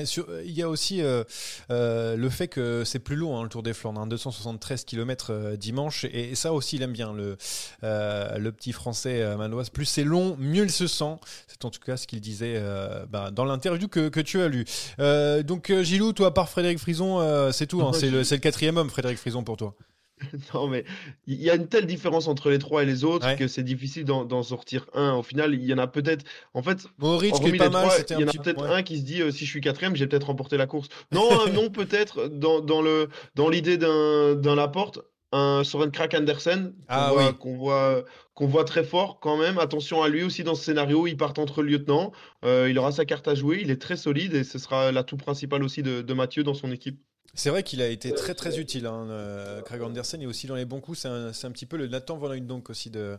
sur- 0.05 0.25
il 0.43 0.51
y 0.51 0.63
a 0.63 0.69
aussi 0.69 1.01
euh, 1.01 1.23
euh, 1.69 2.15
le 2.15 2.29
fait 2.29 2.47
que 2.47 2.83
c'est 2.85 2.99
plus 2.99 3.15
long 3.17 3.37
hein, 3.37 3.43
le 3.43 3.49
Tour 3.49 3.61
des 3.61 3.73
Flandres, 3.73 4.01
hein, 4.01 4.07
273 4.07 4.85
km 4.85 5.55
dimanche, 5.57 6.05
et, 6.05 6.31
et 6.31 6.35
ça 6.35 6.53
aussi 6.53 6.77
il 6.77 6.81
aime 6.81 6.93
bien 6.93 7.13
le, 7.13 7.37
euh, 7.83 8.37
le 8.37 8.51
petit 8.51 8.71
français 8.71 9.21
euh, 9.21 9.35
Manoise. 9.37 9.69
Plus 9.69 9.85
c'est 9.85 10.03
long, 10.05 10.35
mieux 10.39 10.63
il 10.63 10.71
se 10.71 10.87
sent. 10.87 11.17
C'est 11.47 11.65
en 11.65 11.69
tout 11.69 11.81
cas 11.81 11.97
ce 11.97 12.07
qu'il 12.07 12.21
disait 12.21 12.55
euh, 12.57 13.05
bah, 13.07 13.29
dans 13.29 13.45
l'interview 13.45 13.87
que, 13.87 14.09
que 14.09 14.21
tu 14.21 14.41
as 14.41 14.47
lu. 14.47 14.65
Euh, 14.99 15.43
donc 15.43 15.71
Gilou, 15.81 16.13
toi 16.13 16.27
à 16.27 16.31
part 16.31 16.49
Frédéric 16.49 16.79
Frison, 16.79 17.19
euh, 17.19 17.51
c'est 17.51 17.67
tout. 17.67 17.81
hein, 17.81 17.91
c'est 17.93 18.09
le, 18.09 18.21
le 18.21 18.37
quatrième 18.37 18.77
homme, 18.77 18.89
Frédéric 18.89 19.19
Frison 19.19 19.43
pour 19.43 19.57
toi. 19.57 19.75
Non, 20.53 20.67
mais 20.67 20.83
il 21.27 21.41
y 21.41 21.49
a 21.49 21.55
une 21.55 21.67
telle 21.67 21.85
différence 21.85 22.27
entre 22.27 22.49
les 22.49 22.59
trois 22.59 22.83
et 22.83 22.85
les 22.85 23.03
autres 23.03 23.25
Ouais. 23.27 23.35
que 23.35 23.47
c'est 23.47 23.63
difficile 23.63 24.05
d'en 24.05 24.43
sortir 24.43 24.85
un. 24.93 25.13
Au 25.13 25.23
final, 25.23 25.53
il 25.53 25.63
y 25.63 25.73
en 25.73 25.77
a 25.77 25.87
peut-être. 25.87 26.25
En 26.53 26.61
fait, 26.63 26.85
Mohoric 26.97 27.33
qui 27.33 27.41
est 27.41 27.45
hormis 27.45 27.57
pas 27.57 27.65
les 27.65 27.69
mal, 27.71 27.87
trois, 27.87 27.97
il 28.09 28.19
y 28.19 28.23
un 28.23 28.25
en 28.25 28.29
a 28.29 28.33
peut-être 28.43 28.63
ouais. 28.63 28.69
un 28.75 28.83
qui 28.83 28.97
se 28.99 29.03
dit 29.03 29.21
euh, 29.21 29.31
si 29.31 29.45
je 29.45 29.49
suis 29.49 29.61
quatrième, 29.61 29.95
j'ai 29.95 30.07
peut-être 30.07 30.27
remporté 30.27 30.57
la 30.57 30.67
course. 30.67 30.89
Non, 31.11 31.47
non, 31.53 31.69
peut-être 31.71 32.27
dans, 32.27 32.59
dans 32.61 32.81
le 32.81 33.09
dans 33.35 33.49
l'idée 33.49 33.77
d'un 33.77 34.55
Laporte, 34.55 34.99
un 35.31 35.63
Soren 35.63 35.91
Krak 35.91 36.13
Andersen 36.13 36.73
qu'on 36.73 36.85
Ah 36.89 37.11
voit, 37.13 37.27
oui. 37.29 37.33
qu'on 37.39 37.55
voit 37.57 38.03
qu'on 38.33 38.47
voit 38.47 38.65
très 38.65 38.83
fort 38.83 39.19
quand 39.19 39.37
même. 39.37 39.57
Attention 39.59 40.03
à 40.03 40.09
lui 40.09 40.23
aussi 40.23 40.43
dans 40.43 40.55
ce 40.55 40.63
scénario. 40.63 41.07
Il 41.07 41.15
part 41.17 41.33
entre 41.37 41.63
lieutenants. 41.63 42.11
Euh, 42.43 42.67
il 42.69 42.77
aura 42.79 42.91
sa 42.91 43.05
carte 43.05 43.27
à 43.27 43.35
jouer. 43.35 43.59
Il 43.61 43.71
est 43.71 43.81
très 43.81 43.95
solide 43.97 44.33
et 44.33 44.43
ce 44.43 44.57
sera 44.59 44.91
l'atout 44.91 45.17
principal 45.17 45.63
aussi 45.63 45.83
de, 45.83 46.01
de 46.01 46.13
Mathieu 46.13 46.43
dans 46.43 46.53
son 46.53 46.71
équipe. 46.71 46.99
C'est 47.33 47.49
vrai 47.49 47.63
qu'il 47.63 47.81
a 47.81 47.87
été 47.87 48.13
très 48.13 48.33
très 48.33 48.59
utile. 48.59 48.85
Hein, 48.85 49.07
euh, 49.09 49.61
Craig 49.61 49.81
Andersen 49.81 50.21
est 50.21 50.25
aussi 50.25 50.47
dans 50.47 50.55
les 50.55 50.65
bons 50.65 50.81
coups. 50.81 50.99
C'est 50.99 51.07
un, 51.07 51.51
petit 51.51 51.65
peu 51.65 51.77
le 51.77 51.87
Nathan 51.87 52.17
Van 52.17 52.35
donc 52.37 52.69
aussi 52.69 52.89
de, 52.89 53.17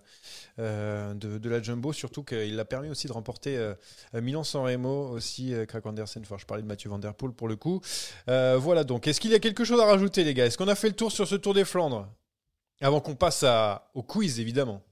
euh, 0.59 1.15
de, 1.15 1.39
de 1.39 1.51
la 1.51 1.63
Jumbo, 1.63 1.93
surtout 1.93 2.23
qu'il 2.23 2.59
a 2.59 2.65
permis 2.65 2.91
aussi 2.91 3.07
de 3.07 3.13
remporter 3.13 3.57
euh, 3.57 3.75
Milan-San 4.15 4.65
Remo 4.65 5.09
aussi. 5.11 5.55
Craig 5.67 5.87
Andersen, 5.87 6.23
enfin 6.23 6.37
je 6.39 6.47
parlais 6.47 6.63
de 6.63 6.69
Mathieu 6.69 6.91
Van 6.91 6.99
Der 6.99 7.15
Poel 7.15 7.33
pour 7.33 7.49
le 7.49 7.57
coup. 7.57 7.81
Voilà 8.27 8.85
donc. 8.85 9.07
Est-ce 9.07 9.21
qu'il 9.21 9.31
y 9.31 9.35
a 9.35 9.41
quelque 9.41 9.65
chose 9.65 9.81
à 9.81 9.87
rajouter 9.87 10.25
les 10.25 10.35
gars? 10.35 10.47
Est-ce 10.47 10.59
qu'on 10.59 10.69
a 10.69 10.75
fait 10.75 10.89
le 10.89 10.97
tour 10.97 11.11
sur 11.11 11.27
ce 11.27 11.35
Tour 11.35 11.55
des 11.55 11.65
Flandres? 11.65 12.09
Avant 12.81 13.01
qu'on 13.01 13.15
passe 13.15 13.45
au 13.95 14.03
quiz 14.03 14.41
évidemment. 14.41 14.83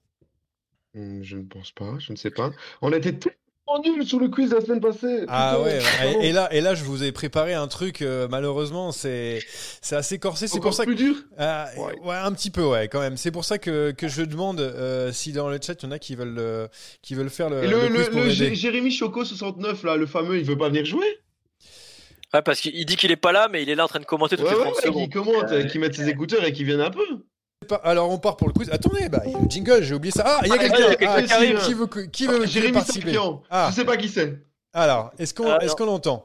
Je 0.95 1.37
ne 1.37 1.45
pense 1.45 1.73
pas, 1.73 1.99
je 1.99 2.13
ne 2.13 2.17
sais 2.17 2.31
pas. 2.31 2.51
On 2.83 2.93
était 2.93 3.13
tellement 3.13 3.40
nuls 3.79 4.05
sur 4.07 4.19
le 4.19 4.29
quiz 4.29 4.53
la 4.53 4.61
semaine 4.61 4.81
passée. 4.81 5.25
Ah 5.29 5.57
Putain, 5.57 5.65
ouais, 5.65 5.79
pardon. 6.03 6.21
et, 6.21 6.33
là, 6.33 6.49
et 6.53 6.61
là 6.61 6.75
je 6.75 6.85
vous 6.85 7.05
ai 7.05 7.13
préparé 7.13 7.55
un 7.55 7.69
truc, 7.69 8.03
euh, 8.03 8.27
malheureusement 8.29 8.91
c'est 8.93 9.41
c'est 9.81 9.97
assez 9.97 10.19
corsé. 10.19 10.49
C'est 10.49 10.61
pour 10.61 10.75
ça 10.75 10.85
que 10.85 10.89
plus 10.91 10.97
dur. 10.97 11.15
Ah, 11.39 11.69
Ouais. 11.77 11.95
ouais, 12.05 12.17
un 12.17 12.33
petit 12.33 12.51
peu, 12.51 12.65
ouais, 12.65 12.89
quand 12.89 13.01
même. 13.01 13.17
C'est 13.17 13.31
pour 13.31 13.45
ça 13.45 13.59
que, 13.59 13.93
que 13.93 14.09
je 14.09 14.23
demande 14.23 14.61
euh, 14.61 15.13
si 15.13 15.33
dans 15.33 15.49
le 15.49 15.59
chat 15.65 15.75
il 15.83 15.87
y 15.87 15.89
en 15.89 15.93
a 15.93 15.99
qui 15.99 16.17
veulent, 16.17 16.37
euh, 16.39 16.67
qui 17.03 17.15
veulent 17.15 17.31
faire 17.31 17.49
le, 17.51 17.63
Et 17.65 17.67
le, 17.69 17.81
le 17.83 17.87
quiz 17.89 17.99
le- 17.99 18.11
pour 18.11 18.21
le 18.21 18.27
m'aider. 18.27 18.35
Jé- 18.35 18.55
Jérémy 18.55 18.91
Choco 18.91 19.25
69 19.25 19.83
là, 19.85 19.97
le 19.97 20.07
fameux, 20.07 20.39
il 20.39 20.45
veut 20.45 20.59
pas 20.59 20.69
venir 20.69 20.85
jouer 20.85 21.07
Ouais, 22.33 22.43
parce 22.43 22.61
qu'il 22.61 22.75
il 22.77 22.87
dit 22.87 22.95
qu'il 22.97 23.11
est 23.11 23.17
pas 23.17 23.33
là, 23.33 23.49
mais 23.51 23.63
il 23.63 23.69
est 23.71 23.75
là 23.75 23.85
en 23.85 23.89
train 23.89 23.99
de 23.99 24.05
commenter 24.05 24.37
toutes 24.37 24.47
Ouais, 24.47 24.53
les 24.53 24.57
ouais, 24.59 24.65
30 24.67 24.77
ouais, 24.77 24.83
secondes. 24.83 25.03
qui 25.05 25.11
commente, 25.11 25.51
euh, 25.51 25.65
qui 25.65 25.79
mette 25.81 25.95
ses 25.95 26.09
écouteurs 26.09 26.45
et 26.45 26.53
qui 26.53 26.63
vienne 26.63 26.81
un 26.81 26.91
peu. 26.91 27.03
Alors 27.85 28.11
on 28.11 28.19
part 28.19 28.37
pour 28.39 28.49
le 28.49 28.55
quiz. 28.55 28.71
Attendez, 28.71 29.09
bah, 29.11 29.21
il 29.27 29.33
y 29.33 29.35
a 29.35 29.39
le 29.39 29.49
jingle, 29.49 29.83
j'ai 29.83 29.95
oublié 29.95 30.11
ça. 30.13 30.23
Ah, 30.27 30.41
il 30.45 30.49
y 30.49 30.53
a 30.53 30.55
Ah, 30.55 30.59
quelqu'un 30.59 30.87
Ah, 31.09 31.21
qui 31.21 31.27
qui, 31.29 31.33
arrive. 31.35 31.59
qui 31.61 31.75
veut, 31.75 31.87
que- 31.87 32.01
qui 32.01 32.27
veut, 32.27 32.33
qui 32.35 32.41
veut 32.41 32.47
Jérémy 32.47 32.73
participer 32.73 33.19
Ah. 33.51 33.69
je 33.71 33.75
sais 33.77 33.85
pas 33.85 33.97
qui 33.99 34.09
c'est. 34.09 34.39
Alors, 34.73 35.13
est-ce 35.19 35.35
qu'on 35.35 35.51
Ah, 35.51 35.59
est-ce 35.61 35.69
non. 35.73 35.77
qu'on 35.77 35.85
l'entend? 35.87 36.25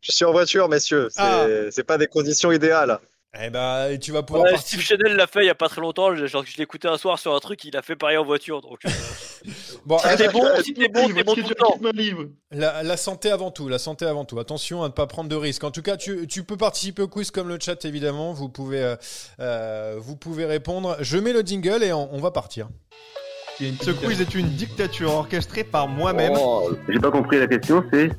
Je 0.00 0.12
suis 0.12 0.24
en 0.24 0.30
voiture, 0.30 0.68
messieurs. 0.68 1.08
C'est 1.10 1.20
Ah. 1.20 1.46
c'est 1.72 1.82
pas 1.82 1.98
des 1.98 2.06
conditions 2.06 2.52
idéales. 2.52 2.98
Eh 3.40 3.50
bah, 3.50 3.86
tu 4.00 4.10
vas 4.10 4.22
pouvoir 4.24 4.44
Ouais. 4.44 4.56
Steve 4.56 4.80
Chanel 4.80 5.14
l'a 5.14 5.26
fait 5.28 5.42
il 5.44 5.46
y 5.46 5.50
a 5.50 5.54
pas 5.54 5.68
très 5.68 5.80
longtemps. 5.80 6.14
je- 6.16 6.26
Genre, 6.26 6.44
je 6.44 6.56
l'ai 6.56 6.64
écouté 6.64 6.88
un 6.88 6.98
soir 6.98 7.18
sur 7.18 7.34
un 7.34 7.38
truc, 7.38 7.64
il 7.64 7.76
a 7.76 7.82
fait 7.82 7.94
pareil 7.94 8.16
en 8.16 8.24
voiture. 8.24 8.60
Donc, 8.60 8.78
euh, 8.84 8.88
Bon, 9.86 9.96
si 9.98 10.16
t'es 10.16 10.28
bon, 10.28 10.44
si 10.62 10.74
t'es 10.74 10.88
bon, 10.88 11.08
t'es 11.08 11.22
bon 11.22 11.34
tout 11.34 11.48
le 11.48 11.54
temps. 11.54 11.78
La, 12.50 12.82
la 12.82 12.96
santé 12.96 13.30
avant 13.30 13.50
tout, 13.50 13.68
la 13.68 13.78
santé 13.78 14.06
avant 14.06 14.24
tout. 14.24 14.38
Attention 14.40 14.82
à 14.82 14.88
ne 14.88 14.92
pas 14.92 15.06
prendre 15.06 15.28
de 15.30 15.36
risques. 15.36 15.62
En 15.64 15.70
tout 15.70 15.82
cas, 15.82 15.96
tu, 15.96 16.26
tu 16.26 16.42
peux 16.42 16.56
participer 16.56 17.02
au 17.02 17.08
quiz 17.08 17.30
comme 17.30 17.48
le 17.48 17.58
chat, 17.60 17.84
évidemment. 17.84 18.32
Vous 18.32 18.48
pouvez, 18.48 18.82
euh, 18.82 18.96
euh, 19.40 19.96
vous 19.98 20.16
pouvez 20.16 20.44
répondre. 20.44 20.96
Je 21.00 21.16
mets 21.18 21.32
le 21.32 21.42
jingle 21.42 21.84
et 21.84 21.92
on, 21.92 22.12
on 22.12 22.18
va 22.20 22.30
partir. 22.32 22.68
Ce 23.60 23.90
quiz 23.90 24.20
est 24.20 24.34
une 24.34 24.48
dictature 24.50 25.12
orchestrée 25.12 25.64
par 25.64 25.88
moi-même. 25.88 26.34
Oh, 26.36 26.70
J'ai 26.88 26.98
pas 26.98 27.10
compris 27.10 27.38
la 27.38 27.46
question, 27.46 27.84
c'est. 27.92 28.10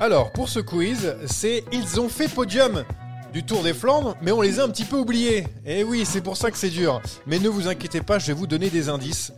Alors, 0.00 0.30
pour 0.32 0.48
ce 0.48 0.60
quiz, 0.60 1.16
c'est 1.26 1.64
Ils 1.72 2.00
ont 2.00 2.08
fait 2.08 2.28
podium 2.28 2.84
du 3.32 3.44
Tour 3.44 3.62
des 3.62 3.74
Flandres, 3.74 4.16
mais 4.22 4.32
on 4.32 4.40
les 4.40 4.60
a 4.60 4.64
un 4.64 4.68
petit 4.68 4.84
peu 4.84 4.96
oubliés. 4.96 5.46
Et 5.66 5.84
oui, 5.84 6.04
c'est 6.06 6.20
pour 6.20 6.36
ça 6.36 6.50
que 6.50 6.56
c'est 6.56 6.70
dur. 6.70 7.00
Mais 7.26 7.38
ne 7.38 7.48
vous 7.48 7.68
inquiétez 7.68 8.00
pas, 8.00 8.18
je 8.18 8.26
vais 8.28 8.32
vous 8.32 8.46
donner 8.46 8.70
des 8.70 8.88
indices 8.88 9.32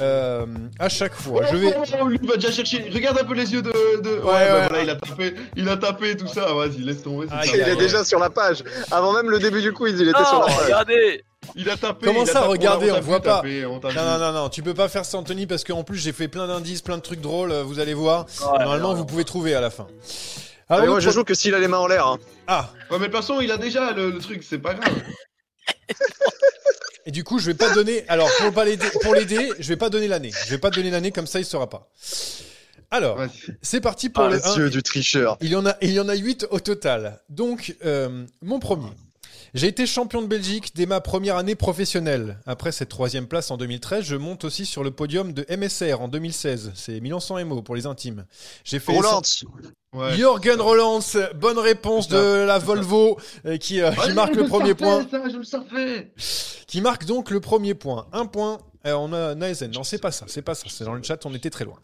euh, 0.00 0.46
à 0.78 0.88
chaque 0.88 1.14
fois. 1.14 1.44
Je 1.50 1.56
vais. 1.56 1.74
Oh, 2.00 2.08
lui, 2.08 2.18
il 2.22 2.28
va 2.28 2.36
déjà 2.36 2.50
chercher. 2.50 2.88
Regarde 2.92 3.18
un 3.18 3.24
peu 3.24 3.34
les 3.34 3.52
yeux 3.52 3.62
de. 3.62 3.70
de... 4.02 4.10
Ouais, 4.16 4.22
bah 4.22 4.38
ouais. 4.38 4.68
voilà, 4.68 4.82
il 4.82 4.90
a 4.90 4.94
tapé, 4.96 5.34
il 5.56 5.68
a 5.68 5.76
tapé 5.76 6.16
tout 6.16 6.26
ça. 6.26 6.52
Vas-y, 6.52 6.78
laisse 6.78 7.02
tomber. 7.02 7.26
Ah, 7.30 7.42
il 7.46 7.60
est 7.60 7.76
déjà 7.76 8.04
sur 8.04 8.18
la 8.18 8.30
page. 8.30 8.64
Avant 8.90 9.12
même 9.12 9.30
le 9.30 9.38
début 9.38 9.60
du 9.62 9.72
quiz, 9.72 9.98
il 10.00 10.08
était 10.08 10.24
sur 10.24 10.40
la 10.40 10.46
page. 10.46 10.64
regardez. 10.64 11.24
Il 11.54 11.68
a 11.70 11.76
tapé. 11.76 12.06
Comment 12.06 12.26
ça, 12.26 12.34
tapé, 12.34 12.46
regardez, 12.48 12.90
on 12.92 12.96
vu 12.96 13.00
voit 13.02 13.20
pas. 13.20 13.42
on 13.44 13.80
Non, 13.80 13.80
non, 13.80 14.18
non, 14.18 14.32
non, 14.32 14.48
tu 14.48 14.62
peux 14.62 14.74
pas 14.74 14.88
faire 14.88 15.04
ça, 15.04 15.18
Anthony, 15.18 15.46
parce 15.46 15.64
qu'en 15.64 15.82
plus, 15.84 15.96
j'ai 15.98 16.12
fait 16.12 16.28
plein 16.28 16.46
d'indices, 16.46 16.82
plein 16.82 16.96
de 16.96 17.02
trucs 17.02 17.20
drôles. 17.20 17.52
Vous 17.52 17.78
allez 17.78 17.94
voir. 17.94 18.26
Ouais, 18.40 18.58
Normalement, 18.58 18.88
non, 18.88 18.94
vous 18.94 19.00
non. 19.00 19.06
pouvez 19.06 19.24
trouver 19.24 19.54
à 19.54 19.60
la 19.60 19.70
fin. 19.70 19.86
Ah, 20.68 20.74
Alors, 20.74 20.88
moi, 20.88 21.00
je 21.00 21.10
joue 21.10 21.24
que 21.24 21.34
s'il 21.34 21.54
a 21.54 21.58
les 21.58 21.68
mains 21.68 21.78
en 21.78 21.86
l'air. 21.86 22.06
hein. 22.06 22.18
Ah, 22.46 22.70
Ouais, 22.90 22.98
mais 22.98 23.06
de 23.08 23.12
toute 23.12 23.20
façon, 23.20 23.40
il 23.40 23.50
a 23.50 23.56
déjà 23.56 23.92
le, 23.92 24.10
le 24.10 24.18
truc, 24.18 24.42
c'est 24.42 24.58
pas 24.58 24.74
grave. 24.74 24.92
et 27.06 27.10
du 27.10 27.24
coup, 27.24 27.38
je 27.38 27.46
vais 27.46 27.54
pas 27.54 27.72
donner. 27.74 28.04
Alors, 28.08 28.28
pour, 28.38 28.52
pas 28.52 28.64
l'aider, 28.64 28.86
pour 29.02 29.14
l'aider, 29.14 29.50
je 29.58 29.68
vais 29.68 29.76
pas 29.76 29.88
donner 29.90 30.08
l'année. 30.08 30.30
Je 30.44 30.50
vais 30.50 30.58
pas 30.58 30.70
donner 30.70 30.90
l'année, 30.90 31.10
comme 31.12 31.26
ça, 31.26 31.38
il 31.40 31.44
saura 31.46 31.68
pas. 31.70 31.90
Alors, 32.90 33.18
c'est 33.62 33.80
parti 33.80 34.08
pour 34.10 34.24
Ah, 34.24 34.28
le 34.30 34.36
les 34.36 34.46
1. 34.46 34.56
yeux 34.58 34.70
du 34.70 34.82
tricheur. 34.82 35.36
Il 35.40 35.50
y 35.50 35.56
en 35.56 35.66
a, 35.66 35.76
il 35.82 35.90
y 35.92 36.00
en 36.00 36.08
a 36.08 36.14
8 36.14 36.46
au 36.50 36.60
total. 36.60 37.20
Donc, 37.28 37.76
euh, 37.84 38.26
mon 38.42 38.58
premier. 38.60 38.90
J'ai 39.54 39.66
été 39.66 39.86
champion 39.86 40.20
de 40.20 40.26
Belgique 40.26 40.72
dès 40.74 40.86
ma 40.86 41.00
première 41.00 41.36
année 41.36 41.54
professionnelle. 41.54 42.38
Après 42.46 42.70
cette 42.70 42.90
troisième 42.90 43.26
place 43.26 43.50
en 43.50 43.56
2013, 43.56 44.04
je 44.04 44.16
monte 44.16 44.44
aussi 44.44 44.66
sur 44.66 44.84
le 44.84 44.90
podium 44.90 45.32
de 45.32 45.46
MSR 45.48 46.00
en 46.00 46.08
2016. 46.08 46.72
C'est 46.74 47.00
Milan 47.00 47.20
San 47.20 47.38
Remo 47.38 47.62
pour 47.62 47.74
les 47.74 47.86
intimes. 47.86 48.26
J'ai 48.64 48.78
fait 48.78 48.92
Roland. 48.92 49.22
Ouais. 49.94 50.14
Jürgen 50.14 50.60
Rolands, 50.60 51.00
bonne 51.36 51.58
réponse 51.58 52.08
de 52.08 52.44
la 52.46 52.58
Volvo 52.58 53.18
euh, 53.46 53.56
qui, 53.56 53.80
euh, 53.80 53.90
qui 53.90 54.00
Allez, 54.00 54.12
marque 54.12 54.36
le 54.36 54.46
premier 54.46 54.74
point. 54.74 55.06
Qui 56.66 56.82
marque 56.82 57.06
donc 57.06 57.30
le 57.30 57.40
premier 57.40 57.74
point. 57.74 58.06
Un 58.12 58.26
point. 58.26 58.58
Euh, 58.86 58.92
on 58.92 59.14
a 59.14 59.34
Naesen. 59.34 59.70
Non, 59.72 59.84
c'est 59.84 59.98
pas 59.98 60.12
ça. 60.12 60.26
C'est 60.28 60.42
pas 60.42 60.54
ça. 60.54 60.66
C'est 60.68 60.84
dans 60.84 60.92
le 60.92 61.02
chat. 61.02 61.24
On 61.24 61.34
était 61.34 61.48
très 61.48 61.64
loin. 61.64 61.78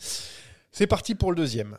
C'est 0.71 0.87
parti 0.87 1.15
pour 1.15 1.31
le 1.31 1.37
deuxième. 1.37 1.79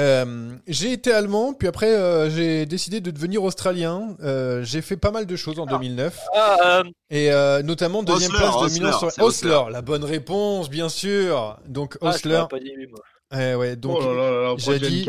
Euh, 0.00 0.56
j'ai 0.66 0.92
été 0.92 1.12
allemand, 1.12 1.52
puis 1.52 1.68
après 1.68 1.94
euh, 1.94 2.30
j'ai 2.30 2.64
décidé 2.64 3.00
de 3.00 3.10
devenir 3.10 3.42
australien. 3.42 4.16
Euh, 4.22 4.62
j'ai 4.64 4.80
fait 4.80 4.96
pas 4.96 5.10
mal 5.10 5.26
de 5.26 5.36
choses 5.36 5.58
en 5.58 5.66
2009 5.66 6.18
Ah, 6.34 6.56
euh, 6.64 6.84
et 7.10 7.30
euh, 7.30 7.62
milan 7.62 8.02
deuxième 8.02 8.32
Osler, 8.32 8.40
place 8.42 8.54
de 8.54 8.64
Osler, 8.64 8.80
Milan 8.80 8.98
sur 8.98 9.06
Osler. 9.08 9.24
Osler. 9.24 9.72
La 9.72 9.82
bonne 9.82 10.04
réponse, 10.04 10.70
bien 10.70 10.88
sûr. 10.88 11.58
Donc 11.68 11.98
ah, 12.00 12.08
Osler. 12.08 12.44
pas 12.48 12.58
dit, 12.58 12.72
lui, 12.74 12.86
moi. 12.86 13.00
Eh 13.32 13.54
ouais, 13.54 13.76
donc 13.76 13.98
oh 14.00 14.12
là 14.12 14.30
là 14.42 14.54
j'ai 14.58 14.80
dit-. 14.80 15.06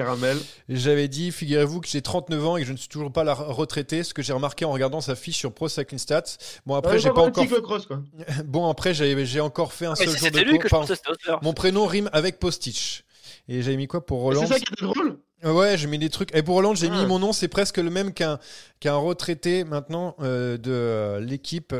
J'avais 0.70 1.08
dit, 1.08 1.32
figurez-vous 1.32 1.82
que 1.82 1.88
j'ai 1.88 2.04
39 2.04 2.48
ans 2.48 2.58
et 2.58 2.62
que 2.62 2.68
je 2.68 2.72
ne 2.72 2.78
suis 2.78 2.88
toujours 2.88 3.12
pas 3.12 3.24
la 3.24 3.34
retraité, 3.34 4.04
ce 4.04 4.14
que 4.14 4.22
j'ai 4.22 4.34
remarqué 4.34 4.64
en 4.64 4.72
regardant 4.72 5.02
sa 5.02 5.16
fiche 5.16 5.38
sur 5.38 5.52
Pro 5.52 5.68
Cycling 5.68 5.98
Stats. 5.98 6.38
Bon 6.68 6.76
après, 6.76 6.94
Ouais, 6.94 7.00
j'ai 7.00 7.10
pas 7.10 7.22
encore 7.22 7.48
quoi. 7.88 8.02
Bon 8.46 8.70
après, 8.70 8.94
j'ai 8.94 9.40
encore 9.40 9.74
fait 9.74 9.88
un 9.88 9.96
Mais 10.00 10.06
seul 10.06 10.18
jour 10.18 10.30
de 10.32 10.68
cours. 10.68 10.82
Osler. 10.82 11.40
Mon 11.42 11.54
prénom 11.54 11.88
rime 11.88 12.12
avec 12.14 12.38
Postich. 12.38 13.06
Et 13.48 13.62
j'avais 13.62 13.78
mis 13.78 13.88
quoi 13.88 14.06
pour 14.06 14.22
Roland 14.22 14.42
C'est 14.42 14.48
ça 14.54 14.60
qui 14.60 14.72
était 14.74 14.86
drôle. 14.86 15.18
Ouais, 15.44 15.76
j'ai 15.78 15.88
mis 15.88 15.98
des 15.98 16.10
trucs. 16.10 16.36
Et 16.36 16.44
pour 16.44 16.56
Hollande, 16.58 16.78
j'ai 16.78 16.88
Ah. 16.92 17.02
mis 17.02 17.06
mon 17.08 17.18
nom, 17.18 17.34
c'est 17.34 17.48
presque 17.48 17.78
le 17.78 17.90
même 17.90 18.14
qu'un 18.14 18.38
qu'un 18.80 18.96
retraité 18.96 19.64
maintenant 19.64 20.16
euh, 20.20 20.56
de 20.58 20.72
euh, 20.72 21.20
l'équipe, 21.20 21.74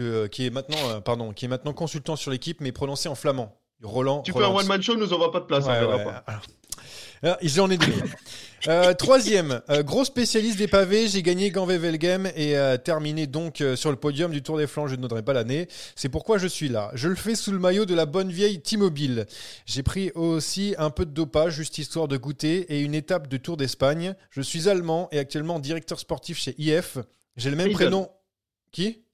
euh, 0.00 0.26
qui 0.26 0.46
est 0.46 0.50
maintenant, 0.50 0.76
euh, 0.88 1.00
pardon, 1.00 1.32
qui 1.32 1.44
est 1.44 1.48
maintenant 1.48 1.72
consultant 1.72 2.16
sur 2.16 2.32
l'équipe, 2.32 2.60
mais 2.60 2.72
prononcé 2.72 3.08
en 3.08 3.14
flamand. 3.14 3.56
Roland. 3.82 4.22
Tu 4.22 4.32
fais 4.32 4.38
un 4.38 4.46
Roland. 4.46 4.58
one-man 4.58 4.82
show, 4.82 4.96
nous 4.96 5.12
on 5.14 5.18
va 5.18 5.28
pas 5.30 5.38
de 5.40 5.44
place. 5.46 5.64
Ouais, 5.66 5.78
verra 5.78 5.96
ouais, 5.98 6.04
pas. 6.04 6.22
alors. 6.26 6.42
Ah, 7.22 7.38
J'en 7.42 7.70
ai 7.70 7.76
donné. 7.76 7.92
Euh, 8.68 8.92
troisième, 8.92 9.62
euh, 9.70 9.82
gros 9.82 10.04
spécialiste 10.04 10.58
des 10.58 10.68
pavés, 10.68 11.08
j'ai 11.08 11.22
gagné 11.22 11.50
Ganvevelgem 11.50 12.26
et 12.34 12.58
euh, 12.58 12.76
terminé 12.76 13.26
donc 13.26 13.62
sur 13.74 13.90
le 13.90 13.96
podium 13.96 14.30
du 14.32 14.42
Tour 14.42 14.58
des 14.58 14.66
Flandres, 14.66 14.88
je 14.88 14.96
ne 14.96 15.00
donnerai 15.00 15.22
pas 15.22 15.32
l'année. 15.32 15.66
C'est 15.96 16.10
pourquoi 16.10 16.36
je 16.36 16.46
suis 16.46 16.68
là. 16.68 16.90
Je 16.94 17.08
le 17.08 17.14
fais 17.14 17.34
sous 17.34 17.52
le 17.52 17.58
maillot 17.58 17.86
de 17.86 17.94
la 17.94 18.04
bonne 18.04 18.30
vieille 18.30 18.60
T-Mobile. 18.60 19.26
J'ai 19.64 19.82
pris 19.82 20.10
aussi 20.14 20.74
un 20.78 20.90
peu 20.90 21.06
de 21.06 21.10
dopage, 21.10 21.54
juste 21.54 21.78
histoire 21.78 22.06
de 22.06 22.18
goûter, 22.18 22.74
et 22.74 22.80
une 22.80 22.94
étape 22.94 23.28
de 23.28 23.38
Tour 23.38 23.56
d'Espagne. 23.56 24.14
Je 24.30 24.42
suis 24.42 24.68
allemand 24.68 25.08
et 25.10 25.18
actuellement 25.18 25.58
directeur 25.58 25.98
sportif 25.98 26.38
chez 26.38 26.54
IF. 26.58 26.98
J'ai 27.36 27.48
le 27.50 27.56
même 27.56 27.68
Hazel. 27.68 27.76
prénom. 27.76 28.10
Qui? 28.72 29.04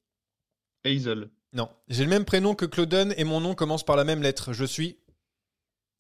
Hazel. 0.85 1.29
Non. 1.53 1.69
J'ai 1.89 2.03
le 2.05 2.11
même 2.11 2.25
prénom 2.25 2.55
que 2.57 2.67
Clauden 2.67 3.15
et 3.17 3.25
mon 3.25 3.41
nom 3.41 3.55
commence 3.55 3.85
par 3.85 3.95
la 3.97 4.03
même 4.05 4.23
lettre. 4.23 4.53
Je 4.53 4.65
suis. 4.65 4.99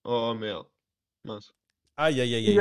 Oh 0.04 0.34
merde. 0.34 0.66
Mince. 1.24 1.52
Aïe 1.96 2.20
aïe 2.20 2.34
aïe. 2.34 2.48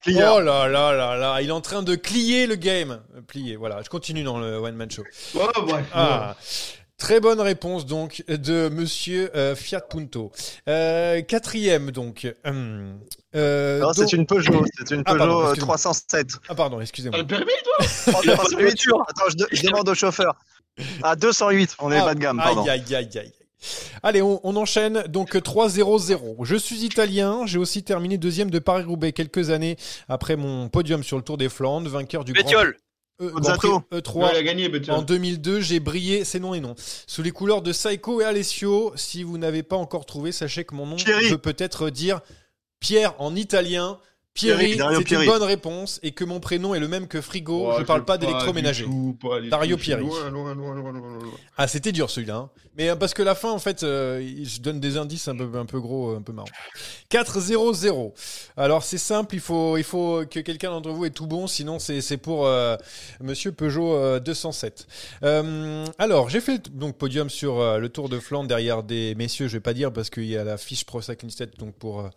Clear. 0.00 0.34
Oh 0.36 0.40
là 0.40 0.68
là 0.68 0.92
là 0.92 1.16
là, 1.16 1.42
il 1.42 1.48
est 1.48 1.52
en 1.52 1.60
train 1.60 1.82
de 1.82 1.96
plier 1.96 2.46
le 2.46 2.54
game. 2.54 3.00
Euh, 3.16 3.20
Plier, 3.20 3.56
voilà. 3.56 3.82
Je 3.82 3.88
continue 3.88 4.22
dans 4.22 4.38
le 4.38 4.56
one 4.58 4.76
man 4.76 4.88
show. 4.90 5.02
Oh, 5.34 5.48
bref. 5.62 5.84
Ah. 5.92 6.36
Très 6.98 7.18
bonne 7.20 7.40
réponse 7.40 7.84
donc 7.86 8.24
de 8.28 8.68
Monsieur 8.68 9.30
euh, 9.36 9.54
Fiat 9.56 9.80
Punto. 9.82 10.30
Euh, 10.68 11.20
quatrième 11.22 11.90
donc. 11.90 12.32
Hum, 12.44 12.98
euh, 13.34 13.80
Non, 13.80 13.92
c'est 13.92 14.12
une 14.12 14.26
Peugeot, 14.26 14.64
c'est 14.76 14.90
une 14.94 15.02
Ah, 15.06 15.14
pardon, 15.16 15.24
Peugeot 15.26 15.40
euh, 15.40 15.50
excuse-moi. 15.50 15.76
307. 15.76 16.28
Ah 16.48 16.54
pardon, 16.54 16.80
excusez-moi. 16.80 17.18
le 17.18 17.26
permis, 17.26 17.46
toi 17.64 17.86
Oh, 18.16 18.22
308. 18.34 18.86
Attends, 19.08 19.22
je, 19.30 19.36
de- 19.36 19.48
je 19.52 19.62
demande 19.62 19.88
au 19.88 19.94
chauffeur. 19.94 20.34
À 21.02 21.14
208, 21.16 21.76
on 21.80 21.90
est 21.92 21.98
Ah, 21.98 22.04
pas 22.04 22.14
de 22.14 22.20
gamme, 22.20 22.36
pardon. 22.38 22.62
Aïe 22.62 22.70
aïe 22.70 22.94
aïe 22.96 23.18
aïe. 23.18 23.32
Allez, 24.02 24.22
on, 24.22 24.40
on 24.44 24.56
enchaîne. 24.56 25.02
Donc 25.08 25.34
3-0-0. 25.34 26.44
Je 26.44 26.56
suis 26.56 26.84
italien. 26.84 27.46
J'ai 27.46 27.58
aussi 27.58 27.82
terminé 27.82 28.18
deuxième 28.18 28.50
de 28.50 28.58
Paris-Roubaix 28.58 29.12
quelques 29.12 29.50
années 29.50 29.76
après 30.08 30.36
mon 30.36 30.68
podium 30.68 31.02
sur 31.02 31.16
le 31.16 31.22
Tour 31.22 31.38
des 31.38 31.48
Flandres, 31.48 31.88
vainqueur 31.90 32.24
du 32.24 32.32
Grand 32.32 32.42
Bétiol. 32.44 32.76
euh, 33.20 33.30
Grand 33.30 33.40
Pozzato. 33.40 33.80
Prix 33.90 33.98
E3. 34.00 34.16
Ouais, 34.22 34.28
il 34.32 34.36
a 34.36 34.42
gagné, 34.42 34.68
Bétiol. 34.68 34.96
En 34.96 35.02
2002, 35.02 35.60
j'ai 35.60 35.80
brillé, 35.80 36.24
c'est 36.24 36.38
non 36.40 36.54
et 36.54 36.60
non. 36.60 36.74
Sous 37.06 37.22
les 37.22 37.32
couleurs 37.32 37.62
de 37.62 37.72
Saiko 37.72 38.20
et 38.20 38.24
Alessio, 38.24 38.92
si 38.94 39.22
vous 39.24 39.38
n'avez 39.38 39.62
pas 39.64 39.76
encore 39.76 40.06
trouvé, 40.06 40.30
sachez 40.32 40.64
que 40.64 40.74
mon 40.74 40.86
nom 40.86 40.96
peut 41.30 41.38
peut-être 41.38 41.90
dire 41.90 42.20
Pierre 42.80 43.14
en 43.18 43.34
italien. 43.34 43.98
Pieri, 44.34 44.56
Pieri, 44.66 44.76
Dario 44.76 44.98
c'est 45.00 45.14
une 45.16 45.26
bonne 45.26 45.42
réponse 45.42 45.98
et 46.04 46.12
que 46.12 46.22
mon 46.22 46.38
prénom 46.38 46.72
est 46.72 46.78
le 46.78 46.86
même 46.86 47.08
que 47.08 47.20
Frigo. 47.20 47.70
Oh, 47.72 47.74
je 47.80 47.82
parle 47.82 48.04
pas 48.04 48.18
d'électroménager. 48.18 48.84
Dario 49.50 49.74
tout. 49.74 49.82
Pieri. 49.82 50.02
Loin, 50.04 50.30
loin, 50.30 50.54
loin, 50.54 50.74
loin, 50.76 50.92
loin, 50.92 51.00
loin. 51.18 51.18
Ah, 51.56 51.66
c'était 51.66 51.90
dur 51.90 52.08
celui-là. 52.08 52.36
hein. 52.36 52.50
Mais 52.78 52.88
euh, 52.88 52.96
parce 52.96 53.12
que 53.12 53.22
la 53.22 53.34
fin, 53.34 53.50
en 53.50 53.58
fait, 53.58 53.82
euh, 53.82 54.26
je 54.42 54.60
donne 54.60 54.80
des 54.80 54.96
indices 54.96 55.28
un 55.28 55.36
peu, 55.36 55.58
un 55.58 55.66
peu 55.66 55.80
gros, 55.80 56.14
un 56.14 56.22
peu 56.22 56.32
marrant. 56.32 56.48
4-0-0. 57.10 58.12
Alors, 58.56 58.84
c'est 58.84 58.98
simple, 58.98 59.34
il 59.34 59.40
faut, 59.40 59.76
il 59.76 59.84
faut 59.84 60.24
que 60.30 60.40
quelqu'un 60.40 60.70
d'entre 60.70 60.90
vous 60.90 61.04
ait 61.04 61.10
tout 61.10 61.26
bon, 61.26 61.46
sinon 61.46 61.78
c'est 61.78 62.16
pour 62.16 62.46
euh, 62.46 62.76
Monsieur 63.20 63.52
Peugeot 63.52 63.94
euh, 63.94 64.20
207. 64.20 64.86
Euh, 65.22 65.84
alors, 65.98 66.28
j'ai 66.28 66.40
fait 66.40 66.70
donc 66.70 66.96
podium 66.96 67.30
sur 67.30 67.58
euh, 67.58 67.78
le 67.78 67.88
Tour 67.88 68.08
de 68.08 68.18
Flandre 68.20 68.48
derrière 68.48 68.82
des 68.82 69.14
messieurs, 69.16 69.48
je 69.48 69.54
vais 69.54 69.60
pas 69.60 69.74
dire 69.74 69.92
parce 69.92 70.10
qu'il 70.10 70.26
y 70.26 70.36
a 70.36 70.44
la 70.44 70.56
fiche 70.56 70.84
Pro 70.84 71.00
Stat, 71.00 71.16
donc 71.58 71.74
pour, 71.74 72.08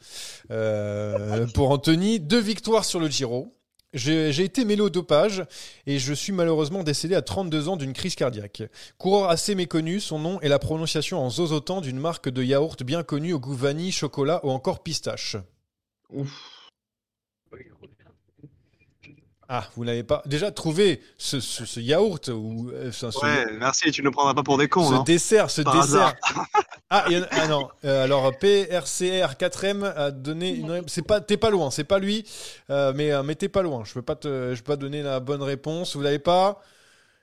pour 1.54 1.72
Anthony. 1.72 2.20
Deux 2.20 2.40
victoires 2.40 2.86
sur 2.86 3.00
le 3.00 3.08
Giro. 3.08 3.54
J'ai 3.94 4.44
été 4.44 4.64
mêlé 4.64 4.82
au 4.82 4.90
dopage 4.90 5.44
et 5.86 6.00
je 6.00 6.14
suis 6.14 6.32
malheureusement 6.32 6.84
décédé 6.84 7.14
à 7.14 7.22
32 7.22 7.68
ans 7.68 7.76
d'une 7.76 7.92
crise 7.92 8.16
cardiaque. 8.16 8.64
Coureur 8.98 9.30
assez 9.30 9.54
méconnu, 9.54 10.00
son 10.00 10.18
nom 10.18 10.40
est 10.40 10.48
la 10.48 10.60
prononciation 10.60 11.20
en 11.20 11.30
zozotan 11.30 11.82
d'une 11.82 12.00
marque 12.00 12.30
de 12.30 12.42
yaourt 12.42 12.82
bien 12.84 13.04
connue 13.04 13.34
au 13.34 13.40
goût 13.40 13.54
vanille, 13.54 13.92
chocolat 13.92 14.40
ou 14.46 14.52
encore 14.52 14.82
pistache. 14.82 15.36
Ouf. 16.10 16.70
Ah, 19.54 19.68
vous 19.76 19.84
n'avez 19.84 20.04
pas 20.04 20.22
déjà 20.26 20.50
trouvé 20.50 21.02
ce, 21.18 21.42
ce- 21.42 21.66
ce 21.66 21.82
yaourt 21.82 22.30
ou 22.30 22.70
euh, 22.74 22.90
ce, 22.94 23.08
Ouais, 23.22 23.46
merci, 23.60 23.92
tu 23.92 24.02
ne 24.02 24.10
prendras 24.10 24.34
pas 24.34 24.44
pour 24.44 24.58
des 24.58 24.70
cons, 24.70 24.88
ce 24.88 24.94
non 24.94 25.04
dessert, 25.04 25.52
ce 25.52 25.62
Par 25.62 25.74
dessert. 25.82 26.14
Ah, 26.90 27.04
il 27.10 27.18
y 27.18 27.20
en 27.20 27.24
a- 27.24 27.28
ah 27.32 27.48
non, 27.50 27.68
euh, 27.84 28.06
alors 28.06 28.32
PRCR 28.40 29.36
4M 29.38 29.84
a 29.94 30.12
donné 30.12 30.52
une. 30.52 30.84
C'est 30.88 31.02
pas, 31.02 31.20
t'es 31.20 31.36
pas 31.36 31.50
loin, 31.50 31.70
c'est 31.70 31.84
pas 31.84 32.00
lui, 32.00 32.26
euh, 32.70 32.94
mais, 32.96 33.12
euh, 33.12 33.24
mais 33.24 33.36
t'es 33.36 33.50
pas 33.50 33.62
loin. 33.62 33.84
Je 33.84 33.94
peux 33.94 34.02
pas 34.02 34.16
te, 34.16 34.54
je 34.56 34.62
peux 34.62 34.72
pas 34.72 34.78
donner 34.78 35.04
la 35.04 35.20
bonne 35.20 35.44
réponse. 35.44 35.98
Vous 35.98 36.02
l'avez 36.02 36.20
pas? 36.20 36.62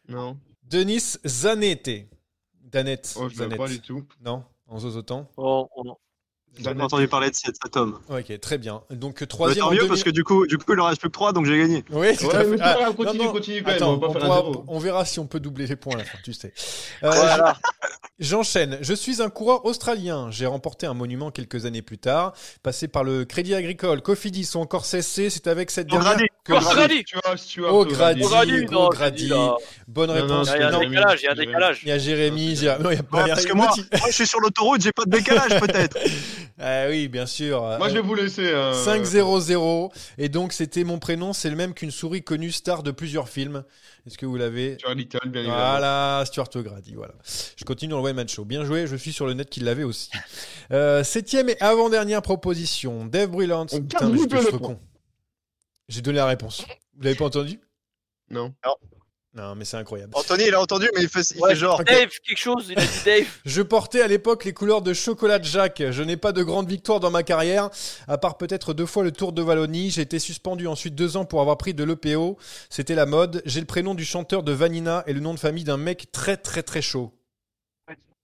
Non. 0.06 0.36
Denis 0.64 1.16
Zanette. 1.26 1.88
Danette. 2.62 3.14
Oh, 3.18 3.30
je 3.30 3.36
Zanette. 3.36 3.56
pas 3.56 3.68
du 3.68 3.80
tout. 3.80 4.04
Non, 4.22 4.44
en 4.66 4.78
zozotan. 4.78 5.26
Oh, 5.38 5.66
oh, 5.74 5.98
J'ai 6.57 6.74
pas 6.74 6.84
entendu 6.84 7.07
parler 7.07 7.30
de 7.30 7.34
cet 7.36 7.57
atome. 7.64 7.99
Ok, 8.09 8.40
très 8.40 8.59
bien. 8.59 8.82
Donc 8.90 9.20
Bah, 9.20 9.26
troisième. 9.26 9.61
tant 9.64 9.68
en 9.68 9.72
mieux, 9.72 9.78
demi- 9.78 9.88
parce 9.88 10.03
que 10.03 10.11
du 10.11 10.24
coup, 10.24 10.46
du 10.46 10.59
coup, 10.59 10.72
il 10.72 10.80
en 10.80 10.86
reste 10.86 11.01
plus 11.01 11.09
que 11.09 11.12
3, 11.12 11.32
donc 11.32 11.46
j'ai 11.46 11.57
gagné. 11.59 11.84
Oui, 11.90 12.16
tout 12.16 12.26
Ouais, 12.26 12.34
à 12.34 12.40
fait. 12.44 12.84
non, 12.84 12.92
continue, 12.94 13.24
non. 13.26 13.32
continue 13.32 13.62
quand 13.62 13.68
même, 13.68 13.76
Attends, 13.76 13.92
on 13.92 14.05
on, 14.05 14.12
pourra- 14.12 14.44
on 14.66 14.78
verra 14.80 15.05
si 15.05 15.20
on 15.20 15.26
peut 15.26 15.38
doubler 15.38 15.66
les 15.68 15.76
points 15.76 15.94
à 15.94 15.99
la 15.99 16.05
fin, 16.05 16.18
tu 16.24 16.32
sais. 16.32 16.53
Euh, 17.05 17.11
Voilà. 17.11 17.57
J'enchaîne. 18.18 18.78
Je 18.80 18.94
suis 18.94 19.22
un 19.22 19.30
coureur 19.30 19.64
australien. 19.64 20.28
J'ai 20.32 20.46
remporté 20.46 20.86
un 20.86 20.94
monument 20.94 21.30
quelques 21.30 21.66
années 21.66 21.82
plus 21.82 21.99
tard. 21.99 22.32
Passé 22.64 22.88
par 22.88 23.05
le 23.05 23.24
Crédit 23.24 23.55
Agricole, 23.55 24.03
Cofidis 24.03 24.51
ou 24.57 24.59
encore 24.59 24.84
CSC, 24.84 25.30
c'est 25.30 25.46
avec 25.46 25.70
cette 25.70 25.86
dernière. 25.86 26.16
Que. 26.55 27.03
Tu 27.05 27.16
vois, 27.16 27.36
tu 27.36 27.61
vois. 27.61 27.72
Au 27.72 27.84
Grady. 27.84 28.22
J'ai 28.22 29.11
dit, 29.12 29.28
là. 29.28 29.55
Bonne 29.86 30.11
réponse. 30.11 30.51
Il 30.55 30.61
y 30.61 30.64
a 30.64 30.68
un 30.76 30.78
décalage, 30.80 31.20
il 31.22 31.24
y 31.24 31.28
a 31.28 31.32
un 31.32 31.34
Jérémy. 31.34 31.46
décalage. 31.46 31.80
Il 31.82 31.88
y 31.88 31.92
a 31.92 31.99
Jérémy. 31.99 32.49
Non, 32.49 32.55
Jérémy- 32.61 32.82
Non, 32.82 32.90
il 32.90 32.96
y 32.96 32.99
a 32.99 33.03
pas. 33.03 33.22
Ouais, 33.22 33.28
parce 33.28 33.46
que 33.46 33.53
moi, 33.53 33.66
moi, 33.76 34.09
je 34.09 34.12
suis 34.12 34.26
sur 34.26 34.40
l'autoroute, 34.40 34.80
j'ai 34.82 34.92
pas 34.92 35.05
de 35.05 35.11
décalage, 35.11 35.61
peut-être. 35.61 35.96
Ah 36.59 36.86
oui, 36.88 37.09
bien 37.09 37.26
sûr. 37.26 37.62
Moi, 37.78 37.88
je 37.88 37.94
vais 37.94 38.01
vous 38.01 38.14
laisser. 38.14 38.46
euh, 38.49 38.72
5-0-0. 38.72 39.90
Et 40.18 40.28
donc, 40.28 40.53
c'était 40.53 40.84
mon 40.84 40.99
prénom. 40.99 41.32
C'est 41.32 41.51
le 41.51 41.57
même 41.57 41.72
qu'une 41.74 41.90
souris 41.90 42.22
connue 42.22 42.51
star 42.51 42.82
de 42.82 42.90
plusieurs 42.90 43.28
films. 43.28 43.62
Est-ce 44.07 44.16
que 44.18 44.26
vous 44.26 44.36
l'avez 44.36 44.76
Tu 44.78 44.86
as 44.86 44.94
Little, 44.94 45.28
bien 45.28 45.42
évidemment. 45.42 45.59
Voilà, 45.70 46.22
Stuart 46.26 46.49
O'Grady, 46.55 46.94
voilà. 46.94 47.12
Je 47.57 47.64
continue 47.64 47.90
dans 47.90 47.99
le 48.01 48.09
One 48.09 48.16
Man 48.16 48.28
Show. 48.28 48.44
Bien 48.44 48.64
joué, 48.64 48.86
je 48.86 48.96
suis 48.96 49.12
sur 49.12 49.26
le 49.26 49.34
net 49.34 49.51
qui 49.51 49.61
l'avait 49.61 49.82
aussi. 49.84 50.11
Euh, 50.72 51.05
septième 51.05 51.49
et 51.51 51.57
avant-dernière 51.61 52.22
proposition. 52.22 53.05
Dave. 53.05 53.28
On 53.34 53.66
Putain, 53.66 54.09
mais 54.09 54.18
je 54.18 54.22
double 54.24 54.40
suis 54.40 54.59
con. 54.59 54.80
J'ai 55.89 56.03
donné 56.03 56.16
la 56.18 56.26
réponse. 56.26 56.62
Vous 56.95 57.03
l'avez 57.03 57.16
pas 57.16 57.24
entendu? 57.24 57.61
Non. 58.30 58.55
Non, 59.34 59.55
mais 59.55 59.64
c'est 59.64 59.76
incroyable. 59.76 60.12
Anthony, 60.16 60.45
il 60.49 60.55
a 60.55 60.61
entendu, 60.61 60.89
mais 60.95 61.03
il 61.03 61.09
fait, 61.09 61.20
il 61.34 61.41
Ouais, 61.41 61.51
fait 61.51 61.57
genre. 61.57 61.84
Dave, 61.84 62.11
quelque 62.26 62.39
chose, 62.39 62.66
il 62.70 62.78
a 62.78 62.82
dit 62.84 63.05
Dave. 63.05 63.26
Je 63.45 63.62
portais 63.62 64.01
à 64.03 64.09
l'époque 64.09 64.45
les 64.45 64.53
couleurs 64.53 64.82
de 64.82 64.93
chocolat 64.93 65.39
de 65.39 65.45
Jacques. 65.45 65.82
Je 65.91 66.03
n'ai 66.03 66.16
pas 66.16 66.32
de 66.32 66.43
grande 66.43 66.68
victoire 66.68 66.99
dans 66.99 67.11
ma 67.11 67.22
carrière, 67.22 67.70
à 68.09 68.18
part 68.18 68.36
peut-être 68.36 68.74
deux 68.74 68.86
fois 68.86 69.05
le 69.05 69.12
Tour 69.12 69.32
de 69.32 69.43
Wallonie. 69.43 69.91
J'ai 69.91 70.03
été 70.03 70.18
suspendu 70.18 70.66
ensuite 70.66 70.95
deux 70.95 71.16
ans 71.16 71.24
pour 71.24 71.41
avoir 71.41 71.57
pris 71.57 71.72
de 71.72 71.84
l'EPO. 71.84 72.36
C'était 72.68 72.95
la 72.95 73.07
mode. 73.07 73.43
J'ai 73.45 73.61
le 73.61 73.66
prénom 73.66 73.95
du 73.95 74.05
chanteur 74.05 74.43
de 74.43 74.53
Vanina 74.53 75.05
et 75.07 75.12
le 75.12 75.20
nom 75.20 75.34
de 75.34 75.39
famille 75.39 75.64
d'un 75.64 75.76
mec 75.76 76.11
très 76.11 76.36
très 76.36 76.62
très 76.62 76.82
chaud. 76.82 77.14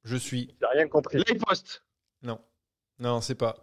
Je 0.05 0.17
suis. 0.17 0.55
J'ai 0.61 0.67
rien 0.79 0.89
compris. 0.89 1.23
Les 1.29 1.35
postes. 1.37 1.85
Non. 2.23 2.41
Non, 2.99 3.21
c'est 3.21 3.35
pas. 3.35 3.57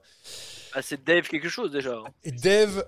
Ah, 0.73 0.81
c'est 0.81 1.03
Dave 1.03 1.27
quelque 1.27 1.49
chose 1.49 1.71
déjà. 1.71 1.95
hein. 1.97 2.03
Et 2.23 2.31
Dave. 2.31 2.85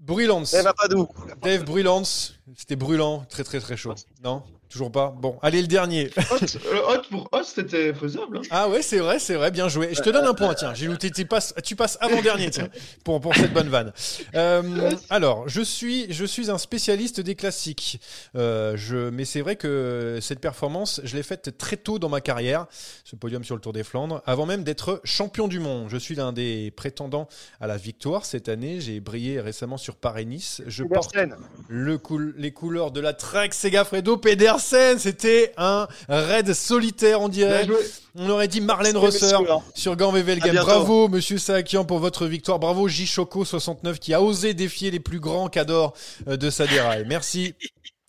Brulance. 0.00 0.54
Va 0.54 0.72
pas 0.74 0.88
d'où 0.88 1.06
Dave 1.42 1.64
Brulance. 1.64 2.38
C'était 2.56 2.76
brûlant, 2.76 3.24
très 3.28 3.44
très 3.44 3.60
très 3.60 3.76
chaud. 3.76 3.94
Non? 4.22 4.42
Toujours 4.68 4.90
pas 4.90 5.14
Bon, 5.16 5.38
allez, 5.42 5.60
le 5.62 5.68
dernier. 5.68 6.10
Hot, 6.30 6.36
euh, 6.66 6.80
hot 6.88 7.02
pour 7.10 7.28
hot, 7.32 7.42
c'était 7.44 7.94
faisable. 7.94 8.38
hein. 8.38 8.42
Ah 8.50 8.68
ouais, 8.68 8.82
c'est 8.82 8.98
vrai, 8.98 9.18
c'est 9.18 9.34
vrai, 9.34 9.50
bien 9.50 9.68
joué. 9.68 9.90
Je 9.92 10.02
te 10.02 10.10
donne 10.10 10.24
un 10.26 10.34
point, 10.34 10.54
tiens. 10.54 10.74
J'ai 10.74 10.86
looté, 10.86 11.10
tu 11.10 11.24
passes, 11.24 11.54
tu 11.64 11.76
passes 11.76 11.96
avant-dernier, 12.00 12.50
tiens, 12.50 12.68
pour, 13.04 13.20
pour 13.20 13.34
cette 13.34 13.52
bonne 13.52 13.68
vanne. 13.68 13.92
Euh, 14.34 14.90
alors, 15.08 15.48
je 15.48 15.62
suis, 15.62 16.12
je 16.12 16.24
suis 16.24 16.50
un 16.50 16.58
spécialiste 16.58 17.20
des 17.20 17.34
classiques. 17.36 18.00
Euh, 18.34 18.76
je, 18.76 19.08
mais 19.10 19.24
c'est 19.24 19.40
vrai 19.40 19.56
que 19.56 20.18
cette 20.20 20.40
performance, 20.40 21.00
je 21.04 21.16
l'ai 21.16 21.22
faite 21.22 21.56
très 21.58 21.76
tôt 21.76 21.98
dans 21.98 22.08
ma 22.08 22.20
carrière, 22.20 22.66
ce 23.04 23.14
podium 23.16 23.44
sur 23.44 23.54
le 23.54 23.60
Tour 23.60 23.72
des 23.72 23.84
Flandres, 23.84 24.20
avant 24.26 24.46
même 24.46 24.64
d'être 24.64 25.00
champion 25.04 25.48
du 25.48 25.60
monde. 25.60 25.88
Je 25.88 25.96
suis 25.96 26.14
l'un 26.16 26.32
des 26.32 26.72
prétendants 26.72 27.28
à 27.60 27.66
la 27.66 27.76
victoire 27.76 28.24
cette 28.24 28.48
année. 28.48 28.80
J'ai 28.80 29.00
brillé 29.00 29.40
récemment 29.40 29.76
sur 29.76 29.96
Paris-Nice. 29.96 30.62
Je 30.66 30.82
porte 30.84 31.16
le 31.68 32.00
les 32.36 32.52
couleurs 32.52 32.90
de 32.90 33.00
la 33.00 33.12
Trek 33.12 33.50
Segafredo 33.52 34.16
Pedersen. 34.56 34.98
C'était 34.98 35.52
un 35.56 35.88
raid 36.08 36.52
solitaire, 36.52 37.20
on 37.20 37.28
dirait. 37.28 37.66
On 38.14 38.30
aurait 38.30 38.48
dit 38.48 38.60
Marlène 38.60 38.96
Rosser 38.96 39.32
sur 39.74 39.96
Gant 39.96 40.12
bientôt. 40.12 40.52
Bravo, 40.52 41.08
monsieur 41.08 41.38
Saakian, 41.38 41.84
pour 41.84 41.98
votre 41.98 42.26
victoire. 42.26 42.58
Bravo, 42.58 42.88
J. 42.88 43.06
Choco 43.06 43.44
69 43.44 43.98
qui 43.98 44.14
a 44.14 44.22
osé 44.22 44.54
défier 44.54 44.90
les 44.90 45.00
plus 45.00 45.20
grands 45.20 45.48
cadors 45.48 45.94
euh, 46.28 46.36
de 46.36 46.50
sa 46.50 46.66
déraille. 46.66 47.04
Merci. 47.06 47.54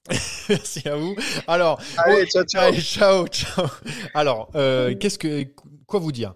Merci 0.49 0.87
à 0.87 0.95
vous. 0.95 1.15
Alors, 1.47 1.79
Allez, 1.97 2.25
ciao, 2.27 2.43
ciao. 2.45 2.63
Allez, 2.63 2.81
ciao, 2.81 3.27
ciao. 3.27 3.65
Alors, 4.13 4.49
euh, 4.55 4.95
qu'est-ce 4.95 5.19
que 5.19 5.45
quoi 5.85 5.99
vous 5.99 6.11
dire? 6.11 6.33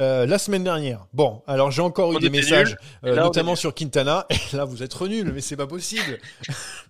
Euh, 0.00 0.26
La 0.26 0.38
semaine 0.38 0.64
dernière, 0.64 1.06
bon, 1.12 1.42
alors 1.46 1.70
j'ai 1.70 1.82
encore 1.82 2.12
eu 2.14 2.20
des 2.20 2.30
messages, 2.30 2.76
euh, 3.04 3.14
Là, 3.14 3.24
notamment 3.24 3.56
sur 3.56 3.74
Quintana. 3.74 4.26
Et 4.30 4.56
là, 4.56 4.64
vous 4.64 4.82
êtes 4.82 4.98
nuls, 5.02 5.32
mais 5.34 5.40
c'est 5.40 5.56
pas 5.56 5.66
possible. 5.66 6.18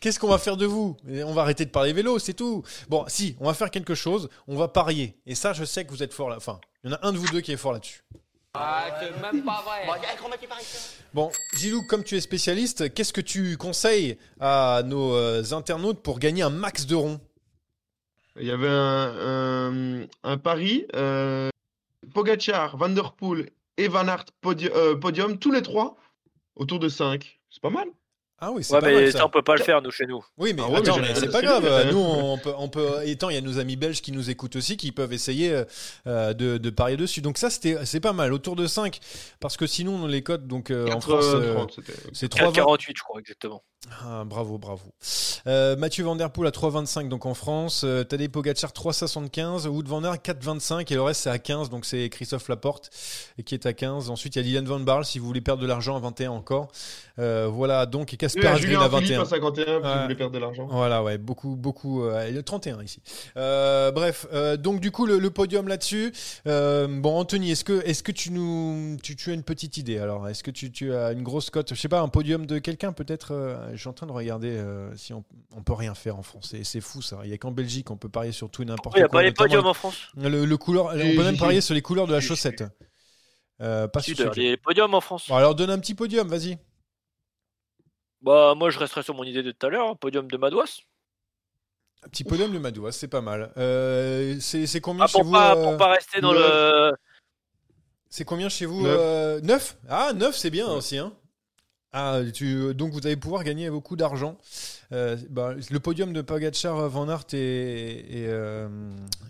Qu'est-ce 0.00 0.18
qu'on 0.20 0.28
va 0.28 0.38
faire 0.38 0.56
de 0.56 0.66
vous? 0.66 0.96
On 1.08 1.32
va 1.32 1.42
arrêter 1.42 1.64
de 1.64 1.70
parler 1.70 1.92
vélo, 1.92 2.18
c'est 2.18 2.34
tout. 2.34 2.62
Bon, 2.88 3.04
si, 3.08 3.36
on 3.40 3.46
va 3.46 3.54
faire 3.54 3.70
quelque 3.70 3.94
chose. 3.94 4.28
On 4.46 4.56
va 4.56 4.68
parier. 4.68 5.16
Et 5.26 5.34
ça, 5.34 5.52
je 5.52 5.64
sais 5.64 5.84
que 5.84 5.90
vous 5.90 6.02
êtes 6.02 6.12
fort 6.12 6.28
là. 6.30 6.36
Enfin, 6.36 6.60
il 6.84 6.90
y 6.90 6.94
en 6.94 6.96
a 6.96 7.06
un 7.06 7.12
de 7.12 7.18
vous 7.18 7.28
deux 7.28 7.40
qui 7.40 7.52
est 7.52 7.56
fort 7.56 7.72
là-dessus. 7.72 8.02
Ah, 8.54 8.86
c'est 9.00 9.20
même 9.20 9.44
pas 9.44 9.62
vrai. 9.66 9.86
Bon, 11.12 11.30
Gilou, 11.56 11.82
comme 11.86 12.04
tu 12.04 12.16
es 12.16 12.20
spécialiste, 12.20 12.92
qu'est-ce 12.94 13.12
que 13.12 13.20
tu 13.20 13.56
conseilles 13.58 14.18
à 14.40 14.82
nos 14.84 15.14
euh, 15.14 15.42
internautes 15.52 16.00
pour 16.02 16.18
gagner 16.18 16.42
un 16.42 16.50
max 16.50 16.86
de 16.86 16.94
ronds? 16.94 17.20
Il 18.38 18.46
y 18.46 18.50
avait 18.50 18.68
un, 18.68 20.02
un, 20.02 20.06
un 20.24 20.38
pari. 20.38 20.86
Euh, 20.94 21.48
Pogacar, 22.14 22.76
Van 22.76 22.88
Der 22.88 23.12
Poel 23.12 23.50
et 23.76 23.88
Van 23.88 24.08
Aert 24.08 24.24
podi- 24.42 24.70
euh, 24.74 24.96
podium, 24.96 25.38
tous 25.38 25.52
les 25.52 25.62
trois, 25.62 25.96
autour 26.54 26.78
de 26.78 26.88
5. 26.88 27.38
C'est 27.50 27.60
pas 27.62 27.70
mal. 27.70 27.88
Ah 28.38 28.50
oui, 28.52 28.62
c'est 28.62 28.74
Ouais, 28.74 28.80
pas 28.80 28.86
mais 28.88 28.94
mal 28.94 29.12
ça, 29.12 29.24
on 29.24 29.30
peut 29.30 29.40
pas 29.42 29.54
le 29.56 29.62
faire, 29.62 29.80
nous, 29.80 29.90
chez 29.90 30.06
nous. 30.06 30.22
Oui, 30.36 30.52
mais 30.54 30.62
Ah 30.64 30.70
ouais, 30.70 30.80
mais 31.00 31.14
c'est 31.14 31.30
pas 31.30 31.40
grave. 31.40 31.90
Nous, 31.90 31.98
on 31.98 32.36
peut, 32.36 32.52
on 32.58 32.68
peut. 32.68 33.00
Étant, 33.06 33.30
il 33.30 33.34
y 33.34 33.38
a 33.38 33.40
nos 33.40 33.58
amis 33.58 33.76
belges 33.76 34.02
qui 34.02 34.12
nous 34.12 34.28
écoutent 34.28 34.56
aussi, 34.56 34.76
qui 34.76 34.92
peuvent 34.92 35.12
essayer 35.14 35.62
euh, 36.06 36.34
de, 36.34 36.58
de 36.58 36.70
parier 36.70 36.98
dessus. 36.98 37.22
Donc 37.22 37.38
ça, 37.38 37.48
c'était, 37.48 37.84
c'est 37.86 38.00
pas 38.00 38.12
mal, 38.12 38.32
autour 38.34 38.54
de 38.54 38.66
5 38.66 39.00
parce 39.40 39.56
que 39.56 39.66
sinon, 39.66 40.06
les 40.06 40.22
cotes, 40.22 40.46
donc 40.46 40.70
euh, 40.70 40.86
en 40.88 40.98
4, 40.98 41.02
France, 41.02 41.24
euh, 41.34 41.54
30, 41.54 41.72
c'était- 41.76 41.92
c'est 42.12 42.28
3,20. 42.30 42.52
4,48, 42.52 42.92
je 42.96 43.02
crois, 43.02 43.20
exactement. 43.20 43.62
Ah, 44.04 44.24
bravo, 44.24 44.58
bravo. 44.58 44.82
Euh, 45.46 45.76
Mathieu 45.76 46.04
Van 46.04 46.16
Der 46.16 46.30
Poel 46.30 46.48
à 46.48 46.50
3,25 46.50 47.08
donc 47.08 47.24
en 47.24 47.34
France. 47.34 47.82
Euh, 47.84 48.02
Tadej 48.04 48.28
Pogacar 48.28 48.72
3,75. 48.72 49.66
Wood 49.68 49.86
Van 49.86 50.02
Aert 50.02 50.16
4,25 50.16 50.92
et 50.92 50.96
le 50.96 51.02
reste 51.02 51.22
c'est 51.22 51.30
à 51.30 51.38
15 51.38 51.70
donc 51.70 51.84
c'est 51.84 52.08
Christophe 52.08 52.48
Laporte 52.48 52.90
et 53.38 53.42
qui 53.44 53.54
est 53.54 53.64
à 53.64 53.72
15. 53.72 54.10
Ensuite 54.10 54.34
il 54.34 54.38
y 54.38 54.40
a 54.40 54.44
Dylan 54.44 54.64
Van 54.66 54.80
Barle 54.80 55.04
si 55.04 55.18
vous 55.20 55.26
voulez 55.26 55.40
perdre 55.40 55.62
de 55.62 55.66
l'argent 55.68 55.96
à 55.96 56.00
21 56.00 56.30
encore. 56.32 56.68
Euh, 57.18 57.48
voilà 57.50 57.86
donc 57.86 58.12
et 58.12 58.16
Casper 58.16 58.56
Julien 58.58 58.80
à 58.80 58.88
Philippe 58.90 59.10
21. 59.10 59.22
à 59.22 59.24
51, 59.24 59.64
si 59.64 59.72
vous 59.96 60.02
voulez 60.02 60.14
perdre 60.16 60.34
de 60.34 60.38
l'argent. 60.38 60.66
Voilà, 60.70 61.02
ouais, 61.02 61.16
beaucoup, 61.16 61.54
beaucoup. 61.56 62.02
euh, 62.04 62.30
le 62.30 62.42
31 62.42 62.82
ici. 62.82 63.00
Euh, 63.36 63.92
bref, 63.92 64.26
euh, 64.32 64.56
donc 64.56 64.80
du 64.80 64.90
coup, 64.90 65.06
le, 65.06 65.18
le 65.18 65.30
podium 65.30 65.68
là-dessus. 65.68 66.12
Euh, 66.46 66.86
bon, 66.88 67.16
Anthony, 67.18 67.52
est-ce 67.52 67.64
que, 67.64 67.82
est-ce 67.86 68.02
que 68.02 68.12
tu 68.12 68.32
nous, 68.32 68.96
tu, 69.02 69.16
tu 69.16 69.30
as 69.30 69.34
une 69.34 69.42
petite 69.44 69.76
idée 69.78 69.98
Alors, 69.98 70.28
est-ce 70.28 70.42
que 70.42 70.50
tu, 70.50 70.70
tu 70.72 70.92
as 70.94 71.12
une 71.12 71.22
grosse 71.22 71.48
cote? 71.50 71.72
Je 71.74 71.80
sais 71.80 71.88
pas, 71.88 72.00
un 72.00 72.08
podium 72.08 72.44
de 72.46 72.58
quelqu'un 72.58 72.92
peut-être 72.92 73.28
euh, 73.32 73.75
Je 73.76 73.80
suis 73.80 73.88
en 73.88 73.92
train 73.92 74.06
de 74.06 74.12
regarder 74.12 74.48
euh, 74.50 74.94
si 74.96 75.12
on, 75.12 75.24
on 75.54 75.62
peut 75.62 75.72
rien 75.74 75.94
faire 75.94 76.16
en 76.16 76.22
France. 76.22 76.54
C'est, 76.62 76.80
fou 76.80 77.00
ça. 77.02 77.20
Il 77.24 77.30
y 77.30 77.32
a 77.32 77.38
qu'en 77.38 77.50
Belgique 77.52 77.90
on 77.90 77.96
peut 77.96 78.08
parier 78.08 78.32
sur 78.32 78.50
tout 78.50 78.62
et 78.62 78.64
n'importe 78.64 78.96
Il 78.96 79.00
n'y 79.00 79.04
a 79.04 79.08
quoi. 79.08 79.20
pas 79.20 79.22
les 79.24 79.32
podiums 79.32 79.66
en 79.66 79.74
France. 79.74 80.08
Le, 80.16 80.44
le 80.44 80.56
couleur, 80.56 80.86
on 80.86 80.98
peut 81.16 81.22
même 81.24 81.36
parier 81.38 81.60
sur 81.60 81.74
les 81.74 81.82
couleurs 81.82 82.06
de 82.06 82.12
la 82.12 82.20
chaussette. 82.20 82.64
Euh, 83.62 83.86
pas 83.88 84.00
sur 84.00 84.12
il 84.14 84.18
y 84.18 84.22
a 84.22 84.32
celui- 84.32 84.42
les 84.50 84.56
podiums 84.56 84.92
en 84.94 85.00
France. 85.00 85.26
Bon, 85.28 85.36
alors 85.36 85.54
donne 85.54 85.70
un 85.70 85.78
petit 85.78 85.94
podium, 85.94 86.28
vas-y. 86.28 86.58
Bah, 88.22 88.54
moi, 88.56 88.70
je 88.70 88.78
resterai 88.78 89.02
sur 89.02 89.14
mon 89.14 89.24
idée 89.24 89.42
de 89.42 89.52
tout 89.52 89.66
à 89.66 89.70
l'heure, 89.70 89.88
hein, 89.90 89.94
podium 89.94 90.26
de 90.30 90.36
Madouas. 90.36 90.80
Un 92.04 92.08
petit 92.08 92.24
podium 92.24 92.52
de 92.52 92.58
Madouas, 92.58 92.92
c'est 92.92 93.08
pas 93.08 93.20
mal. 93.20 93.52
Euh, 93.56 94.36
c'est, 94.40 94.80
combien 94.80 95.04
Ah, 95.04 95.06
chez 95.06 95.12
pour, 95.18 95.24
vous 95.24 95.32
pas, 95.32 95.56
euh, 95.56 95.62
pour 95.64 95.76
pas 95.76 95.88
rester 95.92 96.20
dans 96.20 96.32
le. 96.32 96.92
C'est 98.08 98.24
combien 98.24 98.48
chez 98.48 98.66
vous 98.66 98.82
Neuf. 98.82 98.96
euh, 98.98 99.40
9 99.42 99.76
Ah, 99.88 100.12
9, 100.14 100.34
c'est 100.36 100.50
bien 100.50 100.66
aussi. 100.68 100.98
Hein 100.98 101.12
ah, 101.98 102.20
donc 102.74 102.92
vous 102.92 103.06
allez 103.06 103.16
pouvoir 103.16 103.42
gagner 103.42 103.70
beaucoup 103.70 103.96
d'argent. 103.96 104.36
Euh, 104.92 105.16
bah, 105.30 105.54
le 105.70 105.80
podium 105.80 106.12
de 106.12 106.22
Pogacar, 106.22 106.88
Van 106.88 107.08
Aert 107.08 107.24
et, 107.32 107.38
et, 107.38 108.26
euh, 108.28 108.68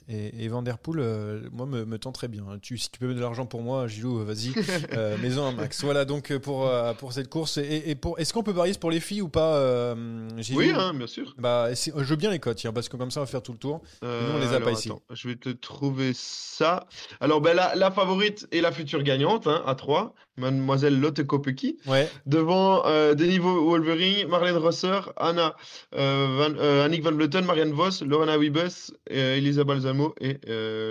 et, 0.09 0.45
et 0.45 0.49
Van 0.49 0.63
Der 0.63 0.79
Poel, 0.79 1.01
euh, 1.01 1.41
moi, 1.53 1.67
me, 1.67 1.85
me 1.85 1.99
très 2.13 2.29
bien. 2.29 2.45
Tu, 2.63 2.79
si 2.79 2.91
tu 2.91 2.99
peux 2.99 3.07
mettre 3.07 3.19
de 3.19 3.23
l'argent 3.23 3.47
pour 3.47 3.63
moi, 3.63 3.87
Gilou, 3.87 4.25
vas-y, 4.25 4.53
euh, 4.93 5.17
mets-en 5.19 5.47
un 5.47 5.53
max. 5.53 5.83
Voilà 5.83 6.05
donc 6.05 6.31
euh, 6.31 6.39
pour, 6.39 6.69
euh, 6.69 6.93
pour 6.95 7.13
cette 7.13 7.29
course. 7.29 7.59
Et, 7.59 7.91
et 7.91 7.95
pour, 7.95 8.19
est-ce 8.19 8.33
qu'on 8.33 8.43
peut 8.43 8.55
parier 8.55 8.75
pour 8.75 8.91
les 8.91 9.01
filles 9.01 9.23
ou 9.23 9.29
pas, 9.29 9.57
euh, 9.57 10.29
Gilou 10.39 10.59
Oui, 10.59 10.73
hein, 10.75 10.95
bien 10.95 11.07
sûr. 11.07 11.35
Bah, 11.39 11.69
je 11.73 11.91
veux 12.05 12.17
bien 12.17 12.31
les 12.31 12.39
cotes, 12.39 12.65
parce 12.75 12.89
que 12.89 12.97
comme 12.97 13.11
ça, 13.11 13.21
on 13.21 13.25
va 13.25 13.31
faire 13.31 13.43
tout 13.43 13.53
le 13.53 13.59
tour. 13.59 13.83
Euh, 14.05 14.29
Nous, 14.29 14.37
on 14.37 14.39
les 14.39 14.47
a 14.47 14.57
alors, 14.57 14.63
pas 14.63 14.73
ici. 14.73 14.89
attends, 14.89 15.03
je 15.13 15.29
vais 15.29 15.37
te 15.37 15.49
trouver 15.51 16.13
ça. 16.15 16.87
Alors, 17.21 17.41
ben, 17.41 17.55
la, 17.55 17.75
la 17.75 17.91
favorite 17.91 18.47
et 18.53 18.61
la 18.61 18.73
future 18.73 19.03
gagnante, 19.03 19.47
hein, 19.47 19.63
à 19.67 19.75
3, 19.75 20.15
Mademoiselle 20.37 20.99
Lotte 21.01 21.23
Kopecky. 21.25 21.79
Ouais. 21.87 22.09
Devant 22.27 22.87
euh, 22.87 23.15
Denis 23.15 23.39
Wolverine, 23.39 24.29
Marlène 24.29 24.57
Rosser, 24.57 25.01
Anna, 25.17 25.46
euh, 25.95 26.27
Van, 26.39 26.55
euh, 26.59 26.85
Annick 26.85 27.03
Van 27.03 27.13
Vleuten, 27.13 27.45
Marianne 27.45 27.73
Vos, 27.73 28.05
Lorena 28.05 28.39
Wiebes, 28.39 28.93
euh, 29.11 29.37
Elisa 29.37 29.65
Balsamo 29.65 30.15
et 30.21 30.39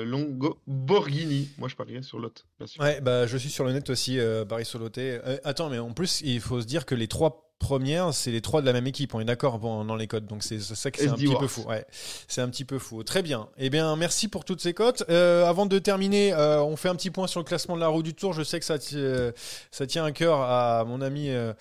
Longo 0.06 0.60
Borghini. 0.68 1.50
Moi, 1.58 1.68
je 1.68 1.76
parierais 1.76 2.04
sur 2.04 2.20
sûr. 2.66 2.82
Ouais, 2.82 3.02
bah, 3.02 3.28
je 3.28 3.38
suis 3.38 3.50
sur 3.50 3.66
le 3.66 3.74
net 3.74 3.90
aussi, 3.90 4.20
Paris 4.48 4.66
Soloté. 4.66 5.20
Attends, 5.44 5.70
mais 5.70 5.80
en 5.80 5.92
plus, 5.92 6.22
il 6.22 6.42
faut 6.42 6.62
se 6.62 6.66
dire 6.66 6.86
que 6.86 6.96
les 6.96 7.08
trois 7.08 7.45
premières, 7.60 8.14
c'est 8.14 8.32
les 8.32 8.42
trois 8.42 8.62
de 8.62 8.66
la 8.66 8.74
même 8.74 8.88
équipe. 8.88 9.16
On 9.16 9.20
est 9.20 9.26
d'accord 9.26 9.60
dans 9.60 9.96
les 9.96 10.08
codes, 10.08 10.26
donc 10.28 10.44
c'est 10.44 10.60
ça 10.60 10.92
que 10.92 11.00
c'est 11.00 11.08
un 11.08 11.14
petit 11.14 11.34
peu 11.34 11.48
fou. 11.48 11.62
Ouais, 11.68 11.86
c'est 12.28 12.42
un 12.42 12.50
petit 12.50 12.66
peu 12.66 12.80
fou. 12.80 13.04
Très 13.04 13.22
bien. 13.22 13.48
Eh 13.58 13.70
bien, 13.70 13.96
merci 13.96 14.28
pour 14.28 14.46
toutes 14.46 14.62
ces 14.62 14.74
cotes. 14.74 15.04
Euh, 15.10 15.46
avant 15.46 15.66
de 15.66 15.80
terminer, 15.80 16.34
euh, 16.34 16.62
on 16.62 16.76
fait 16.76 16.90
un 16.90 16.96
petit 16.96 17.12
point 17.12 17.28
sur 17.28 17.40
le 17.40 17.46
classement 17.46 17.76
de 17.76 17.82
la 17.82 17.88
roue 17.88 18.04
du 18.04 18.14
Tour. 18.14 18.34
Je 18.34 18.44
sais 18.44 18.60
que 18.60 18.66
ça, 18.66 18.76
euh, 18.94 19.32
ça 19.72 19.88
tient 19.88 20.06
à 20.06 20.12
cœur 20.12 20.42
à 20.42 20.84
mon 20.86 21.02
ami 21.02 21.30
euh, 21.30 21.54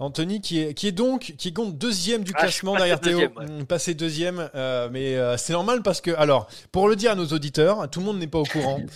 Anthony, 0.00 0.40
qui 0.40 0.60
est, 0.60 0.74
qui 0.74 0.88
est 0.88 0.92
donc 0.92 1.34
qui 1.38 1.52
compte 1.52 1.78
deuxième 1.78 2.24
du 2.24 2.32
Ah, 2.34 2.40
classement 2.40 2.74
derrière 2.76 3.00
Théo. 3.00 3.18
ouais. 3.18 3.28
Mm, 3.28 3.64
Passé 3.66 3.94
deuxième, 3.94 4.50
mais 4.92 5.16
c'est 5.38 5.52
normal 5.52 5.82
parce 5.82 6.00
que, 6.00 6.10
alors, 6.12 6.48
pour 6.72 6.88
le 6.88 6.96
dire 6.96 7.12
à 7.12 7.14
nos 7.14 7.26
auditeurs, 7.26 7.88
tout 7.90 8.00
le 8.00 8.06
monde 8.06 8.18
n'est 8.18 8.26
pas 8.26 8.38
au 8.38 8.44
courant. 8.44 8.80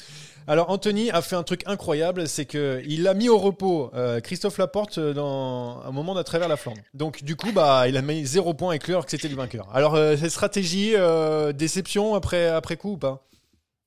Alors 0.51 0.69
Anthony 0.71 1.13
a 1.13 1.23
fait 1.23 1.37
un 1.37 1.45
truc 1.45 1.63
incroyable, 1.67 2.27
c'est 2.27 2.45
que 2.45 2.83
il 2.85 3.07
a 3.07 3.15
mis 3.15 3.29
au 3.29 3.39
repos 3.39 3.89
euh, 3.95 4.19
Christophe 4.19 4.59
Laporte 4.59 4.99
euh, 4.99 5.13
dans 5.13 5.81
un 5.85 5.93
moment 5.93 6.13
d'à 6.13 6.25
travers 6.25 6.49
la 6.49 6.57
Flandre. 6.57 6.81
Donc 6.93 7.23
du 7.23 7.37
coup 7.37 7.53
bah 7.53 7.87
il 7.87 7.97
a 7.97 8.03
mis 8.03 8.27
zéro 8.27 8.53
point 8.53 8.71
avec 8.71 8.89
l'heure 8.89 9.05
que 9.05 9.13
c'était 9.13 9.29
le 9.29 9.37
vainqueur. 9.37 9.69
Alors 9.73 9.95
euh, 9.95 10.17
cette 10.17 10.33
stratégie 10.33 10.97
euh, 10.97 11.53
déception 11.53 12.17
après 12.17 12.49
après 12.49 12.77
coup 12.77 12.95
ou 12.95 12.97
pas? 12.97 13.29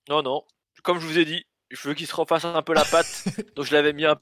Non, 0.08 0.22
non. 0.24 0.46
Comme 0.84 1.02
je 1.02 1.06
vous 1.06 1.20
ai 1.20 1.26
dit, 1.26 1.44
je 1.70 1.86
veux 1.86 1.96
qu'il 1.96 2.08
se 2.08 2.16
refasse 2.16 2.46
un 2.46 2.62
peu 2.62 2.74
la 2.74 2.86
patte. 2.86 3.26
donc 3.58 3.66
je 3.66 3.74
l'avais 3.74 3.92
mis 3.92 4.06
un 4.06 4.16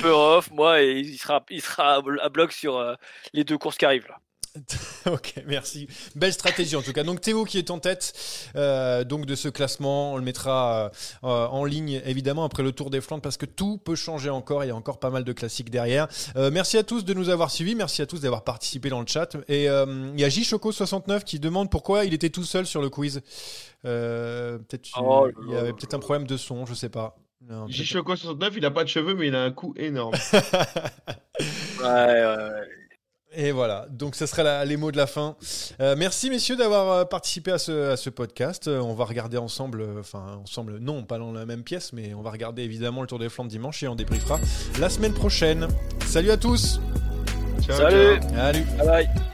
peu 0.00 0.08
off, 0.08 0.50
moi, 0.52 0.82
et 0.82 1.00
il 1.00 1.18
sera, 1.18 1.44
il 1.50 1.60
sera 1.60 1.96
à 2.22 2.28
bloc 2.30 2.52
sur 2.52 2.96
les 3.34 3.44
deux 3.44 3.58
courses 3.58 3.76
qui 3.76 3.84
arrivent 3.84 4.08
là. 4.08 4.16
ok, 5.06 5.42
merci. 5.46 5.88
Belle 6.14 6.32
stratégie 6.32 6.76
en 6.76 6.82
tout 6.82 6.92
cas. 6.92 7.02
Donc 7.02 7.20
Théo 7.20 7.44
qui 7.44 7.58
est 7.58 7.70
en 7.70 7.78
tête 7.80 8.12
euh, 8.54 9.02
donc 9.04 9.26
de 9.26 9.34
ce 9.34 9.48
classement, 9.48 10.12
on 10.12 10.16
le 10.16 10.22
mettra 10.22 10.90
euh, 11.24 11.46
en 11.46 11.64
ligne 11.64 12.00
évidemment 12.04 12.44
après 12.44 12.62
le 12.62 12.70
Tour 12.72 12.90
des 12.90 13.00
Flandres 13.00 13.22
parce 13.22 13.36
que 13.36 13.46
tout 13.46 13.78
peut 13.78 13.96
changer 13.96 14.30
encore. 14.30 14.62
Il 14.64 14.68
y 14.68 14.70
a 14.70 14.76
encore 14.76 15.00
pas 15.00 15.10
mal 15.10 15.24
de 15.24 15.32
classiques 15.32 15.70
derrière. 15.70 16.06
Euh, 16.36 16.50
merci 16.52 16.78
à 16.78 16.84
tous 16.84 17.04
de 17.04 17.14
nous 17.14 17.30
avoir 17.30 17.50
suivis, 17.50 17.74
merci 17.74 18.00
à 18.02 18.06
tous 18.06 18.20
d'avoir 18.20 18.44
participé 18.44 18.88
dans 18.90 19.00
le 19.00 19.06
chat. 19.06 19.36
Et 19.48 19.68
euh, 19.68 20.10
il 20.14 20.20
y 20.20 20.24
a 20.24 20.28
J 20.28 20.44
Choco 20.44 20.70
69 20.72 21.24
qui 21.24 21.40
demande 21.40 21.70
pourquoi 21.70 22.04
il 22.04 22.14
était 22.14 22.30
tout 22.30 22.44
seul 22.44 22.64
sur 22.66 22.80
le 22.80 22.90
quiz. 22.90 23.22
Euh, 23.84 24.58
peut-être 24.58 24.88
Oh 25.00 25.28
il 25.46 25.52
y 25.52 25.56
avait 25.56 25.72
peut-être 25.72 25.94
un 25.94 25.98
problème 25.98 26.26
de 26.26 26.36
son, 26.36 26.64
je 26.64 26.74
sais 26.74 26.88
pas. 26.88 27.16
Non, 27.46 27.66
peut-être- 27.66 27.76
Jichoko 27.76 28.16
69, 28.16 28.54
il 28.56 28.64
a 28.64 28.70
pas 28.70 28.84
de 28.84 28.88
cheveux, 28.88 29.14
mais 29.14 29.26
il 29.26 29.34
a 29.34 29.42
un 29.42 29.50
cou 29.50 29.74
énorme. 29.76 30.14
Ouais, 31.80 31.84
ouais, 31.84 32.24
ouais. 32.24 32.68
Et 33.36 33.50
voilà, 33.52 33.86
donc 33.90 34.14
ce 34.14 34.26
sera 34.26 34.42
la- 34.42 34.64
les 34.64 34.76
mots 34.76 34.92
de 34.92 34.96
la 34.96 35.06
fin. 35.06 35.36
Euh, 35.80 35.94
merci 35.98 36.30
messieurs 36.30 36.56
d'avoir 36.56 36.92
euh, 36.92 37.04
participé 37.04 37.50
à 37.52 37.58
ce, 37.58 37.90
à 37.90 37.96
ce 37.96 38.08
podcast. 38.10 38.68
Euh, 38.68 38.80
on 38.80 38.94
va 38.94 39.04
regarder 39.04 39.36
ensemble, 39.38 39.84
enfin 39.98 40.38
ensemble, 40.42 40.78
non, 40.78 41.02
pas 41.02 41.18
dans 41.18 41.32
la 41.32 41.44
même 41.46 41.62
pièce, 41.64 41.92
mais 41.92 42.14
on 42.14 42.22
va 42.22 42.30
regarder 42.30 42.62
évidemment 42.62 43.00
le 43.00 43.06
Tour 43.08 43.18
des 43.18 43.28
Flandres 43.28 43.50
dimanche 43.50 43.82
et 43.82 43.88
on 43.88 43.96
débriefera 43.96 44.38
la 44.78 44.88
semaine 44.88 45.14
prochaine. 45.14 45.66
Salut 46.06 46.30
à 46.30 46.36
tous 46.36 46.80
Ciao, 47.62 47.76
Salut. 47.76 48.20
ciao. 48.20 48.34
Salut 48.36 48.64
Bye 48.78 48.86
bye. 48.86 49.33